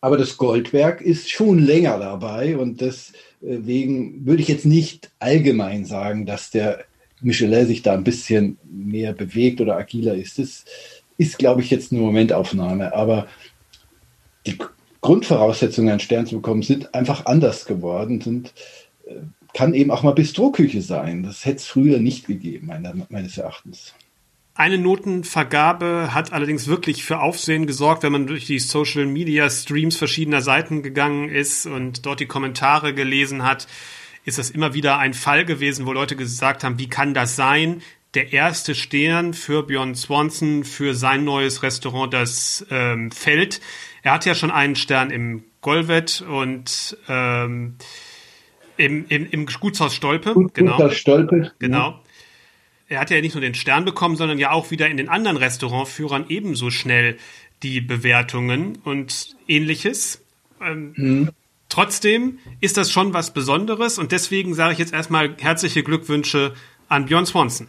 Aber 0.00 0.16
das 0.16 0.36
Goldwerk 0.36 1.00
ist 1.00 1.30
schon 1.30 1.58
länger 1.58 1.98
dabei 1.98 2.56
und 2.56 2.80
deswegen 2.80 4.26
würde 4.26 4.42
ich 4.42 4.48
jetzt 4.48 4.66
nicht 4.66 5.10
allgemein 5.18 5.84
sagen, 5.84 6.26
dass 6.26 6.50
der 6.50 6.84
Michelin 7.20 7.66
sich 7.66 7.82
da 7.82 7.94
ein 7.94 8.04
bisschen 8.04 8.58
mehr 8.64 9.12
bewegt 9.12 9.60
oder 9.60 9.76
agiler 9.76 10.14
ist. 10.14 10.38
Das 10.38 10.64
ist, 11.18 11.38
glaube 11.38 11.62
ich, 11.62 11.70
jetzt 11.70 11.92
eine 11.92 12.02
Momentaufnahme. 12.02 12.94
Aber 12.94 13.26
die 14.46 14.58
Grundvoraussetzungen, 15.00 15.90
einen 15.90 16.00
Stern 16.00 16.26
zu 16.26 16.36
bekommen, 16.36 16.62
sind 16.62 16.94
einfach 16.94 17.26
anders 17.26 17.64
geworden. 17.64 18.20
Sind, 18.20 18.52
äh, 19.06 19.14
kann 19.54 19.72
eben 19.72 19.90
auch 19.90 20.02
mal 20.02 20.12
Bistroküche 20.12 20.82
sein. 20.82 21.22
Das 21.22 21.46
hätte 21.46 21.56
es 21.56 21.64
früher 21.64 21.98
nicht 21.98 22.26
gegeben, 22.26 22.70
meines 23.08 23.38
Erachtens. 23.38 23.94
Eine 24.58 24.78
Notenvergabe 24.78 26.14
hat 26.14 26.32
allerdings 26.32 26.66
wirklich 26.66 27.04
für 27.04 27.20
Aufsehen 27.20 27.66
gesorgt, 27.66 28.02
wenn 28.02 28.12
man 28.12 28.26
durch 28.26 28.46
die 28.46 28.58
Social 28.58 29.04
Media 29.04 29.50
Streams 29.50 29.98
verschiedener 29.98 30.40
Seiten 30.40 30.82
gegangen 30.82 31.28
ist 31.28 31.66
und 31.66 32.06
dort 32.06 32.20
die 32.20 32.26
Kommentare 32.26 32.94
gelesen 32.94 33.42
hat, 33.42 33.66
ist 34.24 34.38
das 34.38 34.48
immer 34.48 34.72
wieder 34.72 34.96
ein 34.96 35.12
Fall 35.12 35.44
gewesen, 35.44 35.84
wo 35.84 35.92
Leute 35.92 36.16
gesagt 36.16 36.64
haben, 36.64 36.78
wie 36.78 36.88
kann 36.88 37.12
das 37.12 37.36
sein? 37.36 37.82
Der 38.14 38.32
erste 38.32 38.74
Stern 38.74 39.34
für 39.34 39.62
Björn 39.62 39.94
Swanson 39.94 40.64
für 40.64 40.94
sein 40.94 41.24
neues 41.24 41.62
Restaurant, 41.62 42.14
das 42.14 42.64
ähm, 42.70 43.10
Feld. 43.10 43.60
Er 44.02 44.14
hat 44.14 44.24
ja 44.24 44.34
schon 44.34 44.50
einen 44.50 44.74
Stern 44.74 45.10
im 45.10 45.44
Golvet 45.60 46.24
und 46.26 46.96
ähm, 47.08 47.76
im, 48.78 49.04
im, 49.08 49.28
im 49.30 49.46
Gutshaus 49.46 49.94
Stolpe. 49.94 50.32
Gut, 50.32 50.54
genau. 50.54 50.88
Stolpe. 50.88 51.52
Genau 51.58 52.00
er 52.88 53.00
hat 53.00 53.10
ja 53.10 53.20
nicht 53.20 53.34
nur 53.34 53.40
den 53.40 53.54
Stern 53.54 53.84
bekommen, 53.84 54.16
sondern 54.16 54.38
ja 54.38 54.52
auch 54.52 54.70
wieder 54.70 54.88
in 54.88 54.96
den 54.96 55.08
anderen 55.08 55.36
Restaurantführern 55.36 56.26
ebenso 56.28 56.70
schnell 56.70 57.18
die 57.62 57.80
Bewertungen 57.80 58.78
und 58.84 59.36
ähnliches. 59.48 60.22
Ähm, 60.60 60.92
mhm. 60.96 61.30
Trotzdem 61.68 62.38
ist 62.60 62.76
das 62.76 62.92
schon 62.92 63.12
was 63.12 63.32
Besonderes 63.32 63.98
und 63.98 64.12
deswegen 64.12 64.54
sage 64.54 64.74
ich 64.74 64.78
jetzt 64.78 64.92
erstmal 64.92 65.36
herzliche 65.38 65.82
Glückwünsche 65.82 66.54
an 66.88 67.06
Björn 67.06 67.26
Swanson. 67.26 67.68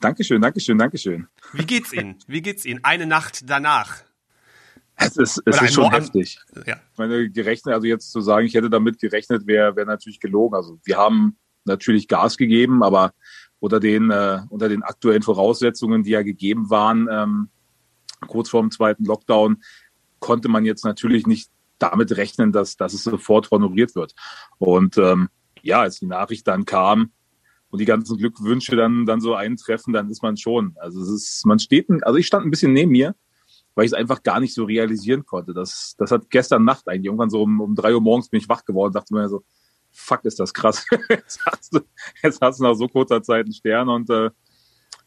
Dankeschön, 0.00 0.42
Dankeschön, 0.42 0.76
Dankeschön. 0.76 1.28
Wie 1.52 1.64
geht's 1.64 1.92
Ihnen? 1.92 2.16
Wie 2.26 2.42
geht's 2.42 2.64
Ihnen? 2.64 2.80
Eine 2.82 3.06
Nacht 3.06 3.48
danach. 3.48 4.02
Es 4.96 5.16
ist, 5.16 5.42
es 5.46 5.62
ist 5.62 5.74
schon 5.74 5.90
heftig. 5.90 6.38
Ja. 6.66 6.76
Ich 6.92 6.98
meine, 6.98 7.30
gerechnet, 7.30 7.74
also 7.74 7.86
jetzt 7.86 8.10
zu 8.10 8.20
sagen, 8.20 8.46
ich 8.46 8.54
hätte 8.54 8.68
damit 8.68 8.98
gerechnet, 8.98 9.46
wäre 9.46 9.74
wär 9.76 9.86
natürlich 9.86 10.20
gelogen. 10.20 10.54
Also 10.54 10.78
wir 10.84 10.98
haben 10.98 11.36
natürlich 11.64 12.08
Gas 12.08 12.36
gegeben, 12.36 12.82
aber 12.82 13.14
unter 13.62 13.78
den, 13.78 14.10
äh, 14.10 14.40
unter 14.48 14.68
den 14.68 14.82
aktuellen 14.82 15.22
Voraussetzungen, 15.22 16.02
die 16.02 16.10
ja 16.10 16.22
gegeben 16.22 16.68
waren, 16.68 17.06
ähm, 17.08 17.48
kurz 18.26 18.48
vor 18.48 18.60
dem 18.60 18.72
zweiten 18.72 19.04
Lockdown, 19.04 19.62
konnte 20.18 20.48
man 20.48 20.64
jetzt 20.64 20.84
natürlich 20.84 21.28
nicht 21.28 21.48
damit 21.78 22.16
rechnen, 22.16 22.50
dass, 22.50 22.76
dass 22.76 22.92
es 22.92 23.04
sofort 23.04 23.52
honoriert 23.52 23.94
wird. 23.94 24.16
Und 24.58 24.98
ähm, 24.98 25.28
ja, 25.62 25.80
als 25.82 26.00
die 26.00 26.06
Nachricht 26.06 26.48
dann 26.48 26.64
kam 26.64 27.12
und 27.70 27.80
die 27.80 27.84
ganzen 27.84 28.16
Glückwünsche 28.18 28.74
dann, 28.74 29.06
dann 29.06 29.20
so 29.20 29.36
eintreffen, 29.36 29.92
dann 29.92 30.10
ist 30.10 30.24
man 30.24 30.36
schon. 30.36 30.74
Also 30.80 31.00
es 31.00 31.08
ist, 31.08 31.46
man 31.46 31.60
steht, 31.60 31.86
also 32.02 32.16
ich 32.18 32.26
stand 32.26 32.44
ein 32.44 32.50
bisschen 32.50 32.72
neben 32.72 32.90
mir, 32.90 33.14
weil 33.76 33.84
ich 33.84 33.92
es 33.92 33.96
einfach 33.96 34.24
gar 34.24 34.40
nicht 34.40 34.54
so 34.54 34.64
realisieren 34.64 35.24
konnte. 35.24 35.54
Das, 35.54 35.94
das 35.98 36.10
hat 36.10 36.30
gestern 36.30 36.64
Nacht 36.64 36.88
eigentlich, 36.88 37.06
irgendwann 37.06 37.30
so 37.30 37.42
um, 37.42 37.60
um 37.60 37.76
drei 37.76 37.94
Uhr 37.94 38.00
morgens 38.00 38.28
bin 38.28 38.40
ich 38.40 38.48
wach 38.48 38.64
geworden, 38.64 38.92
dachte 38.92 39.14
mir 39.14 39.28
so, 39.28 39.44
fuck, 39.92 40.24
ist 40.24 40.40
das 40.40 40.52
krass. 40.52 40.84
jetzt, 41.08 41.44
hast 41.46 41.74
du, 41.74 41.80
jetzt 42.22 42.40
hast 42.40 42.58
du 42.58 42.64
nach 42.64 42.74
so 42.74 42.88
kurzer 42.88 43.22
Zeit 43.22 43.44
einen 43.44 43.54
Stern 43.54 43.88
und 43.88 44.10
äh, 44.10 44.30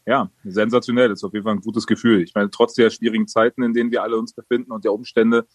ja, 0.06 0.30
sensationell. 0.44 1.08
Das 1.08 1.18
ist 1.18 1.24
auf 1.24 1.32
jeden 1.32 1.44
Fall 1.44 1.54
ein 1.54 1.60
gutes 1.60 1.86
Gefühl. 1.86 2.22
Ich 2.22 2.34
meine, 2.34 2.50
trotz 2.50 2.74
der 2.74 2.90
schwierigen 2.90 3.26
Zeiten, 3.26 3.62
in 3.62 3.74
denen 3.74 3.90
wir 3.90 4.02
alle 4.02 4.16
uns 4.16 4.32
befinden 4.32 4.72
und 4.72 4.84
der 4.84 4.92
Umstände, 4.92 5.46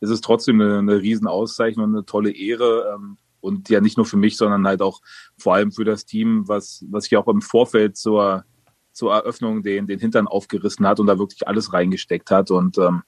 ist 0.00 0.10
es 0.10 0.20
trotzdem 0.20 0.60
eine, 0.60 0.78
eine 0.78 1.00
Riesenauszeichnung 1.00 1.86
und 1.86 1.94
eine 1.94 2.04
tolle 2.04 2.32
Ehre. 2.32 2.92
Ähm, 2.94 3.18
und 3.40 3.70
ja 3.70 3.80
nicht 3.80 3.96
nur 3.96 4.04
für 4.04 4.16
mich, 4.16 4.36
sondern 4.36 4.66
halt 4.66 4.82
auch 4.82 5.00
vor 5.38 5.54
allem 5.54 5.72
für 5.72 5.84
das 5.84 6.04
Team, 6.04 6.46
was, 6.46 6.84
was 6.90 7.04
sich 7.04 7.16
auch 7.16 7.26
im 7.28 7.40
Vorfeld 7.40 7.96
zur, 7.96 8.44
zur 8.92 9.14
Eröffnung 9.14 9.62
den, 9.62 9.86
den 9.86 9.98
Hintern 9.98 10.28
aufgerissen 10.28 10.86
hat 10.86 11.00
und 11.00 11.06
da 11.06 11.18
wirklich 11.18 11.48
alles 11.48 11.72
reingesteckt 11.72 12.30
hat. 12.30 12.50
Und 12.50 12.76
ähm, 12.76 13.02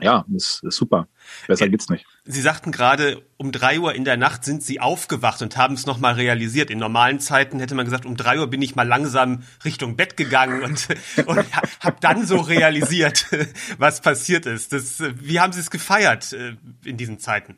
ja, 0.00 0.24
ist, 0.34 0.62
ist 0.64 0.76
super. 0.76 1.06
Besser 1.46 1.68
geht's 1.68 1.88
nicht. 1.88 2.06
Sie 2.24 2.40
sagten 2.40 2.72
gerade, 2.72 3.22
um 3.36 3.52
drei 3.52 3.78
Uhr 3.78 3.94
in 3.94 4.04
der 4.04 4.16
Nacht 4.16 4.44
sind 4.44 4.62
Sie 4.62 4.80
aufgewacht 4.80 5.42
und 5.42 5.56
haben 5.56 5.74
es 5.74 5.86
nochmal 5.86 6.14
realisiert. 6.14 6.70
In 6.70 6.78
normalen 6.78 7.20
Zeiten 7.20 7.60
hätte 7.60 7.74
man 7.74 7.84
gesagt, 7.84 8.06
um 8.06 8.16
drei 8.16 8.38
Uhr 8.38 8.48
bin 8.48 8.62
ich 8.62 8.74
mal 8.74 8.88
langsam 8.88 9.42
Richtung 9.64 9.96
Bett 9.96 10.16
gegangen 10.16 10.62
und, 10.62 10.88
und 11.26 11.46
habe 11.80 11.96
dann 12.00 12.26
so 12.26 12.38
realisiert, 12.38 13.26
was 13.78 14.00
passiert 14.00 14.46
ist. 14.46 14.72
Das, 14.72 15.02
wie 15.20 15.40
haben 15.40 15.52
Sie 15.52 15.60
es 15.60 15.70
gefeiert 15.70 16.32
äh, 16.32 16.56
in 16.84 16.96
diesen 16.96 17.18
Zeiten? 17.18 17.56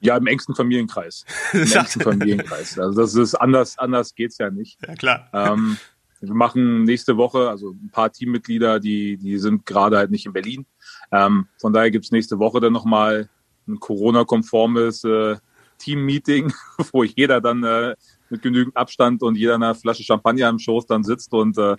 Ja, 0.00 0.16
im 0.16 0.26
engsten 0.26 0.54
Familienkreis. 0.54 1.26
Im 1.52 1.60
engsten 1.60 2.00
Familienkreis. 2.00 2.78
Also 2.78 3.02
das 3.02 3.14
ist 3.14 3.34
anders, 3.34 3.78
anders 3.78 4.14
geht's 4.14 4.38
ja 4.38 4.50
nicht. 4.50 4.78
Ja, 4.86 4.94
klar. 4.94 5.28
Ähm, 5.34 5.76
wir 6.20 6.34
machen 6.34 6.84
nächste 6.84 7.16
Woche, 7.16 7.48
also 7.48 7.70
ein 7.70 7.90
paar 7.90 8.12
Teammitglieder, 8.12 8.78
die, 8.78 9.16
die 9.16 9.38
sind 9.38 9.64
gerade 9.64 9.96
halt 9.96 10.10
nicht 10.10 10.26
in 10.26 10.32
Berlin. 10.32 10.66
Ähm, 11.12 11.48
von 11.60 11.72
daher 11.72 11.90
gibt's 11.90 12.12
nächste 12.12 12.38
Woche 12.38 12.60
dann 12.60 12.72
nochmal 12.72 13.28
ein 13.66 13.80
Corona-konformes 13.80 15.04
äh, 15.04 15.36
Team-Meeting, 15.78 16.52
wo 16.92 17.04
jeder 17.04 17.40
dann 17.40 17.64
äh, 17.64 17.94
mit 18.28 18.42
genügend 18.42 18.76
Abstand 18.76 19.22
und 19.22 19.36
jeder 19.36 19.56
eine 19.56 19.74
Flasche 19.74 20.04
Champagner 20.04 20.48
im 20.48 20.58
Schoß 20.58 20.86
dann 20.86 21.04
sitzt 21.04 21.32
und 21.32 21.58
äh, 21.58 21.76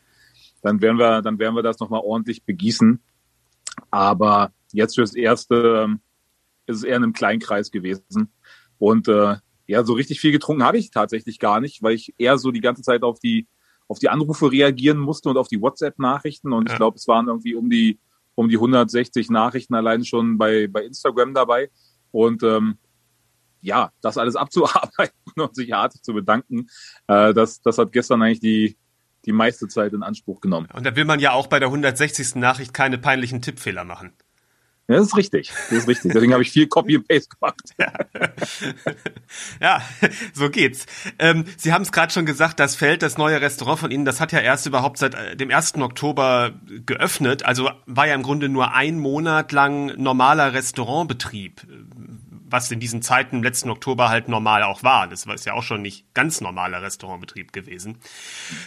dann 0.62 0.82
werden 0.82 0.98
wir, 0.98 1.22
dann 1.22 1.40
werden 1.40 1.56
wir 1.56 1.64
das 1.64 1.80
nochmal 1.80 2.02
ordentlich 2.04 2.44
begießen. 2.44 3.02
Aber 3.90 4.52
jetzt 4.74 4.96
fürs 4.96 5.16
Erste 5.16 5.84
ähm, 5.86 6.02
ist 6.68 6.78
es 6.78 6.84
eher 6.84 6.98
in 6.98 7.04
einem 7.04 7.14
kleinen 7.14 7.40
Kreis 7.40 7.72
gewesen. 7.72 8.32
Und 8.78 9.08
äh, 9.08 9.38
ja, 9.68 9.84
so 9.84 9.94
richtig 9.94 10.20
viel 10.20 10.32
getrunken 10.32 10.64
habe 10.64 10.78
ich 10.78 10.92
tatsächlich 10.92 11.40
gar 11.40 11.62
nicht, 11.62 11.82
weil 11.82 11.96
ich 11.96 12.14
eher 12.18 12.38
so 12.38 12.52
die 12.52 12.62
ganze 12.62 12.82
Zeit 12.82 13.04
auf 13.04 13.20
die 13.20 13.48
auf 13.88 14.00
die 14.00 14.08
Anrufe 14.08 14.50
reagieren 14.50 14.98
musste 14.98 15.28
und 15.28 15.38
auf 15.38 15.50
die 15.50 15.62
WhatsApp-Nachrichten. 15.62 16.54
Und 16.54 16.70
ja. 16.70 16.74
ich 16.74 16.78
glaube, 16.78 16.96
es 16.96 17.10
waren 17.10 17.28
irgendwie 17.28 17.56
um 17.56 17.70
die 17.70 18.00
um 18.36 18.50
die 18.50 18.56
160 18.56 19.30
Nachrichten 19.30 19.76
allein 19.76 20.06
schon 20.06 20.38
bei, 20.38 20.68
bei 20.68 20.84
Instagram 20.84 21.34
dabei. 21.34 21.70
Und 22.12 22.44
ähm, 22.44 22.78
ja, 23.62 23.92
das 24.02 24.18
alles 24.18 24.36
abzuarbeiten 24.38 25.16
und 25.36 25.56
sich 25.56 25.74
artig 25.74 26.02
zu 26.02 26.14
bedanken, 26.14 26.68
äh, 27.08 27.34
das, 27.34 27.62
das 27.62 27.78
hat 27.78 27.92
gestern 27.92 28.22
eigentlich 28.22 28.40
die, 28.40 28.78
die 29.26 29.32
meiste 29.32 29.68
Zeit 29.68 29.94
in 29.94 30.04
Anspruch 30.04 30.42
genommen. 30.42 30.68
Und 30.74 30.86
da 30.86 30.96
will 30.96 31.06
man 31.06 31.20
ja 31.20 31.32
auch 31.32 31.48
bei 31.48 31.60
der 31.60 31.68
160. 31.70 32.36
Nachricht 32.36 32.74
keine 32.74 32.98
peinlichen 32.98 33.42
Tippfehler 33.42 33.84
machen. 33.84 34.14
Ja, 34.92 34.98
das 34.98 35.08
ist 35.08 35.18
richtig. 35.18 35.54
Das 35.70 35.80
ist 35.80 35.88
richtig. 35.88 36.12
Deswegen 36.12 36.34
habe 36.34 36.44
ich 36.44 36.52
viel 36.52 36.68
Copy 36.68 36.98
and 36.98 37.08
Paste 37.08 37.30
gemacht. 37.30 37.62
Ja, 37.80 37.94
ja 39.62 39.82
so 40.34 40.50
geht's. 40.50 40.86
Ähm, 41.18 41.46
Sie 41.56 41.72
haben 41.72 41.84
es 41.84 41.94
gerade 41.94 42.12
schon 42.12 42.26
gesagt, 42.26 42.60
das 42.60 42.76
Feld, 42.76 43.02
das 43.02 43.18
neue 43.18 43.40
Restaurant 43.40 43.80
von 43.80 43.92
Ihnen, 43.92 44.04
das 44.04 44.20
hat 44.20 44.34
ja 44.34 44.40
erst 44.40 44.66
überhaupt 44.66 44.98
seit 44.98 45.16
äh, 45.16 45.38
dem 45.38 45.50
1. 45.50 45.76
Oktober 45.76 46.52
geöffnet. 46.86 47.46
Also 47.46 47.70
war 47.86 48.08
ja 48.08 48.16
im 48.16 48.24
Grunde 48.24 48.50
nur 48.50 48.74
ein 48.74 49.00
Monat 49.00 49.54
lang 49.54 49.94
normaler 49.96 50.54
Restaurantbetrieb 50.54 51.62
was 52.52 52.72
in 52.72 52.80
diesen 52.80 53.02
Zeiten 53.02 53.38
im 53.38 53.44
letzten 53.44 53.70
Oktober 53.70 54.10
halt 54.10 54.28
normal 54.28 54.64
auch 54.64 54.84
war. 54.84 55.08
Das 55.08 55.28
war 55.28 55.36
ja 55.38 55.54
auch 55.54 55.64
schon 55.64 55.82
nicht 55.82 56.14
ganz 56.14 56.42
normaler 56.42 56.82
Restaurantbetrieb 56.82 57.54
gewesen. 57.54 57.98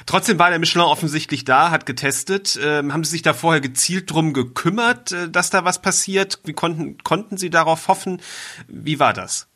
Trotzdem 0.07 0.39
war 0.39 0.51
der 0.51 0.59
Michelin 0.59 0.87
offensichtlich 0.87 1.45
da, 1.45 1.71
hat 1.71 1.87
getestet. 1.87 2.59
Ähm, 2.63 2.93
haben 2.93 3.05
Sie 3.05 3.11
sich 3.11 3.23
da 3.23 3.35
vorher 3.35 3.61
gezielt 3.61 4.11
drum 4.11 4.33
gekümmert, 4.33 5.13
äh, 5.13 5.29
dass 5.29 5.51
da 5.51 5.65
was 5.65 5.83
passiert? 5.83 6.41
Wie 6.45 6.53
konnten, 6.55 6.99
konnten 6.99 7.37
Sie 7.37 7.51
darauf 7.51 7.89
hoffen? 7.89 8.21
Wie 8.67 8.99
war 8.99 9.13
das? 9.13 9.49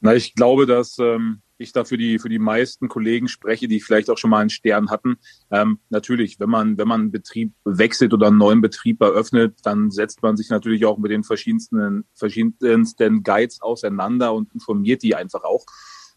Na, 0.00 0.14
ich 0.14 0.34
glaube, 0.34 0.66
dass 0.66 0.98
ähm, 0.98 1.40
ich 1.58 1.72
da 1.72 1.84
für 1.84 1.96
die, 1.96 2.18
für 2.18 2.28
die 2.28 2.38
meisten 2.38 2.88
Kollegen 2.88 3.28
spreche, 3.28 3.68
die 3.68 3.80
vielleicht 3.80 4.10
auch 4.10 4.18
schon 4.18 4.30
mal 4.30 4.40
einen 4.40 4.50
Stern 4.50 4.90
hatten. 4.90 5.16
Ähm, 5.50 5.78
natürlich, 5.88 6.40
wenn 6.40 6.50
man, 6.50 6.78
wenn 6.78 6.88
man 6.88 7.02
einen 7.02 7.10
Betrieb 7.12 7.52
wechselt 7.64 8.12
oder 8.12 8.28
einen 8.28 8.38
neuen 8.38 8.60
Betrieb 8.60 9.00
eröffnet, 9.00 9.58
dann 9.62 9.90
setzt 9.90 10.22
man 10.22 10.36
sich 10.36 10.50
natürlich 10.50 10.84
auch 10.84 10.98
mit 10.98 11.10
den 11.10 11.22
verschiedensten, 11.22 12.04
verschiedensten 12.14 13.22
Guides 13.22 13.60
auseinander 13.62 14.34
und 14.34 14.52
informiert 14.52 15.02
die 15.02 15.14
einfach 15.14 15.44
auch. 15.44 15.64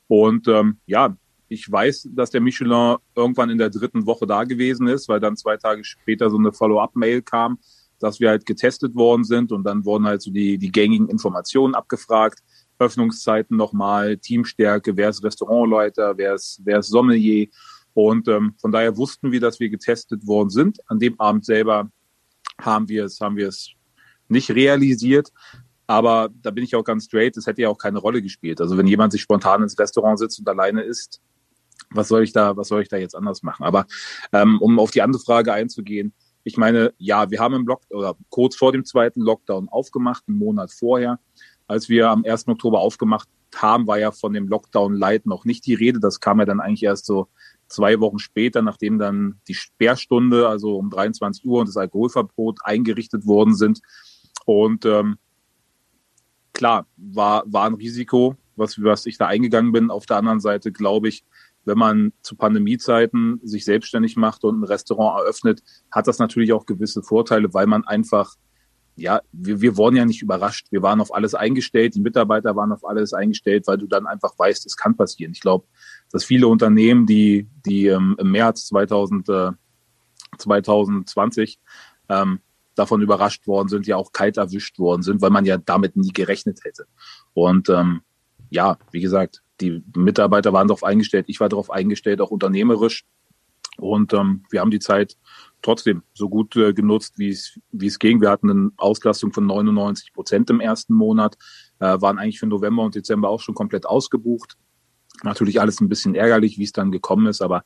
Und 0.07 0.47
ähm, 0.47 0.77
ja, 0.85 1.15
ich 1.49 1.71
weiß, 1.71 2.09
dass 2.11 2.31
der 2.31 2.41
Michelin 2.41 2.97
irgendwann 3.15 3.49
in 3.49 3.57
der 3.57 3.69
dritten 3.69 4.05
Woche 4.05 4.27
da 4.27 4.43
gewesen 4.43 4.87
ist, 4.87 5.07
weil 5.07 5.19
dann 5.19 5.37
zwei 5.37 5.57
Tage 5.57 5.83
später 5.83 6.29
so 6.29 6.37
eine 6.37 6.51
Follow-up-Mail 6.51 7.21
kam, 7.21 7.59
dass 7.99 8.19
wir 8.19 8.29
halt 8.29 8.45
getestet 8.45 8.95
worden 8.95 9.23
sind 9.23 9.51
und 9.51 9.63
dann 9.63 9.85
wurden 9.85 10.05
halt 10.05 10.21
so 10.21 10.31
die, 10.31 10.57
die 10.57 10.71
gängigen 10.71 11.09
Informationen 11.09 11.73
abgefragt 11.73 12.41
Öffnungszeiten 12.79 13.57
nochmal, 13.57 14.17
Teamstärke, 14.17 14.95
wer 14.95 15.09
ist 15.09 15.23
Restaurantleiter, 15.23 16.17
wer 16.17 16.35
ist, 16.35 16.61
wer 16.63 16.79
ist 16.79 16.89
Sommelier. 16.89 17.47
Und 17.93 18.27
ähm, 18.27 18.53
von 18.59 18.71
daher 18.71 18.95
wussten 18.95 19.31
wir, 19.31 19.39
dass 19.39 19.59
wir 19.59 19.69
getestet 19.69 20.25
worden 20.27 20.49
sind. 20.49 20.79
An 20.87 20.99
dem 20.99 21.19
Abend 21.19 21.45
selber 21.45 21.89
haben 22.61 22.87
wir 22.89 23.05
es, 23.05 23.19
haben 23.19 23.37
wir 23.37 23.47
es 23.47 23.71
nicht 24.27 24.51
realisiert. 24.51 25.31
Aber 25.87 26.29
da 26.41 26.51
bin 26.51 26.63
ich 26.63 26.75
auch 26.75 26.83
ganz 26.83 27.05
straight, 27.05 27.37
es 27.37 27.47
hätte 27.47 27.61
ja 27.61 27.69
auch 27.69 27.77
keine 27.77 27.99
Rolle 27.99 28.21
gespielt. 28.21 28.59
Also 28.59 28.77
wenn 28.77 28.87
jemand 28.87 29.13
sich 29.13 29.21
spontan 29.21 29.63
ins 29.63 29.79
Restaurant 29.79 30.19
sitzt 30.19 30.39
und 30.39 30.49
alleine 30.49 30.81
isst, 30.81 31.21
was 31.91 32.09
soll 32.09 32.23
ich 32.23 32.33
da, 32.33 32.57
was 32.57 32.67
soll 32.67 32.81
ich 32.81 32.89
da 32.89 32.97
jetzt 32.97 33.15
anders 33.15 33.41
machen? 33.41 33.63
Aber 33.63 33.85
ähm, 34.33 34.59
um 34.61 34.79
auf 34.79 34.91
die 34.91 35.01
andere 35.01 35.21
Frage 35.21 35.53
einzugehen, 35.53 36.13
ich 36.43 36.57
meine, 36.57 36.93
ja, 36.97 37.29
wir 37.29 37.39
haben 37.39 37.55
im 37.55 37.65
Lock 37.65 37.81
oder 37.89 38.15
kurz 38.29 38.55
vor 38.55 38.71
dem 38.71 38.85
zweiten 38.85 39.21
Lockdown 39.21 39.69
aufgemacht, 39.69 40.23
einen 40.27 40.37
Monat 40.37 40.71
vorher 40.71 41.19
als 41.67 41.89
wir 41.89 42.09
am 42.09 42.23
1. 42.25 42.47
Oktober 42.47 42.79
aufgemacht 42.79 43.27
haben, 43.55 43.87
war 43.87 43.99
ja 43.99 44.11
von 44.11 44.33
dem 44.33 44.47
Lockdown 44.47 44.93
Light 44.93 45.25
noch 45.25 45.45
nicht 45.45 45.65
die 45.65 45.73
Rede. 45.73 45.99
Das 45.99 46.19
kam 46.19 46.39
ja 46.39 46.45
dann 46.45 46.59
eigentlich 46.59 46.83
erst 46.83 47.05
so 47.05 47.27
zwei 47.67 47.99
Wochen 47.99 48.19
später, 48.19 48.61
nachdem 48.61 48.97
dann 48.97 49.39
die 49.47 49.53
Sperrstunde, 49.53 50.47
also 50.47 50.77
um 50.77 50.89
23 50.89 51.45
Uhr 51.45 51.59
und 51.59 51.67
das 51.67 51.77
Alkoholverbot 51.77 52.59
eingerichtet 52.63 53.25
worden 53.25 53.55
sind. 53.55 53.81
Und 54.45 54.85
ähm, 54.85 55.17
klar, 56.53 56.87
war, 56.95 57.43
war 57.45 57.65
ein 57.65 57.73
Risiko, 57.73 58.35
was, 58.55 58.81
was 58.81 59.05
ich 59.05 59.17
da 59.17 59.27
eingegangen 59.27 59.71
bin. 59.71 59.91
Auf 59.91 60.05
der 60.05 60.17
anderen 60.17 60.39
Seite 60.39 60.71
glaube 60.71 61.09
ich, 61.09 61.23
wenn 61.65 61.77
man 61.77 62.13
zu 62.21 62.35
Pandemiezeiten 62.35 63.41
sich 63.43 63.65
selbstständig 63.65 64.15
macht 64.15 64.45
und 64.45 64.61
ein 64.61 64.63
Restaurant 64.63 65.21
eröffnet, 65.21 65.61
hat 65.91 66.07
das 66.07 66.17
natürlich 66.17 66.53
auch 66.53 66.65
gewisse 66.65 67.03
Vorteile, 67.03 67.53
weil 67.53 67.67
man 67.67 67.85
einfach 67.85 68.35
ja, 68.97 69.21
wir, 69.31 69.61
wir 69.61 69.77
wurden 69.77 69.95
ja 69.95 70.05
nicht 70.05 70.23
überrascht. 70.23 70.67
Wir 70.71 70.81
waren 70.81 70.99
auf 70.99 71.13
alles 71.13 71.35
eingestellt, 71.35 71.95
die 71.95 72.01
Mitarbeiter 72.01 72.55
waren 72.55 72.71
auf 72.71 72.83
alles 72.83 73.13
eingestellt, 73.13 73.67
weil 73.67 73.77
du 73.77 73.85
dann 73.85 74.07
einfach 74.07 74.37
weißt, 74.37 74.65
es 74.65 74.75
kann 74.75 74.97
passieren. 74.97 75.31
Ich 75.33 75.39
glaube, 75.39 75.67
dass 76.11 76.25
viele 76.25 76.47
Unternehmen, 76.47 77.05
die, 77.05 77.47
die 77.65 77.87
ähm, 77.87 78.15
im 78.19 78.31
März 78.31 78.65
2000, 78.67 79.29
äh, 79.29 79.51
2020 80.39 81.59
ähm, 82.09 82.39
davon 82.73 83.01
überrascht 83.01 83.45
worden 83.45 83.69
sind, 83.69 83.85
ja 83.85 83.97
auch 83.97 84.11
kalt 84.11 84.37
erwischt 84.37 84.79
worden 84.79 85.03
sind, 85.03 85.21
weil 85.21 85.29
man 85.29 85.45
ja 85.45 85.57
damit 85.57 85.95
nie 85.95 86.11
gerechnet 86.11 86.63
hätte. 86.63 86.87
Und 87.33 87.69
ähm, 87.69 88.01
ja, 88.49 88.77
wie 88.91 89.01
gesagt, 89.01 89.43
die 89.61 89.83
Mitarbeiter 89.95 90.53
waren 90.53 90.67
darauf 90.67 90.83
eingestellt, 90.83 91.25
ich 91.27 91.39
war 91.39 91.49
darauf 91.49 91.69
eingestellt, 91.69 92.19
auch 92.19 92.31
unternehmerisch. 92.31 93.05
Und 93.77 94.13
ähm, 94.13 94.43
wir 94.49 94.61
haben 94.61 94.71
die 94.71 94.79
Zeit 94.79 95.17
trotzdem 95.61 96.03
so 96.13 96.29
gut 96.29 96.55
äh, 96.55 96.73
genutzt, 96.73 97.17
wie 97.17 97.29
es 97.29 97.59
wie 97.71 97.87
es 97.87 97.99
ging. 97.99 98.21
Wir 98.21 98.29
hatten 98.29 98.49
eine 98.49 98.71
Auslastung 98.77 99.33
von 99.33 99.45
99 99.45 100.13
Prozent 100.13 100.49
im 100.49 100.59
ersten 100.59 100.93
Monat, 100.93 101.37
äh, 101.79 101.99
waren 101.99 102.19
eigentlich 102.19 102.39
für 102.39 102.47
November 102.47 102.83
und 102.83 102.95
Dezember 102.95 103.29
auch 103.29 103.41
schon 103.41 103.55
komplett 103.55 103.85
ausgebucht. 103.85 104.57
Natürlich 105.23 105.59
alles 105.59 105.81
ein 105.81 105.89
bisschen 105.89 106.15
ärgerlich, 106.15 106.57
wie 106.57 106.63
es 106.63 106.71
dann 106.71 106.91
gekommen 106.91 107.27
ist, 107.27 107.41
aber 107.41 107.63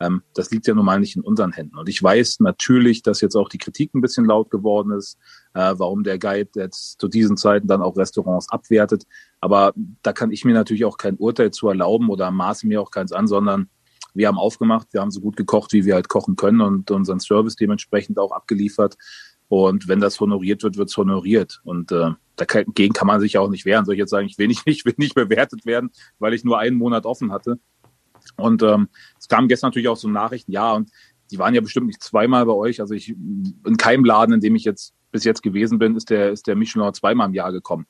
ähm, 0.00 0.22
das 0.34 0.50
liegt 0.50 0.66
ja 0.66 0.74
normal 0.74 1.00
nicht 1.00 1.16
in 1.16 1.22
unseren 1.22 1.52
Händen. 1.52 1.76
Und 1.76 1.88
ich 1.88 2.02
weiß 2.02 2.40
natürlich, 2.40 3.02
dass 3.02 3.20
jetzt 3.20 3.36
auch 3.36 3.48
die 3.48 3.58
Kritik 3.58 3.94
ein 3.94 4.00
bisschen 4.00 4.24
laut 4.24 4.50
geworden 4.50 4.92
ist, 4.92 5.18
äh, 5.54 5.74
warum 5.76 6.04
der 6.04 6.18
Guide 6.18 6.50
jetzt 6.54 7.00
zu 7.00 7.08
diesen 7.08 7.36
Zeiten 7.36 7.66
dann 7.66 7.82
auch 7.82 7.96
Restaurants 7.96 8.48
abwertet. 8.48 9.04
Aber 9.40 9.72
da 10.02 10.12
kann 10.12 10.30
ich 10.30 10.44
mir 10.44 10.54
natürlich 10.54 10.84
auch 10.84 10.98
kein 10.98 11.16
Urteil 11.16 11.50
zu 11.50 11.68
erlauben 11.68 12.08
oder 12.10 12.30
maße 12.30 12.66
mir 12.66 12.80
auch 12.80 12.90
keins 12.90 13.12
an, 13.12 13.26
sondern 13.26 13.68
wir 14.18 14.28
haben 14.28 14.36
aufgemacht, 14.36 14.88
wir 14.92 15.00
haben 15.00 15.10
so 15.10 15.20
gut 15.20 15.36
gekocht, 15.36 15.72
wie 15.72 15.84
wir 15.84 15.94
halt 15.94 16.08
kochen 16.08 16.36
können 16.36 16.60
und 16.60 16.90
unseren 16.90 17.20
Service 17.20 17.56
dementsprechend 17.56 18.18
auch 18.18 18.32
abgeliefert. 18.32 18.96
Und 19.48 19.88
wenn 19.88 20.00
das 20.00 20.20
honoriert 20.20 20.62
wird, 20.62 20.76
wird 20.76 20.90
es 20.90 20.96
honoriert. 20.96 21.60
Und 21.64 21.90
äh, 21.92 22.10
dagegen 22.36 22.92
kann 22.92 23.06
man 23.06 23.20
sich 23.20 23.38
auch 23.38 23.48
nicht 23.48 23.64
wehren. 23.64 23.86
Soll 23.86 23.94
ich 23.94 24.00
jetzt 24.00 24.10
sagen, 24.10 24.26
ich 24.26 24.36
will 24.36 24.48
nicht, 24.48 24.62
ich 24.66 24.84
will 24.84 24.94
nicht 24.98 25.14
bewertet 25.14 25.64
werden, 25.64 25.90
weil 26.18 26.34
ich 26.34 26.44
nur 26.44 26.58
einen 26.58 26.76
Monat 26.76 27.06
offen 27.06 27.32
hatte. 27.32 27.58
Und 28.36 28.62
ähm, 28.62 28.88
es 29.18 29.28
kamen 29.28 29.48
gestern 29.48 29.68
natürlich 29.68 29.88
auch 29.88 29.96
so 29.96 30.08
Nachrichten, 30.08 30.52
ja, 30.52 30.72
und 30.72 30.90
die 31.30 31.38
waren 31.38 31.54
ja 31.54 31.60
bestimmt 31.60 31.86
nicht 31.86 32.02
zweimal 32.02 32.44
bei 32.44 32.52
euch. 32.52 32.80
Also 32.80 32.94
ich 32.94 33.10
in 33.10 33.76
keinem 33.78 34.04
Laden, 34.04 34.34
in 34.34 34.40
dem 34.40 34.56
ich 34.56 34.64
jetzt 34.64 34.94
bis 35.12 35.24
jetzt 35.24 35.42
gewesen 35.42 35.78
bin, 35.78 35.96
ist 35.96 36.10
der, 36.10 36.30
ist 36.30 36.46
der 36.46 36.56
Michelin 36.56 36.92
zweimal 36.92 37.28
im 37.28 37.34
Jahr 37.34 37.52
gekommen. 37.52 37.86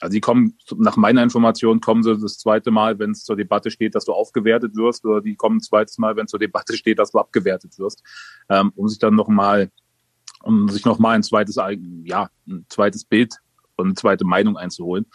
Also 0.00 0.12
die 0.12 0.20
kommen, 0.20 0.58
nach 0.76 0.96
meiner 0.96 1.22
Information 1.22 1.80
kommen 1.80 2.02
sie 2.02 2.16
das 2.16 2.38
zweite 2.38 2.70
Mal, 2.70 2.98
wenn 2.98 3.12
es 3.12 3.24
zur 3.24 3.36
Debatte 3.36 3.70
steht, 3.70 3.94
dass 3.94 4.04
du 4.04 4.12
aufgewertet 4.12 4.76
wirst, 4.76 5.04
oder 5.06 5.22
die 5.22 5.36
kommen 5.36 5.60
zweites 5.60 5.98
Mal, 5.98 6.16
wenn 6.16 6.28
zur 6.28 6.38
Debatte 6.38 6.76
steht, 6.76 6.98
dass 6.98 7.12
du 7.12 7.18
abgewertet 7.18 7.78
wirst, 7.78 8.02
ähm, 8.48 8.72
um 8.76 8.88
sich 8.88 8.98
dann 8.98 9.14
nochmal, 9.14 9.70
um 10.42 10.68
sich 10.68 10.84
nochmal 10.84 11.16
ein 11.16 11.22
zweites, 11.22 11.56
ja, 12.04 12.28
ein 12.46 12.66
zweites 12.68 13.04
Bild 13.04 13.36
und 13.76 13.86
eine 13.86 13.94
zweite 13.94 14.24
Meinung 14.24 14.56
einzuholen. 14.58 15.06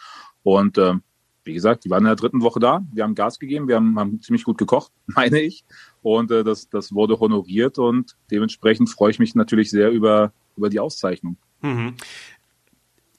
Und 0.42 0.78
ähm, 0.78 1.02
wie 1.44 1.54
gesagt, 1.54 1.84
die 1.84 1.90
waren 1.90 2.02
in 2.02 2.06
der 2.06 2.16
dritten 2.16 2.42
Woche 2.42 2.60
da, 2.60 2.84
wir 2.92 3.04
haben 3.04 3.14
Gas 3.14 3.38
gegeben, 3.38 3.68
wir 3.68 3.76
haben, 3.76 3.98
haben 3.98 4.20
ziemlich 4.20 4.44
gut 4.44 4.58
gekocht, 4.58 4.92
meine 5.06 5.40
ich. 5.40 5.64
Und 6.02 6.30
äh, 6.30 6.42
das, 6.42 6.68
das 6.68 6.92
wurde 6.92 7.20
honoriert 7.20 7.78
und 7.78 8.16
dementsprechend 8.30 8.90
freue 8.90 9.10
ich 9.12 9.18
mich 9.18 9.34
natürlich 9.34 9.70
sehr 9.70 9.90
über, 9.90 10.32
über 10.56 10.68
die 10.68 10.80
Auszeichnung. 10.80 11.36
Mhm. 11.62 11.94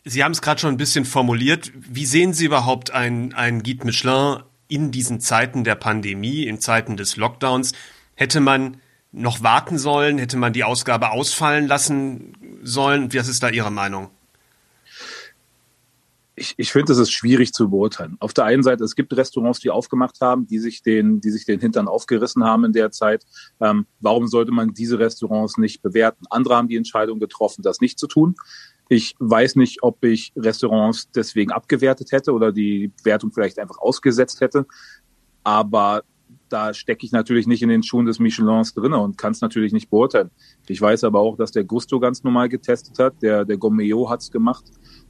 Sie 0.06 0.24
haben 0.24 0.34
es 0.34 0.42
gerade 0.42 0.60
schon 0.60 0.74
ein 0.74 0.78
bisschen 0.78 1.06
formuliert. 1.06 1.72
Wie 1.76 2.06
sehen 2.06 2.34
Sie 2.34 2.46
überhaupt 2.46 2.92
ein, 2.92 3.34
ein 3.34 3.64
Guide 3.64 3.86
Michelin 3.86 4.44
in 4.68 4.92
diesen 4.92 5.22
Zeiten 5.22 5.64
der 5.64 5.76
Pandemie, 5.76 6.44
in 6.44 6.60
Zeiten 6.60 6.98
des 6.98 7.16
Lockdowns? 7.16 7.72
Hätte 8.16 8.42
man 8.42 8.78
noch 9.14 9.44
warten 9.44 9.78
sollen? 9.78 10.18
Hätte 10.18 10.36
man 10.36 10.52
die 10.52 10.66
Ausgabe 10.66 11.12
ausfallen 11.12 11.68
lassen 11.68 12.34
sollen? 12.64 13.14
Was 13.14 13.30
ist 13.30 13.44
da 13.44 13.50
Ihre 13.50 13.72
Meinung? 13.72 14.10
Ich, 16.36 16.56
ich 16.58 16.72
finde, 16.72 16.92
es 16.92 16.98
ist 16.98 17.12
schwierig 17.12 17.54
zu 17.54 17.70
beurteilen. 17.70 18.18
Auf 18.20 18.34
der 18.34 18.46
einen 18.46 18.64
Seite, 18.64 18.84
es 18.84 18.96
gibt 18.96 19.16
Restaurants, 19.16 19.60
die 19.60 19.70
aufgemacht 19.70 20.20
haben, 20.20 20.48
die 20.48 20.58
sich 20.58 20.82
den, 20.82 21.22
die 21.22 21.30
sich 21.30 21.46
den 21.46 21.60
Hintern 21.60 21.88
aufgerissen 21.88 22.44
haben 22.44 22.66
in 22.66 22.74
der 22.74 22.92
Zeit. 22.92 23.24
Ähm, 23.62 23.86
warum 24.00 24.28
sollte 24.28 24.52
man 24.52 24.74
diese 24.74 24.98
Restaurants 24.98 25.58
nicht 25.58 25.84
bewerten? 25.84 26.26
Andere 26.32 26.56
haben 26.56 26.68
die 26.68 26.76
Entscheidung 26.76 27.20
getroffen, 27.20 27.62
das 27.62 27.80
nicht 27.82 28.00
zu 28.00 28.08
tun. 28.08 28.36
Ich 28.90 29.16
weiß 29.20 29.56
nicht, 29.56 29.82
ob 29.82 30.04
ich 30.04 30.34
Restaurants 30.36 31.10
deswegen 31.12 31.52
abgewertet 31.52 32.12
hätte 32.12 32.34
oder 32.34 32.52
die 32.52 32.92
Wertung 33.04 33.32
vielleicht 33.32 33.60
einfach 33.60 33.78
ausgesetzt 33.78 34.42
hätte. 34.42 34.66
Aber 35.44 36.04
da 36.50 36.74
stecke 36.74 37.06
ich 37.06 37.12
natürlich 37.12 37.48
nicht 37.48 37.64
in 37.64 37.70
den 37.70 37.84
Schuhen 37.84 38.06
des 38.06 38.20
Michelins 38.20 38.74
drin 38.74 38.94
und 38.94 39.18
kann 39.18 39.32
es 39.32 39.42
natürlich 39.42 39.74
nicht 39.74 39.90
beurteilen. 39.90 40.30
Ich 40.68 40.80
weiß 40.80 41.04
aber 41.04 41.20
auch, 41.20 41.38
dass 41.38 41.52
der 41.52 41.64
Gusto 41.64 42.00
ganz 42.00 42.24
normal 42.24 42.50
getestet 42.50 43.00
hat, 43.00 43.22
der, 43.22 43.46
der 43.46 43.58
Gomeo 43.58 44.10
hat 44.10 44.22
es 44.22 44.32
gemacht. 44.32 44.66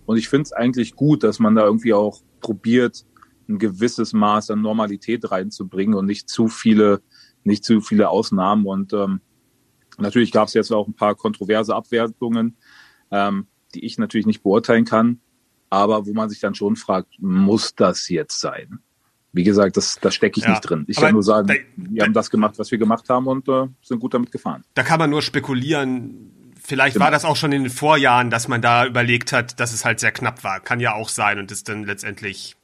Und 0.06 0.18
ich 0.18 0.30
finde 0.30 0.44
es 0.44 0.54
eigentlich 0.54 0.96
gut, 0.96 1.24
dass 1.24 1.40
man 1.40 1.56
da 1.56 1.66
irgendwie 1.66 1.94
auch 1.94 2.22
probiert, 2.40 3.06
ein 3.50 3.58
gewisses 3.58 4.14
Maß 4.14 4.52
an 4.52 4.62
Normalität 4.62 5.30
reinzubringen 5.30 5.96
und 5.96 6.06
nicht 6.06 6.30
zu 6.30 6.48
viele 6.48 7.02
nicht 7.44 7.64
zu 7.64 7.82
viele 7.82 8.10
Ausnahmen. 8.10 8.66
Und 8.66 8.94
ähm, 8.94 9.22
natürlich 9.98 10.32
gab 10.32 10.48
es 10.48 10.54
jetzt 10.54 10.72
auch 10.72 10.88
ein 10.88 10.96
paar 10.96 11.16
kontroverse 11.16 11.76
Abwertungen, 11.76 12.58
ähm, 13.12 13.48
die 13.74 13.86
ich 13.86 13.98
natürlich 13.98 14.26
nicht 14.26 14.44
beurteilen 14.44 14.86
kann, 14.86 15.20
aber 15.70 16.06
wo 16.06 16.14
man 16.14 16.30
sich 16.30 16.40
dann 16.40 16.56
schon 16.56 16.76
fragt, 16.76 17.16
muss 17.20 17.76
das 17.76 18.08
jetzt 18.10 18.40
sein? 18.40 18.80
Wie 19.32 19.44
gesagt, 19.44 19.76
das, 19.76 19.98
da 20.00 20.12
stecke 20.12 20.40
ich 20.40 20.46
ja, 20.46 20.52
nicht 20.52 20.62
drin. 20.62 20.86
Ich 20.88 20.98
kann 20.98 21.14
nur 21.14 21.24
sagen, 21.24 21.48
da, 21.48 21.56
wir 21.76 22.00
da, 22.00 22.06
haben 22.06 22.14
das 22.14 22.30
gemacht, 22.30 22.60
was 22.60 22.70
wir 22.70 22.78
gemacht 22.78 23.10
haben 23.10 23.26
und 23.26 23.50
äh, 23.50 23.66
sind 23.82 24.00
gut 24.00 24.14
damit 24.14 24.32
gefahren. 24.32 24.64
Da 24.76 24.84
kann 24.84 25.00
man 25.00 25.10
nur 25.10 25.24
spekulieren. 25.24 26.52
Vielleicht 26.62 26.94
genau. 26.94 27.06
war 27.06 27.12
das 27.12 27.26
auch 27.26 27.36
schon 27.36 27.52
in 27.52 27.64
den 27.64 27.72
Vorjahren, 27.72 28.30
dass 28.30 28.48
man 28.48 28.62
da 28.62 28.86
überlegt 28.86 29.34
hat, 29.34 29.60
dass 29.60 29.74
es 29.74 29.84
halt 29.84 30.00
sehr 30.00 30.12
knapp 30.12 30.44
war. 30.44 30.60
Kann 30.60 30.80
ja 30.80 30.94
auch 30.94 31.10
sein 31.10 31.40
und 31.40 31.52
es 31.52 31.64
dann 31.64 31.84
letztendlich, 31.84 32.56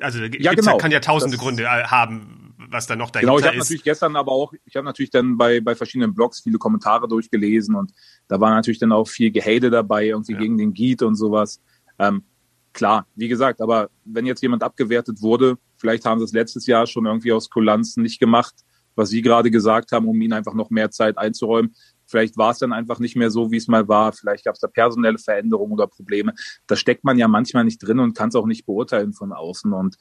also 0.00 0.20
ja, 0.20 0.54
genau. 0.54 0.78
kann 0.78 0.90
ja 0.90 1.00
tausende 1.00 1.36
das, 1.36 1.44
Gründe 1.44 1.64
äh, 1.64 1.84
haben, 1.84 2.45
was 2.58 2.86
da 2.86 2.96
noch 2.96 3.10
dahinter 3.10 3.34
ist. 3.34 3.36
Genau, 3.36 3.38
ich 3.38 3.46
habe 3.46 3.58
natürlich 3.58 3.82
gestern 3.82 4.16
aber 4.16 4.32
auch, 4.32 4.52
ich 4.64 4.76
habe 4.76 4.84
natürlich 4.84 5.10
dann 5.10 5.36
bei, 5.36 5.60
bei 5.60 5.74
verschiedenen 5.74 6.14
Blogs 6.14 6.40
viele 6.40 6.58
Kommentare 6.58 7.08
durchgelesen 7.08 7.74
und 7.74 7.92
da 8.28 8.40
war 8.40 8.50
natürlich 8.50 8.78
dann 8.78 8.92
auch 8.92 9.08
viel 9.08 9.30
Gehate 9.30 9.70
dabei, 9.70 10.06
irgendwie 10.06 10.32
ja. 10.32 10.38
gegen 10.38 10.58
den 10.58 10.72
Giet 10.72 11.02
und 11.02 11.14
sowas. 11.16 11.60
Ähm, 11.98 12.22
klar, 12.72 13.06
wie 13.14 13.28
gesagt, 13.28 13.60
aber 13.60 13.90
wenn 14.04 14.26
jetzt 14.26 14.42
jemand 14.42 14.62
abgewertet 14.62 15.22
wurde, 15.22 15.58
vielleicht 15.76 16.04
haben 16.04 16.18
sie 16.18 16.24
es 16.24 16.32
letztes 16.32 16.66
Jahr 16.66 16.86
schon 16.86 17.06
irgendwie 17.06 17.32
aus 17.32 17.50
Kulanz 17.50 17.96
nicht 17.96 18.18
gemacht, 18.18 18.54
was 18.96 19.10
Sie 19.10 19.22
gerade 19.22 19.50
gesagt 19.50 19.92
haben, 19.92 20.08
um 20.08 20.20
ihnen 20.20 20.32
einfach 20.32 20.54
noch 20.54 20.70
mehr 20.70 20.90
Zeit 20.90 21.18
einzuräumen. 21.18 21.74
Vielleicht 22.06 22.36
war 22.38 22.52
es 22.52 22.58
dann 22.58 22.72
einfach 22.72 22.98
nicht 22.98 23.14
mehr 23.14 23.30
so, 23.30 23.50
wie 23.50 23.56
es 23.56 23.68
mal 23.68 23.86
war. 23.88 24.12
Vielleicht 24.12 24.44
gab 24.44 24.54
es 24.54 24.60
da 24.60 24.68
personelle 24.68 25.18
Veränderungen 25.18 25.72
oder 25.72 25.86
Probleme. 25.86 26.32
Da 26.66 26.76
steckt 26.76 27.04
man 27.04 27.18
ja 27.18 27.28
manchmal 27.28 27.64
nicht 27.64 27.78
drin 27.78 27.98
und 27.98 28.16
kann 28.16 28.30
es 28.30 28.34
auch 28.34 28.46
nicht 28.46 28.64
beurteilen 28.64 29.12
von 29.12 29.32
außen. 29.32 29.72
Und 29.72 29.96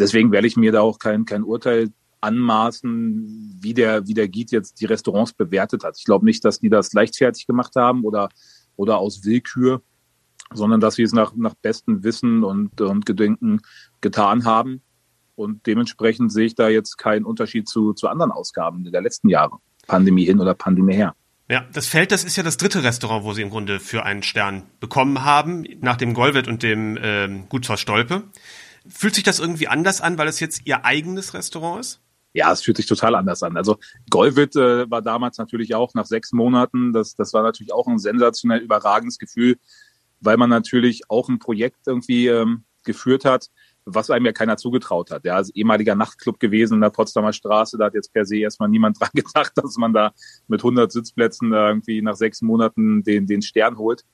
deswegen 0.00 0.32
werde 0.32 0.46
ich 0.46 0.56
mir 0.56 0.72
da 0.72 0.80
auch 0.80 0.98
kein, 0.98 1.24
kein 1.24 1.44
Urteil 1.44 1.90
anmaßen, 2.20 3.58
wie 3.60 3.74
der, 3.74 4.06
wie 4.06 4.14
der 4.14 4.28
Giet 4.28 4.50
jetzt 4.50 4.80
die 4.80 4.86
Restaurants 4.86 5.32
bewertet 5.32 5.84
hat. 5.84 5.96
Ich 5.98 6.04
glaube 6.04 6.24
nicht, 6.24 6.44
dass 6.44 6.60
die 6.60 6.68
das 6.68 6.92
leichtfertig 6.92 7.46
gemacht 7.46 7.76
haben 7.76 8.04
oder, 8.04 8.28
oder 8.76 8.98
aus 8.98 9.24
Willkür 9.24 9.82
sondern 10.52 10.80
dass 10.80 10.96
sie 10.96 11.02
es 11.02 11.12
nach, 11.12 11.34
nach 11.36 11.54
bestem 11.54 12.02
Wissen 12.02 12.44
und, 12.44 12.80
und 12.80 13.06
Gedenken 13.06 13.60
getan 14.00 14.44
haben. 14.44 14.82
Und 15.36 15.66
dementsprechend 15.66 16.32
sehe 16.32 16.46
ich 16.46 16.54
da 16.54 16.68
jetzt 16.68 16.98
keinen 16.98 17.24
Unterschied 17.24 17.68
zu, 17.68 17.92
zu 17.94 18.08
anderen 18.08 18.30
Ausgaben 18.30 18.84
der 18.90 19.00
letzten 19.00 19.28
Jahre. 19.28 19.58
Pandemie 19.86 20.24
hin 20.24 20.40
oder 20.40 20.54
Pandemie 20.54 20.94
her. 20.94 21.14
Ja, 21.48 21.64
das 21.72 21.86
Feld, 21.86 22.12
das 22.12 22.24
ist 22.24 22.36
ja 22.36 22.42
das 22.42 22.58
dritte 22.58 22.84
Restaurant, 22.84 23.24
wo 23.24 23.32
sie 23.32 23.42
im 23.42 23.50
Grunde 23.50 23.80
für 23.80 24.04
einen 24.04 24.22
Stern 24.22 24.64
bekommen 24.78 25.24
haben, 25.24 25.64
nach 25.80 25.96
dem 25.96 26.14
Golvet 26.14 26.46
und 26.46 26.62
dem 26.62 26.98
ähm, 27.00 27.48
Gutshaus 27.48 27.80
Stolpe. 27.80 28.24
Fühlt 28.88 29.14
sich 29.14 29.24
das 29.24 29.38
irgendwie 29.38 29.68
anders 29.68 30.00
an, 30.00 30.18
weil 30.18 30.28
es 30.28 30.40
jetzt 30.40 30.66
ihr 30.66 30.84
eigenes 30.84 31.34
Restaurant 31.34 31.80
ist? 31.80 32.00
Ja, 32.32 32.52
es 32.52 32.62
fühlt 32.62 32.76
sich 32.76 32.86
total 32.86 33.16
anders 33.16 33.42
an. 33.42 33.56
Also 33.56 33.78
Golvet 34.08 34.54
äh, 34.54 34.88
war 34.90 35.02
damals 35.02 35.38
natürlich 35.38 35.74
auch 35.74 35.94
nach 35.94 36.06
sechs 36.06 36.32
Monaten, 36.32 36.92
das, 36.92 37.14
das 37.14 37.32
war 37.32 37.42
natürlich 37.42 37.72
auch 37.72 37.88
ein 37.88 37.98
sensationell 37.98 38.60
überragendes 38.60 39.18
Gefühl, 39.18 39.56
weil 40.20 40.36
man 40.36 40.50
natürlich 40.50 41.02
auch 41.08 41.28
ein 41.28 41.40
Projekt 41.40 41.86
irgendwie 41.86 42.28
ähm, 42.28 42.64
geführt 42.84 43.24
hat, 43.24 43.48
was 43.84 44.10
einem 44.10 44.26
ja 44.26 44.32
keiner 44.32 44.56
zugetraut 44.56 45.10
hat. 45.10 45.24
Ja, 45.24 45.36
also 45.36 45.52
ehemaliger 45.54 45.96
Nachtclub 45.96 46.38
gewesen 46.38 46.74
in 46.74 46.80
der 46.82 46.90
Potsdamer 46.90 47.32
Straße, 47.32 47.78
da 47.78 47.86
hat 47.86 47.94
jetzt 47.94 48.12
per 48.12 48.24
se 48.24 48.38
erstmal 48.38 48.68
niemand 48.68 48.98
dran 49.00 49.10
gedacht, 49.12 49.52
dass 49.56 49.76
man 49.76 49.92
da 49.92 50.12
mit 50.46 50.60
100 50.60 50.92
Sitzplätzen 50.92 51.52
irgendwie 51.52 52.00
nach 52.00 52.16
sechs 52.16 52.42
Monaten 52.42 53.02
den, 53.02 53.26
den 53.26 53.42
Stern 53.42 53.76
holt. 53.76 54.04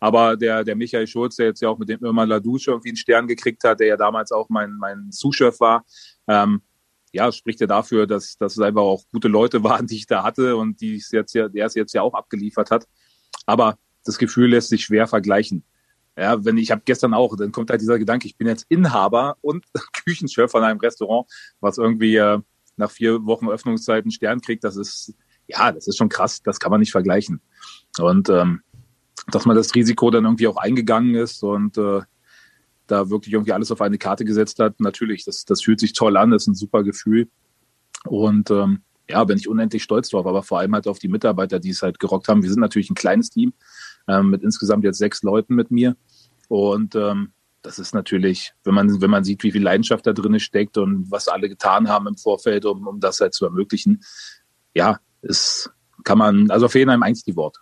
Aber 0.00 0.36
der, 0.36 0.64
der 0.64 0.76
Michael 0.76 1.06
Schulz, 1.06 1.36
der 1.36 1.46
jetzt 1.46 1.60
ja 1.60 1.68
auch 1.68 1.78
mit 1.78 1.88
dem 1.88 2.04
Irma 2.04 2.24
Ladouche 2.24 2.70
irgendwie 2.70 2.90
einen 2.90 2.96
Stern 2.96 3.26
gekriegt 3.26 3.64
hat, 3.64 3.80
der 3.80 3.86
ja 3.86 3.96
damals 3.96 4.32
auch 4.32 4.48
mein, 4.48 4.76
mein 4.76 5.10
Sous-Chef 5.10 5.58
war, 5.60 5.84
ähm, 6.28 6.62
ja, 7.12 7.32
spricht 7.32 7.60
ja 7.60 7.66
dafür, 7.66 8.06
dass, 8.06 8.36
dass 8.36 8.52
es 8.52 8.60
einfach 8.60 8.82
auch 8.82 9.04
gute 9.12 9.28
Leute 9.28 9.62
waren, 9.64 9.86
die 9.86 9.96
ich 9.96 10.06
da 10.06 10.22
hatte 10.22 10.56
und 10.56 10.80
die 10.80 10.96
es 10.96 11.10
jetzt 11.10 11.34
ja, 11.34 11.48
der 11.48 11.66
es 11.66 11.74
jetzt 11.74 11.94
ja 11.94 12.02
auch 12.02 12.14
abgeliefert 12.14 12.70
hat. 12.70 12.86
Aber 13.46 13.78
das 14.04 14.18
Gefühl 14.18 14.50
lässt 14.50 14.68
sich 14.68 14.84
schwer 14.84 15.06
vergleichen. 15.06 15.64
Ja, 16.18 16.42
wenn 16.44 16.56
ich 16.56 16.70
habe 16.70 16.82
gestern 16.84 17.12
auch, 17.12 17.36
dann 17.36 17.52
kommt 17.52 17.68
halt 17.70 17.80
dieser 17.82 17.98
Gedanke, 17.98 18.26
ich 18.26 18.36
bin 18.36 18.46
jetzt 18.46 18.64
Inhaber 18.70 19.36
und 19.42 19.66
Küchenchef 20.04 20.50
von 20.50 20.62
einem 20.62 20.80
Restaurant, 20.80 21.30
was 21.60 21.76
irgendwie 21.76 22.16
äh, 22.16 22.38
nach 22.76 22.90
vier 22.90 23.24
Wochen 23.26 23.48
Öffnungszeit 23.48 24.04
einen 24.04 24.10
Stern 24.10 24.40
kriegt, 24.40 24.64
das 24.64 24.76
ist, 24.76 25.14
ja, 25.46 25.72
das 25.72 25.86
ist 25.86 25.96
schon 25.98 26.08
krass, 26.08 26.42
das 26.42 26.58
kann 26.58 26.70
man 26.70 26.80
nicht 26.80 26.92
vergleichen. 26.92 27.40
Und 27.98 28.28
ähm, 28.30 28.62
dass 29.28 29.46
man 29.46 29.56
das 29.56 29.74
Risiko 29.74 30.10
dann 30.10 30.24
irgendwie 30.24 30.48
auch 30.48 30.56
eingegangen 30.56 31.14
ist 31.14 31.42
und 31.42 31.78
äh, 31.78 32.00
da 32.86 33.10
wirklich 33.10 33.34
irgendwie 33.34 33.52
alles 33.52 33.72
auf 33.72 33.80
eine 33.80 33.98
Karte 33.98 34.24
gesetzt 34.24 34.58
hat, 34.60 34.78
natürlich, 34.80 35.24
das, 35.24 35.44
das 35.44 35.62
fühlt 35.62 35.80
sich 35.80 35.92
toll 35.92 36.16
an, 36.16 36.30
das 36.30 36.44
ist 36.44 36.48
ein 36.48 36.54
super 36.54 36.84
Gefühl. 36.84 37.28
Und 38.04 38.50
ähm, 38.50 38.82
ja, 39.08 39.24
bin 39.24 39.38
ich 39.38 39.48
unendlich 39.48 39.82
stolz 39.82 40.08
drauf, 40.10 40.26
aber 40.26 40.42
vor 40.42 40.58
allem 40.60 40.74
halt 40.74 40.86
auf 40.86 40.98
die 40.98 41.08
Mitarbeiter, 41.08 41.58
die 41.58 41.70
es 41.70 41.82
halt 41.82 41.98
gerockt 41.98 42.28
haben. 42.28 42.42
Wir 42.42 42.50
sind 42.50 42.60
natürlich 42.60 42.90
ein 42.90 42.94
kleines 42.94 43.30
Team, 43.30 43.52
ähm, 44.08 44.30
mit 44.30 44.42
insgesamt 44.42 44.84
jetzt 44.84 44.98
sechs 44.98 45.22
Leuten 45.22 45.54
mit 45.54 45.70
mir. 45.70 45.96
Und 46.48 46.94
ähm, 46.94 47.32
das 47.62 47.78
ist 47.78 47.94
natürlich, 47.94 48.52
wenn 48.62 48.74
man, 48.74 49.00
wenn 49.00 49.10
man 49.10 49.24
sieht, 49.24 49.42
wie 49.42 49.50
viel 49.50 49.62
Leidenschaft 49.62 50.06
da 50.06 50.12
drin 50.12 50.38
steckt 50.38 50.78
und 50.78 51.10
was 51.10 51.26
alle 51.28 51.48
getan 51.48 51.88
haben 51.88 52.06
im 52.06 52.16
Vorfeld, 52.16 52.64
um, 52.64 52.86
um 52.86 53.00
das 53.00 53.20
halt 53.20 53.34
zu 53.34 53.44
ermöglichen, 53.44 54.04
ja, 54.74 55.00
es 55.22 55.70
kann 56.04 56.18
man, 56.18 56.50
also 56.50 56.68
fehlen 56.68 56.90
einem 56.90 57.02
eigentlich 57.02 57.24
die 57.24 57.36
Worte. 57.36 57.60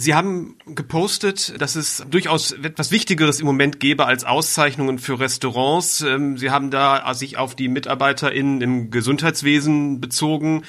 Sie 0.00 0.14
haben 0.14 0.54
gepostet, 0.64 1.60
dass 1.60 1.74
es 1.74 2.04
durchaus 2.08 2.52
etwas 2.52 2.92
Wichtigeres 2.92 3.40
im 3.40 3.46
Moment 3.46 3.80
gäbe 3.80 4.06
als 4.06 4.22
Auszeichnungen 4.22 5.00
für 5.00 5.18
Restaurants. 5.18 6.02
Ähm, 6.02 6.38
Sie 6.38 6.50
haben 6.50 6.70
da 6.70 7.12
sich 7.14 7.36
auf 7.36 7.56
die 7.56 7.66
MitarbeiterInnen 7.66 8.60
im 8.60 8.90
Gesundheitswesen 8.92 10.00
bezogen 10.00 10.62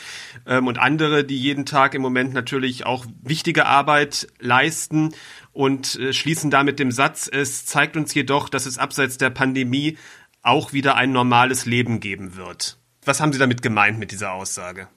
ähm, 0.48 0.66
und 0.66 0.80
andere, 0.80 1.24
die 1.24 1.38
jeden 1.38 1.68
Tag 1.68 1.94
im 1.94 2.02
Moment 2.02 2.34
natürlich 2.34 2.88
auch 2.88 3.06
wichtige 3.22 3.68
Arbeit 3.68 4.30
leisten 4.40 5.14
und 5.54 6.00
äh, 6.00 6.12
schließen 6.12 6.50
da 6.50 6.64
mit 6.64 6.80
dem 6.80 6.92
Satz, 6.92 7.30
es 7.32 7.68
zeigt 7.68 7.98
uns 7.98 8.16
jedoch, 8.16 8.50
dass 8.50 8.66
es 8.66 8.80
abseits 8.80 9.20
der 9.20 9.30
Pandemie 9.30 10.00
auch 10.42 10.74
wieder 10.74 10.96
ein 10.96 11.12
normales 11.12 11.68
Leben 11.68 12.00
geben 12.00 12.36
wird. 12.36 12.80
Was 13.06 13.22
haben 13.22 13.32
Sie 13.32 13.38
damit 13.40 13.62
gemeint 13.62 14.00
mit 14.00 14.10
dieser 14.10 14.34
Aussage? 14.34 14.88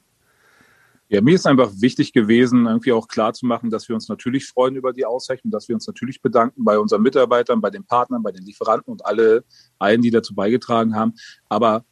Ja, 1.13 1.21
mir 1.21 1.35
ist 1.35 1.47
einfach 1.47 1.71
wichtig 1.77 2.15
gewesen, 2.15 2.65
irgendwie 2.65 2.93
auch 2.93 3.07
klar 3.07 3.35
zu 3.35 3.45
machen, 3.45 3.69
dass 3.69 3.87
wir 3.87 3.95
uns 3.95 4.09
natürlich 4.09 4.47
freuen 4.47 4.77
über 4.77 4.95
die 4.95 5.05
Auszeichnung, 5.05 5.51
dass 5.51 5.69
wir 5.69 5.75
uns 5.75 5.87
natürlich 5.87 6.23
bedanken 6.23 6.65
bei 6.65 6.79
unseren 6.79 7.03
Mitarbeitern, 7.03 7.61
bei 7.61 7.69
den 7.69 7.85
Partnern, 7.85 8.23
bei 8.23 8.33
den 8.33 8.47
Lieferanten 8.47 8.91
und 8.91 9.05
alle, 9.05 9.45
allen, 9.79 10.01
die 10.01 10.11
dazu 10.11 10.35
beigetragen 10.35 10.97
haben. 10.97 11.13
Aber 11.51 11.85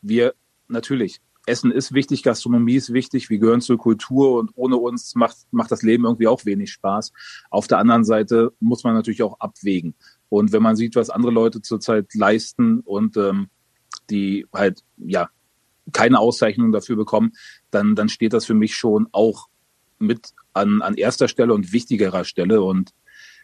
wir 0.00 0.32
natürlich, 0.68 1.20
Essen 1.44 1.70
ist 1.70 1.92
wichtig, 1.92 2.22
Gastronomie 2.22 2.76
ist 2.76 2.94
wichtig, 2.94 3.28
wir 3.28 3.38
gehören 3.38 3.60
zur 3.60 3.76
Kultur 3.76 4.38
und 4.38 4.52
ohne 4.54 4.78
uns 4.78 5.14
macht, 5.16 5.36
macht 5.50 5.70
das 5.70 5.82
Leben 5.82 6.04
irgendwie 6.04 6.28
auch 6.28 6.46
wenig 6.46 6.72
Spaß. 6.72 7.12
Auf 7.50 7.66
der 7.66 7.76
anderen 7.76 8.04
Seite 8.04 8.54
muss 8.58 8.84
man 8.84 8.94
natürlich 8.94 9.22
auch 9.22 9.38
abwägen. 9.38 9.94
Und 10.30 10.52
wenn 10.52 10.62
man 10.62 10.76
sieht, 10.76 10.96
was 10.96 11.10
andere 11.10 11.32
Leute 11.32 11.60
zurzeit 11.60 12.14
leisten 12.14 12.80
und 12.80 13.18
ähm, 13.18 13.48
die 14.08 14.46
halt, 14.50 14.82
ja, 14.96 15.28
keine 15.92 16.18
Auszeichnung 16.18 16.72
dafür 16.72 16.96
bekommen, 16.96 17.32
dann, 17.70 17.94
dann 17.94 18.08
steht 18.08 18.32
das 18.32 18.44
für 18.44 18.54
mich 18.54 18.74
schon 18.74 19.08
auch 19.12 19.48
mit 19.98 20.32
an, 20.52 20.82
an 20.82 20.94
erster 20.94 21.28
Stelle 21.28 21.54
und 21.54 21.72
wichtigerer 21.72 22.24
Stelle. 22.24 22.62
Und 22.62 22.90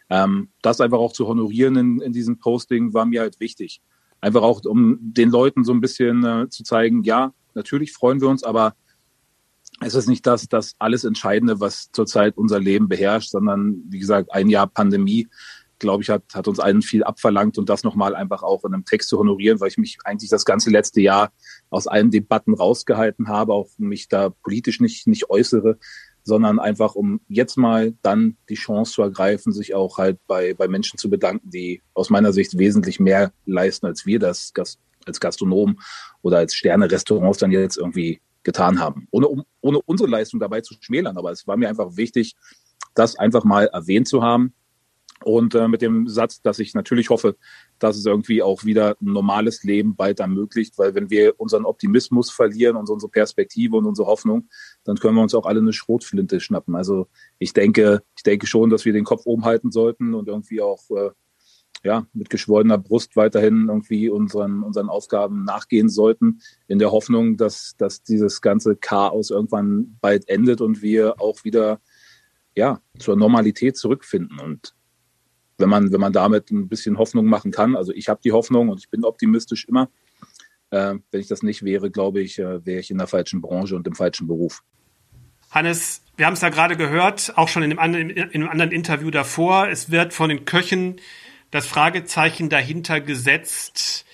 ähm, 0.09 0.49
das 0.61 0.81
einfach 0.81 0.99
auch 0.99 1.13
zu 1.13 1.27
honorieren 1.27 1.75
in, 1.75 2.01
in 2.01 2.13
diesem 2.13 2.39
Posting 2.39 2.93
war 2.93 3.05
mir 3.05 3.21
halt 3.21 3.39
wichtig. 3.39 3.81
Einfach 4.21 4.41
auch, 4.41 4.63
um 4.65 4.97
den 5.01 5.29
Leuten 5.29 5.63
so 5.63 5.73
ein 5.73 5.81
bisschen 5.81 6.23
äh, 6.23 6.49
zu 6.49 6.63
zeigen, 6.63 7.03
ja, 7.03 7.33
natürlich 7.53 7.93
freuen 7.93 8.21
wir 8.21 8.27
uns, 8.27 8.43
aber 8.43 8.75
es 9.81 9.95
ist 9.95 10.07
nicht 10.07 10.27
das, 10.27 10.49
das 10.49 10.75
alles 10.77 11.05
Entscheidende, 11.05 11.59
was 11.59 11.89
zurzeit 11.91 12.37
unser 12.37 12.59
Leben 12.59 12.89
beherrscht, 12.89 13.29
sondern 13.29 13.81
wie 13.87 13.99
gesagt, 13.99 14.33
ein 14.33 14.49
Jahr 14.49 14.67
Pandemie 14.67 15.27
glaube 15.79 16.03
ich, 16.03 16.09
hat, 16.09 16.23
hat 16.33 16.47
uns 16.47 16.59
allen 16.59 16.81
viel 16.81 17.03
abverlangt 17.03 17.57
und 17.57 17.69
das 17.69 17.83
nochmal 17.83 18.15
einfach 18.15 18.43
auch 18.43 18.63
in 18.65 18.73
einem 18.73 18.85
Text 18.85 19.09
zu 19.09 19.17
honorieren, 19.17 19.59
weil 19.59 19.69
ich 19.69 19.77
mich 19.77 19.97
eigentlich 20.03 20.29
das 20.29 20.45
ganze 20.45 20.69
letzte 20.69 21.01
Jahr 21.01 21.31
aus 21.69 21.87
allen 21.87 22.11
Debatten 22.11 22.53
rausgehalten 22.53 23.27
habe, 23.27 23.53
auch 23.53 23.69
mich 23.77 24.07
da 24.07 24.29
politisch 24.29 24.79
nicht, 24.79 25.07
nicht 25.07 25.29
äußere, 25.29 25.77
sondern 26.23 26.59
einfach, 26.59 26.95
um 26.95 27.21
jetzt 27.27 27.57
mal 27.57 27.93
dann 28.01 28.37
die 28.49 28.55
Chance 28.55 28.93
zu 28.93 29.01
ergreifen, 29.01 29.51
sich 29.51 29.73
auch 29.73 29.97
halt 29.97 30.19
bei, 30.27 30.53
bei 30.53 30.67
Menschen 30.67 30.99
zu 30.99 31.09
bedanken, 31.09 31.49
die 31.49 31.81
aus 31.93 32.09
meiner 32.09 32.33
Sicht 32.33 32.57
wesentlich 32.57 32.99
mehr 32.99 33.31
leisten, 33.45 33.85
als 33.87 34.05
wir 34.05 34.19
das 34.19 34.53
als 35.05 35.19
Gastronomen 35.19 35.79
oder 36.21 36.37
als 36.37 36.53
Sterne-Restaurants 36.53 37.39
dann 37.39 37.51
jetzt 37.51 37.77
irgendwie 37.77 38.21
getan 38.43 38.79
haben. 38.79 39.07
Ohne, 39.11 39.27
um, 39.27 39.43
ohne 39.61 39.79
unsere 39.81 40.09
Leistung 40.09 40.39
dabei 40.39 40.61
zu 40.61 40.75
schmälern, 40.79 41.17
aber 41.17 41.31
es 41.31 41.47
war 41.47 41.57
mir 41.57 41.69
einfach 41.69 41.95
wichtig, 41.95 42.35
das 42.95 43.17
einfach 43.17 43.43
mal 43.43 43.65
erwähnt 43.67 44.07
zu 44.07 44.21
haben 44.21 44.53
und 45.23 45.55
äh, 45.55 45.67
mit 45.67 45.81
dem 45.81 46.07
Satz, 46.07 46.41
dass 46.41 46.59
ich 46.59 46.73
natürlich 46.73 47.09
hoffe, 47.09 47.35
dass 47.77 47.97
es 47.97 48.05
irgendwie 48.05 48.41
auch 48.41 48.63
wieder 48.63 48.97
ein 49.01 49.13
normales 49.13 49.63
Leben 49.63 49.95
bald 49.95 50.19
ermöglicht, 50.19 50.77
weil 50.77 50.95
wenn 50.95 51.09
wir 51.09 51.39
unseren 51.39 51.65
Optimismus 51.65 52.31
verlieren 52.31 52.75
und 52.75 52.89
unsere 52.89 53.09
Perspektive 53.09 53.77
und 53.77 53.85
unsere 53.85 54.07
Hoffnung, 54.07 54.49
dann 54.83 54.97
können 54.97 55.15
wir 55.15 55.23
uns 55.23 55.35
auch 55.35 55.45
alle 55.45 55.59
eine 55.59 55.73
Schrotflinte 55.73 56.39
schnappen. 56.39 56.75
Also 56.75 57.07
ich 57.37 57.53
denke, 57.53 58.03
ich 58.15 58.23
denke 58.23 58.47
schon, 58.47 58.69
dass 58.69 58.85
wir 58.85 58.93
den 58.93 59.03
Kopf 59.03 59.25
oben 59.25 59.45
halten 59.45 59.71
sollten 59.71 60.13
und 60.13 60.27
irgendwie 60.27 60.61
auch 60.61 60.81
äh, 60.91 61.11
ja, 61.83 62.05
mit 62.13 62.29
geschwollener 62.29 62.77
Brust 62.77 63.15
weiterhin 63.15 63.67
irgendwie 63.69 64.09
unseren, 64.09 64.63
unseren 64.63 64.89
Aufgaben 64.89 65.43
nachgehen 65.43 65.89
sollten, 65.89 66.41
in 66.67 66.79
der 66.79 66.91
Hoffnung, 66.91 67.37
dass, 67.37 67.75
dass 67.77 68.03
dieses 68.03 68.41
ganze 68.41 68.75
Chaos 68.75 69.29
irgendwann 69.29 69.97
bald 70.01 70.27
endet 70.27 70.61
und 70.61 70.81
wir 70.81 71.21
auch 71.21 71.43
wieder 71.43 71.79
ja, 72.55 72.81
zur 72.97 73.15
Normalität 73.15 73.77
zurückfinden. 73.77 74.39
Und 74.39 74.75
wenn 75.59 75.69
man, 75.69 75.91
wenn 75.91 75.99
man 76.01 76.13
damit 76.13 76.51
ein 76.51 76.67
bisschen 76.67 76.97
Hoffnung 76.97 77.25
machen 77.25 77.51
kann, 77.51 77.75
also 77.75 77.91
ich 77.93 78.09
habe 78.09 78.21
die 78.23 78.31
Hoffnung 78.31 78.69
und 78.69 78.79
ich 78.79 78.89
bin 78.89 79.03
optimistisch 79.03 79.65
immer. 79.65 79.89
Äh, 80.71 80.95
wenn 81.11 81.19
ich 81.19 81.27
das 81.27 81.43
nicht 81.43 81.63
wäre, 81.63 81.89
glaube 81.89 82.21
ich, 82.21 82.39
äh, 82.39 82.65
wäre 82.65 82.79
ich 82.79 82.91
in 82.91 82.97
der 82.97 83.07
falschen 83.07 83.41
Branche 83.41 83.75
und 83.75 83.87
im 83.87 83.95
falschen 83.95 84.27
Beruf. 84.27 84.63
Hannes, 85.51 86.03
wir 86.15 86.27
haben 86.27 86.33
es 86.33 86.41
ja 86.41 86.49
gerade 86.49 86.77
gehört, 86.77 87.33
auch 87.35 87.47
schon 87.47 87.63
in 87.63 87.71
einem, 87.71 87.79
anderen, 87.79 88.09
in 88.11 88.41
einem 88.41 88.49
anderen 88.49 88.71
Interview 88.71 89.09
davor. 89.09 89.67
Es 89.67 89.89
wird 89.89 90.13
von 90.13 90.29
den 90.29 90.45
Köchen 90.45 90.97
das 91.49 91.65
Fragezeichen 91.65 92.49
dahinter 92.49 93.01
gesetzt, 93.01 94.05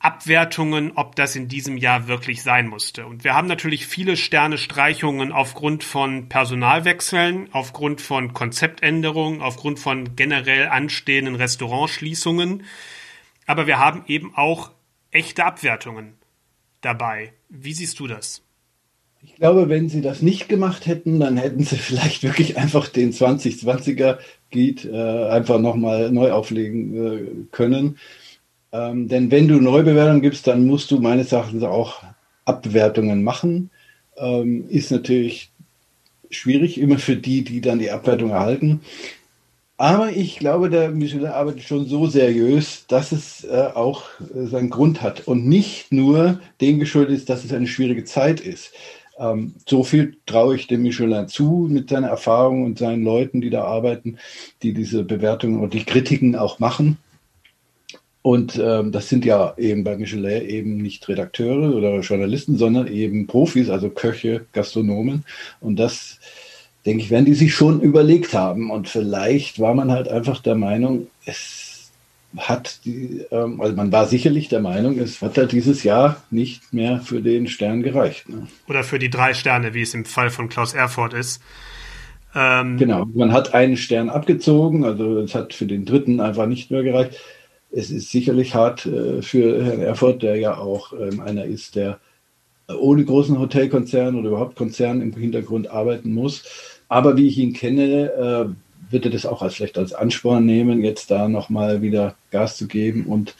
Abwertungen, 0.00 0.92
ob 0.94 1.16
das 1.16 1.34
in 1.34 1.48
diesem 1.48 1.76
Jahr 1.76 2.06
wirklich 2.06 2.42
sein 2.42 2.68
musste. 2.68 3.06
Und 3.06 3.24
wir 3.24 3.34
haben 3.34 3.48
natürlich 3.48 3.86
viele 3.86 4.16
Sterne-Streichungen 4.16 5.32
aufgrund 5.32 5.82
von 5.82 6.28
Personalwechseln, 6.28 7.48
aufgrund 7.52 8.00
von 8.00 8.32
Konzeptänderungen, 8.32 9.42
aufgrund 9.42 9.80
von 9.80 10.14
generell 10.14 10.68
anstehenden 10.68 11.34
Restaurantschließungen. 11.34 12.62
Aber 13.46 13.66
wir 13.66 13.80
haben 13.80 14.04
eben 14.06 14.34
auch 14.36 14.70
echte 15.10 15.44
Abwertungen 15.44 16.14
dabei. 16.80 17.32
Wie 17.48 17.72
siehst 17.72 17.98
du 17.98 18.06
das? 18.06 18.42
Ich 19.20 19.34
glaube, 19.34 19.68
wenn 19.68 19.88
sie 19.88 20.00
das 20.00 20.22
nicht 20.22 20.48
gemacht 20.48 20.86
hätten, 20.86 21.18
dann 21.18 21.36
hätten 21.36 21.64
sie 21.64 21.76
vielleicht 21.78 22.22
wirklich 22.22 22.56
einfach 22.56 22.88
den 22.88 23.12
2020er 23.12 24.18
Guide 24.52 24.88
äh, 24.88 25.30
einfach 25.32 25.58
nochmal 25.58 26.12
neu 26.12 26.30
auflegen 26.30 26.94
äh, 26.94 27.46
können. 27.50 27.98
Ähm, 28.72 29.08
denn 29.08 29.30
wenn 29.30 29.48
du 29.48 29.60
Neubewertungen 29.60 30.22
gibst, 30.22 30.46
dann 30.46 30.66
musst 30.66 30.90
du 30.90 31.00
meines 31.00 31.32
Erachtens 31.32 31.62
auch 31.62 32.02
Abwertungen 32.44 33.22
machen. 33.22 33.70
Ähm, 34.16 34.68
ist 34.68 34.90
natürlich 34.90 35.50
schwierig, 36.30 36.78
immer 36.78 36.98
für 36.98 37.16
die, 37.16 37.42
die 37.42 37.60
dann 37.60 37.78
die 37.78 37.90
Abwertung 37.90 38.30
erhalten. 38.30 38.80
Aber 39.80 40.10
ich 40.10 40.40
glaube, 40.40 40.70
der 40.70 40.90
Michelin 40.90 41.26
arbeitet 41.26 41.62
schon 41.62 41.86
so 41.86 42.08
seriös, 42.08 42.86
dass 42.88 43.12
es 43.12 43.44
äh, 43.44 43.68
auch 43.74 44.02
äh, 44.20 44.46
seinen 44.46 44.70
Grund 44.70 45.02
hat 45.02 45.28
und 45.28 45.46
nicht 45.46 45.92
nur 45.92 46.40
dem 46.60 46.80
geschuldet 46.80 47.16
ist, 47.16 47.30
dass 47.30 47.44
es 47.44 47.52
eine 47.52 47.68
schwierige 47.68 48.04
Zeit 48.04 48.40
ist. 48.40 48.72
Ähm, 49.18 49.54
so 49.66 49.84
viel 49.84 50.16
traue 50.26 50.56
ich 50.56 50.66
dem 50.66 50.82
Michelin 50.82 51.28
zu 51.28 51.68
mit 51.70 51.90
seiner 51.90 52.08
Erfahrung 52.08 52.64
und 52.64 52.78
seinen 52.78 53.04
Leuten, 53.04 53.40
die 53.40 53.50
da 53.50 53.64
arbeiten, 53.64 54.18
die 54.62 54.74
diese 54.74 55.04
Bewertungen 55.04 55.60
und 55.60 55.74
die 55.74 55.84
Kritiken 55.84 56.34
auch 56.34 56.58
machen. 56.58 56.98
Und 58.28 58.60
ähm, 58.62 58.92
das 58.92 59.08
sind 59.08 59.24
ja 59.24 59.54
eben 59.56 59.84
bei 59.84 59.96
Michelin 59.96 60.46
eben 60.46 60.76
nicht 60.76 61.08
Redakteure 61.08 61.74
oder 61.74 61.98
Journalisten, 62.00 62.58
sondern 62.58 62.86
eben 62.86 63.26
Profis, 63.26 63.70
also 63.70 63.88
Köche, 63.88 64.44
Gastronomen. 64.52 65.24
Und 65.62 65.76
das, 65.76 66.18
denke 66.84 67.02
ich, 67.02 67.08
werden 67.08 67.24
die 67.24 67.32
sich 67.32 67.54
schon 67.54 67.80
überlegt 67.80 68.34
haben. 68.34 68.70
Und 68.70 68.86
vielleicht 68.86 69.60
war 69.60 69.72
man 69.72 69.90
halt 69.90 70.08
einfach 70.08 70.40
der 70.42 70.56
Meinung, 70.56 71.06
es 71.24 71.90
hat 72.36 72.84
die, 72.84 73.24
ähm, 73.30 73.62
also 73.62 73.74
man 73.74 73.92
war 73.92 74.06
sicherlich 74.06 74.50
der 74.50 74.60
Meinung, 74.60 74.98
es 74.98 75.22
hat 75.22 75.38
halt 75.38 75.52
dieses 75.52 75.82
Jahr 75.82 76.22
nicht 76.30 76.74
mehr 76.74 77.00
für 77.00 77.22
den 77.22 77.46
Stern 77.46 77.82
gereicht. 77.82 78.28
Ne? 78.28 78.46
Oder 78.68 78.84
für 78.84 78.98
die 78.98 79.08
drei 79.08 79.32
Sterne, 79.32 79.72
wie 79.72 79.80
es 79.80 79.94
im 79.94 80.04
Fall 80.04 80.28
von 80.28 80.50
Klaus 80.50 80.74
Erfurt 80.74 81.14
ist. 81.14 81.40
Ähm, 82.34 82.76
genau, 82.76 83.06
man 83.06 83.32
hat 83.32 83.54
einen 83.54 83.78
Stern 83.78 84.10
abgezogen, 84.10 84.84
also 84.84 85.18
es 85.20 85.34
hat 85.34 85.54
für 85.54 85.64
den 85.64 85.86
dritten 85.86 86.20
einfach 86.20 86.44
nicht 86.44 86.70
mehr 86.70 86.82
gereicht 86.82 87.16
es 87.70 87.90
ist 87.90 88.10
sicherlich 88.10 88.54
hart 88.54 88.86
äh, 88.86 89.22
für 89.22 89.64
Herrn 89.64 89.80
Erfurt, 89.80 90.22
der 90.22 90.36
ja 90.36 90.58
auch 90.58 90.92
ähm, 90.92 91.20
einer 91.20 91.44
ist, 91.44 91.76
der 91.76 91.98
ohne 92.68 93.04
großen 93.04 93.38
Hotelkonzern 93.38 94.14
oder 94.14 94.28
überhaupt 94.28 94.56
Konzern 94.56 95.00
im 95.00 95.14
Hintergrund 95.14 95.70
arbeiten 95.70 96.12
muss. 96.12 96.44
Aber 96.88 97.16
wie 97.16 97.26
ich 97.26 97.38
ihn 97.38 97.54
kenne, 97.54 98.12
äh, 98.12 98.92
wird 98.92 99.04
er 99.04 99.10
das 99.10 99.26
auch 99.26 99.42
als 99.42 99.54
vielleicht 99.54 99.78
als 99.78 99.92
Ansporn 99.92 100.44
nehmen, 100.44 100.84
jetzt 100.84 101.10
da 101.10 101.28
nochmal 101.28 101.82
wieder 101.82 102.14
Gas 102.30 102.56
zu 102.56 102.66
geben. 102.66 103.06
Und 103.06 103.34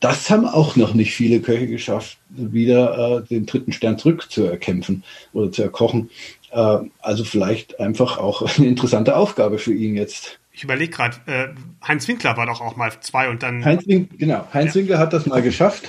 das 0.00 0.30
haben 0.30 0.46
auch 0.46 0.76
noch 0.76 0.94
nicht 0.94 1.12
viele 1.14 1.40
Köche 1.40 1.66
geschafft, 1.66 2.18
wieder 2.30 3.18
äh, 3.18 3.22
den 3.26 3.44
dritten 3.44 3.72
Stern 3.72 3.98
zurückzuerkämpfen 3.98 5.04
oder 5.32 5.52
zu 5.52 5.62
erkochen. 5.62 6.10
Also 6.52 7.22
vielleicht 7.22 7.78
einfach 7.78 8.18
auch 8.18 8.42
eine 8.58 8.66
interessante 8.66 9.14
Aufgabe 9.14 9.58
für 9.58 9.72
ihn 9.72 9.94
jetzt 9.94 10.39
ich 10.60 10.64
überlege 10.64 10.92
gerade, 10.92 11.16
äh, 11.24 11.48
Heinz 11.88 12.06
Winkler 12.06 12.36
war 12.36 12.44
doch 12.44 12.60
auch 12.60 12.76
mal 12.76 12.92
zwei 13.00 13.30
und 13.30 13.42
dann. 13.42 13.64
Heinz, 13.64 13.86
Wink, 13.86 14.18
genau, 14.18 14.46
Heinz 14.52 14.74
ja. 14.74 14.80
Winkler 14.80 14.98
hat 14.98 15.14
das 15.14 15.24
mal 15.24 15.40
geschafft. 15.40 15.88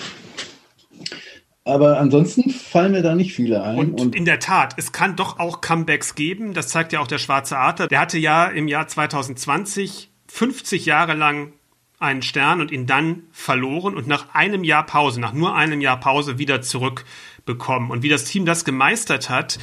Aber 1.66 2.00
ansonsten 2.00 2.50
fallen 2.50 2.94
mir 2.94 3.02
da 3.02 3.14
nicht 3.14 3.34
viele 3.34 3.62
ein. 3.64 3.78
Und, 3.78 4.00
und, 4.00 4.16
in 4.16 4.24
der 4.24 4.40
Tat, 4.40 4.76
es 4.78 4.94
kann 4.94 5.18
doch 5.18 5.40
auch 5.40 5.60
Comebacks 5.60 6.16
geben. 6.16 6.54
Das 6.54 6.70
zeigt 6.70 6.94
ja 6.94 7.02
auch 7.02 7.08
der 7.08 7.18
Schwarze 7.18 7.58
Adler. 7.58 7.90
Der 7.90 8.00
hatte 8.00 8.18
ja 8.18 8.46
im 8.46 8.70
Jahr 8.70 8.88
2020 8.88 10.10
50 10.28 10.86
Jahre 10.86 11.16
lang 11.16 11.52
einen 12.00 12.22
Stern 12.22 12.62
und 12.62 12.72
ihn 12.72 12.88
dann 12.88 13.24
verloren 13.34 13.98
und 13.98 14.08
nach 14.08 14.34
einem 14.34 14.64
Jahr 14.64 14.86
Pause, 14.86 15.20
nach 15.20 15.34
nur 15.34 15.54
einem 15.54 15.82
Jahr 15.82 16.00
Pause 16.00 16.40
wieder 16.40 16.62
zurückbekommen. 16.62 17.92
Und 17.92 18.04
wie 18.04 18.10
das 18.10 18.24
Team 18.24 18.46
das 18.46 18.64
gemeistert 18.64 19.30
hat, 19.30 19.60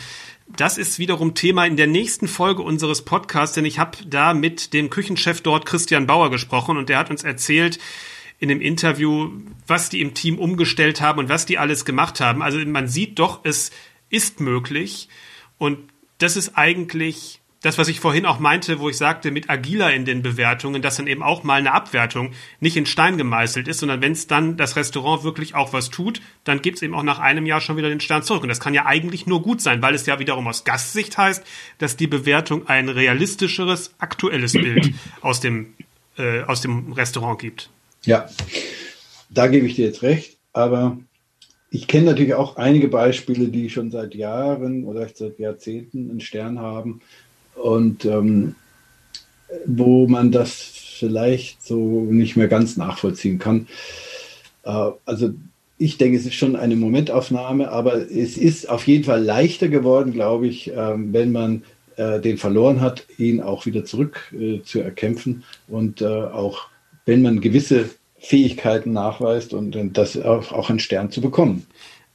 das 0.57 0.79
ist 0.79 0.99
wiederum 0.99 1.35
Thema 1.35 1.67
in 1.67 1.77
der 1.77 1.87
nächsten 1.87 2.29
Folge 2.29 2.63
unseres 2.63 3.03
Podcasts, 3.03 3.55
denn 3.55 3.65
ich 3.65 3.79
habe 3.79 3.99
da 4.07 4.35
mit 4.35 4.73
dem 4.73 4.91
Küchenchef 4.91 5.41
dort 5.41 5.67
Christian 5.67 6.07
Bauer 6.07 6.31
gesprochen 6.31 6.77
und 6.77 6.89
der 6.89 6.99
hat 6.99 7.11
uns 7.11 7.25
erzählt 7.25 7.79
in 8.39 8.49
dem 8.49 8.61
Interview, 8.61 9.31
was 9.67 9.89
die 9.89 10.01
im 10.01 10.15
Team 10.15 10.39
umgestellt 10.39 11.01
haben 11.01 11.19
und 11.19 11.29
was 11.29 11.47
die 11.47 11.59
alles 11.59 11.85
gemacht 11.85 12.21
haben. 12.21 12.43
Also 12.43 12.59
man 12.59 12.89
sieht 12.89 13.19
doch, 13.19 13.41
es 13.45 13.71
ist 14.11 14.41
möglich 14.41 15.09
und 15.59 15.79
das 16.19 16.37
ist 16.37 16.57
eigentlich 16.57 17.38
das, 17.61 17.77
was 17.77 17.89
ich 17.89 17.99
vorhin 17.99 18.25
auch 18.25 18.39
meinte, 18.39 18.79
wo 18.79 18.89
ich 18.89 18.97
sagte, 18.97 19.33
mit 19.33 19.51
agiler 19.51 19.93
in 19.93 20.05
den 20.05 20.23
Bewertungen, 20.23 20.81
dass 20.81 20.97
dann 20.97 21.09
eben 21.09 21.23
auch 21.23 21.43
mal 21.43 21.59
eine 21.59 21.73
Abwertung 21.73 22.33
nicht 22.61 22.77
in 22.77 22.87
Stein 22.87 23.19
gemeißelt 23.19 23.67
ist, 23.67 23.81
sondern 23.81 24.01
wenn 24.01 24.13
es 24.13 24.29
dann 24.29 24.57
das 24.57 24.77
Restaurant 24.77 25.25
wirklich 25.25 25.57
auch 25.57 25.73
was 25.73 25.91
tut, 25.91 26.21
dann 26.45 26.63
gibt 26.63 26.77
es 26.77 26.83
eben 26.83 26.95
auch 26.95 27.03
nach 27.03 27.19
einem 27.19 27.47
Jahr 27.47 27.61
schon 27.61 27.77
wieder 27.77 27.89
den 27.89 28.01
Stern 28.01 28.23
zurück. 28.23 28.45
Und 28.45 28.49
das 28.49 28.61
kann 28.61 28.75
ja 28.75 28.87
eigentlich 28.87 29.27
nur 29.27 29.43
gut 29.43 29.61
sein, 29.61 29.83
weil 29.83 29.95
es 29.95 30.07
ja 30.07 30.21
wiederum 30.21 30.47
aus 30.47 30.63
Gastsicht 30.65 31.19
heißt, 31.19 31.45
dass 31.79 31.97
die 31.97 32.07
Bewertung 32.07 32.69
ein 32.69 32.89
realistischeres, 32.89 33.95
aktuelles 33.99 34.53
Bild 34.53 34.93
aus 35.21 35.41
dem, 35.41 35.75
äh, 36.17 36.43
aus 36.43 36.61
dem 36.61 36.93
Restaurant 36.93 37.41
gibt. 37.41 37.71
Ja, 38.05 38.29
da 39.31 39.49
gebe 39.49 39.67
ich 39.67 39.75
dir 39.75 39.87
jetzt 39.87 40.03
recht, 40.03 40.39
aber 40.53 40.99
ich 41.71 41.89
kenne 41.89 42.07
natürlich 42.07 42.35
auch 42.35 42.57
einige 42.57 42.87
Beispiele, 42.87 43.49
die 43.49 43.69
schon 43.69 43.91
seit 43.91 44.15
Jahren 44.15 44.85
oder 44.85 45.09
seit 45.13 45.41
Jahrzehnten 45.41 46.09
einen 46.09 46.21
Stern 46.21 46.61
haben 46.61 47.01
und 47.63 48.05
ähm, 48.05 48.55
wo 49.67 50.07
man 50.07 50.33
das 50.33 50.53
vielleicht 50.99 51.65
so 51.65 52.05
nicht 52.11 52.37
mehr 52.37 52.49
ganz 52.49 52.77
nachvollziehen 52.77 53.39
kann. 53.39 53.67
Äh, 54.65 54.91
also 55.05 55.31
ich 55.79 55.97
denke, 55.97 56.19
es 56.19 56.27
ist 56.27 56.35
schon 56.35 56.57
eine 56.57 56.77
Momentaufnahme, 56.77 57.71
aber 57.71 58.11
es 58.11 58.37
ist 58.37 58.69
auf 58.69 58.87
jeden 58.87 59.05
Fall 59.05 59.23
leichter 59.23 59.69
geworden, 59.69 60.13
glaube 60.13 60.49
ich, 60.49 60.73
äh, 60.73 60.95
wenn 60.97 61.33
man 61.33 61.63
äh, 61.97 62.21
den 62.21 62.37
verloren 62.37 62.81
hat, 62.81 63.07
ihn 63.17 63.41
auch 63.41 63.67
wieder 63.67 63.85
zurück 63.85 64.33
äh, 64.39 64.63
zu 64.63 64.81
erkämpfen 64.81 65.45
und 65.69 66.01
äh, 66.01 66.07
auch 66.07 66.69
wenn 67.07 67.23
man 67.23 67.41
gewisse 67.41 67.91
Fähigkeiten 68.19 68.93
nachweist 68.93 69.55
und 69.55 69.77
das 69.97 70.21
auch, 70.21 70.53
auch 70.53 70.71
einen 70.71 70.81
Stern 70.81 71.11
zu 71.11 71.21
bekommen. 71.21 71.67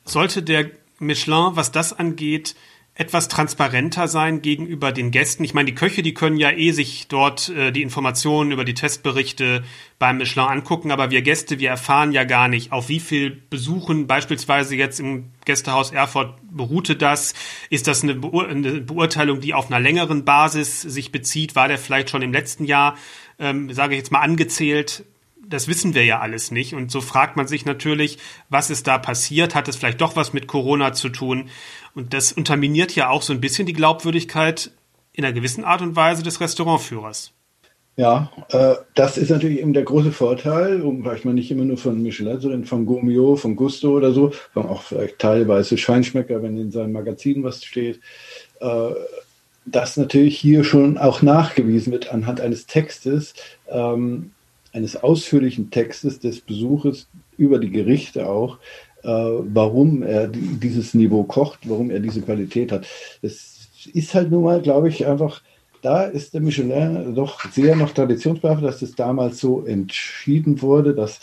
Sollte 0.06 0.44
der 0.44 0.70
Michelin, 1.00 1.52
was 1.54 1.72
das 1.72 1.94
angeht, 1.98 2.56
etwas 2.96 3.28
transparenter 3.28 4.08
sein 4.08 4.44
gegenüber 4.44 4.92
den 4.92 5.10
Gästen. 5.10 5.44
Ich 5.44 5.56
meine, 5.56 5.66
die 5.66 5.76
Köche, 5.76 6.04
die 6.04 6.14
können 6.14 6.38
ja 6.38 6.52
eh 6.52 6.72
sich 6.72 7.08
dort 7.08 7.50
äh, 7.50 7.72
die 7.72 7.82
Informationen 7.82 8.52
über 8.52 8.66
die 8.66 8.76
Testberichte 8.76 9.64
beim 9.98 10.18
Michelin 10.18 10.46
angucken, 10.46 10.92
aber 10.92 11.10
wir 11.10 11.24
Gäste, 11.24 11.58
wir 11.58 11.70
erfahren 11.70 12.12
ja 12.12 12.24
gar 12.24 12.48
nicht, 12.48 12.72
auf 12.72 12.90
wie 12.90 13.00
viel 13.00 13.42
Besuchen 13.50 14.06
beispielsweise 14.06 14.76
jetzt 14.76 15.00
im 15.00 15.32
Gästehaus 15.46 15.92
Erfurt 15.92 16.36
beruhte 16.52 16.96
das? 16.96 17.34
Ist 17.72 17.88
das 17.88 18.04
eine, 18.04 18.14
Beur 18.14 18.48
eine 18.48 18.82
Beurteilung, 18.82 19.40
die 19.40 19.56
auf 19.56 19.72
einer 19.72 19.80
längeren 19.80 20.24
Basis 20.24 20.82
sich 20.82 21.12
bezieht? 21.12 21.56
War 21.56 21.68
der 21.68 21.80
vielleicht 21.80 22.12
schon 22.12 22.22
im 22.22 22.32
letzten 22.32 22.66
Jahr, 22.66 22.96
ähm, 23.40 23.74
sage 23.74 23.96
ich 23.96 24.00
jetzt 24.00 24.12
mal, 24.12 24.22
angezählt? 24.22 25.04
Das 25.54 25.68
wissen 25.68 25.94
wir 25.94 26.04
ja 26.04 26.20
alles 26.20 26.52
nicht. 26.52 26.74
Und 26.74 26.92
so 26.92 27.00
fragt 27.00 27.38
man 27.38 27.48
sich 27.48 27.66
natürlich, 27.66 28.18
was 28.50 28.70
ist 28.70 28.88
da 28.88 28.98
passiert? 28.98 29.56
Hat 29.56 29.68
es 29.68 29.76
vielleicht 29.76 30.02
doch 30.02 30.16
was 30.16 30.34
mit 30.34 30.48
Corona 30.48 30.94
zu 30.94 31.10
tun? 31.10 31.50
Und 31.94 32.14
das 32.14 32.34
unterminiert 32.34 32.96
ja 32.96 33.10
auch 33.10 33.22
so 33.22 33.34
ein 33.34 33.42
bisschen 33.42 33.68
die 33.68 33.74
Glaubwürdigkeit 33.74 34.72
in 35.14 35.24
einer 35.24 35.34
gewissen 35.34 35.64
Art 35.64 35.82
und 35.82 35.96
Weise 35.96 36.24
des 36.24 36.42
Restaurantführers. 36.42 37.34
Ja, 37.96 38.32
äh, 38.50 38.74
das 38.96 39.20
ist 39.20 39.30
natürlich 39.30 39.60
eben 39.60 39.74
der 39.74 39.84
große 39.84 40.12
Vorteil, 40.12 40.82
um 40.82 41.04
vielleicht 41.04 41.26
mal 41.26 41.36
nicht 41.36 41.52
immer 41.52 41.66
nur 41.66 41.78
von 41.78 42.02
Michelin, 42.02 42.42
sondern 42.42 42.66
von 42.66 42.88
Gomio, 42.88 43.36
von 43.36 43.56
Gusto 43.56 43.92
oder 43.92 44.12
so, 44.12 44.32
sondern 44.56 44.72
auch 44.72 44.82
vielleicht 44.82 45.20
teilweise 45.20 45.78
Scheinschmecker, 45.78 46.42
wenn 46.42 46.58
in 46.58 46.72
seinem 46.72 46.94
Magazin 46.94 47.44
was 47.44 47.64
steht, 47.64 48.00
äh, 48.60 48.90
dass 49.68 49.98
natürlich 49.98 50.40
hier 50.40 50.64
schon 50.64 50.98
auch 50.98 51.22
nachgewiesen 51.22 51.94
wird 51.94 52.12
anhand 52.12 52.42
eines 52.42 52.66
Textes, 52.66 53.36
ähm, 53.70 54.32
eines 54.74 55.02
ausführlichen 55.02 55.70
Textes 55.72 56.20
des 56.20 56.42
Besuches 56.42 57.08
über 57.38 57.60
die 57.60 57.72
Gerichte 57.72 58.28
auch, 58.28 58.58
äh, 59.04 59.08
warum 59.08 60.04
er 60.04 60.28
dieses 60.28 60.94
Niveau 60.94 61.24
kocht, 61.24 61.60
warum 61.70 61.92
er 61.92 62.00
diese 62.00 62.22
Qualität 62.22 62.72
hat. 62.72 62.88
Es 63.22 63.70
ist 63.94 64.14
halt 64.14 64.32
nun 64.32 64.44
mal, 64.44 64.62
glaube 64.62 64.90
ich, 64.90 65.06
einfach, 65.06 65.42
da 65.82 66.04
ist 66.04 66.34
der 66.34 66.42
Michelin 66.42 67.14
doch 67.16 67.50
sehr 67.52 67.76
noch 67.76 67.92
traditionsbehaftet, 67.92 68.66
dass 68.66 68.82
es 68.82 68.96
damals 68.96 69.40
so 69.40 69.66
entschieden 69.66 70.62
wurde, 70.62 70.96
dass 70.96 71.20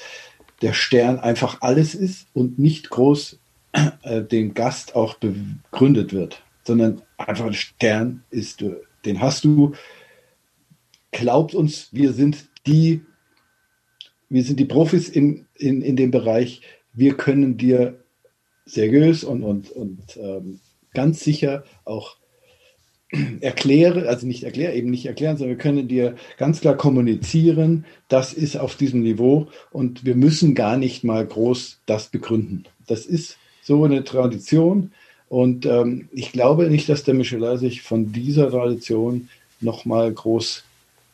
der 0.63 0.75
Stern 0.75 1.19
einfach 1.19 1.59
alles 1.61 1.95
ist 1.95 2.29
und 2.35 2.59
nicht 2.59 2.91
groß 2.91 3.39
äh, 4.03 4.23
dem 4.23 4.55
Gast 4.55 4.95
auch 4.95 5.15
begründet 5.15 6.13
wird, 6.13 6.43
sondern 6.65 7.03
einfach 7.17 7.47
ein 7.47 7.55
Stern 7.55 8.23
ist, 8.31 8.65
den 9.05 9.21
hast 9.21 9.45
du. 9.45 9.73
Glaubt 11.13 11.55
uns, 11.55 11.89
wir 11.93 12.13
sind 12.13 12.49
die, 12.67 13.03
wir 14.31 14.45
sind 14.45 14.61
die 14.61 14.65
Profis 14.65 15.09
in, 15.09 15.47
in, 15.57 15.83
in 15.83 15.97
dem 15.97 16.11
Bereich. 16.11 16.63
Wir 16.95 17.15
können 17.15 17.57
dir 17.57 17.99
seriös 18.65 19.25
und, 19.25 19.43
und, 19.43 19.71
und 19.73 20.01
ähm, 20.17 20.61
ganz 20.95 21.23
sicher 21.23 21.65
auch 21.85 22.17
erkläre, 23.41 24.09
also 24.09 24.27
nicht 24.27 24.45
erklären, 24.45 24.75
eben 24.75 24.91
nicht 24.91 25.07
erklären, 25.07 25.37
sondern 25.37 25.57
wir 25.57 25.63
können 25.63 25.89
dir 25.89 26.15
ganz 26.39 26.61
klar 26.61 26.77
kommunizieren, 26.77 27.85
das 28.09 28.33
ist 28.33 28.57
auf 28.57 28.77
diesem 28.77 29.03
Niveau 29.03 29.49
und 29.73 30.05
wir 30.05 30.15
müssen 30.15 30.55
gar 30.55 30.77
nicht 30.77 31.03
mal 31.03 31.27
groß 31.27 31.81
das 31.87 32.09
begründen. 32.09 32.65
Das 32.87 33.07
ist 33.07 33.37
so 33.63 33.85
eine 33.85 34.05
Tradition 34.05 34.93
und 35.29 35.67
ähm, 35.67 36.09
ich 36.13 36.31
glaube 36.31 36.71
nicht, 36.71 36.89
dass 36.89 37.03
der 37.03 37.15
Michelin 37.15 37.59
sich 37.59 37.83
von 37.83 38.13
dieser 38.13 38.51
Tradition 38.51 39.29
nochmal 39.61 40.13
groß 40.13 40.65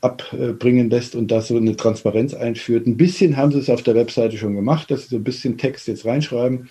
abbringen 0.01 0.91
lässt 0.91 1.15
und 1.15 1.31
da 1.31 1.41
so 1.41 1.57
eine 1.57 1.77
Transparenz 1.77 2.35
einführt. 2.35 2.87
Ein 2.87 2.97
bisschen 2.97 3.37
haben 3.37 3.53
sie 3.53 3.59
es 3.59 3.71
auf 3.71 3.83
der 3.83 3.95
Webseite 3.95 4.37
schon 4.37 4.55
gemacht, 4.55 4.91
dass 4.91 5.05
sie 5.05 5.09
so 5.09 5.17
ein 5.17 5.25
bisschen 5.25 5.59
Text 5.59 5.89
jetzt 5.89 6.05
reinschreiben. 6.05 6.69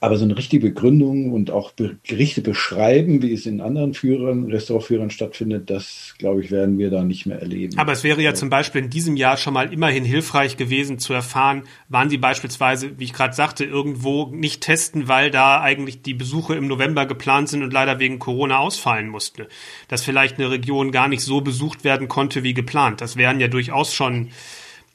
Aber 0.00 0.18
so 0.18 0.24
eine 0.24 0.36
richtige 0.36 0.68
Begründung 0.68 1.32
und 1.32 1.50
auch 1.50 1.72
Gerichte 2.04 2.42
beschreiben, 2.42 3.22
wie 3.22 3.32
es 3.32 3.46
in 3.46 3.62
anderen 3.62 3.94
Führern, 3.94 4.44
Restaurantführern 4.50 5.08
stattfindet, 5.08 5.70
das, 5.70 6.14
glaube 6.18 6.42
ich, 6.42 6.50
werden 6.50 6.76
wir 6.76 6.90
da 6.90 7.02
nicht 7.04 7.24
mehr 7.24 7.40
erleben. 7.40 7.78
Aber 7.78 7.92
es 7.92 8.04
wäre 8.04 8.20
ja 8.20 8.34
zum 8.34 8.50
Beispiel 8.50 8.82
in 8.82 8.90
diesem 8.90 9.16
Jahr 9.16 9.38
schon 9.38 9.54
mal 9.54 9.72
immerhin 9.72 10.04
hilfreich 10.04 10.58
gewesen 10.58 10.98
zu 10.98 11.14
erfahren, 11.14 11.62
wann 11.88 12.10
Sie 12.10 12.18
beispielsweise, 12.18 12.98
wie 12.98 13.04
ich 13.04 13.14
gerade 13.14 13.34
sagte, 13.34 13.64
irgendwo 13.64 14.26
nicht 14.26 14.60
testen, 14.60 15.08
weil 15.08 15.30
da 15.30 15.62
eigentlich 15.62 16.02
die 16.02 16.14
Besuche 16.14 16.54
im 16.54 16.66
November 16.66 17.06
geplant 17.06 17.48
sind 17.48 17.62
und 17.62 17.72
leider 17.72 17.98
wegen 17.98 18.18
Corona 18.18 18.58
ausfallen 18.58 19.08
musste. 19.08 19.48
Dass 19.88 20.04
vielleicht 20.04 20.38
eine 20.38 20.50
Region 20.50 20.92
gar 20.92 21.08
nicht 21.08 21.22
so 21.22 21.40
besucht 21.40 21.82
werden 21.82 22.08
konnte 22.08 22.42
wie 22.42 22.52
geplant. 22.52 23.00
Das 23.00 23.16
wären 23.16 23.40
ja 23.40 23.48
durchaus 23.48 23.94
schon 23.94 24.28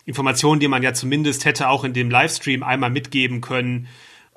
Informationen, 0.05 0.59
die 0.59 0.67
man 0.67 0.83
ja 0.83 0.93
zumindest 0.93 1.45
hätte 1.45 1.67
auch 1.67 1.83
in 1.83 1.93
dem 1.93 2.11
Livestream 2.11 2.61
einmal 2.61 2.91
mitgeben 2.91 3.41
können 3.41 3.87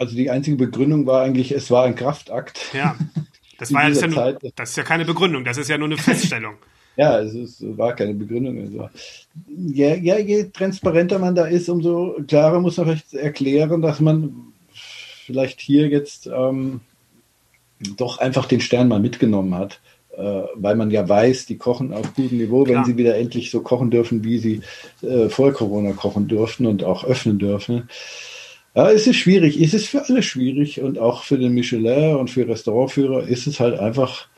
also 0.01 0.17
die 0.17 0.31
einzige 0.31 0.57
Begründung 0.57 1.07
war 1.07 1.23
eigentlich, 1.23 1.53
es 1.53 1.71
war 1.71 1.85
ein 1.85 1.95
Kraftakt. 1.95 2.73
Ja, 2.73 2.97
das 3.59 3.73
war 3.73 3.83
ja, 3.83 3.89
das, 3.91 4.01
ja 4.01 4.07
nur, 4.07 4.39
das 4.57 4.71
ist 4.71 4.77
ja 4.77 4.83
keine 4.83 5.05
Begründung, 5.05 5.45
das 5.45 5.59
ist 5.59 5.69
ja 5.69 5.77
nur 5.77 5.89
eine 5.89 5.99
Feststellung. 5.99 6.55
ja, 6.97 7.21
es, 7.21 7.35
ist, 7.35 7.77
war 7.77 7.95
keine 7.95 8.15
Begründung. 8.15 8.59
Also, 8.61 8.89
ja, 9.47 9.95
ja, 9.95 10.19
je 10.19 10.45
transparenter 10.45 11.19
man 11.19 11.35
da 11.35 11.45
ist, 11.45 11.69
umso 11.69 12.17
klarer 12.27 12.61
muss 12.61 12.79
man 12.79 12.87
vielleicht 12.87 13.13
erklären, 13.13 13.83
dass 13.83 14.01
man 14.01 14.53
vielleicht 15.27 15.61
hier 15.61 15.89
jetzt 15.89 16.27
ähm, 16.27 16.81
doch 17.99 18.19
einfach 18.19 18.47
den 18.47 18.63
Stern 18.63 18.89
mal 18.89 19.01
mitgenommen 19.01 19.55
hat, 19.55 19.81
äh, 20.17 20.43
weil 20.55 20.77
man 20.77 20.91
ja 20.91 21.07
weiß, 21.07 21.45
die 21.45 21.59
kochen 21.59 21.93
auf 21.93 22.15
gutem 22.15 22.39
Niveau, 22.39 22.65
wenn 22.65 22.73
Klar. 22.73 22.85
sie 22.87 22.97
wieder 22.97 23.19
endlich 23.19 23.51
so 23.51 23.61
kochen 23.61 23.91
dürfen, 23.91 24.25
wie 24.25 24.39
sie 24.39 24.63
äh, 25.03 25.29
vor 25.29 25.53
Corona 25.53 25.93
kochen 25.93 26.27
durften 26.27 26.65
und 26.65 26.85
auch 26.85 27.05
öffnen 27.05 27.39
dürfen. 27.39 27.91
Ja, 28.75 28.91
es 28.91 29.07
ist 29.07 29.17
schwierig. 29.17 29.61
Es 29.61 29.75
ist 29.75 29.89
für 29.89 30.05
alle 30.07 30.23
schwierig 30.23 30.81
und 30.81 30.99
auch 30.99 31.25
für 31.25 31.39
den 31.39 31.53
Michelin 31.53 32.15
und 32.17 32.31
für 32.31 32.47
Restaurantführer 32.47 33.27
ist 33.27 33.47
es 33.47 33.59
halt 33.59 33.79
einfach 33.79 34.29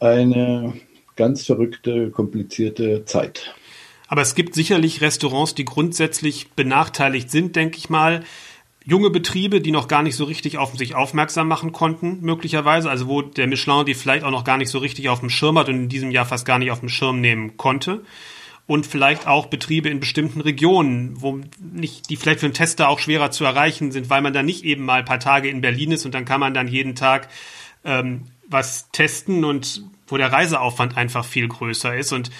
eine 0.00 0.74
ganz 1.16 1.46
verrückte, 1.46 2.10
komplizierte 2.10 3.04
Zeit. 3.04 3.54
Aber 4.08 4.20
es 4.20 4.34
gibt 4.34 4.54
sicherlich 4.54 5.00
Restaurants, 5.00 5.54
die 5.54 5.64
grundsätzlich 5.64 6.50
benachteiligt 6.50 7.30
sind, 7.30 7.56
denke 7.56 7.78
ich 7.78 7.88
mal. 7.88 8.22
Junge 8.84 9.10
Betriebe, 9.10 9.60
die 9.60 9.70
noch 9.70 9.88
gar 9.88 10.02
nicht 10.02 10.16
so 10.16 10.24
richtig 10.24 10.58
auf 10.58 10.76
sich 10.76 10.94
aufmerksam 10.94 11.48
machen 11.48 11.72
konnten, 11.72 12.18
möglicherweise. 12.20 12.90
Also 12.90 13.08
wo 13.08 13.22
der 13.22 13.46
Michelin 13.46 13.86
die 13.86 13.94
vielleicht 13.94 14.24
auch 14.24 14.30
noch 14.30 14.44
gar 14.44 14.58
nicht 14.58 14.68
so 14.68 14.78
richtig 14.78 15.08
auf 15.08 15.20
dem 15.20 15.30
Schirm 15.30 15.58
hat 15.58 15.68
und 15.68 15.76
in 15.76 15.88
diesem 15.88 16.10
Jahr 16.10 16.26
fast 16.26 16.44
gar 16.44 16.58
nicht 16.58 16.70
auf 16.70 16.80
dem 16.80 16.90
Schirm 16.90 17.20
nehmen 17.22 17.56
konnte 17.56 18.02
und 18.66 18.86
vielleicht 18.86 19.26
auch 19.26 19.46
Betriebe 19.46 19.88
in 19.88 20.00
bestimmten 20.00 20.40
Regionen, 20.40 21.20
wo 21.20 21.40
nicht, 21.60 22.08
die 22.10 22.16
vielleicht 22.16 22.40
für 22.40 22.46
einen 22.46 22.54
Tester 22.54 22.88
auch 22.88 22.98
schwerer 22.98 23.30
zu 23.30 23.44
erreichen 23.44 23.92
sind, 23.92 24.08
weil 24.08 24.22
man 24.22 24.32
dann 24.32 24.46
nicht 24.46 24.64
eben 24.64 24.84
mal 24.84 25.00
ein 25.00 25.04
paar 25.04 25.20
Tage 25.20 25.48
in 25.48 25.60
Berlin 25.60 25.92
ist 25.92 26.06
und 26.06 26.14
dann 26.14 26.24
kann 26.24 26.40
man 26.40 26.54
dann 26.54 26.68
jeden 26.68 26.94
Tag 26.94 27.28
ähm, 27.84 28.26
was 28.48 28.90
testen 28.90 29.44
und 29.44 29.82
wo 30.06 30.16
der 30.16 30.32
Reiseaufwand 30.32 30.96
einfach 30.96 31.24
viel 31.24 31.48
größer 31.48 31.96
ist. 31.96 32.12
Und 32.12 32.30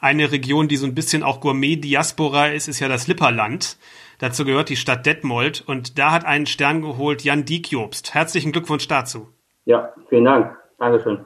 eine 0.00 0.32
Region, 0.32 0.68
die 0.68 0.76
so 0.76 0.86
ein 0.86 0.94
bisschen 0.94 1.22
auch 1.22 1.40
Gourmet-Diaspora 1.40 2.48
ist, 2.48 2.68
ist 2.68 2.80
ja 2.80 2.88
das 2.88 3.06
Lipperland. 3.06 3.76
Dazu 4.18 4.44
gehört 4.44 4.68
die 4.68 4.76
Stadt 4.76 5.06
Detmold 5.06 5.62
und 5.66 5.98
da 5.98 6.12
hat 6.12 6.24
einen 6.24 6.46
Stern 6.46 6.82
geholt 6.82 7.24
Jan 7.24 7.44
Diekjobst. 7.44 8.14
Herzlichen 8.14 8.52
Glückwunsch 8.52 8.86
dazu. 8.86 9.28
Ja, 9.64 9.92
vielen 10.08 10.24
Dank. 10.24 10.56
Dankeschön. 10.78 11.24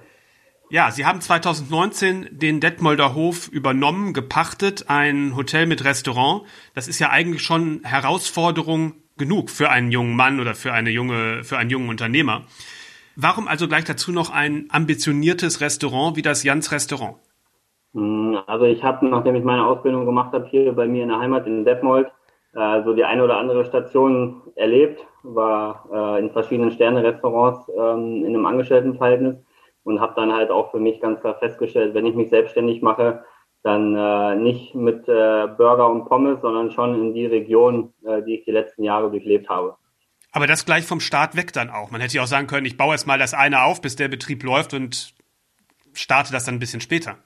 Ja, 0.69 0.91
Sie 0.91 1.07
haben 1.07 1.21
2019 1.21 2.27
den 2.33 2.59
Detmolder 2.59 3.15
Hof 3.15 3.47
übernommen, 3.47 4.13
gepachtet, 4.13 4.87
ein 4.89 5.37
Hotel 5.37 5.67
mit 5.67 5.85
Restaurant. 5.85 6.43
Das 6.75 6.89
ist 6.89 6.99
ja 6.99 7.11
eigentlich 7.11 7.43
schon 7.43 7.83
Herausforderung 7.85 8.95
genug 9.17 9.51
für 9.51 9.71
einen 9.71 9.93
jungen 9.93 10.17
Mann 10.17 10.41
oder 10.41 10.57
für 10.57 10.73
eine 10.73 10.91
junge, 10.91 11.45
für 11.45 11.57
einen 11.57 11.71
jungen 11.71 11.89
Unternehmer. 11.89 12.43
Warum 13.15 13.47
also 13.47 13.69
gleich 13.69 13.85
dazu 13.85 14.11
noch 14.11 14.31
ein 14.31 14.67
ambitioniertes 14.69 15.61
Restaurant 15.61 16.17
wie 16.17 16.23
das 16.23 16.43
Jans 16.43 16.73
Restaurant? 16.73 17.19
Hm, 17.95 18.37
also 18.49 18.65
ich 18.65 18.83
habe, 18.83 19.07
nachdem 19.07 19.37
ich 19.37 19.45
meine 19.45 19.65
Ausbildung 19.65 20.05
gemacht 20.05 20.33
habe, 20.33 20.49
hier 20.51 20.73
bei 20.73 20.89
mir 20.89 21.05
in 21.05 21.11
der 21.11 21.21
Heimat 21.21 21.47
in 21.47 21.65
Detmold, 21.65 22.09
äh, 22.55 22.83
so 22.83 22.93
die 22.93 23.05
eine 23.05 23.23
oder 23.23 23.39
andere 23.39 23.65
Station 23.67 24.43
erlebt, 24.57 25.01
war 25.23 25.89
äh, 25.93 26.19
in 26.19 26.31
verschiedenen 26.33 26.73
Sterne-Restaurants 26.73 27.71
ähm, 27.79 28.25
in 28.25 28.35
einem 28.35 28.47
Angestelltenverhältnis 28.47 29.37
und 29.87 30.01
habe 30.01 30.15
dann 30.17 30.33
halt 30.33 30.51
auch 30.51 30.73
für 30.73 30.81
mich 30.81 31.01
ganz 31.01 31.21
klar 31.21 31.37
festgestellt, 31.39 31.95
wenn 31.95 32.07
ich 32.07 32.15
mich 32.17 32.29
selbstständig 32.29 32.83
mache, 32.83 33.25
dann 33.63 33.95
äh, 33.95 34.35
nicht 34.35 34.75
mit 34.75 35.09
äh, 35.09 35.47
Burger 35.57 35.89
und 35.89 36.07
Pommes, 36.07 36.41
sondern 36.41 36.73
schon 36.73 36.95
in 36.95 37.15
die 37.15 37.27
Region, 37.27 37.93
äh, 38.05 38.21
die 38.23 38.39
ich 38.39 38.45
die 38.45 38.51
letzten 38.51 38.83
Jahre 38.83 39.11
durchlebt 39.11 39.49
habe. 39.49 39.77
Aber 40.33 40.49
das 40.49 40.67
gleich 40.67 40.85
vom 40.85 40.99
Start 40.99 41.37
weg 41.37 41.53
dann 41.53 41.71
auch. 41.71 41.93
Man 41.93 42.01
hätte 42.01 42.17
ja 42.17 42.25
auch 42.25 42.27
sagen 42.27 42.49
können, 42.49 42.67
ich 42.67 42.77
baue 42.77 42.93
erst 42.93 43.07
mal 43.07 43.19
das 43.19 43.33
eine 43.33 43.63
auf, 43.63 43.81
bis 43.81 43.95
der 43.95 44.09
Betrieb 44.09 44.43
läuft 44.43 44.75
und 44.75 45.15
starte 45.93 46.33
das 46.33 46.45
dann 46.45 46.57
ein 46.57 46.61
bisschen 46.61 46.81
später. 46.81 47.17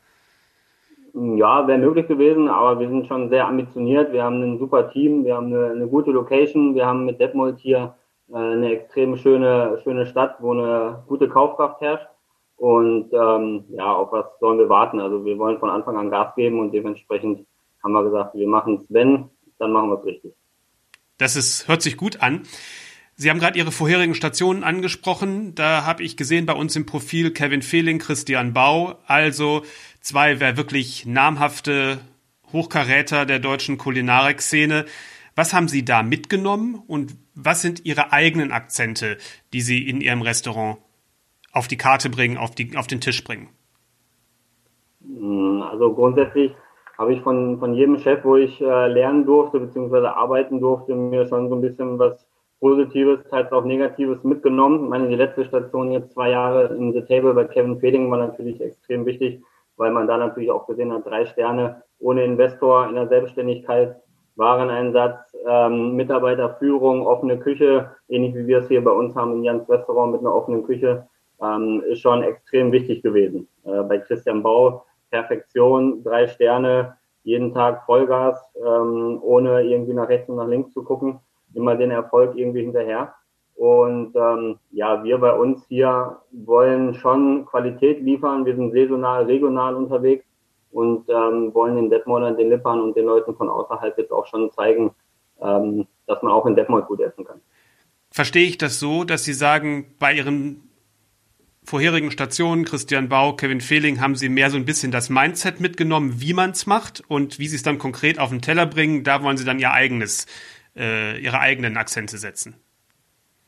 Ja, 1.15 1.67
wäre 1.67 1.79
möglich 1.79 2.09
gewesen, 2.09 2.49
aber 2.49 2.79
wir 2.79 2.89
sind 2.89 3.07
schon 3.07 3.31
sehr 3.31 3.47
ambitioniert. 3.47 4.13
Wir 4.13 4.23
haben 4.23 4.43
ein 4.43 4.59
super 4.59 4.91
Team, 4.93 5.25
wir 5.25 5.35
haben 5.35 5.47
eine, 5.47 5.71
eine 5.71 5.89
gute 5.89 6.11
Location, 6.11 6.75
wir 6.75 6.87
haben 6.87 7.07
mit 7.07 7.19
Detmold 7.21 7.59
hier 7.59 7.95
äh, 8.29 8.37
eine 8.37 8.71
extrem 8.71 9.17
schöne, 9.17 9.81
schöne 9.83 10.07
Stadt, 10.07 10.37
wo 10.41 10.53
eine 10.53 11.03
gute 11.09 11.29
Kaufkraft 11.29 11.81
herrscht. 11.81 12.07
Und 12.61 13.11
ähm, 13.15 13.65
ja, 13.71 13.91
auf 13.91 14.13
was 14.13 14.27
sollen 14.39 14.59
wir 14.59 14.69
warten? 14.69 15.01
Also 15.01 15.25
wir 15.25 15.39
wollen 15.39 15.59
von 15.59 15.71
Anfang 15.71 15.97
an 15.97 16.11
Gas 16.11 16.35
geben 16.35 16.61
und 16.61 16.73
dementsprechend 16.73 17.47
haben 17.83 17.93
wir 17.93 18.05
gesagt, 18.05 18.35
wir 18.35 18.47
machen 18.47 18.81
es, 18.83 18.85
wenn, 18.91 19.31
dann 19.59 19.73
machen 19.73 19.89
wir 19.89 19.99
es 19.99 20.05
richtig. 20.05 20.35
Das 21.17 21.37
ist, 21.37 21.69
hört 21.69 21.81
sich 21.81 21.97
gut 21.97 22.21
an. 22.21 22.43
Sie 23.17 23.31
haben 23.31 23.39
gerade 23.39 23.59
Ihre 23.59 23.73
vorherigen 23.73 24.15
Stationen 24.15 24.63
angesprochen. 24.63 25.55
Da 25.55 25.87
habe 25.87 26.03
ich 26.03 26.19
gesehen 26.19 26.45
bei 26.45 26.53
uns 26.53 26.77
im 26.77 26.85
Profil 26.85 27.31
Kevin 27.31 27.63
Fehling, 27.63 27.99
Christian 27.99 28.53
Bau, 28.53 28.99
also 29.07 29.63
zwei 30.03 30.39
wirklich 30.39 31.07
namhafte 31.07 31.99
Hochkaräter 32.53 33.25
der 33.25 33.39
deutschen 33.39 33.79
Kulinarikszene. 33.79 34.85
Was 35.35 35.55
haben 35.55 35.69
Sie 35.69 35.83
da 35.83 36.03
mitgenommen 36.03 36.75
und 36.87 37.17
was 37.35 37.63
sind 37.63 37.87
Ihre 37.87 38.13
eigenen 38.13 38.53
Akzente, 38.53 39.17
die 39.55 39.63
Sie 39.63 39.89
in 39.89 40.03
Ihrem 40.03 40.21
Restaurant 40.21 40.77
auf 41.53 41.69
die 41.69 41.77
Karte 41.77 42.11
bringen, 42.11 42.39
auf, 42.39 42.55
die, 42.55 42.77
auf 42.77 42.87
den 42.87 43.01
Tisch 43.01 43.23
bringen? 43.25 43.49
Hm, 45.05 45.63
also 45.63 45.93
grundsätzlich 45.95 46.55
habe 46.99 47.15
ich 47.15 47.23
von, 47.23 47.59
von 47.59 47.75
jedem 47.75 47.99
Chef, 47.99 48.25
wo 48.25 48.37
ich 48.37 48.61
äh, 48.61 48.89
lernen 48.89 49.25
durfte, 49.25 49.59
beziehungsweise 49.59 50.15
arbeiten 50.15 50.61
durfte, 50.61 50.95
mir 50.95 51.27
schon 51.27 51.49
so 51.49 51.55
ein 51.55 51.63
bisschen 51.63 51.99
was 51.99 52.27
Positives, 52.61 53.25
teils 53.31 53.51
auch 53.53 53.65
Negatives 53.65 54.23
mitgenommen. 54.23 54.85
Ich 54.85 54.91
meine, 54.91 55.09
die 55.09 55.15
letzte 55.15 55.47
Station 55.47 55.93
jetzt 55.93 56.13
zwei 56.13 56.31
Jahre 56.31 56.75
in 56.75 56.93
The 56.93 57.01
Table 57.01 57.33
bei 57.33 57.45
Kevin 57.45 57.81
Feding 57.81 58.11
war 58.11 58.19
natürlich 58.19 58.61
extrem 58.61 59.07
wichtig, 59.07 59.43
weil 59.79 59.91
man 59.93 60.07
da 60.07 60.19
natürlich 60.19 60.51
auch 60.51 60.67
gesehen 60.67 60.93
hat, 60.93 61.07
drei 61.07 61.25
Sterne 61.25 61.83
ohne 62.01 62.23
Investor 62.23 62.87
in 62.87 62.97
der 62.97 63.09
Selbstständigkeit, 63.09 63.97
Wareneinsatz, 64.37 65.35
ähm, 65.49 65.97
Mitarbeiterführung, 65.97 67.07
offene 67.07 67.39
Küche, 67.39 67.91
ähnlich 68.09 68.35
wie 68.35 68.47
wir 68.47 68.59
es 68.59 68.69
hier 68.69 68.85
bei 68.85 68.91
uns 68.91 69.15
haben 69.15 69.37
in 69.37 69.45
Jans 69.45 69.69
Restaurant 69.69 70.13
mit 70.13 70.21
einer 70.21 70.35
offenen 70.35 70.65
Küche 70.65 71.09
ähm, 71.43 71.83
ist 71.89 72.01
schon 72.01 72.23
extrem 72.23 72.73
wichtig 72.73 73.03
gewesen. 73.03 73.49
Äh, 73.65 73.83
bei 73.83 73.99
Christian 73.99 74.43
Bau 74.43 74.85
Perfektion, 75.11 76.03
drei 76.03 76.29
Sterne, 76.29 76.97
jeden 77.25 77.53
Tag 77.53 77.85
Vollgas, 77.85 78.39
ähm, 78.57 79.19
ohne 79.23 79.63
irgendwie 79.63 79.93
nach 79.93 80.09
rechts 80.09 80.29
und 80.29 80.37
nach 80.37 80.49
links 80.49 80.73
zu 80.73 80.83
gucken, 80.83 81.21
immer 81.55 81.77
den 81.77 81.91
Erfolg 81.91 82.37
irgendwie 82.37 82.63
hinterher. 82.63 83.15
Und 83.57 84.17
ähm, 84.17 84.59
ja, 84.71 85.05
wir 85.05 85.19
bei 85.19 85.35
uns 85.35 85.67
hier 85.69 86.17
wollen 86.31 86.95
schon 86.95 87.45
Qualität 87.45 88.01
liefern. 88.01 88.47
Wir 88.47 88.57
sind 88.57 88.73
saisonal, 88.73 89.25
regional 89.25 89.75
unterwegs 89.75 90.25
und 90.71 91.07
ähm, 91.11 91.53
wollen 91.53 91.77
den 91.77 91.91
Detmoldern, 91.91 92.39
den 92.39 92.49
Lippern 92.49 92.81
und 92.81 92.97
den 92.97 93.05
Leuten 93.05 93.35
von 93.35 93.51
außerhalb 93.51 93.99
jetzt 93.99 94.13
auch 94.13 94.27
schon 94.27 94.51
zeigen, 94.53 94.93
ähm, 95.43 95.87
dass 96.07 96.23
man 96.23 96.33
auch 96.33 96.47
in 96.47 96.57
Detmold 96.57 96.87
gut 96.87 97.01
essen 97.01 97.25
kann. 97.25 97.41
Verstehe 98.11 98.47
ich 98.47 98.57
das 98.57 98.81
so, 98.81 99.05
dass 99.05 99.25
Sie 99.25 99.35
sagen, 99.35 99.95
bei 99.99 100.15
Ihren 100.15 100.70
vorherigen 101.65 102.11
Stationen, 102.11 102.65
Christian 102.65 103.09
Bau, 103.09 103.35
Kevin 103.35 103.61
Fehling, 103.61 104.01
haben 104.01 104.15
Sie 104.15 104.29
mehr 104.29 104.51
so 104.51 104.57
ein 104.57 104.65
bisschen 104.65 104.91
das 104.93 105.11
Mindset 105.11 105.61
mitgenommen, 105.61 106.15
wie 106.17 106.35
man 106.35 106.51
es 106.51 106.67
macht 106.67 107.03
und 107.09 107.39
wie 107.39 107.47
Sie 107.47 107.57
es 107.57 107.63
dann 107.63 107.79
konkret 107.79 108.19
auf 108.19 108.31
den 108.31 108.41
Teller 108.41 108.67
bringen, 108.67 109.05
da 109.05 109.23
wollen 109.23 109.37
Sie 109.37 109.45
dann 109.45 109.59
Ihr 109.59 109.73
eigenes, 109.73 110.27
äh, 110.77 111.19
Ihre 111.21 111.41
eigenen 111.41 111.77
Akzente 111.77 112.19
setzen. 112.19 112.57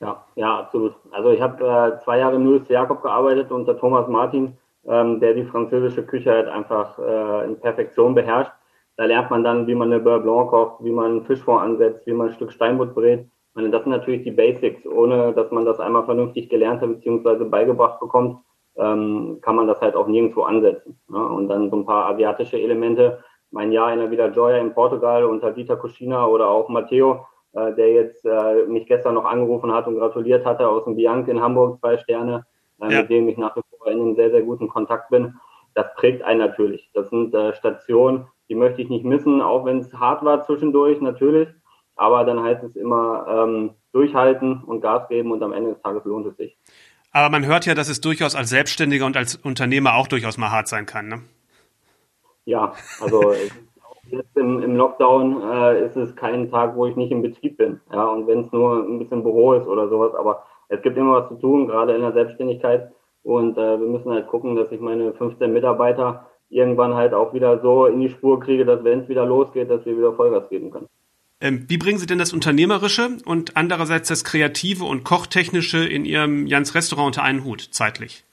Ja, 0.01 0.24
ja, 0.34 0.59
absolut. 0.59 0.94
Also 1.12 1.30
ich 1.30 1.40
habe 1.40 1.64
äh, 1.64 2.05
zwei 2.05 2.18
Jahre 2.18 2.39
nur 2.39 2.64
für 2.64 2.72
Jakob 2.72 3.02
gearbeitet 3.02 3.51
unter 3.51 3.78
Thomas 3.78 4.09
Martin, 4.09 4.56
ähm, 4.86 5.20
der 5.20 5.34
die 5.34 5.44
französische 5.44 6.05
Küche 6.05 6.32
halt 6.32 6.48
einfach 6.48 6.98
äh, 6.98 7.44
in 7.47 7.60
Perfektion 7.60 8.14
beherrscht. 8.14 8.52
Da 8.97 9.05
lernt 9.05 9.30
man 9.30 9.44
dann, 9.44 9.66
wie 9.66 9.74
man 9.74 9.93
eine 9.93 10.01
Beurre 10.01 10.20
Blanc 10.20 10.51
kocht, 10.51 10.84
wie 10.84 10.90
man 10.90 11.06
einen 11.06 11.24
Fischfond 11.24 11.62
ansetzt, 11.62 12.06
wie 12.06 12.12
man 12.12 12.28
ein 12.28 12.34
Stück 12.34 12.52
Steinbutt 12.52 12.94
brät 12.94 13.26
meine, 13.54 13.70
das 13.70 13.82
sind 13.82 13.92
natürlich 13.92 14.22
die 14.22 14.30
Basics. 14.30 14.86
Ohne 14.86 15.32
dass 15.32 15.50
man 15.50 15.64
das 15.64 15.80
einmal 15.80 16.04
vernünftig 16.04 16.48
gelernt 16.48 16.80
hat 16.80 16.88
bzw. 17.00 17.44
beigebracht 17.44 18.00
bekommt, 18.00 18.38
ähm, 18.76 19.38
kann 19.42 19.56
man 19.56 19.66
das 19.66 19.80
halt 19.80 19.94
auch 19.94 20.06
nirgendwo 20.06 20.42
ansetzen. 20.42 20.98
Ne? 21.08 21.24
Und 21.24 21.48
dann 21.48 21.70
so 21.70 21.76
ein 21.76 21.86
paar 21.86 22.06
asiatische 22.06 22.58
Elemente. 22.58 23.22
Mein 23.50 23.72
Jahr 23.72 23.92
in 23.92 23.98
der 23.98 24.10
Villa 24.10 24.28
Joya 24.28 24.56
in 24.58 24.72
Portugal 24.72 25.24
unter 25.24 25.52
Dieter 25.52 25.76
Cucina 25.76 26.26
oder 26.26 26.48
auch 26.48 26.68
Matteo, 26.70 27.26
äh, 27.52 27.74
der 27.74 27.92
jetzt 27.92 28.24
äh, 28.24 28.64
mich 28.66 28.86
gestern 28.86 29.14
noch 29.14 29.26
angerufen 29.26 29.72
hat 29.72 29.86
und 29.86 29.98
gratuliert 29.98 30.46
hatte 30.46 30.68
aus 30.68 30.84
dem 30.84 30.96
Bianc 30.96 31.28
in 31.28 31.42
Hamburg, 31.42 31.78
zwei 31.80 31.98
Sterne, 31.98 32.46
äh, 32.80 32.90
ja. 32.90 33.00
mit 33.02 33.10
dem 33.10 33.28
ich 33.28 33.36
nach 33.36 33.54
wie 33.56 33.60
vor 33.76 33.88
in 33.88 34.00
einem 34.00 34.14
sehr, 34.14 34.30
sehr 34.30 34.42
guten 34.42 34.68
Kontakt 34.68 35.10
bin. 35.10 35.34
Das 35.74 35.94
prägt 35.94 36.22
einen 36.22 36.40
natürlich. 36.40 36.90
Das 36.94 37.10
sind 37.10 37.34
äh, 37.34 37.54
Stationen, 37.54 38.26
die 38.48 38.54
möchte 38.54 38.80
ich 38.80 38.88
nicht 38.88 39.04
missen, 39.04 39.42
auch 39.42 39.64
wenn 39.66 39.78
es 39.78 39.92
hart 39.94 40.24
war 40.24 40.42
zwischendurch, 40.42 41.00
natürlich. 41.00 41.48
Aber 41.97 42.24
dann 42.24 42.43
heißt 42.43 42.62
es 42.64 42.77
immer 42.77 43.27
ähm, 43.28 43.70
durchhalten 43.93 44.62
und 44.64 44.81
Gas 44.81 45.09
geben 45.09 45.32
und 45.32 45.43
am 45.43 45.52
Ende 45.52 45.73
des 45.73 45.82
Tages 45.82 46.05
lohnt 46.05 46.27
es 46.27 46.36
sich. 46.36 46.56
Aber 47.12 47.28
man 47.28 47.44
hört 47.44 47.66
ja, 47.66 47.74
dass 47.74 47.89
es 47.89 48.01
durchaus 48.01 48.35
als 48.35 48.48
Selbstständiger 48.48 49.05
und 49.05 49.16
als 49.16 49.36
Unternehmer 49.36 49.94
auch 49.94 50.09
durchaus 50.09 50.39
mal 50.39 50.51
hart 50.51 50.69
sein 50.69 50.86
kann, 50.86 51.09
ne? 51.09 51.23
Ja, 52.44 52.73
also 53.01 53.35
jetzt 54.09 54.36
im, 54.36 54.62
im 54.62 54.77
Lockdown 54.77 55.43
äh, 55.43 55.86
ist 55.86 55.97
es 55.97 56.16
kein 56.16 56.51
Tag, 56.51 56.74
wo 56.74 56.86
ich 56.86 56.97
nicht 56.97 57.12
im 57.12 57.23
Betrieb 57.23 57.59
bin. 57.59 57.81
Ja, 57.93 58.06
und 58.06 58.27
wenn 58.27 58.40
es 58.40 58.52
nur 58.52 58.82
ein 58.82 58.98
bisschen 58.98 59.23
Büro 59.23 59.52
ist 59.52 59.66
oder 59.66 59.89
sowas, 59.89 60.14
aber 60.14 60.44
es 60.69 60.81
gibt 60.82 60.97
immer 60.97 61.23
was 61.23 61.28
zu 61.28 61.36
tun, 61.36 61.69
gerade 61.69 61.94
in 61.94 62.01
der 62.01 62.12
Selbstständigkeit. 62.12 62.90
Und 63.23 63.56
äh, 63.56 63.78
wir 63.78 63.86
müssen 63.86 64.10
halt 64.10 64.27
gucken, 64.27 64.56
dass 64.56 64.73
ich 64.73 64.81
meine 64.81 65.12
15 65.12 65.52
Mitarbeiter 65.52 66.27
irgendwann 66.48 66.94
halt 66.94 67.14
auch 67.14 67.32
wieder 67.32 67.60
so 67.60 67.86
in 67.86 68.01
die 68.01 68.10
Spur 68.10 68.40
kriege, 68.40 68.64
dass 68.64 68.82
wenn 68.82 69.01
es 69.01 69.09
wieder 69.09 69.24
losgeht, 69.24 69.70
dass 69.70 69.85
wir 69.86 69.97
wieder 69.97 70.14
Vollgas 70.14 70.48
geben 70.48 70.70
können. 70.70 70.89
Ähm, 71.43 71.64
wie 71.66 71.77
bringen 71.77 71.98
Sie 71.98 72.06
denn 72.06 72.19
das 72.19 72.32
Unternehmerische 72.32 73.19
und 73.27 73.56
andererseits 73.56 74.09
das 74.09 74.23
Kreative 74.23 74.85
und 74.85 75.02
Kochtechnische 75.02 75.85
in 75.85 76.05
Ihrem 76.05 76.47
Jans 76.47 76.77
Restaurant 76.77 77.09
unter 77.09 77.24
einen 77.24 77.44
Hut 77.44 77.60
zeitlich? 77.73 78.24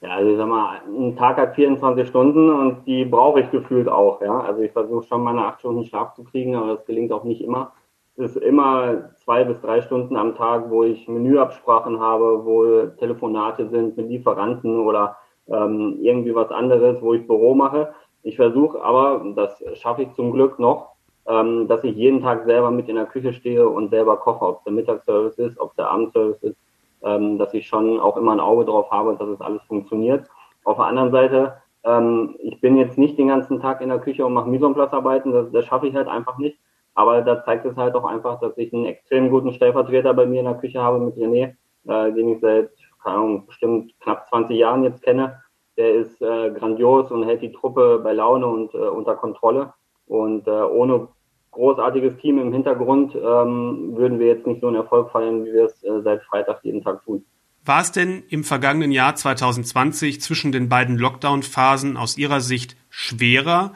Ja, 0.00 0.10
also 0.10 0.32
ich 0.32 0.36
sag 0.36 0.48
mal, 0.48 0.80
ein 0.84 1.16
Tag 1.16 1.36
hat 1.36 1.54
24 1.54 2.08
Stunden 2.08 2.50
und 2.50 2.84
die 2.84 3.04
brauche 3.04 3.40
ich 3.40 3.50
gefühlt 3.52 3.88
auch. 3.88 4.20
Ja, 4.20 4.40
also 4.40 4.62
ich 4.62 4.72
versuche 4.72 5.06
schon 5.06 5.22
meine 5.22 5.46
acht 5.46 5.60
Stunden 5.60 5.84
Schlaf 5.84 6.14
zu 6.14 6.24
kriegen, 6.24 6.56
aber 6.56 6.74
das 6.74 6.86
gelingt 6.86 7.12
auch 7.12 7.22
nicht 7.22 7.40
immer. 7.40 7.72
Es 8.16 8.34
ist 8.34 8.42
immer 8.42 9.10
zwei 9.24 9.44
bis 9.44 9.60
drei 9.60 9.80
Stunden 9.82 10.16
am 10.16 10.34
Tag, 10.34 10.68
wo 10.68 10.82
ich 10.82 11.06
Menüabsprachen 11.06 12.00
habe, 12.00 12.44
wo 12.44 12.86
Telefonate 12.98 13.68
sind 13.68 13.96
mit 13.96 14.08
Lieferanten 14.08 14.80
oder 14.80 15.16
ähm, 15.48 15.98
irgendwie 16.00 16.34
was 16.34 16.50
anderes, 16.50 17.00
wo 17.00 17.14
ich 17.14 17.26
Büro 17.28 17.54
mache. 17.54 17.94
Ich 18.24 18.34
versuche 18.34 18.82
aber, 18.82 19.24
das 19.36 19.62
schaffe 19.74 20.02
ich 20.02 20.12
zum 20.14 20.32
Glück 20.32 20.58
noch, 20.58 20.95
ähm, 21.28 21.66
dass 21.68 21.82
ich 21.84 21.96
jeden 21.96 22.22
Tag 22.22 22.44
selber 22.44 22.70
mit 22.70 22.88
in 22.88 22.96
der 22.96 23.06
Küche 23.06 23.32
stehe 23.32 23.68
und 23.68 23.90
selber 23.90 24.16
koche, 24.16 24.44
ob 24.44 24.58
es 24.58 24.64
der 24.64 24.72
Mittagsservice 24.72 25.38
ist, 25.38 25.58
ob 25.58 25.70
es 25.70 25.76
der 25.76 25.90
Abendservice 25.90 26.42
ist, 26.42 26.56
ähm, 27.02 27.38
dass 27.38 27.52
ich 27.54 27.66
schon 27.66 28.00
auch 28.00 28.16
immer 28.16 28.32
ein 28.32 28.40
Auge 28.40 28.64
drauf 28.64 28.90
habe, 28.90 29.16
dass 29.16 29.28
es 29.28 29.40
alles 29.40 29.62
funktioniert. 29.64 30.26
Auf 30.64 30.76
der 30.76 30.86
anderen 30.86 31.10
Seite, 31.10 31.56
ähm, 31.84 32.36
ich 32.38 32.60
bin 32.60 32.76
jetzt 32.76 32.98
nicht 32.98 33.18
den 33.18 33.28
ganzen 33.28 33.60
Tag 33.60 33.80
in 33.80 33.88
der 33.88 33.98
Küche 33.98 34.24
und 34.24 34.34
mache 34.34 34.48
Mise 34.48 34.72
das, 34.74 35.52
das 35.52 35.64
schaffe 35.64 35.86
ich 35.88 35.94
halt 35.94 36.08
einfach 36.08 36.38
nicht. 36.38 36.58
Aber 36.94 37.20
da 37.20 37.44
zeigt 37.44 37.66
es 37.66 37.76
halt 37.76 37.94
auch 37.94 38.04
einfach, 38.04 38.40
dass 38.40 38.56
ich 38.56 38.72
einen 38.72 38.86
extrem 38.86 39.28
guten 39.28 39.52
Stellvertreter 39.52 40.14
bei 40.14 40.24
mir 40.24 40.40
in 40.40 40.46
der 40.46 40.54
Küche 40.54 40.80
habe 40.80 40.98
mit 40.98 41.14
René, 41.16 41.54
äh, 41.86 42.12
den 42.12 42.30
ich 42.30 42.40
seit, 42.40 42.70
keine 43.02 43.16
Ahnung, 43.16 43.46
bestimmt 43.46 43.92
knapp 44.00 44.26
20 44.28 44.56
Jahren 44.56 44.82
jetzt 44.82 45.02
kenne. 45.02 45.42
Der 45.76 45.94
ist 45.94 46.22
äh, 46.22 46.50
grandios 46.52 47.10
und 47.10 47.24
hält 47.24 47.42
die 47.42 47.52
Truppe 47.52 48.00
bei 48.02 48.14
Laune 48.14 48.46
und 48.46 48.74
äh, 48.74 48.78
unter 48.78 49.14
Kontrolle. 49.14 49.74
Und 50.06 50.48
äh, 50.48 50.50
ohne 50.50 51.08
großartiges 51.56 52.18
Team 52.20 52.38
im 52.38 52.52
Hintergrund, 52.52 53.14
ähm, 53.14 53.96
würden 53.96 54.18
wir 54.18 54.26
jetzt 54.26 54.46
nicht 54.46 54.60
so 54.60 54.68
einen 54.68 54.76
Erfolg 54.76 55.10
feiern, 55.10 55.44
wie 55.44 55.52
wir 55.52 55.64
es 55.64 55.82
äh, 55.82 56.02
seit 56.04 56.22
Freitag 56.24 56.60
jeden 56.62 56.84
Tag 56.84 57.02
tun. 57.04 57.24
War 57.64 57.80
es 57.80 57.90
denn 57.90 58.22
im 58.28 58.44
vergangenen 58.44 58.92
Jahr 58.92 59.16
2020 59.16 60.20
zwischen 60.20 60.52
den 60.52 60.68
beiden 60.68 60.96
Lockdown-Phasen 60.96 61.96
aus 61.96 62.16
Ihrer 62.16 62.40
Sicht 62.40 62.76
schwerer, 62.90 63.72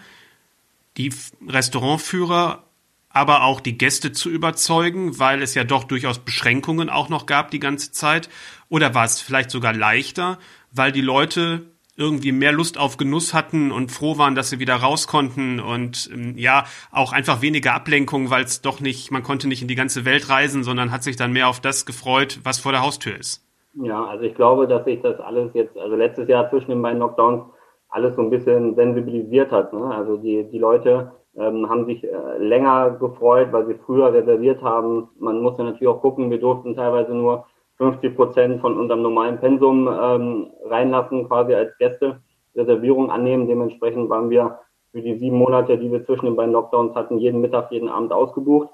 die 0.97 1.13
Restaurantführer, 1.49 2.63
aber 3.09 3.43
auch 3.43 3.61
die 3.61 3.77
Gäste 3.77 4.13
zu 4.13 4.31
überzeugen, 4.31 5.19
weil 5.19 5.43
es 5.43 5.55
ja 5.55 5.65
doch 5.65 5.85
durchaus 5.85 6.21
Beschränkungen 6.21 6.89
auch 6.89 7.09
noch 7.09 7.27
gab 7.27 7.51
die 7.51 7.59
ganze 7.59 7.91
Zeit? 7.91 8.29
Oder 8.69 8.95
war 8.95 9.05
es 9.05 9.21
vielleicht 9.21 9.51
sogar 9.51 9.73
leichter, 9.73 10.39
weil 10.71 10.93
die 10.93 11.01
Leute 11.01 11.63
irgendwie 12.01 12.33
mehr 12.33 12.51
Lust 12.51 12.79
auf 12.79 12.97
Genuss 12.97 13.35
hatten 13.35 13.71
und 13.71 13.93
froh 13.93 14.17
waren, 14.19 14.35
dass 14.35 14.51
sie 14.51 14.59
wieder 14.59 14.75
raus 14.77 15.07
konnten 15.07 15.61
und 15.61 16.11
ähm, 16.13 16.35
ja, 16.37 16.65
auch 16.91 17.13
einfach 17.13 17.43
weniger 17.43 17.75
Ablenkung, 17.75 18.31
weil 18.31 18.43
es 18.43 18.63
doch 18.63 18.81
nicht, 18.81 19.13
man 19.13 19.23
konnte 19.23 19.47
nicht 19.47 19.63
in 19.63 19.69
die 19.69 19.75
ganze 19.75 20.05
Welt 20.05 20.31
reisen, 20.31 20.65
sondern 20.65 20.91
hat 20.91 21.03
sich 21.03 21.17
dann 21.17 21.33
mehr 21.33 21.49
auf 21.49 21.61
das 21.61 21.85
gefreut, 21.85 22.41
was 22.43 22.59
vor 22.59 22.73
der 22.73 22.83
Haustür 22.83 23.17
ist. 23.17 23.47
Ja, 23.75 24.05
also 24.05 24.25
ich 24.25 24.35
glaube, 24.35 24.67
dass 24.67 24.85
sich 24.85 25.01
das 25.03 25.21
alles 25.21 25.51
jetzt, 25.55 25.77
also 25.79 25.95
letztes 25.95 26.27
Jahr 26.29 26.51
zwischen 26.51 26.71
den 26.71 26.83
beiden 26.83 26.99
Lockdowns 26.99 27.45
alles 27.91 28.17
so 28.17 28.23
ein 28.23 28.31
bisschen 28.31 28.75
sensibilisiert 28.75 29.51
hat. 29.51 29.73
Ne? 29.73 29.85
Also 29.85 30.17
die, 30.17 30.49
die 30.51 30.59
Leute 30.59 31.13
ähm, 31.37 31.69
haben 31.69 31.87
sich 31.87 32.03
äh, 32.03 32.39
länger 32.39 32.93
gefreut, 32.93 33.49
weil 33.53 33.67
sie 33.67 33.79
früher 33.87 34.13
reserviert 34.13 34.63
haben. 34.63 35.09
Man 35.19 35.41
muss 35.41 35.59
ja 35.59 35.65
natürlich 35.65 35.89
auch 35.89 36.01
gucken, 36.01 36.31
wir 36.31 36.41
durften 36.41 36.75
teilweise 36.75 37.15
nur 37.15 37.47
50 37.81 38.15
Prozent 38.15 38.61
von 38.61 38.77
unserem 38.77 39.01
normalen 39.01 39.41
Pensum 39.41 39.89
ähm, 39.89 40.51
reinlassen, 40.67 41.27
quasi 41.27 41.55
als 41.55 41.77
Gäste 41.79 42.21
Reservierung 42.55 43.11
annehmen. 43.11 43.49
Dementsprechend 43.49 44.11
waren 44.11 44.29
wir 44.29 44.59
für 44.93 45.01
die 45.01 45.17
sieben 45.17 45.39
Monate, 45.39 45.79
die 45.79 45.91
wir 45.91 46.05
zwischen 46.05 46.27
den 46.27 46.37
beiden 46.37 46.53
Lockdowns 46.53 46.95
hatten, 46.95 47.17
jeden 47.17 47.41
Mittag, 47.41 47.73
jeden 47.73 47.89
Abend 47.89 48.13
ausgebucht. 48.13 48.69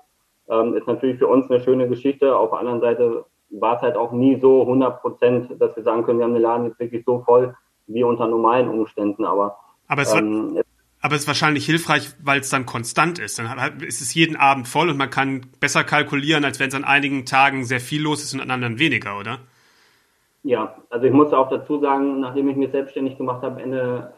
Ähm, 0.49 0.75
ist 0.75 0.89
natürlich 0.89 1.19
für 1.19 1.29
uns 1.29 1.49
eine 1.49 1.61
schöne 1.61 1.89
Geschichte. 1.89 2.37
Auf 2.37 2.51
der 2.51 2.59
anderen 2.59 2.81
Seite 2.81 3.25
war 3.51 3.77
es 3.77 3.83
halt 3.83 3.97
auch 3.97 4.11
nie 4.11 4.41
so 4.41 4.63
100 4.63 5.01
Prozent, 5.01 5.61
dass 5.61 5.77
wir 5.77 5.85
sagen 5.85 6.05
können, 6.05 6.19
wir 6.19 6.25
haben 6.25 6.35
den 6.35 6.43
Laden 6.43 6.67
jetzt 6.67 6.81
wirklich 6.81 7.05
so 7.05 7.21
voll 7.21 7.55
wie 7.87 8.03
unter 8.03 8.27
normalen 8.27 8.69
Umständen. 8.69 9.25
Aber, 9.25 9.57
Aber 9.87 10.03
es, 10.03 10.13
ähm, 10.15 10.61
aber 11.01 11.15
es 11.15 11.23
ist 11.23 11.29
wahrscheinlich 11.29 11.67
hilfreich, 11.67 12.11
weil 12.23 12.41
es 12.41 12.51
dann 12.51 12.67
konstant 12.67 13.19
ist. 13.19 13.39
Dann 13.39 13.81
ist 13.81 14.01
es 14.01 14.15
jeden 14.15 14.37
Abend 14.37 14.67
voll 14.67 14.89
und 14.89 14.97
man 14.97 15.11
kann 15.11 15.47
besser 15.61 15.85
kalkulieren, 15.85 16.45
als 16.45 16.59
wenn 16.59 16.69
es 16.69 16.75
an 16.75 16.85
einigen 16.85 17.27
Tagen 17.27 17.65
sehr 17.65 17.81
viel 17.81 18.03
los 18.03 18.23
ist 18.23 18.35
und 18.35 18.41
an 18.41 18.51
anderen 18.51 18.79
weniger, 18.79 19.19
oder? 19.19 19.39
Ja, 20.43 20.77
also 20.91 21.07
ich 21.07 21.13
muss 21.13 21.33
auch 21.33 21.49
dazu 21.49 21.79
sagen, 21.81 22.21
nachdem 22.21 22.49
ich 22.49 22.57
mich 22.57 22.71
selbstständig 22.71 23.19
gemacht 23.19 23.43
habe, 23.43 23.61
Ende 23.61 24.13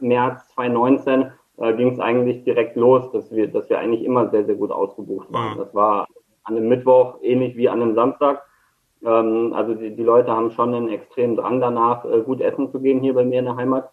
äh, 0.00 0.04
März 0.04 0.48
2019, 0.54 1.30
äh, 1.58 1.74
ging 1.74 1.92
es 1.92 2.00
eigentlich 2.00 2.42
direkt 2.44 2.76
los, 2.76 3.12
dass 3.12 3.30
wir, 3.30 3.48
dass 3.48 3.68
wir 3.68 3.78
eigentlich 3.78 4.02
immer 4.02 4.30
sehr, 4.30 4.44
sehr 4.44 4.54
gut 4.54 4.70
ausgebucht 4.70 5.32
waren. 5.32 5.54
Mhm. 5.54 5.58
Das 5.58 5.74
war 5.74 6.08
an 6.44 6.56
einem 6.56 6.68
Mittwoch 6.68 7.18
ähnlich 7.22 7.56
wie 7.56 7.68
an 7.68 7.82
einem 7.82 7.94
Samstag. 7.94 8.42
Ähm, 9.04 9.52
also 9.54 9.74
die, 9.74 9.94
die 9.94 10.02
Leute 10.02 10.32
haben 10.32 10.50
schon 10.50 10.74
einen 10.74 10.88
extremen 10.88 11.36
Drang 11.36 11.60
danach, 11.60 12.04
äh, 12.04 12.22
gut 12.22 12.40
essen 12.40 12.70
zu 12.70 12.80
gehen 12.80 13.00
hier 13.00 13.14
bei 13.14 13.24
mir 13.24 13.40
in 13.40 13.44
der 13.44 13.56
Heimat. 13.56 13.90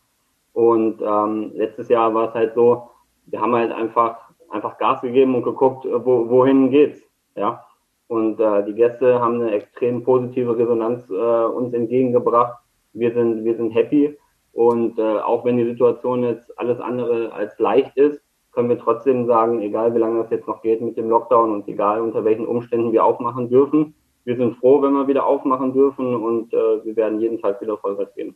Und 0.53 1.01
ähm, 1.01 1.51
letztes 1.53 1.89
Jahr 1.89 2.13
war 2.13 2.29
es 2.29 2.33
halt 2.33 2.53
so, 2.53 2.89
wir 3.27 3.41
haben 3.41 3.55
halt 3.55 3.71
einfach, 3.71 4.17
einfach 4.49 4.77
Gas 4.77 5.01
gegeben 5.01 5.35
und 5.35 5.43
geguckt, 5.43 5.85
äh, 5.85 6.05
wo, 6.05 6.29
wohin 6.29 6.69
geht's. 6.69 7.01
Ja. 7.35 7.63
Und 8.07 8.39
äh, 8.39 8.65
die 8.65 8.73
Gäste 8.73 9.21
haben 9.21 9.35
eine 9.35 9.51
extrem 9.51 10.03
positive 10.03 10.57
Resonanz 10.57 11.09
äh, 11.09 11.13
uns 11.13 11.73
entgegengebracht. 11.73 12.57
Wir 12.93 13.13
sind, 13.13 13.45
wir 13.45 13.55
sind 13.55 13.71
happy. 13.71 14.17
Und 14.51 14.99
äh, 14.99 15.19
auch 15.19 15.45
wenn 15.45 15.57
die 15.57 15.65
Situation 15.65 16.23
jetzt 16.23 16.57
alles 16.59 16.81
andere 16.81 17.31
als 17.31 17.57
leicht 17.57 17.95
ist, 17.95 18.21
können 18.51 18.67
wir 18.67 18.77
trotzdem 18.77 19.25
sagen, 19.25 19.61
egal 19.61 19.95
wie 19.95 19.99
lange 19.99 20.21
das 20.21 20.31
jetzt 20.31 20.47
noch 20.47 20.61
geht 20.61 20.81
mit 20.81 20.97
dem 20.97 21.09
Lockdown 21.09 21.53
und 21.53 21.67
egal 21.69 22.01
unter 22.01 22.25
welchen 22.25 22.45
Umständen 22.45 22.91
wir 22.91 23.05
aufmachen 23.05 23.49
dürfen, 23.49 23.95
wir 24.25 24.35
sind 24.35 24.57
froh, 24.57 24.81
wenn 24.81 24.93
wir 24.93 25.07
wieder 25.07 25.25
aufmachen 25.25 25.73
dürfen 25.73 26.15
und 26.15 26.53
äh, 26.53 26.83
wir 26.83 26.95
werden 26.95 27.19
jeden 27.19 27.41
Tag 27.41 27.61
wieder 27.61 27.77
Vollgas 27.77 28.13
geben. 28.13 28.35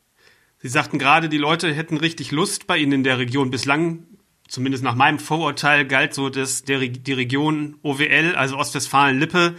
Sie 0.65 0.71
sagten 0.71 0.97
gerade, 0.97 1.29
die 1.29 1.37
Leute 1.37 1.71
hätten 1.71 1.97
richtig 1.97 2.31
Lust 2.31 2.65
bei 2.65 2.79
Ihnen 2.79 2.91
in 2.91 3.03
der 3.03 3.19
Region. 3.19 3.51
Bislang 3.51 3.99
zumindest 4.47 4.83
nach 4.83 4.95
meinem 4.95 5.19
Vorurteil, 5.19 5.85
galt 5.85 6.15
so 6.15 6.29
das, 6.29 6.63
der, 6.63 6.79
die 6.79 7.13
Region 7.13 7.75
OWL, 7.83 8.33
also 8.35 8.57
Ostwestfalen-Lippe, 8.57 9.53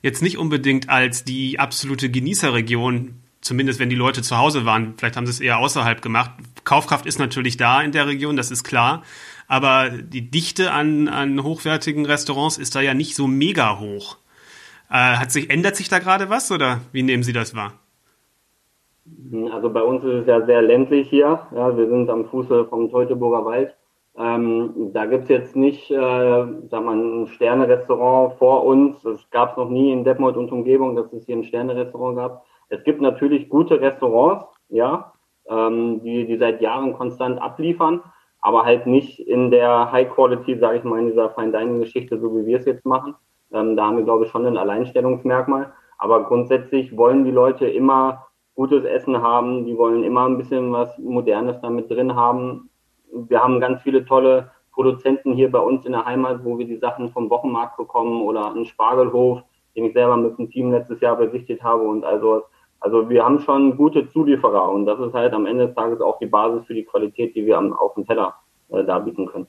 jetzt 0.00 0.22
nicht 0.22 0.38
unbedingt 0.38 0.88
als 0.88 1.24
die 1.24 1.58
absolute 1.58 2.08
Genießerregion, 2.08 3.16
zumindest 3.42 3.80
wenn 3.80 3.90
die 3.90 3.96
Leute 3.96 4.22
zu 4.22 4.38
Hause 4.38 4.64
waren. 4.64 4.94
Vielleicht 4.96 5.18
haben 5.18 5.26
sie 5.26 5.32
es 5.32 5.40
eher 5.40 5.58
außerhalb 5.58 6.00
gemacht. 6.00 6.30
Kaufkraft 6.64 7.04
ist 7.04 7.18
natürlich 7.18 7.58
da 7.58 7.82
in 7.82 7.92
der 7.92 8.06
Region, 8.06 8.38
das 8.38 8.50
ist 8.50 8.64
klar. 8.64 9.02
Aber 9.48 9.90
die 9.90 10.30
Dichte 10.30 10.72
an, 10.72 11.08
an 11.08 11.42
hochwertigen 11.42 12.06
Restaurants 12.06 12.56
ist 12.56 12.74
da 12.74 12.80
ja 12.80 12.94
nicht 12.94 13.14
so 13.14 13.26
mega 13.26 13.78
hoch. 13.78 14.16
Äh, 14.88 15.16
hat 15.16 15.32
sich, 15.32 15.50
ändert 15.50 15.76
sich 15.76 15.90
da 15.90 15.98
gerade 15.98 16.30
was 16.30 16.50
oder 16.50 16.80
wie 16.92 17.02
nehmen 17.02 17.24
Sie 17.24 17.34
das 17.34 17.54
wahr? 17.54 17.78
Also 19.52 19.70
bei 19.70 19.82
uns 19.82 20.04
ist 20.04 20.22
es 20.22 20.26
ja 20.26 20.44
sehr 20.44 20.62
ländlich 20.62 21.08
hier. 21.08 21.40
Ja, 21.54 21.76
wir 21.76 21.88
sind 21.88 22.10
am 22.10 22.26
Fuße 22.26 22.66
vom 22.66 22.90
Teutoburger 22.90 23.44
Wald. 23.44 23.76
Ähm, 24.18 24.92
da 24.92 25.04
gibt's 25.04 25.28
jetzt 25.28 25.56
nicht, 25.56 25.90
äh, 25.90 26.46
sag 26.70 26.84
mal, 26.84 26.96
ein 26.96 27.26
Sterne-Restaurant 27.26 28.34
vor 28.38 28.64
uns. 28.64 29.02
Das 29.02 29.28
gab's 29.30 29.56
noch 29.56 29.68
nie 29.68 29.92
in 29.92 30.04
Detmold 30.04 30.36
und 30.36 30.52
Umgebung, 30.52 30.96
dass 30.96 31.12
es 31.12 31.26
hier 31.26 31.36
ein 31.36 31.44
Sterne-Restaurant 31.44 32.16
gab. 32.16 32.44
Es 32.68 32.82
gibt 32.84 33.00
natürlich 33.00 33.48
gute 33.48 33.80
Restaurants, 33.80 34.46
ja, 34.70 35.12
ähm, 35.48 36.02
die, 36.02 36.26
die 36.26 36.38
seit 36.38 36.60
Jahren 36.60 36.94
konstant 36.94 37.40
abliefern, 37.40 38.02
aber 38.40 38.64
halt 38.64 38.86
nicht 38.86 39.20
in 39.20 39.50
der 39.50 39.92
High 39.92 40.08
Quality, 40.08 40.58
sage 40.58 40.78
ich 40.78 40.84
mal, 40.84 40.98
in 40.98 41.08
dieser 41.08 41.30
Fine 41.30 41.52
Dining 41.52 41.80
Geschichte, 41.80 42.18
so 42.18 42.34
wie 42.34 42.46
wir 42.46 42.58
es 42.58 42.64
jetzt 42.64 42.86
machen. 42.86 43.14
Ähm, 43.52 43.76
da 43.76 43.86
haben 43.86 43.98
wir, 43.98 44.04
glaube 44.04 44.24
ich, 44.24 44.30
schon 44.30 44.46
ein 44.46 44.56
Alleinstellungsmerkmal. 44.56 45.72
Aber 45.98 46.24
grundsätzlich 46.24 46.96
wollen 46.96 47.24
die 47.24 47.30
Leute 47.30 47.66
immer 47.66 48.25
gutes 48.56 48.84
Essen 48.84 49.22
haben, 49.22 49.64
die 49.66 49.78
wollen 49.78 50.02
immer 50.02 50.26
ein 50.26 50.38
bisschen 50.38 50.72
was 50.72 50.98
Modernes 50.98 51.60
damit 51.62 51.88
drin 51.90 52.16
haben. 52.16 52.68
Wir 53.12 53.42
haben 53.42 53.60
ganz 53.60 53.82
viele 53.82 54.04
tolle 54.04 54.50
Produzenten 54.72 55.34
hier 55.34 55.50
bei 55.50 55.60
uns 55.60 55.86
in 55.86 55.92
der 55.92 56.04
Heimat, 56.04 56.44
wo 56.44 56.58
wir 56.58 56.66
die 56.66 56.78
Sachen 56.78 57.10
vom 57.10 57.30
Wochenmarkt 57.30 57.76
bekommen 57.76 58.22
oder 58.22 58.50
einen 58.50 58.66
Spargelhof, 58.66 59.42
den 59.76 59.84
ich 59.84 59.92
selber 59.92 60.16
mit 60.16 60.36
dem 60.38 60.50
Team 60.50 60.72
letztes 60.72 61.00
Jahr 61.00 61.16
besichtigt 61.16 61.62
habe 61.62 61.84
und 61.84 62.04
also 62.04 62.42
also 62.80 63.08
wir 63.08 63.24
haben 63.24 63.40
schon 63.40 63.76
gute 63.76 64.08
Zulieferer 64.10 64.70
und 64.70 64.86
das 64.86 65.00
ist 65.00 65.14
halt 65.14 65.32
am 65.32 65.46
Ende 65.46 65.66
des 65.66 65.74
Tages 65.74 66.00
auch 66.00 66.18
die 66.18 66.26
Basis 66.26 66.66
für 66.66 66.74
die 66.74 66.84
Qualität, 66.84 67.34
die 67.34 67.46
wir 67.46 67.56
am, 67.56 67.72
auf 67.72 67.94
dem 67.94 68.06
Teller 68.06 68.34
äh, 68.68 68.84
darbieten 68.84 69.26
können. 69.26 69.46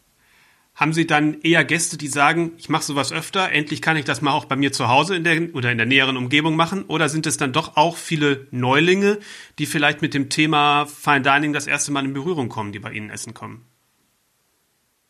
Haben 0.78 0.94
Sie 0.94 1.08
dann 1.08 1.38
eher 1.42 1.64
Gäste, 1.64 1.98
die 1.98 2.06
sagen, 2.06 2.52
ich 2.60 2.70
mache 2.70 2.84
sowas 2.84 3.12
öfter, 3.12 3.52
endlich 3.52 3.82
kann 3.82 3.98
ich 3.98 4.06
das 4.06 4.22
mal 4.22 4.34
auch 4.34 4.46
bei 4.46 4.56
mir 4.56 4.72
zu 4.72 4.88
Hause 4.88 5.16
in 5.16 5.24
der 5.24 5.56
oder 5.56 5.72
in 5.72 5.80
der 5.80 5.88
näheren 5.88 6.18
Umgebung 6.18 6.56
machen? 6.56 6.86
Oder 6.88 7.10
sind 7.10 7.26
es 7.26 7.36
dann 7.36 7.52
doch 7.52 7.78
auch 7.78 7.96
viele 7.96 8.46
Neulinge, 8.52 9.18
die 9.58 9.66
vielleicht 9.66 10.04
mit 10.04 10.14
dem 10.14 10.30
Thema 10.30 10.86
Fine 10.86 11.22
Dining 11.22 11.52
das 11.52 11.66
erste 11.66 11.92
Mal 11.92 12.06
in 12.06 12.14
Berührung 12.14 12.48
kommen, 12.48 12.74
die 12.74 12.80
bei 12.80 12.92
Ihnen 12.92 13.10
essen 13.10 13.34
kommen? 13.34 13.66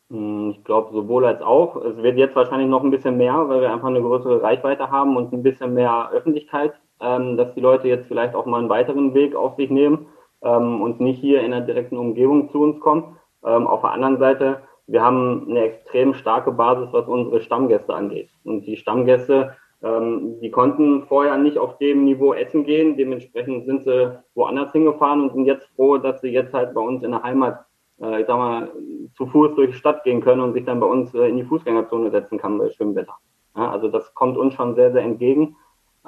Ich 0.08 0.64
glaube 0.64 0.90
sowohl 0.94 1.26
als 1.26 1.42
auch. 1.42 1.76
Es 1.76 1.98
wird 1.98 2.16
jetzt 2.16 2.34
wahrscheinlich 2.34 2.70
noch 2.70 2.82
ein 2.82 2.90
bisschen 2.90 3.18
mehr, 3.18 3.34
weil 3.50 3.60
wir 3.60 3.70
einfach 3.70 3.88
eine 3.88 4.00
größere 4.00 4.40
Reichweite 4.40 4.90
haben 4.90 5.18
und 5.18 5.34
ein 5.34 5.42
bisschen 5.42 5.74
mehr 5.74 6.08
Öffentlichkeit, 6.14 6.72
ähm, 6.98 7.36
dass 7.36 7.52
die 7.52 7.60
Leute 7.60 7.88
jetzt 7.88 8.08
vielleicht 8.08 8.34
auch 8.34 8.46
mal 8.46 8.60
einen 8.60 8.70
weiteren 8.70 9.12
Weg 9.12 9.34
auf 9.34 9.56
sich 9.56 9.68
nehmen 9.68 10.06
ähm, 10.40 10.80
und 10.80 10.98
nicht 11.00 11.20
hier 11.20 11.42
in 11.42 11.50
der 11.50 11.60
direkten 11.60 11.98
Umgebung 11.98 12.50
zu 12.52 12.62
uns 12.62 12.80
kommen. 12.80 13.18
Ähm, 13.44 13.66
auf 13.66 13.82
der 13.82 13.90
anderen 13.90 14.18
Seite 14.18 14.62
wir 14.88 15.02
haben 15.02 15.46
eine 15.48 15.64
extrem 15.64 16.14
starke 16.14 16.50
Basis, 16.50 16.88
was 16.92 17.06
unsere 17.06 17.42
Stammgäste 17.42 17.94
angeht. 17.94 18.30
Und 18.44 18.66
die 18.66 18.78
Stammgäste, 18.78 19.54
ähm, 19.82 20.40
die 20.40 20.50
konnten 20.50 21.04
vorher 21.06 21.36
nicht 21.36 21.58
auf 21.58 21.76
dem 21.76 22.04
Niveau 22.04 22.32
essen 22.32 22.64
gehen. 22.64 22.96
Dementsprechend 22.96 23.66
sind 23.66 23.84
sie 23.84 24.18
woanders 24.34 24.72
hingefahren 24.72 25.22
und 25.22 25.34
sind 25.34 25.44
jetzt 25.44 25.68
froh, 25.76 25.98
dass 25.98 26.22
sie 26.22 26.30
jetzt 26.30 26.54
halt 26.54 26.72
bei 26.74 26.80
uns 26.80 27.04
in 27.04 27.10
der 27.10 27.22
Heimat, 27.22 27.66
äh, 28.00 28.22
ich 28.22 28.26
sag 28.26 28.38
mal, 28.38 28.72
zu 29.14 29.26
Fuß 29.26 29.56
durch 29.56 29.72
die 29.72 29.76
Stadt 29.76 30.04
gehen 30.04 30.22
können 30.22 30.40
und 30.40 30.54
sich 30.54 30.64
dann 30.64 30.80
bei 30.80 30.86
uns 30.86 31.14
äh, 31.14 31.28
in 31.28 31.36
die 31.36 31.44
Fußgängerzone 31.44 32.10
setzen 32.10 32.38
kann 32.38 32.56
bei 32.56 32.70
schönem 32.70 32.96
Wetter. 32.96 33.14
Ja, 33.56 33.70
also 33.70 33.88
das 33.88 34.14
kommt 34.14 34.38
uns 34.38 34.54
schon 34.54 34.74
sehr, 34.74 34.90
sehr 34.92 35.02
entgegen. 35.02 35.54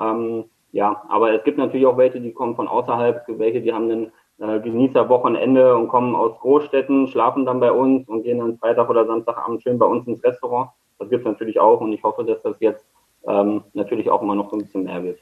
Ähm, 0.01 0.45
ja, 0.73 1.03
aber 1.09 1.35
es 1.35 1.45
gibt 1.45 1.59
natürlich 1.59 1.87
auch 1.87 1.99
welche, 1.99 2.21
die 2.21 2.33
kommen 2.33 2.57
von 2.57 2.69
außerhalb, 2.69 3.25
welche, 3.29 3.61
die 3.61 3.75
haben 3.75 3.91
einen 3.91 4.13
äh, 4.41 4.61
Genießer-Wochenende 4.61 5.77
und 5.77 5.89
kommen 5.89 6.17
aus 6.17 6.39
Großstädten, 6.41 7.09
schlafen 7.09 7.45
dann 7.45 7.61
bei 7.61 7.71
uns 7.71 8.09
und 8.09 8.23
gehen 8.23 8.39
dann 8.39 8.59
Freitag 8.59 8.89
oder 8.89 9.07
Samstagabend 9.07 9.63
schön 9.63 9.79
bei 9.79 9.87
uns 9.87 10.07
ins 10.07 10.25
Restaurant. 10.25 10.71
Das 10.99 11.09
gibt 11.11 11.27
es 11.27 11.31
natürlich 11.31 11.61
auch 11.61 11.81
und 11.81 11.93
ich 11.93 12.03
hoffe, 12.03 12.25
dass 12.25 12.43
das 12.43 12.57
jetzt 12.61 12.85
ähm, 13.27 13.63
natürlich 13.75 14.11
auch 14.11 14.23
immer 14.23 14.35
noch 14.35 14.51
so 14.51 14.57
ein 14.57 14.63
bisschen 14.63 14.85
mehr 14.85 15.03
wird. 15.05 15.19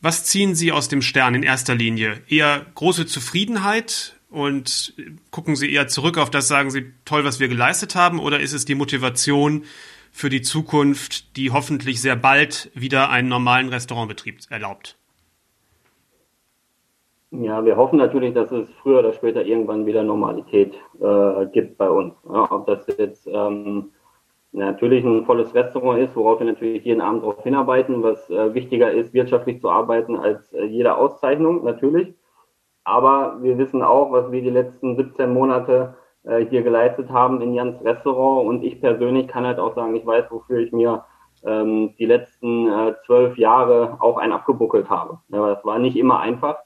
Was 0.00 0.24
ziehen 0.24 0.54
Sie 0.54 0.72
aus 0.72 0.88
dem 0.88 1.02
Stern 1.02 1.34
in 1.34 1.42
erster 1.42 1.74
Linie? 1.74 2.22
Eher 2.28 2.62
große 2.74 3.06
Zufriedenheit 3.06 4.18
und 4.30 4.94
gucken 5.30 5.54
Sie 5.54 5.72
eher 5.72 5.86
zurück 5.86 6.18
auf 6.18 6.30
das, 6.30 6.48
sagen 6.48 6.70
Sie, 6.70 6.92
toll, 7.04 7.24
was 7.24 7.40
wir 7.40 7.48
geleistet 7.48 7.94
haben, 7.94 8.18
oder 8.18 8.40
ist 8.40 8.52
es 8.52 8.64
die 8.64 8.74
Motivation 8.74 9.64
für 10.10 10.28
die 10.28 10.42
Zukunft, 10.42 11.36
die 11.36 11.50
hoffentlich 11.50 12.00
sehr 12.00 12.16
bald 12.16 12.70
wieder 12.74 13.10
einen 13.10 13.28
normalen 13.28 13.68
Restaurantbetrieb 13.68 14.40
erlaubt? 14.50 14.96
Ja, 17.34 17.64
wir 17.64 17.78
hoffen 17.78 17.96
natürlich, 17.96 18.34
dass 18.34 18.52
es 18.52 18.68
früher 18.82 18.98
oder 18.98 19.14
später 19.14 19.42
irgendwann 19.42 19.86
wieder 19.86 20.02
Normalität 20.02 20.74
äh, 21.00 21.46
gibt 21.46 21.78
bei 21.78 21.88
uns. 21.88 22.14
Ja, 22.28 22.52
ob 22.52 22.66
das 22.66 22.86
jetzt 22.98 23.26
ähm, 23.26 23.90
natürlich 24.52 25.02
ein 25.02 25.24
volles 25.24 25.54
Restaurant 25.54 25.98
ist, 25.98 26.14
worauf 26.14 26.40
wir 26.40 26.46
natürlich 26.46 26.84
jeden 26.84 27.00
Abend 27.00 27.22
darauf 27.22 27.42
hinarbeiten, 27.42 28.02
was 28.02 28.28
äh, 28.28 28.52
wichtiger 28.52 28.92
ist, 28.92 29.14
wirtschaftlich 29.14 29.62
zu 29.62 29.70
arbeiten 29.70 30.14
als 30.16 30.52
äh, 30.52 30.64
jede 30.64 30.94
Auszeichnung, 30.94 31.64
natürlich. 31.64 32.14
Aber 32.84 33.38
wir 33.40 33.56
wissen 33.56 33.82
auch, 33.82 34.12
was 34.12 34.30
wir 34.30 34.42
die 34.42 34.50
letzten 34.50 34.96
17 34.96 35.32
Monate 35.32 35.94
äh, 36.24 36.44
hier 36.44 36.62
geleistet 36.62 37.08
haben 37.08 37.40
in 37.40 37.54
Jans 37.54 37.82
Restaurant. 37.82 38.46
Und 38.46 38.62
ich 38.62 38.78
persönlich 38.78 39.26
kann 39.28 39.46
halt 39.46 39.58
auch 39.58 39.74
sagen, 39.74 39.96
ich 39.96 40.04
weiß, 40.04 40.26
wofür 40.30 40.58
ich 40.58 40.72
mir 40.72 41.06
ähm, 41.46 41.94
die 41.98 42.04
letzten 42.04 42.68
äh, 42.68 42.94
zwölf 43.06 43.38
Jahre 43.38 43.96
auch 44.00 44.18
ein 44.18 44.32
abgebuckelt 44.32 44.90
habe. 44.90 45.20
Ja, 45.28 45.54
das 45.54 45.64
war 45.64 45.78
nicht 45.78 45.96
immer 45.96 46.20
einfach. 46.20 46.58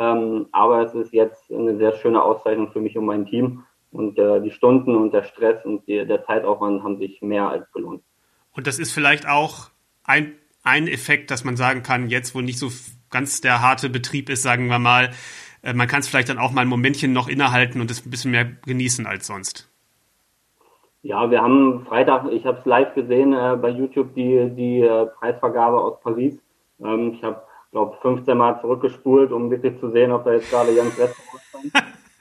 Ähm, 0.00 0.46
aber 0.52 0.86
es 0.86 0.94
ist 0.94 1.12
jetzt 1.12 1.52
eine 1.52 1.76
sehr 1.76 1.92
schöne 1.92 2.22
Auszeichnung 2.22 2.72
für 2.72 2.80
mich 2.80 2.96
und 2.96 3.04
mein 3.04 3.26
Team. 3.26 3.64
Und 3.92 4.18
äh, 4.18 4.40
die 4.40 4.50
Stunden 4.50 4.96
und 4.96 5.12
der 5.12 5.24
Stress 5.24 5.62
und 5.66 5.86
die, 5.86 6.06
der 6.06 6.24
Zeitaufwand 6.24 6.82
haben 6.82 6.96
sich 6.98 7.20
mehr 7.20 7.48
als 7.48 7.70
gelohnt. 7.72 8.02
Und 8.52 8.66
das 8.66 8.78
ist 8.78 8.92
vielleicht 8.92 9.28
auch 9.28 9.68
ein, 10.04 10.32
ein 10.64 10.88
Effekt, 10.88 11.30
dass 11.30 11.44
man 11.44 11.56
sagen 11.56 11.82
kann, 11.82 12.08
jetzt 12.08 12.34
wo 12.34 12.40
nicht 12.40 12.58
so 12.58 12.68
ganz 13.10 13.42
der 13.42 13.60
harte 13.60 13.90
Betrieb 13.90 14.30
ist, 14.30 14.42
sagen 14.42 14.68
wir 14.68 14.78
mal, 14.78 15.10
äh, 15.62 15.74
man 15.74 15.86
kann 15.86 16.00
es 16.00 16.08
vielleicht 16.08 16.30
dann 16.30 16.38
auch 16.38 16.52
mal 16.52 16.62
ein 16.62 16.68
Momentchen 16.68 17.12
noch 17.12 17.28
innehalten 17.28 17.80
und 17.82 17.90
es 17.90 18.06
ein 18.06 18.10
bisschen 18.10 18.30
mehr 18.30 18.46
genießen 18.64 19.06
als 19.06 19.26
sonst. 19.26 19.68
Ja, 21.02 21.30
wir 21.30 21.42
haben 21.42 21.84
Freitag, 21.86 22.26
ich 22.30 22.46
habe 22.46 22.58
es 22.58 22.64
live 22.64 22.94
gesehen 22.94 23.34
äh, 23.34 23.58
bei 23.60 23.68
YouTube, 23.68 24.14
die, 24.14 24.50
die 24.56 24.80
äh, 24.80 25.06
Preisvergabe 25.18 25.78
aus 25.78 26.00
Paris. 26.00 26.38
Ähm, 26.82 27.12
ich 27.14 27.22
habe 27.22 27.42
glaube 27.70 27.96
15 28.02 28.36
Mal 28.36 28.60
zurückgespult, 28.60 29.32
um 29.32 29.50
wirklich 29.50 29.78
zu 29.78 29.90
sehen, 29.90 30.12
ob 30.12 30.24
da 30.24 30.32
jetzt 30.32 30.50
gerade 30.50 30.72
Jans 30.72 30.98
Restaurant 30.98 31.42
stand. 31.48 31.72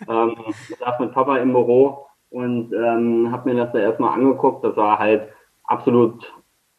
ähm, 0.10 0.54
ich 0.70 0.78
saß 0.78 1.00
mit 1.00 1.14
Papa 1.14 1.38
im 1.38 1.54
Büro 1.54 2.06
und 2.30 2.74
ähm, 2.74 3.32
habe 3.32 3.50
mir 3.50 3.64
das 3.64 3.72
da 3.74 3.80
erstmal 3.80 4.14
angeguckt. 4.14 4.64
Das 4.64 4.76
war 4.76 5.00
halt 5.00 5.30
absolut 5.64 6.32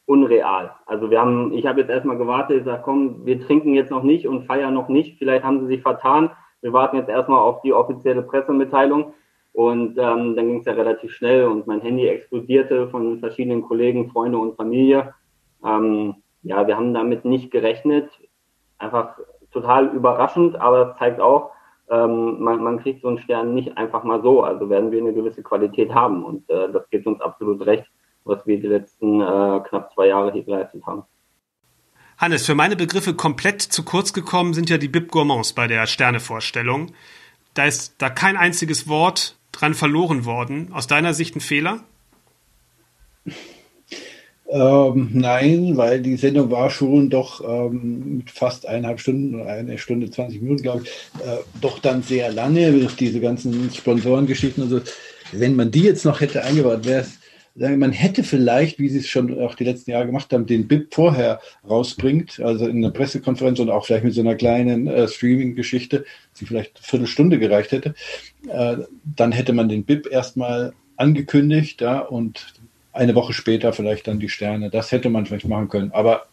unreal. 0.06 0.72
Also 0.86 1.10
wir 1.10 1.20
haben, 1.20 1.52
ich 1.52 1.66
habe 1.66 1.80
jetzt 1.80 1.90
erstmal 1.90 2.18
gewartet, 2.18 2.58
ich 2.58 2.64
sage, 2.64 2.82
komm, 2.84 3.24
wir 3.24 3.40
trinken 3.40 3.74
jetzt 3.74 3.90
noch 3.90 4.02
nicht 4.02 4.26
und 4.26 4.46
feiern 4.46 4.74
noch 4.74 4.88
nicht. 4.88 5.18
Vielleicht 5.18 5.44
haben 5.44 5.60
sie 5.60 5.66
sich 5.66 5.82
vertan. 5.82 6.30
Wir 6.62 6.72
warten 6.72 6.96
jetzt 6.96 7.08
erstmal 7.08 7.38
auf 7.38 7.62
die 7.62 7.72
offizielle 7.72 8.22
Pressemitteilung. 8.22 9.14
Und 9.52 9.98
ähm, 9.98 10.36
dann 10.36 10.46
ging 10.46 10.60
es 10.60 10.66
ja 10.66 10.72
relativ 10.74 11.12
schnell 11.12 11.46
und 11.46 11.66
mein 11.66 11.80
Handy 11.80 12.06
explodierte 12.06 12.88
von 12.88 13.18
verschiedenen 13.18 13.62
Kollegen, 13.62 14.10
Freunde 14.10 14.38
und 14.38 14.56
Familie. 14.56 15.12
Ähm, 15.64 16.14
ja, 16.42 16.66
wir 16.68 16.76
haben 16.76 16.94
damit 16.94 17.24
nicht 17.24 17.50
gerechnet 17.50 18.08
einfach 18.80 19.16
total 19.52 19.88
überraschend, 19.88 20.56
aber 20.60 20.96
zeigt 20.98 21.20
auch, 21.20 21.52
ähm, 21.90 22.40
man, 22.40 22.62
man 22.62 22.80
kriegt 22.80 23.02
so 23.02 23.08
einen 23.08 23.18
Stern 23.18 23.54
nicht 23.54 23.76
einfach 23.76 24.04
mal 24.04 24.22
so. 24.22 24.42
Also 24.42 24.70
werden 24.70 24.92
wir 24.92 25.00
eine 25.00 25.12
gewisse 25.12 25.42
Qualität 25.42 25.92
haben 25.92 26.24
und 26.24 26.48
äh, 26.48 26.70
das 26.72 26.88
gibt 26.90 27.06
uns 27.06 27.20
absolut 27.20 27.64
recht, 27.66 27.86
was 28.24 28.46
wir 28.46 28.60
die 28.60 28.68
letzten 28.68 29.20
äh, 29.20 29.60
knapp 29.68 29.92
zwei 29.92 30.06
Jahre 30.06 30.32
hier 30.32 30.44
geleistet 30.44 30.86
haben. 30.86 31.04
Hannes, 32.16 32.44
für 32.44 32.54
meine 32.54 32.76
Begriffe 32.76 33.14
komplett 33.14 33.62
zu 33.62 33.82
kurz 33.82 34.12
gekommen 34.12 34.52
sind 34.52 34.68
ja 34.68 34.76
die 34.76 34.88
Bib 34.88 35.10
Gourmands 35.10 35.54
bei 35.54 35.66
der 35.66 35.86
Sternevorstellung. 35.86 36.92
Da 37.54 37.64
ist 37.64 38.00
da 38.00 38.10
kein 38.10 38.36
einziges 38.36 38.88
Wort 38.88 39.36
dran 39.52 39.74
verloren 39.74 40.26
worden. 40.26 40.70
Aus 40.72 40.86
deiner 40.86 41.14
Sicht 41.14 41.34
ein 41.34 41.40
Fehler? 41.40 41.80
Ähm, 44.52 45.10
nein, 45.12 45.76
weil 45.76 46.02
die 46.02 46.16
Sendung 46.16 46.50
war 46.50 46.70
schon 46.70 47.08
doch 47.08 47.40
ähm, 47.48 48.24
fast 48.26 48.66
eineinhalb 48.66 48.98
Stunden 48.98 49.40
eine 49.42 49.78
Stunde 49.78 50.10
20 50.10 50.42
Minuten, 50.42 50.62
glaube 50.62 50.82
ich, 50.82 50.90
äh, 51.24 51.36
doch 51.60 51.78
dann 51.78 52.02
sehr 52.02 52.32
lange 52.32 52.72
durch 52.72 52.96
diese 52.96 53.20
ganzen 53.20 53.70
Sponsorengeschichten 53.72 54.64
und 54.64 54.70
so. 54.70 54.80
Wenn 55.30 55.54
man 55.54 55.70
die 55.70 55.82
jetzt 55.82 56.04
noch 56.04 56.20
hätte 56.20 56.42
eingebaut, 56.42 56.84
wäre 56.84 57.02
es, 57.02 57.20
man 57.54 57.92
hätte 57.92 58.24
vielleicht, 58.24 58.80
wie 58.80 58.88
sie 58.88 58.98
es 58.98 59.08
schon 59.08 59.38
auch 59.40 59.54
die 59.54 59.64
letzten 59.64 59.92
Jahre 59.92 60.06
gemacht 60.06 60.32
haben, 60.32 60.46
den 60.46 60.66
BIP 60.66 60.94
vorher 60.94 61.40
rausbringt, 61.68 62.40
also 62.40 62.66
in 62.66 62.78
einer 62.78 62.90
Pressekonferenz 62.90 63.60
und 63.60 63.70
auch 63.70 63.86
vielleicht 63.86 64.04
mit 64.04 64.14
so 64.14 64.20
einer 64.20 64.34
kleinen 64.34 64.88
äh, 64.88 65.06
Streaming-Geschichte, 65.06 66.04
die 66.40 66.46
vielleicht 66.46 66.76
eine 66.76 66.84
Viertelstunde 66.84 67.38
gereicht 67.38 67.70
hätte, 67.70 67.94
äh, 68.48 68.78
dann 69.04 69.30
hätte 69.30 69.52
man 69.52 69.68
den 69.68 69.84
BIP 69.84 70.10
erstmal 70.10 70.72
angekündigt, 70.96 71.80
ja, 71.80 72.00
und 72.00 72.59
eine 72.92 73.14
Woche 73.14 73.32
später 73.32 73.72
vielleicht 73.72 74.06
dann 74.06 74.18
die 74.18 74.28
Sterne. 74.28 74.70
Das 74.70 74.92
hätte 74.92 75.10
man 75.10 75.26
vielleicht 75.26 75.46
machen 75.46 75.68
können. 75.68 75.92
Aber 75.92 76.26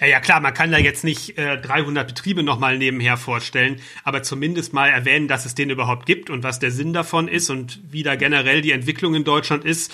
ja, 0.00 0.06
ja, 0.06 0.20
klar, 0.20 0.40
man 0.40 0.54
kann 0.54 0.72
da 0.72 0.78
jetzt 0.78 1.04
nicht 1.04 1.38
äh, 1.38 1.60
300 1.60 2.06
Betriebe 2.06 2.42
nochmal 2.42 2.78
nebenher 2.78 3.16
vorstellen, 3.16 3.80
aber 4.04 4.22
zumindest 4.22 4.72
mal 4.72 4.88
erwähnen, 4.88 5.28
dass 5.28 5.46
es 5.46 5.54
den 5.54 5.70
überhaupt 5.70 6.06
gibt 6.06 6.30
und 6.30 6.42
was 6.42 6.58
der 6.58 6.70
Sinn 6.70 6.92
davon 6.92 7.28
ist 7.28 7.50
und 7.50 7.80
wie 7.90 8.02
da 8.02 8.14
generell 8.14 8.62
die 8.62 8.72
Entwicklung 8.72 9.14
in 9.14 9.24
Deutschland 9.24 9.64
ist. 9.64 9.92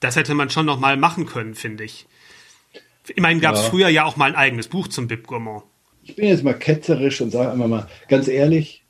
Das 0.00 0.16
hätte 0.16 0.34
man 0.34 0.50
schon 0.50 0.66
nochmal 0.66 0.96
machen 0.96 1.26
können, 1.26 1.54
finde 1.54 1.84
ich. 1.84 2.06
Immerhin 3.14 3.40
gab 3.40 3.54
es 3.54 3.62
ja. 3.62 3.70
früher 3.70 3.88
ja 3.88 4.04
auch 4.04 4.16
mal 4.16 4.26
ein 4.26 4.36
eigenes 4.36 4.68
Buch 4.68 4.88
zum 4.88 5.08
Bib 5.08 5.26
Gourmand. 5.26 5.64
Ich 6.02 6.16
bin 6.16 6.26
jetzt 6.26 6.42
mal 6.42 6.54
ketzerisch 6.54 7.20
und 7.20 7.30
sage 7.30 7.52
einfach 7.52 7.68
mal 7.68 7.88
ganz 8.08 8.26
ehrlich, 8.26 8.82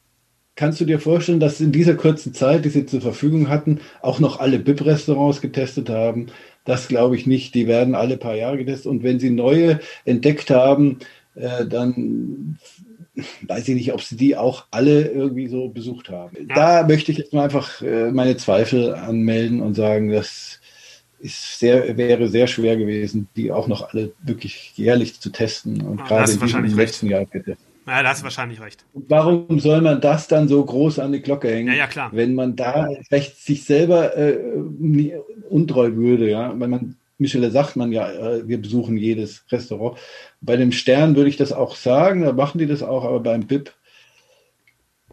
kannst 0.54 0.80
du 0.80 0.84
dir 0.84 0.98
vorstellen, 0.98 1.40
dass 1.40 1.60
in 1.60 1.72
dieser 1.72 1.94
kurzen 1.94 2.34
Zeit, 2.34 2.64
die 2.64 2.70
sie 2.70 2.86
zur 2.86 3.00
Verfügung 3.00 3.48
hatten, 3.48 3.80
auch 4.00 4.20
noch 4.20 4.40
alle 4.40 4.58
Bib-Restaurants 4.58 5.40
getestet 5.40 5.90
haben? 5.90 6.28
Das 6.64 6.88
glaube 6.88 7.16
ich 7.16 7.26
nicht. 7.26 7.54
Die 7.54 7.66
werden 7.66 7.94
alle 7.94 8.16
paar 8.16 8.36
Jahre 8.36 8.58
getestet. 8.58 8.86
Und 8.86 9.02
wenn 9.02 9.18
sie 9.18 9.30
neue 9.30 9.80
entdeckt 10.04 10.50
haben, 10.50 10.98
äh, 11.34 11.66
dann 11.66 12.58
weiß 13.42 13.68
ich 13.68 13.74
nicht, 13.74 13.92
ob 13.92 14.02
sie 14.02 14.16
die 14.16 14.36
auch 14.36 14.66
alle 14.70 15.08
irgendwie 15.08 15.48
so 15.48 15.68
besucht 15.68 16.08
haben. 16.08 16.36
Ja. 16.48 16.54
Da 16.54 16.86
möchte 16.86 17.12
ich 17.12 17.18
jetzt 17.18 17.32
mal 17.32 17.44
einfach 17.44 17.82
äh, 17.82 18.10
meine 18.10 18.36
Zweifel 18.36 18.94
anmelden 18.94 19.60
und 19.60 19.74
sagen, 19.74 20.10
das 20.10 20.60
ist 21.20 21.58
sehr, 21.58 21.96
wäre 21.96 22.28
sehr 22.28 22.46
schwer 22.46 22.76
gewesen, 22.76 23.28
die 23.36 23.52
auch 23.52 23.68
noch 23.68 23.92
alle 23.92 24.12
wirklich 24.22 24.72
jährlich 24.76 25.20
zu 25.20 25.30
testen 25.30 25.80
und 25.82 25.98
ja, 25.98 26.06
gerade 26.06 26.32
im 26.32 26.76
letzten 26.76 27.06
Jahr 27.08 27.26
getestet. 27.26 27.58
Ja, 27.86 28.02
da 28.02 28.10
hast 28.10 28.20
du 28.20 28.24
wahrscheinlich 28.24 28.60
recht. 28.60 28.84
Warum 28.92 29.58
soll 29.58 29.80
man 29.80 30.00
das 30.00 30.28
dann 30.28 30.46
so 30.46 30.64
groß 30.64 31.00
an 31.00 31.12
die 31.12 31.20
Glocke 31.20 31.48
hängen? 31.48 31.68
Ja, 31.68 31.74
ja, 31.74 31.86
klar. 31.86 32.10
Wenn 32.12 32.34
man 32.34 32.54
da 32.54 32.88
vielleicht 33.08 33.38
sich 33.38 33.64
selber 33.64 34.16
äh, 34.16 34.38
untreu 35.48 35.94
würde, 35.94 36.30
ja. 36.30 36.58
Wenn 36.58 36.70
man, 36.70 36.96
Michele 37.18 37.50
sagt 37.50 37.76
man 37.76 37.90
ja, 37.90 38.10
äh, 38.10 38.46
wir 38.46 38.62
besuchen 38.62 38.96
jedes 38.96 39.44
Restaurant. 39.50 39.98
Bei 40.40 40.56
dem 40.56 40.70
Stern 40.70 41.16
würde 41.16 41.28
ich 41.28 41.36
das 41.36 41.52
auch 41.52 41.74
sagen, 41.74 42.22
da 42.22 42.32
machen 42.32 42.58
die 42.58 42.66
das 42.66 42.82
auch, 42.84 43.04
aber 43.04 43.20
beim 43.20 43.46
BIP, 43.46 43.72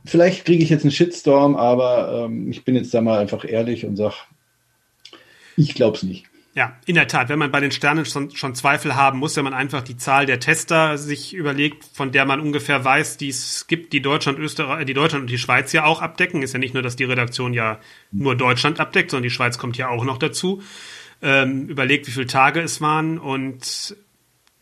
vielleicht 0.05 0.45
kriege 0.45 0.63
ich 0.63 0.69
jetzt 0.69 0.83
einen 0.83 0.91
Shitstorm, 0.91 1.55
aber 1.55 2.25
ähm, 2.25 2.51
ich 2.51 2.63
bin 2.65 2.75
jetzt 2.75 2.93
da 2.93 3.01
mal 3.01 3.19
einfach 3.19 3.45
ehrlich 3.45 3.85
und 3.85 3.95
sage, 3.95 4.15
ich 5.57 5.73
glaube 5.73 5.97
es 5.97 6.03
nicht. 6.03 6.28
Ja, 6.55 6.77
in 6.87 6.95
der 6.95 7.07
Tat. 7.07 7.29
Wenn 7.29 7.37
man 7.37 7.51
bei 7.51 7.59
den 7.59 7.71
Sternen 7.71 8.05
schon, 8.05 8.35
schon, 8.35 8.55
Zweifel 8.55 8.95
haben 8.95 9.19
muss, 9.19 9.37
wenn 9.37 9.43
man 9.43 9.53
einfach 9.53 9.83
die 9.83 9.97
Zahl 9.97 10.25
der 10.25 10.39
Tester 10.39 10.97
sich 10.97 11.33
überlegt, 11.35 11.85
von 11.93 12.11
der 12.11 12.25
man 12.25 12.39
ungefähr 12.39 12.83
weiß, 12.83 13.17
die 13.17 13.29
es 13.29 13.67
gibt, 13.67 13.93
die 13.93 14.01
Deutschland, 14.01 14.39
Österreich, 14.39 14.85
die 14.85 14.95
Deutschland 14.95 15.23
und 15.23 15.29
die 15.29 15.37
Schweiz 15.37 15.71
ja 15.73 15.85
auch 15.85 16.01
abdecken. 16.01 16.41
Ist 16.41 16.53
ja 16.53 16.59
nicht 16.59 16.73
nur, 16.73 16.81
dass 16.81 16.95
die 16.95 17.03
Redaktion 17.03 17.53
ja 17.53 17.79
nur 18.11 18.35
Deutschland 18.35 18.79
abdeckt, 18.79 19.11
sondern 19.11 19.23
die 19.23 19.29
Schweiz 19.29 19.59
kommt 19.59 19.77
ja 19.77 19.89
auch 19.89 20.03
noch 20.03 20.17
dazu. 20.17 20.61
Ähm, 21.21 21.67
überlegt, 21.67 22.07
wie 22.07 22.11
viele 22.11 22.27
Tage 22.27 22.61
es 22.61 22.81
waren 22.81 23.19
und 23.19 23.95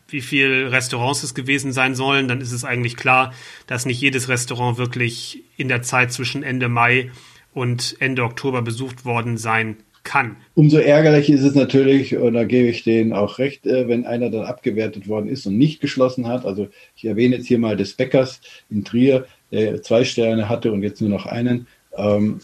wie 0.08 0.20
viele 0.20 0.72
Restaurants 0.72 1.22
es 1.22 1.34
gewesen 1.34 1.72
sein 1.72 1.94
sollen, 1.94 2.28
dann 2.28 2.40
ist 2.40 2.52
es 2.52 2.64
eigentlich 2.64 2.96
klar, 2.96 3.32
dass 3.66 3.86
nicht 3.86 4.00
jedes 4.00 4.28
Restaurant 4.28 4.76
wirklich 4.76 5.42
in 5.56 5.68
der 5.68 5.82
Zeit 5.82 6.12
zwischen 6.12 6.42
Ende 6.42 6.68
Mai 6.68 7.10
und 7.52 7.96
Ende 8.00 8.24
Oktober 8.24 8.62
besucht 8.62 9.04
worden 9.04 9.38
sein 9.38 9.76
kann. 10.08 10.36
Umso 10.54 10.78
ärgerlich 10.78 11.28
ist 11.28 11.42
es 11.42 11.54
natürlich, 11.54 12.16
und 12.16 12.32
da 12.32 12.44
gebe 12.44 12.68
ich 12.68 12.82
denen 12.82 13.12
auch 13.12 13.38
recht, 13.38 13.66
äh, 13.66 13.86
wenn 13.88 14.06
einer 14.06 14.30
dann 14.30 14.44
abgewertet 14.44 15.06
worden 15.06 15.28
ist 15.28 15.46
und 15.46 15.58
nicht 15.58 15.80
geschlossen 15.80 16.26
hat. 16.26 16.46
Also 16.46 16.68
ich 16.96 17.04
erwähne 17.04 17.36
jetzt 17.36 17.46
hier 17.46 17.58
mal 17.58 17.76
des 17.76 17.92
Bäckers 17.92 18.40
in 18.70 18.84
Trier, 18.84 19.26
der 19.52 19.82
zwei 19.82 20.04
Sterne 20.04 20.48
hatte 20.48 20.72
und 20.72 20.82
jetzt 20.82 21.00
nur 21.00 21.10
noch 21.10 21.26
einen. 21.26 21.66
Ähm, 21.96 22.40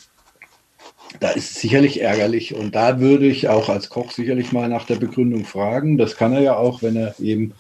da 1.21 1.31
ist 1.31 1.53
es 1.53 1.61
sicherlich 1.61 2.03
ärgerlich 2.03 2.55
und 2.55 2.75
da 2.75 3.01
würde 3.01 3.27
ich 3.27 3.49
auch 3.49 3.69
als 3.69 3.89
Koch 3.89 4.11
sicherlich 4.11 4.53
mal 4.53 4.69
nach 4.69 4.85
der 4.85 4.97
Begründung 4.97 5.45
fragen. 5.45 5.97
Das 5.97 6.17
kann 6.17 6.33
er 6.33 6.41
ja 6.41 6.57
auch, 6.57 6.83
wenn 6.83 6.97
er 6.97 7.15
eben 7.19 7.55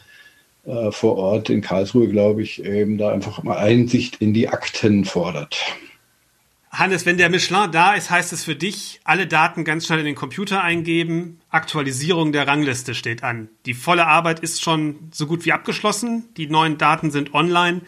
äh, 0.66 0.90
vor 0.90 1.16
Ort 1.16 1.50
in 1.50 1.62
Karlsruhe, 1.62 2.08
glaube 2.08 2.42
ich, 2.42 2.64
eben 2.64 2.98
da 2.98 3.10
einfach 3.10 3.42
mal 3.42 3.56
Einsicht 3.56 4.16
in 4.20 4.34
die 4.34 4.48
Akten 4.48 5.04
fordert. 5.04 5.64
Hannes, 6.78 7.06
wenn 7.06 7.16
der 7.16 7.30
Michelin 7.30 7.70
da 7.70 7.94
ist, 7.94 8.10
heißt 8.10 8.32
es 8.32 8.44
für 8.44 8.56
dich, 8.56 9.00
alle 9.04 9.26
Daten 9.26 9.64
ganz 9.64 9.86
schnell 9.86 10.00
in 10.00 10.04
den 10.04 10.14
Computer 10.14 10.62
eingeben. 10.62 11.40
Aktualisierung 11.48 12.32
der 12.32 12.48
Rangliste 12.48 12.94
steht 12.94 13.22
an. 13.22 13.48
Die 13.64 13.74
volle 13.74 14.06
Arbeit 14.06 14.40
ist 14.40 14.62
schon 14.62 14.96
so 15.12 15.26
gut 15.26 15.44
wie 15.44 15.52
abgeschlossen. 15.52 16.24
Die 16.36 16.48
neuen 16.48 16.76
Daten 16.76 17.10
sind 17.10 17.32
online. 17.32 17.82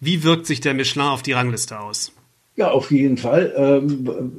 Wie 0.00 0.24
wirkt 0.24 0.46
sich 0.46 0.60
der 0.60 0.74
Michelin 0.74 1.06
auf 1.06 1.22
die 1.22 1.32
Rangliste 1.32 1.78
aus? 1.78 2.12
Ja, 2.56 2.70
auf 2.70 2.90
jeden 2.90 3.16
Fall. 3.16 3.52
Ähm, 3.56 4.32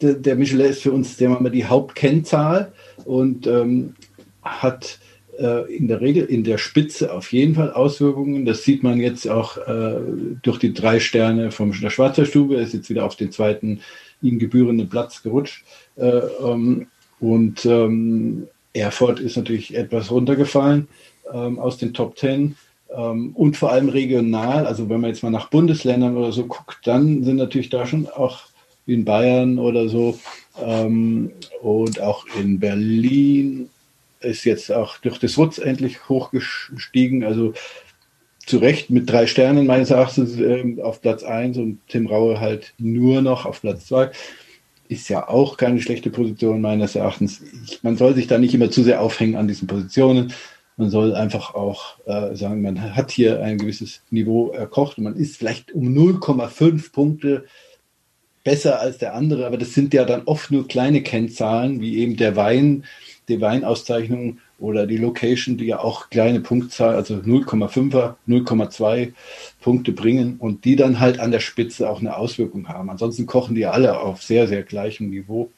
der, 0.00 0.36
Michelin 0.36 0.66
ist 0.66 0.82
für 0.82 0.92
uns 0.92 1.16
der, 1.16 1.38
die 1.50 1.64
Hauptkennzahl 1.64 2.72
und 3.04 3.46
ähm, 3.46 3.94
hat 4.42 4.98
in 5.38 5.88
der 5.88 6.00
Regel 6.00 6.24
in 6.24 6.44
der 6.44 6.56
Spitze 6.56 7.12
auf 7.12 7.32
jeden 7.32 7.54
Fall 7.54 7.72
Auswirkungen. 7.72 8.46
Das 8.46 8.64
sieht 8.64 8.82
man 8.82 9.00
jetzt 9.00 9.28
auch 9.28 9.58
äh, 9.58 9.96
durch 10.42 10.58
die 10.58 10.72
drei 10.72 10.98
Sterne 10.98 11.50
von 11.50 11.72
der 11.72 11.90
Schwarzer 11.90 12.24
Stube. 12.24 12.56
Er 12.56 12.62
ist 12.62 12.74
jetzt 12.74 12.88
wieder 12.88 13.04
auf 13.04 13.16
den 13.16 13.32
zweiten 13.32 13.80
ihm 14.22 14.38
gebührenden 14.38 14.88
Platz 14.88 15.22
gerutscht. 15.22 15.64
Äh, 15.96 16.06
ähm, 16.08 16.86
und 17.20 17.64
ähm, 17.66 18.48
Erfurt 18.72 19.20
ist 19.20 19.36
natürlich 19.36 19.74
etwas 19.74 20.10
runtergefallen 20.10 20.88
ähm, 21.32 21.58
aus 21.58 21.78
den 21.78 21.94
Top 21.94 22.16
Ten. 22.16 22.56
Ähm, 22.94 23.32
und 23.34 23.56
vor 23.56 23.72
allem 23.72 23.88
regional, 23.88 24.66
also 24.66 24.88
wenn 24.88 25.00
man 25.00 25.10
jetzt 25.10 25.22
mal 25.22 25.30
nach 25.30 25.50
Bundesländern 25.50 26.16
oder 26.16 26.32
so 26.32 26.46
guckt, 26.46 26.78
dann 26.84 27.24
sind 27.24 27.36
natürlich 27.36 27.70
da 27.70 27.86
schon 27.86 28.06
auch 28.06 28.40
in 28.86 29.04
Bayern 29.04 29.58
oder 29.58 29.88
so 29.88 30.18
ähm, 30.62 31.32
und 31.60 32.00
auch 32.00 32.24
in 32.38 32.60
Berlin 32.60 33.68
ist 34.26 34.44
jetzt 34.44 34.70
auch 34.72 34.98
durch 34.98 35.18
das 35.18 35.36
Wutz 35.38 35.58
endlich 35.58 36.08
hochgestiegen. 36.08 37.24
Also 37.24 37.54
zu 38.46 38.58
Recht 38.58 38.90
mit 38.90 39.10
drei 39.10 39.26
Sternen 39.26 39.66
meines 39.66 39.90
Erachtens 39.90 40.38
äh, 40.38 40.80
auf 40.80 41.02
Platz 41.02 41.24
1 41.24 41.58
und 41.58 41.80
Tim 41.88 42.06
Raue 42.06 42.40
halt 42.40 42.74
nur 42.78 43.20
noch 43.20 43.44
auf 43.44 43.60
Platz 43.60 43.86
2. 43.86 44.10
Ist 44.88 45.08
ja 45.08 45.28
auch 45.28 45.56
keine 45.56 45.80
schlechte 45.80 46.10
Position 46.10 46.60
meines 46.60 46.94
Erachtens. 46.94 47.42
Ich, 47.64 47.82
man 47.82 47.96
soll 47.96 48.14
sich 48.14 48.28
da 48.28 48.38
nicht 48.38 48.54
immer 48.54 48.70
zu 48.70 48.84
sehr 48.84 49.02
aufhängen 49.02 49.34
an 49.34 49.48
diesen 49.48 49.66
Positionen. 49.66 50.32
Man 50.76 50.90
soll 50.90 51.14
einfach 51.14 51.54
auch 51.54 51.98
äh, 52.06 52.36
sagen, 52.36 52.62
man 52.62 52.94
hat 52.94 53.10
hier 53.10 53.42
ein 53.42 53.58
gewisses 53.58 54.02
Niveau 54.10 54.50
erkocht 54.50 54.98
man 54.98 55.16
ist 55.16 55.38
vielleicht 55.38 55.72
um 55.72 55.88
0,5 55.88 56.92
Punkte 56.92 57.46
besser 58.44 58.78
als 58.80 58.98
der 58.98 59.14
andere, 59.14 59.44
aber 59.44 59.58
das 59.58 59.74
sind 59.74 59.92
ja 59.92 60.04
dann 60.04 60.22
oft 60.26 60.52
nur 60.52 60.68
kleine 60.68 61.02
Kennzahlen, 61.02 61.80
wie 61.80 61.98
eben 61.98 62.16
der 62.16 62.36
Wein, 62.36 62.84
die 63.28 63.40
Weinauszeichnung 63.40 64.38
oder 64.58 64.86
die 64.86 64.96
Location, 64.96 65.56
die 65.56 65.66
ja 65.66 65.80
auch 65.80 66.10
kleine 66.10 66.40
Punktzahl, 66.40 66.94
also 66.94 67.16
0,5er, 67.16 68.14
0,2 68.26 69.12
Punkte 69.60 69.92
bringen 69.92 70.36
und 70.38 70.64
die 70.64 70.76
dann 70.76 71.00
halt 71.00 71.18
an 71.18 71.30
der 71.30 71.40
Spitze 71.40 71.90
auch 71.90 72.00
eine 72.00 72.16
Auswirkung 72.16 72.68
haben. 72.68 72.88
Ansonsten 72.88 73.26
kochen 73.26 73.54
die 73.54 73.66
alle 73.66 73.98
auf 73.98 74.22
sehr, 74.22 74.48
sehr 74.48 74.62
gleichem 74.62 75.10
Niveau. 75.10 75.50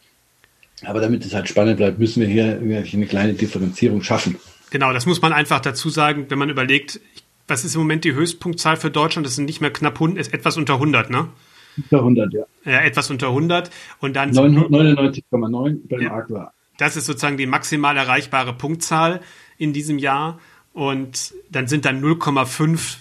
Aber 0.84 1.00
damit 1.00 1.24
es 1.24 1.34
halt 1.34 1.48
spannend 1.48 1.76
bleibt, 1.76 1.98
müssen 1.98 2.20
wir 2.20 2.28
hier 2.28 2.58
eine 2.60 3.06
kleine 3.06 3.34
Differenzierung 3.34 4.02
schaffen. 4.02 4.36
Genau, 4.70 4.92
das 4.92 5.06
muss 5.06 5.22
man 5.22 5.32
einfach 5.32 5.60
dazu 5.60 5.88
sagen, 5.90 6.26
wenn 6.28 6.38
man 6.38 6.50
überlegt, 6.50 7.00
was 7.46 7.64
ist 7.64 7.74
im 7.74 7.80
Moment 7.80 8.04
die 8.04 8.14
Höchstpunktzahl 8.14 8.76
für 8.76 8.90
Deutschland? 8.90 9.26
Das 9.26 9.34
sind 9.34 9.46
nicht 9.46 9.60
mehr 9.60 9.72
knapp 9.72 9.94
100, 9.94 10.18
ist 10.18 10.34
etwas 10.34 10.56
unter 10.56 10.74
100, 10.74 11.10
ne? 11.10 11.28
Unter 11.76 11.98
100, 11.98 12.32
ja. 12.34 12.44
Ja, 12.64 12.80
etwas 12.82 13.10
unter 13.10 13.28
100 13.28 13.70
und 14.00 14.16
dann 14.16 14.32
99,9 14.32 15.78
beim 15.88 16.00
ja. 16.00 16.12
Aqua. 16.12 16.52
Das 16.78 16.96
ist 16.96 17.04
sozusagen 17.04 17.36
die 17.36 17.46
maximal 17.46 17.96
erreichbare 17.96 18.54
Punktzahl 18.54 19.20
in 19.58 19.74
diesem 19.74 19.98
Jahr. 19.98 20.40
Und 20.72 21.34
dann 21.50 21.66
sind 21.66 21.84
dann 21.84 22.02
0,5 22.02 22.96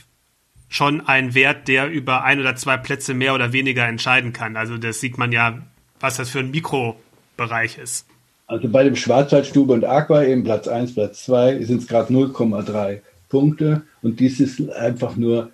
schon 0.67 1.07
ein 1.07 1.33
Wert, 1.33 1.67
der 1.67 1.89
über 1.89 2.23
ein 2.23 2.39
oder 2.39 2.55
zwei 2.55 2.75
Plätze 2.75 3.13
mehr 3.13 3.33
oder 3.33 3.53
weniger 3.53 3.87
entscheiden 3.87 4.33
kann. 4.33 4.57
Also 4.57 4.77
das 4.77 4.99
sieht 4.99 5.17
man 5.17 5.31
ja, 5.31 5.59
was 5.99 6.17
das 6.17 6.29
für 6.29 6.39
ein 6.39 6.51
Mikrobereich 6.51 7.77
ist. 7.77 8.07
Also 8.47 8.67
bei 8.67 8.83
dem 8.83 8.95
Schwarzwaldstube 8.95 9.73
und 9.73 9.85
Aqua 9.85 10.23
eben 10.23 10.43
Platz 10.43 10.67
1, 10.67 10.95
Platz 10.95 11.25
2 11.25 11.63
sind 11.63 11.81
es 11.81 11.87
gerade 11.87 12.13
0,3 12.13 13.01
Punkte. 13.29 13.83
Und 14.01 14.19
dies 14.19 14.39
ist 14.39 14.69
einfach 14.71 15.15
nur 15.15 15.51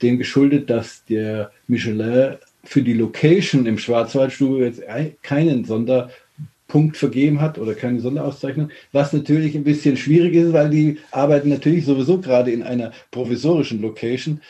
dem 0.00 0.18
geschuldet, 0.18 0.70
dass 0.70 1.04
der 1.04 1.50
Michelin 1.66 2.36
für 2.64 2.82
die 2.82 2.94
Location 2.94 3.66
im 3.66 3.78
Schwarzwaldstube 3.78 4.64
jetzt 4.64 4.82
keinen 5.22 5.64
Sonder 5.64 6.10
Punkt 6.68 6.96
vergeben 6.96 7.40
hat 7.40 7.58
oder 7.58 7.74
keine 7.74 8.00
Sonderauszeichnung, 8.00 8.70
was 8.92 9.12
natürlich 9.12 9.56
ein 9.56 9.64
bisschen 9.64 9.96
schwierig 9.96 10.34
ist, 10.34 10.52
weil 10.52 10.70
die 10.70 10.98
arbeiten 11.10 11.48
natürlich 11.48 11.84
sowieso 11.84 12.20
gerade 12.20 12.52
in 12.52 12.62
einer 12.62 12.92
provisorischen 13.10 13.80
Location. 13.82 14.40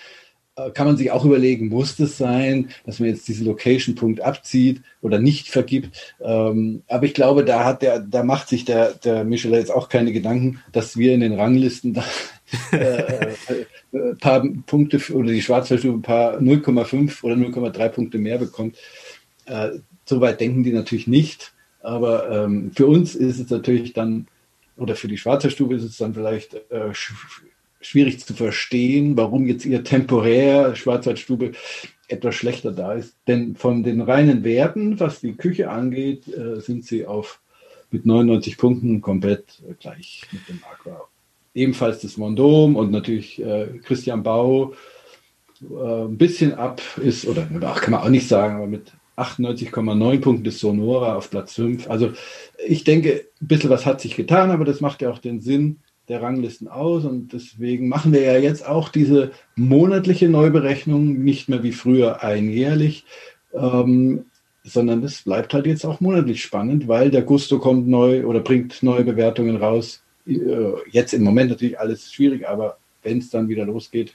Äh, 0.56 0.70
kann 0.72 0.86
man 0.86 0.96
sich 0.96 1.10
auch 1.10 1.24
überlegen, 1.24 1.68
muss 1.68 1.96
das 1.96 2.18
sein, 2.18 2.70
dass 2.84 2.98
man 2.98 3.08
jetzt 3.08 3.28
diesen 3.28 3.46
Location-Punkt 3.46 4.20
abzieht 4.20 4.82
oder 5.00 5.18
nicht 5.18 5.48
vergibt. 5.48 6.14
Ähm, 6.20 6.82
aber 6.88 7.06
ich 7.06 7.14
glaube, 7.14 7.44
da 7.44 7.64
hat 7.64 7.82
der, 7.82 8.00
da 8.00 8.24
macht 8.24 8.48
sich 8.48 8.64
der, 8.64 8.94
der 8.94 9.24
Michelin 9.24 9.60
jetzt 9.60 9.72
auch 9.72 9.88
keine 9.88 10.12
Gedanken, 10.12 10.60
dass 10.72 10.96
wir 10.96 11.14
in 11.14 11.20
den 11.20 11.34
Ranglisten 11.34 11.94
da 11.94 12.04
äh, 12.72 12.76
äh, 12.76 13.34
äh 13.92 14.14
paar 14.20 14.44
Punkte 14.66 15.00
oder 15.14 15.30
die 15.30 15.42
Schwarzwaldstube 15.42 15.98
ein 15.98 16.02
paar 16.02 16.38
0,5 16.38 17.22
oder 17.22 17.34
0,3 17.34 17.88
Punkte 17.88 18.18
mehr 18.18 18.38
bekommt. 18.38 18.76
Äh, 19.46 19.78
Soweit 20.08 20.40
denken 20.40 20.62
die 20.62 20.72
natürlich 20.72 21.06
nicht. 21.06 21.52
Aber 21.80 22.30
ähm, 22.30 22.72
für 22.74 22.86
uns 22.86 23.14
ist 23.14 23.38
es 23.38 23.50
natürlich 23.50 23.92
dann, 23.92 24.26
oder 24.76 24.96
für 24.96 25.08
die 25.08 25.18
Schwarze 25.18 25.50
Stube 25.50 25.76
ist 25.76 25.84
es 25.84 25.96
dann 25.96 26.14
vielleicht 26.14 26.54
äh, 26.70 26.92
schwierig 27.80 28.24
zu 28.24 28.34
verstehen, 28.34 29.16
warum 29.16 29.46
jetzt 29.46 29.64
ihr 29.64 29.84
temporär 29.84 30.74
Schwarzwaldstube 30.74 31.52
etwas 32.08 32.34
schlechter 32.34 32.72
da 32.72 32.94
ist. 32.94 33.16
Denn 33.26 33.54
von 33.54 33.82
den 33.82 34.00
reinen 34.00 34.44
Werten, 34.44 34.98
was 34.98 35.20
die 35.20 35.34
Küche 35.34 35.70
angeht, 35.70 36.26
äh, 36.28 36.60
sind 36.60 36.84
sie 36.84 37.06
auf 37.06 37.40
mit 37.90 38.04
99 38.04 38.58
Punkten 38.58 39.00
komplett 39.00 39.62
gleich 39.80 40.22
mit 40.32 40.48
dem 40.48 40.60
Aqua. 40.70 41.08
Ebenfalls 41.54 42.00
das 42.00 42.18
Vendôme 42.18 42.76
und 42.76 42.90
natürlich 42.90 43.42
äh, 43.42 43.78
Christian 43.82 44.22
Bau 44.22 44.74
äh, 45.62 46.04
ein 46.04 46.18
bisschen 46.18 46.54
ab 46.54 46.82
ist, 46.98 47.26
oder 47.26 47.46
kann 47.46 47.92
man 47.92 48.00
auch 48.00 48.08
nicht 48.10 48.28
sagen, 48.28 48.56
aber 48.56 48.66
mit 48.66 48.92
98,9 49.18 50.20
Punkten 50.20 50.46
ist 50.46 50.60
Sonora 50.60 51.16
auf 51.16 51.30
Platz 51.30 51.54
5. 51.54 51.90
Also 51.90 52.12
ich 52.66 52.84
denke, 52.84 53.26
ein 53.40 53.46
bisschen 53.46 53.70
was 53.70 53.86
hat 53.86 54.00
sich 54.00 54.16
getan, 54.16 54.50
aber 54.50 54.64
das 54.64 54.80
macht 54.80 55.02
ja 55.02 55.10
auch 55.10 55.18
den 55.18 55.40
Sinn 55.40 55.80
der 56.08 56.22
Ranglisten 56.22 56.68
aus 56.68 57.04
und 57.04 57.32
deswegen 57.32 57.88
machen 57.88 58.12
wir 58.12 58.22
ja 58.22 58.38
jetzt 58.38 58.66
auch 58.66 58.88
diese 58.88 59.32
monatliche 59.56 60.28
Neuberechnung, 60.28 61.22
nicht 61.22 61.48
mehr 61.48 61.62
wie 61.62 61.72
früher 61.72 62.22
einjährlich, 62.22 63.04
ähm, 63.52 64.24
sondern 64.64 65.02
es 65.04 65.22
bleibt 65.22 65.52
halt 65.52 65.66
jetzt 65.66 65.84
auch 65.84 66.00
monatlich 66.00 66.42
spannend, 66.42 66.88
weil 66.88 67.10
der 67.10 67.22
Gusto 67.22 67.58
kommt 67.58 67.88
neu 67.88 68.24
oder 68.24 68.40
bringt 68.40 68.82
neue 68.82 69.04
Bewertungen 69.04 69.56
raus. 69.56 70.02
Äh, 70.26 70.36
jetzt 70.90 71.12
im 71.12 71.22
Moment 71.22 71.50
natürlich 71.50 71.78
alles 71.78 72.12
schwierig, 72.12 72.48
aber 72.48 72.78
wenn 73.02 73.18
es 73.18 73.30
dann 73.30 73.48
wieder 73.48 73.66
losgeht, 73.66 74.14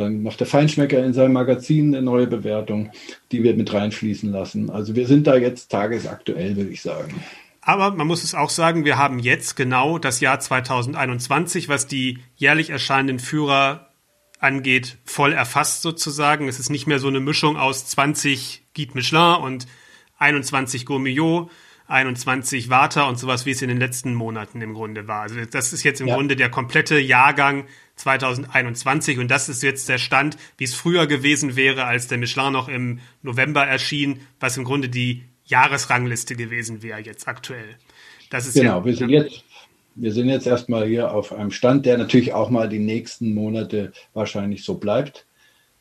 dann 0.00 0.22
macht 0.22 0.40
der 0.40 0.46
Feinschmecker 0.46 1.04
in 1.04 1.12
seinem 1.12 1.32
Magazin 1.32 1.94
eine 1.94 2.02
neue 2.02 2.26
Bewertung, 2.26 2.90
die 3.30 3.42
wir 3.42 3.54
mit 3.54 3.72
reinfließen 3.72 4.30
lassen. 4.30 4.70
Also 4.70 4.96
wir 4.96 5.06
sind 5.06 5.26
da 5.26 5.36
jetzt 5.36 5.70
tagesaktuell, 5.70 6.56
würde 6.56 6.70
ich 6.70 6.82
sagen. 6.82 7.22
Aber 7.62 7.92
man 7.92 8.06
muss 8.06 8.24
es 8.24 8.34
auch 8.34 8.50
sagen, 8.50 8.84
wir 8.84 8.96
haben 8.96 9.18
jetzt 9.18 9.54
genau 9.54 9.98
das 9.98 10.20
Jahr 10.20 10.40
2021, 10.40 11.68
was 11.68 11.86
die 11.86 12.18
jährlich 12.34 12.70
erscheinenden 12.70 13.18
Führer 13.18 13.90
angeht, 14.38 14.98
voll 15.04 15.32
erfasst 15.32 15.82
sozusagen. 15.82 16.48
Es 16.48 16.58
ist 16.58 16.70
nicht 16.70 16.86
mehr 16.86 16.98
so 16.98 17.08
eine 17.08 17.20
Mischung 17.20 17.56
aus 17.56 17.86
20 17.86 18.62
Guide 18.74 18.92
Michelin 18.94 19.36
und 19.42 19.66
21 20.18 20.86
Gourmillot, 20.86 21.50
21 21.90 22.70
Warta 22.70 23.08
und 23.08 23.18
sowas, 23.18 23.46
wie 23.46 23.50
es 23.50 23.62
in 23.62 23.68
den 23.68 23.78
letzten 23.78 24.14
Monaten 24.14 24.60
im 24.60 24.74
Grunde 24.74 25.08
war. 25.08 25.22
Also 25.22 25.36
das 25.50 25.72
ist 25.72 25.82
jetzt 25.82 26.00
im 26.00 26.06
ja. 26.06 26.14
Grunde 26.14 26.36
der 26.36 26.48
komplette 26.48 26.98
Jahrgang 26.98 27.64
2021 27.96 29.18
und 29.18 29.30
das 29.30 29.48
ist 29.48 29.62
jetzt 29.62 29.88
der 29.88 29.98
Stand, 29.98 30.36
wie 30.56 30.64
es 30.64 30.74
früher 30.74 31.06
gewesen 31.06 31.56
wäre, 31.56 31.84
als 31.84 32.06
der 32.06 32.18
Michelin 32.18 32.52
noch 32.52 32.68
im 32.68 33.00
November 33.22 33.66
erschien, 33.66 34.20
was 34.38 34.56
im 34.56 34.64
Grunde 34.64 34.88
die 34.88 35.24
Jahresrangliste 35.44 36.36
gewesen 36.36 36.82
wäre 36.82 37.00
jetzt 37.00 37.26
aktuell. 37.26 37.76
Das 38.30 38.46
ist 38.46 38.54
genau, 38.54 38.78
ja, 38.78 38.84
wir 38.84 38.94
sind 38.94 39.10
jetzt 39.10 39.44
wir 39.96 40.12
sind 40.12 40.28
jetzt 40.28 40.46
erstmal 40.46 40.86
hier 40.86 41.12
auf 41.12 41.32
einem 41.32 41.50
Stand, 41.50 41.84
der 41.84 41.98
natürlich 41.98 42.32
auch 42.32 42.48
mal 42.48 42.68
die 42.68 42.78
nächsten 42.78 43.34
Monate 43.34 43.92
wahrscheinlich 44.14 44.64
so 44.64 44.74
bleibt. 44.74 45.26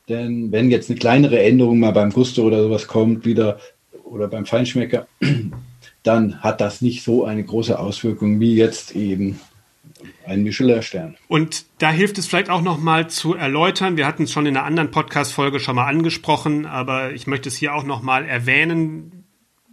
Denn 0.09 0.51
wenn 0.51 0.71
jetzt 0.71 0.89
eine 0.89 0.97
kleinere 0.99 1.39
Änderung 1.39 1.79
mal 1.79 1.91
beim 1.91 2.11
Gusto 2.11 2.41
oder 2.43 2.63
sowas 2.63 2.87
kommt, 2.87 3.25
wieder 3.25 3.59
oder 4.03 4.27
beim 4.27 4.45
Feinschmecker, 4.45 5.07
dann 6.03 6.41
hat 6.41 6.61
das 6.61 6.81
nicht 6.81 7.03
so 7.03 7.25
eine 7.25 7.43
große 7.43 7.77
Auswirkung 7.77 8.39
wie 8.39 8.55
jetzt 8.55 8.95
eben 8.95 9.39
ein 10.25 10.43
Michelin-Stern. 10.43 11.17
Und 11.27 11.65
da 11.79 11.91
hilft 11.91 12.17
es 12.17 12.27
vielleicht 12.27 12.49
auch 12.49 12.61
noch 12.61 12.77
mal 12.79 13.09
zu 13.09 13.33
erläutern. 13.33 13.97
Wir 13.97 14.07
hatten 14.07 14.23
es 14.23 14.31
schon 14.31 14.45
in 14.45 14.55
einer 14.55 14.65
anderen 14.65 14.91
Podcast-Folge 14.91 15.59
schon 15.59 15.75
mal 15.75 15.87
angesprochen, 15.87 16.65
aber 16.65 17.11
ich 17.13 17.27
möchte 17.27 17.49
es 17.49 17.55
hier 17.57 17.75
auch 17.75 17.83
noch 17.83 18.01
mal 18.01 18.25
erwähnen 18.25 19.19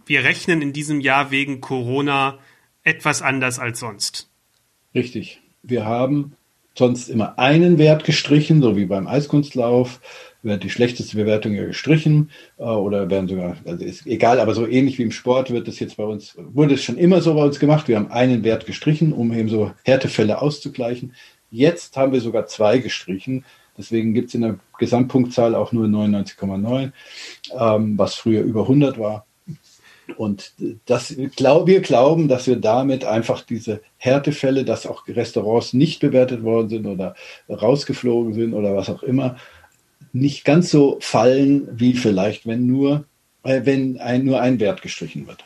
wir 0.07 0.23
rechnen 0.23 0.61
in 0.61 0.73
diesem 0.73 1.01
Jahr 1.01 1.31
wegen 1.31 1.61
Corona 1.61 2.39
etwas 2.83 3.21
anders 3.21 3.59
als 3.59 3.79
sonst. 3.79 4.29
Richtig. 4.95 5.41
Wir 5.61 5.85
haben 5.85 6.35
sonst 6.75 7.09
immer 7.09 7.37
einen 7.37 7.77
Wert 7.77 8.05
gestrichen, 8.05 8.61
so 8.61 8.77
wie 8.77 8.85
beim 8.85 9.07
Eiskunstlauf 9.07 9.99
wird 10.47 10.63
die 10.63 10.69
schlechteste 10.69 11.15
Bewertung 11.15 11.53
ja 11.53 11.65
gestrichen 11.65 12.31
äh, 12.57 12.63
oder 12.63 13.09
werden 13.09 13.27
sogar, 13.27 13.57
also 13.65 13.83
ist 13.83 14.07
egal, 14.07 14.39
aber 14.39 14.55
so 14.55 14.65
ähnlich 14.65 14.97
wie 14.97 15.03
im 15.03 15.11
Sport 15.11 15.51
wird 15.51 15.67
es 15.67 15.79
jetzt 15.79 15.97
bei 15.97 16.03
uns, 16.03 16.35
wurde 16.37 16.73
es 16.73 16.83
schon 16.83 16.97
immer 16.97 17.21
so 17.21 17.35
bei 17.35 17.43
uns 17.43 17.59
gemacht. 17.59 17.87
Wir 17.87 17.97
haben 17.97 18.11
einen 18.11 18.43
Wert 18.43 18.65
gestrichen, 18.65 19.13
um 19.13 19.31
eben 19.33 19.49
so 19.49 19.71
Härtefälle 19.83 20.41
auszugleichen. 20.41 21.13
Jetzt 21.51 21.95
haben 21.95 22.11
wir 22.11 22.21
sogar 22.21 22.47
zwei 22.47 22.79
gestrichen. 22.79 23.45
Deswegen 23.77 24.13
gibt 24.13 24.29
es 24.29 24.35
in 24.35 24.41
der 24.41 24.59
Gesamtpunktzahl 24.79 25.53
auch 25.53 25.71
nur 25.71 25.85
99,9, 25.85 26.91
ähm, 27.57 27.97
was 27.97 28.15
früher 28.15 28.41
über 28.41 28.61
100 28.61 28.97
war. 28.97 29.27
Und 30.15 30.53
das, 30.85 31.15
glaub, 31.35 31.67
wir 31.67 31.81
glauben, 31.81 32.27
dass 32.27 32.47
wir 32.47 32.55
damit 32.55 33.03
einfach 33.03 33.41
diese 33.41 33.81
Härtefälle, 33.97 34.63
dass 34.63 34.87
auch 34.87 35.05
Restaurants 35.07 35.73
nicht 35.73 35.99
bewertet 35.99 36.43
worden 36.43 36.69
sind 36.69 36.85
oder 36.85 37.15
rausgeflogen 37.49 38.33
sind 38.33 38.53
oder 38.53 38.75
was 38.75 38.89
auch 38.89 39.03
immer, 39.03 39.35
nicht 40.19 40.45
ganz 40.45 40.69
so 40.69 40.97
fallen, 40.99 41.67
wie 41.71 41.93
vielleicht, 41.93 42.45
wenn 42.45 42.65
nur, 42.65 43.05
äh, 43.43 43.61
wenn 43.63 43.97
ein, 43.99 44.25
nur 44.25 44.41
ein 44.41 44.59
Wert 44.59 44.81
gestrichen 44.81 45.27
wird. 45.27 45.43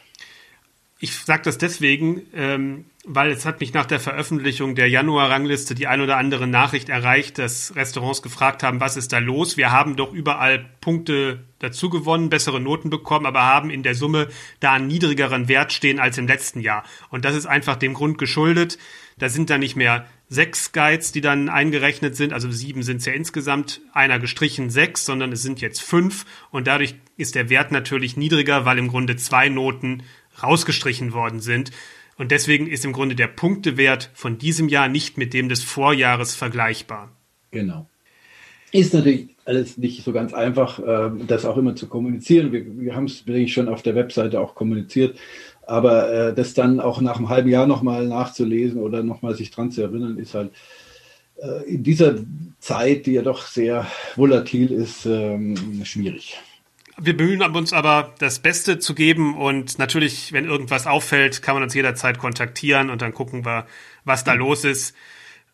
Ich 1.03 1.15
sage 1.15 1.41
das 1.43 1.57
deswegen, 1.57 2.22
ähm, 2.35 2.85
weil 3.03 3.31
es 3.31 3.48
hat 3.48 3.60
mich 3.60 3.73
nach 3.73 3.88
der 3.88 3.99
Veröffentlichung 3.99 4.76
der 4.76 4.88
Januar-Rangliste 4.88 5.73
die 5.73 5.88
ein 5.88 5.99
oder 5.99 6.18
andere 6.18 6.45
Nachricht 6.45 6.89
erreicht, 6.89 7.39
dass 7.39 7.76
Restaurants 7.76 8.22
gefragt 8.22 8.61
haben, 8.61 8.80
was 8.80 8.98
ist 8.98 9.11
da 9.11 9.18
los? 9.18 9.57
Wir 9.57 9.72
haben 9.72 9.95
doch 9.95 10.14
überall 10.14 10.69
Punkte 10.80 11.43
dazu 11.57 11.89
gewonnen, 11.89 12.30
bessere 12.30 12.61
Noten 12.61 12.91
bekommen, 12.91 13.26
aber 13.26 13.41
haben 13.41 13.72
in 13.72 13.81
der 13.81 13.95
Summe 13.95 14.27
da 14.60 14.73
einen 14.73 14.85
niedrigeren 14.85 15.48
Wert 15.48 15.73
stehen 15.73 15.99
als 15.99 16.19
im 16.19 16.27
letzten 16.27 16.60
Jahr. 16.60 16.84
Und 17.10 17.26
das 17.26 17.35
ist 17.35 17.48
einfach 17.48 17.77
dem 17.77 17.95
Grund 17.95 18.19
geschuldet. 18.19 18.77
Da 19.18 19.27
sind 19.27 19.49
da 19.49 19.57
nicht 19.57 19.76
mehr 19.76 20.06
sechs 20.32 20.72
Guides, 20.72 21.12
die 21.12 21.20
dann 21.20 21.49
eingerechnet 21.49 22.16
sind, 22.16 22.32
also 22.32 22.49
sieben 22.49 22.84
sind 22.84 22.98
es 22.98 23.06
ja 23.06 23.12
insgesamt, 23.12 23.82
einer 23.91 24.18
gestrichen 24.18 24.70
sechs, 24.70 25.06
sondern 25.06 25.34
es 25.34 25.41
sind 25.41 25.60
jetzt 25.60 25.82
fünf 25.82 26.26
und 26.52 26.68
dadurch 26.68 26.95
ist 27.18 27.36
der 27.36 27.49
Wert 27.49 27.74
natürlich 27.74 28.16
niedriger, 28.16 28.64
weil 28.66 28.80
im 28.80 28.88
Grunde 28.88 29.18
zwei 29.18 29.49
Noten 29.49 30.03
rausgestrichen 30.41 31.12
worden 31.12 31.41
sind. 31.41 31.72
Und 32.18 32.32
deswegen 32.32 32.68
ist 32.68 32.86
im 32.86 32.94
Grunde 32.94 33.16
der 33.16 33.28
Punktewert 33.28 34.10
von 34.14 34.38
diesem 34.38 34.70
Jahr 34.70 34.88
nicht 34.88 35.18
mit 35.18 35.34
dem 35.34 35.49
des 35.49 35.66
Vorjahres 35.66 36.34
vergleichbar. 36.34 37.12
Genau. 37.52 37.90
Ist 38.72 38.94
natürlich 38.94 39.36
alles 39.44 39.78
nicht 39.78 40.02
so 40.02 40.14
ganz 40.14 40.34
einfach, 40.34 40.80
ähm, 40.80 41.28
das 41.28 41.44
auch 41.44 41.58
immer 41.58 41.76
zu 41.76 41.88
kommunizieren. 41.88 42.53
Wir, 42.53 42.64
wir 42.80 42.95
haben 42.95 43.06
es 43.06 43.28
wirklich 43.28 43.52
schon 43.52 43.68
auf 43.68 43.82
der 43.82 43.95
Webseite 43.95 44.40
auch 44.40 44.56
kommuniziert. 44.56 45.20
Aber 45.72 46.11
äh, 46.11 46.34
das 46.34 46.53
dann 46.53 46.81
auch 46.81 46.99
nach 46.99 47.15
einem 47.15 47.30
halben 47.30 47.49
Jahr 47.49 47.65
nochmal 47.65 48.06
nachzulesen 48.06 48.81
oder 48.81 49.03
nochmal 49.03 49.35
sich 49.35 49.52
dran 49.52 49.72
zu 49.72 49.81
erinnern, 49.81 50.18
ist 50.18 50.34
halt 50.34 50.52
äh, 51.38 51.64
in 51.64 51.81
dieser 51.81 52.15
Zeit, 52.60 53.06
die 53.06 53.14
ja 53.14 53.22
doch 53.22 53.48
sehr 53.48 53.88
volatil 54.18 54.69
ist, 54.69 55.06
ähm, 55.06 55.56
schwierig. 55.85 56.38
Wir 56.99 57.15
bemühen 57.15 57.41
uns 57.56 57.72
aber, 57.72 58.14
das 58.19 58.39
Beste 58.39 58.80
zu 58.80 58.93
geben 58.93 59.38
und 59.38 59.80
natürlich, 59.80 60.34
wenn 60.34 60.43
irgendwas 60.43 60.88
auffällt, 60.88 61.41
kann 61.41 61.56
man 61.56 61.64
uns 61.64 61.73
jederzeit 61.73 62.18
kontaktieren 62.19 62.89
und 62.89 63.02
dann 63.02 63.14
gucken 63.14 63.45
wir, 63.45 63.65
was 64.03 64.26
da 64.26 64.34
los 64.34 64.65
ist. 64.65 64.93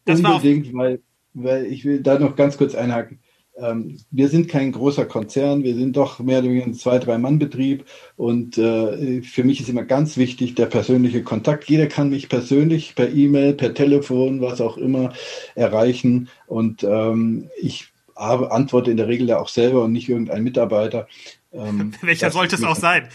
Das 0.03 0.19
Unbedingt, 0.19 0.73
weil, 0.73 0.99
weil 1.35 1.67
ich 1.67 1.85
will 1.85 2.01
da 2.01 2.17
noch 2.17 2.35
ganz 2.35 2.57
kurz 2.57 2.73
einhaken. 2.73 3.19
Ähm, 3.59 3.97
wir 4.11 4.29
sind 4.29 4.47
kein 4.47 4.71
großer 4.71 5.05
Konzern, 5.05 5.63
wir 5.63 5.75
sind 5.75 5.97
doch 5.97 6.19
mehr 6.19 6.39
oder 6.39 6.49
weniger 6.49 6.65
ein 6.65 6.73
zwei, 6.73 6.99
drei 6.99 7.17
Mann 7.17 7.39
Betrieb 7.39 7.85
und 8.15 8.57
äh, 8.57 9.21
für 9.21 9.43
mich 9.43 9.59
ist 9.59 9.69
immer 9.69 9.83
ganz 9.83 10.17
wichtig 10.17 10.55
der 10.55 10.67
persönliche 10.67 11.23
Kontakt. 11.23 11.69
Jeder 11.69 11.87
kann 11.87 12.09
mich 12.09 12.29
persönlich 12.29 12.95
per 12.95 13.09
E-Mail, 13.09 13.53
per 13.53 13.73
Telefon, 13.73 14.41
was 14.41 14.61
auch 14.61 14.77
immer 14.77 15.13
erreichen 15.55 16.29
und 16.45 16.83
ähm, 16.83 17.49
ich 17.59 17.87
antworte 18.15 18.91
in 18.91 18.97
der 18.97 19.07
Regel 19.07 19.29
ja 19.29 19.39
auch 19.39 19.49
selber 19.49 19.83
und 19.83 19.91
nicht 19.91 20.09
irgendein 20.09 20.43
Mitarbeiter. 20.43 21.07
Ähm, 21.53 21.93
Welcher 22.01 22.31
sollte 22.31 22.55
es 22.55 22.63
auch 22.63 22.75
sein? 22.75 23.07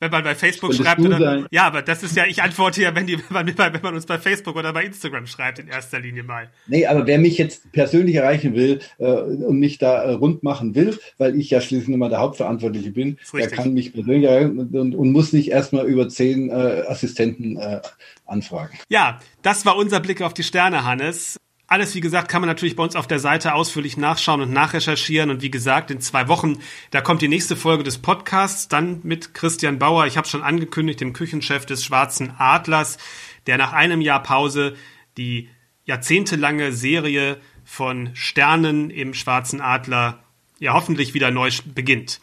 Wenn 0.00 0.10
man 0.10 0.22
bei 0.24 0.34
Facebook 0.34 0.74
schreibt 0.74 1.00
oder, 1.00 1.46
ja, 1.50 1.66
aber 1.66 1.82
das 1.82 2.02
ist 2.02 2.16
ja, 2.16 2.26
ich 2.26 2.42
antworte 2.42 2.82
ja, 2.82 2.94
wenn, 2.94 3.06
die, 3.06 3.18
wenn, 3.30 3.54
man, 3.56 3.74
wenn 3.74 3.82
man 3.82 3.94
uns 3.94 4.06
bei 4.06 4.18
Facebook 4.18 4.56
oder 4.56 4.72
bei 4.72 4.84
Instagram 4.84 5.26
schreibt, 5.26 5.58
in 5.58 5.68
erster 5.68 6.00
Linie 6.00 6.22
mal. 6.22 6.50
Nee, 6.66 6.86
aber 6.86 7.06
wer 7.06 7.18
mich 7.18 7.38
jetzt 7.38 7.72
persönlich 7.72 8.16
erreichen 8.16 8.54
will 8.54 8.80
äh, 8.98 9.06
und 9.06 9.58
mich 9.58 9.78
da 9.78 10.02
äh, 10.02 10.12
rund 10.12 10.42
machen 10.42 10.74
will, 10.74 10.98
weil 11.16 11.38
ich 11.38 11.50
ja 11.50 11.60
schließlich 11.60 11.94
immer 11.94 12.08
der 12.08 12.20
Hauptverantwortliche 12.20 12.90
bin, 12.90 13.18
der 13.32 13.48
kann 13.48 13.74
mich 13.74 13.92
persönlich 13.92 14.28
erreichen 14.28 14.58
und, 14.58 14.94
und 14.94 15.12
muss 15.12 15.32
nicht 15.32 15.50
erstmal 15.50 15.86
über 15.86 16.08
zehn 16.08 16.50
äh, 16.50 16.84
Assistenten 16.86 17.56
äh, 17.56 17.80
anfragen. 18.26 18.78
Ja, 18.88 19.20
das 19.42 19.64
war 19.66 19.76
unser 19.76 20.00
Blick 20.00 20.22
auf 20.22 20.34
die 20.34 20.42
Sterne, 20.42 20.84
Hannes. 20.84 21.38
Alles, 21.70 21.94
wie 21.94 22.00
gesagt, 22.00 22.28
kann 22.28 22.40
man 22.40 22.48
natürlich 22.48 22.76
bei 22.76 22.82
uns 22.82 22.96
auf 22.96 23.06
der 23.06 23.18
Seite 23.18 23.52
ausführlich 23.52 23.98
nachschauen 23.98 24.40
und 24.40 24.50
nachrecherchieren. 24.50 25.28
Und 25.28 25.42
wie 25.42 25.50
gesagt, 25.50 25.90
in 25.90 26.00
zwei 26.00 26.26
Wochen, 26.26 26.60
da 26.92 27.02
kommt 27.02 27.20
die 27.20 27.28
nächste 27.28 27.56
Folge 27.56 27.84
des 27.84 27.98
Podcasts, 27.98 28.68
dann 28.68 29.00
mit 29.02 29.34
Christian 29.34 29.78
Bauer. 29.78 30.06
Ich 30.06 30.16
habe 30.16 30.26
schon 30.26 30.42
angekündigt, 30.42 31.02
dem 31.02 31.12
Küchenchef 31.12 31.66
des 31.66 31.84
Schwarzen 31.84 32.32
Adlers, 32.38 32.96
der 33.46 33.58
nach 33.58 33.74
einem 33.74 34.00
Jahr 34.00 34.22
Pause 34.22 34.76
die 35.18 35.50
jahrzehntelange 35.84 36.72
Serie 36.72 37.36
von 37.64 38.12
Sternen 38.14 38.88
im 38.88 39.12
Schwarzen 39.12 39.60
Adler 39.60 40.24
ja 40.58 40.72
hoffentlich 40.72 41.12
wieder 41.12 41.30
neu 41.30 41.50
beginnt. 41.66 42.22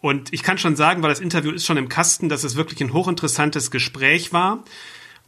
Und 0.00 0.32
ich 0.32 0.44
kann 0.44 0.58
schon 0.58 0.76
sagen, 0.76 1.02
weil 1.02 1.10
das 1.10 1.18
Interview 1.18 1.50
ist 1.50 1.66
schon 1.66 1.78
im 1.78 1.88
Kasten, 1.88 2.28
dass 2.28 2.44
es 2.44 2.54
wirklich 2.54 2.80
ein 2.80 2.92
hochinteressantes 2.92 3.72
Gespräch 3.72 4.32
war. 4.32 4.62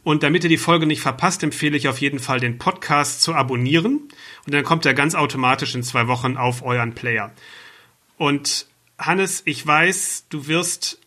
Und 0.03 0.23
damit 0.23 0.43
ihr 0.43 0.49
die 0.49 0.57
Folge 0.57 0.85
nicht 0.85 1.01
verpasst, 1.01 1.43
empfehle 1.43 1.75
ich 1.75 1.87
auf 1.87 1.99
jeden 1.99 2.19
Fall, 2.19 2.39
den 2.39 2.57
Podcast 2.57 3.21
zu 3.21 3.33
abonnieren. 3.33 4.07
Und 4.45 4.53
dann 4.53 4.63
kommt 4.63 4.85
er 4.85 4.93
ganz 4.93 5.15
automatisch 5.15 5.75
in 5.75 5.83
zwei 5.83 6.07
Wochen 6.07 6.37
auf 6.37 6.63
euren 6.63 6.93
Player. 6.93 7.33
Und 8.17 8.67
Hannes, 8.97 9.43
ich 9.45 9.65
weiß, 9.65 10.25
du 10.29 10.47
wirst 10.47 10.99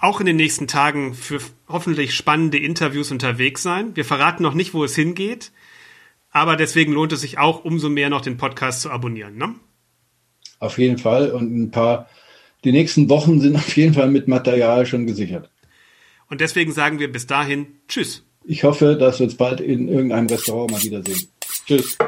auch 0.00 0.20
in 0.20 0.26
den 0.26 0.36
nächsten 0.36 0.66
Tagen 0.66 1.14
für 1.14 1.40
hoffentlich 1.68 2.14
spannende 2.14 2.58
Interviews 2.58 3.10
unterwegs 3.10 3.62
sein. 3.62 3.96
Wir 3.96 4.04
verraten 4.04 4.42
noch 4.42 4.54
nicht, 4.54 4.74
wo 4.74 4.84
es 4.84 4.94
hingeht, 4.94 5.52
aber 6.30 6.56
deswegen 6.56 6.92
lohnt 6.92 7.12
es 7.12 7.20
sich 7.20 7.38
auch 7.38 7.64
umso 7.64 7.88
mehr 7.88 8.10
noch 8.10 8.20
den 8.20 8.36
Podcast 8.36 8.82
zu 8.82 8.90
abonnieren. 8.90 9.36
Ne? 9.36 9.54
Auf 10.58 10.78
jeden 10.78 10.98
Fall 10.98 11.30
und 11.30 11.56
ein 11.56 11.70
paar, 11.70 12.08
die 12.64 12.72
nächsten 12.72 13.08
Wochen 13.08 13.40
sind 13.40 13.56
auf 13.56 13.76
jeden 13.76 13.94
Fall 13.94 14.08
mit 14.08 14.28
Material 14.28 14.86
schon 14.86 15.06
gesichert. 15.06 15.50
Und 16.28 16.40
deswegen 16.40 16.72
sagen 16.72 16.98
wir 16.98 17.10
bis 17.10 17.26
dahin 17.26 17.66
Tschüss. 17.88 18.24
Ich 18.50 18.64
hoffe, 18.64 18.96
dass 18.96 19.18
wir 19.18 19.24
uns 19.24 19.36
bald 19.36 19.60
in 19.60 19.88
irgendeinem 19.88 20.26
Restaurant 20.26 20.70
mal 20.70 20.82
wiedersehen. 20.82 21.28
Tschüss. 21.66 21.98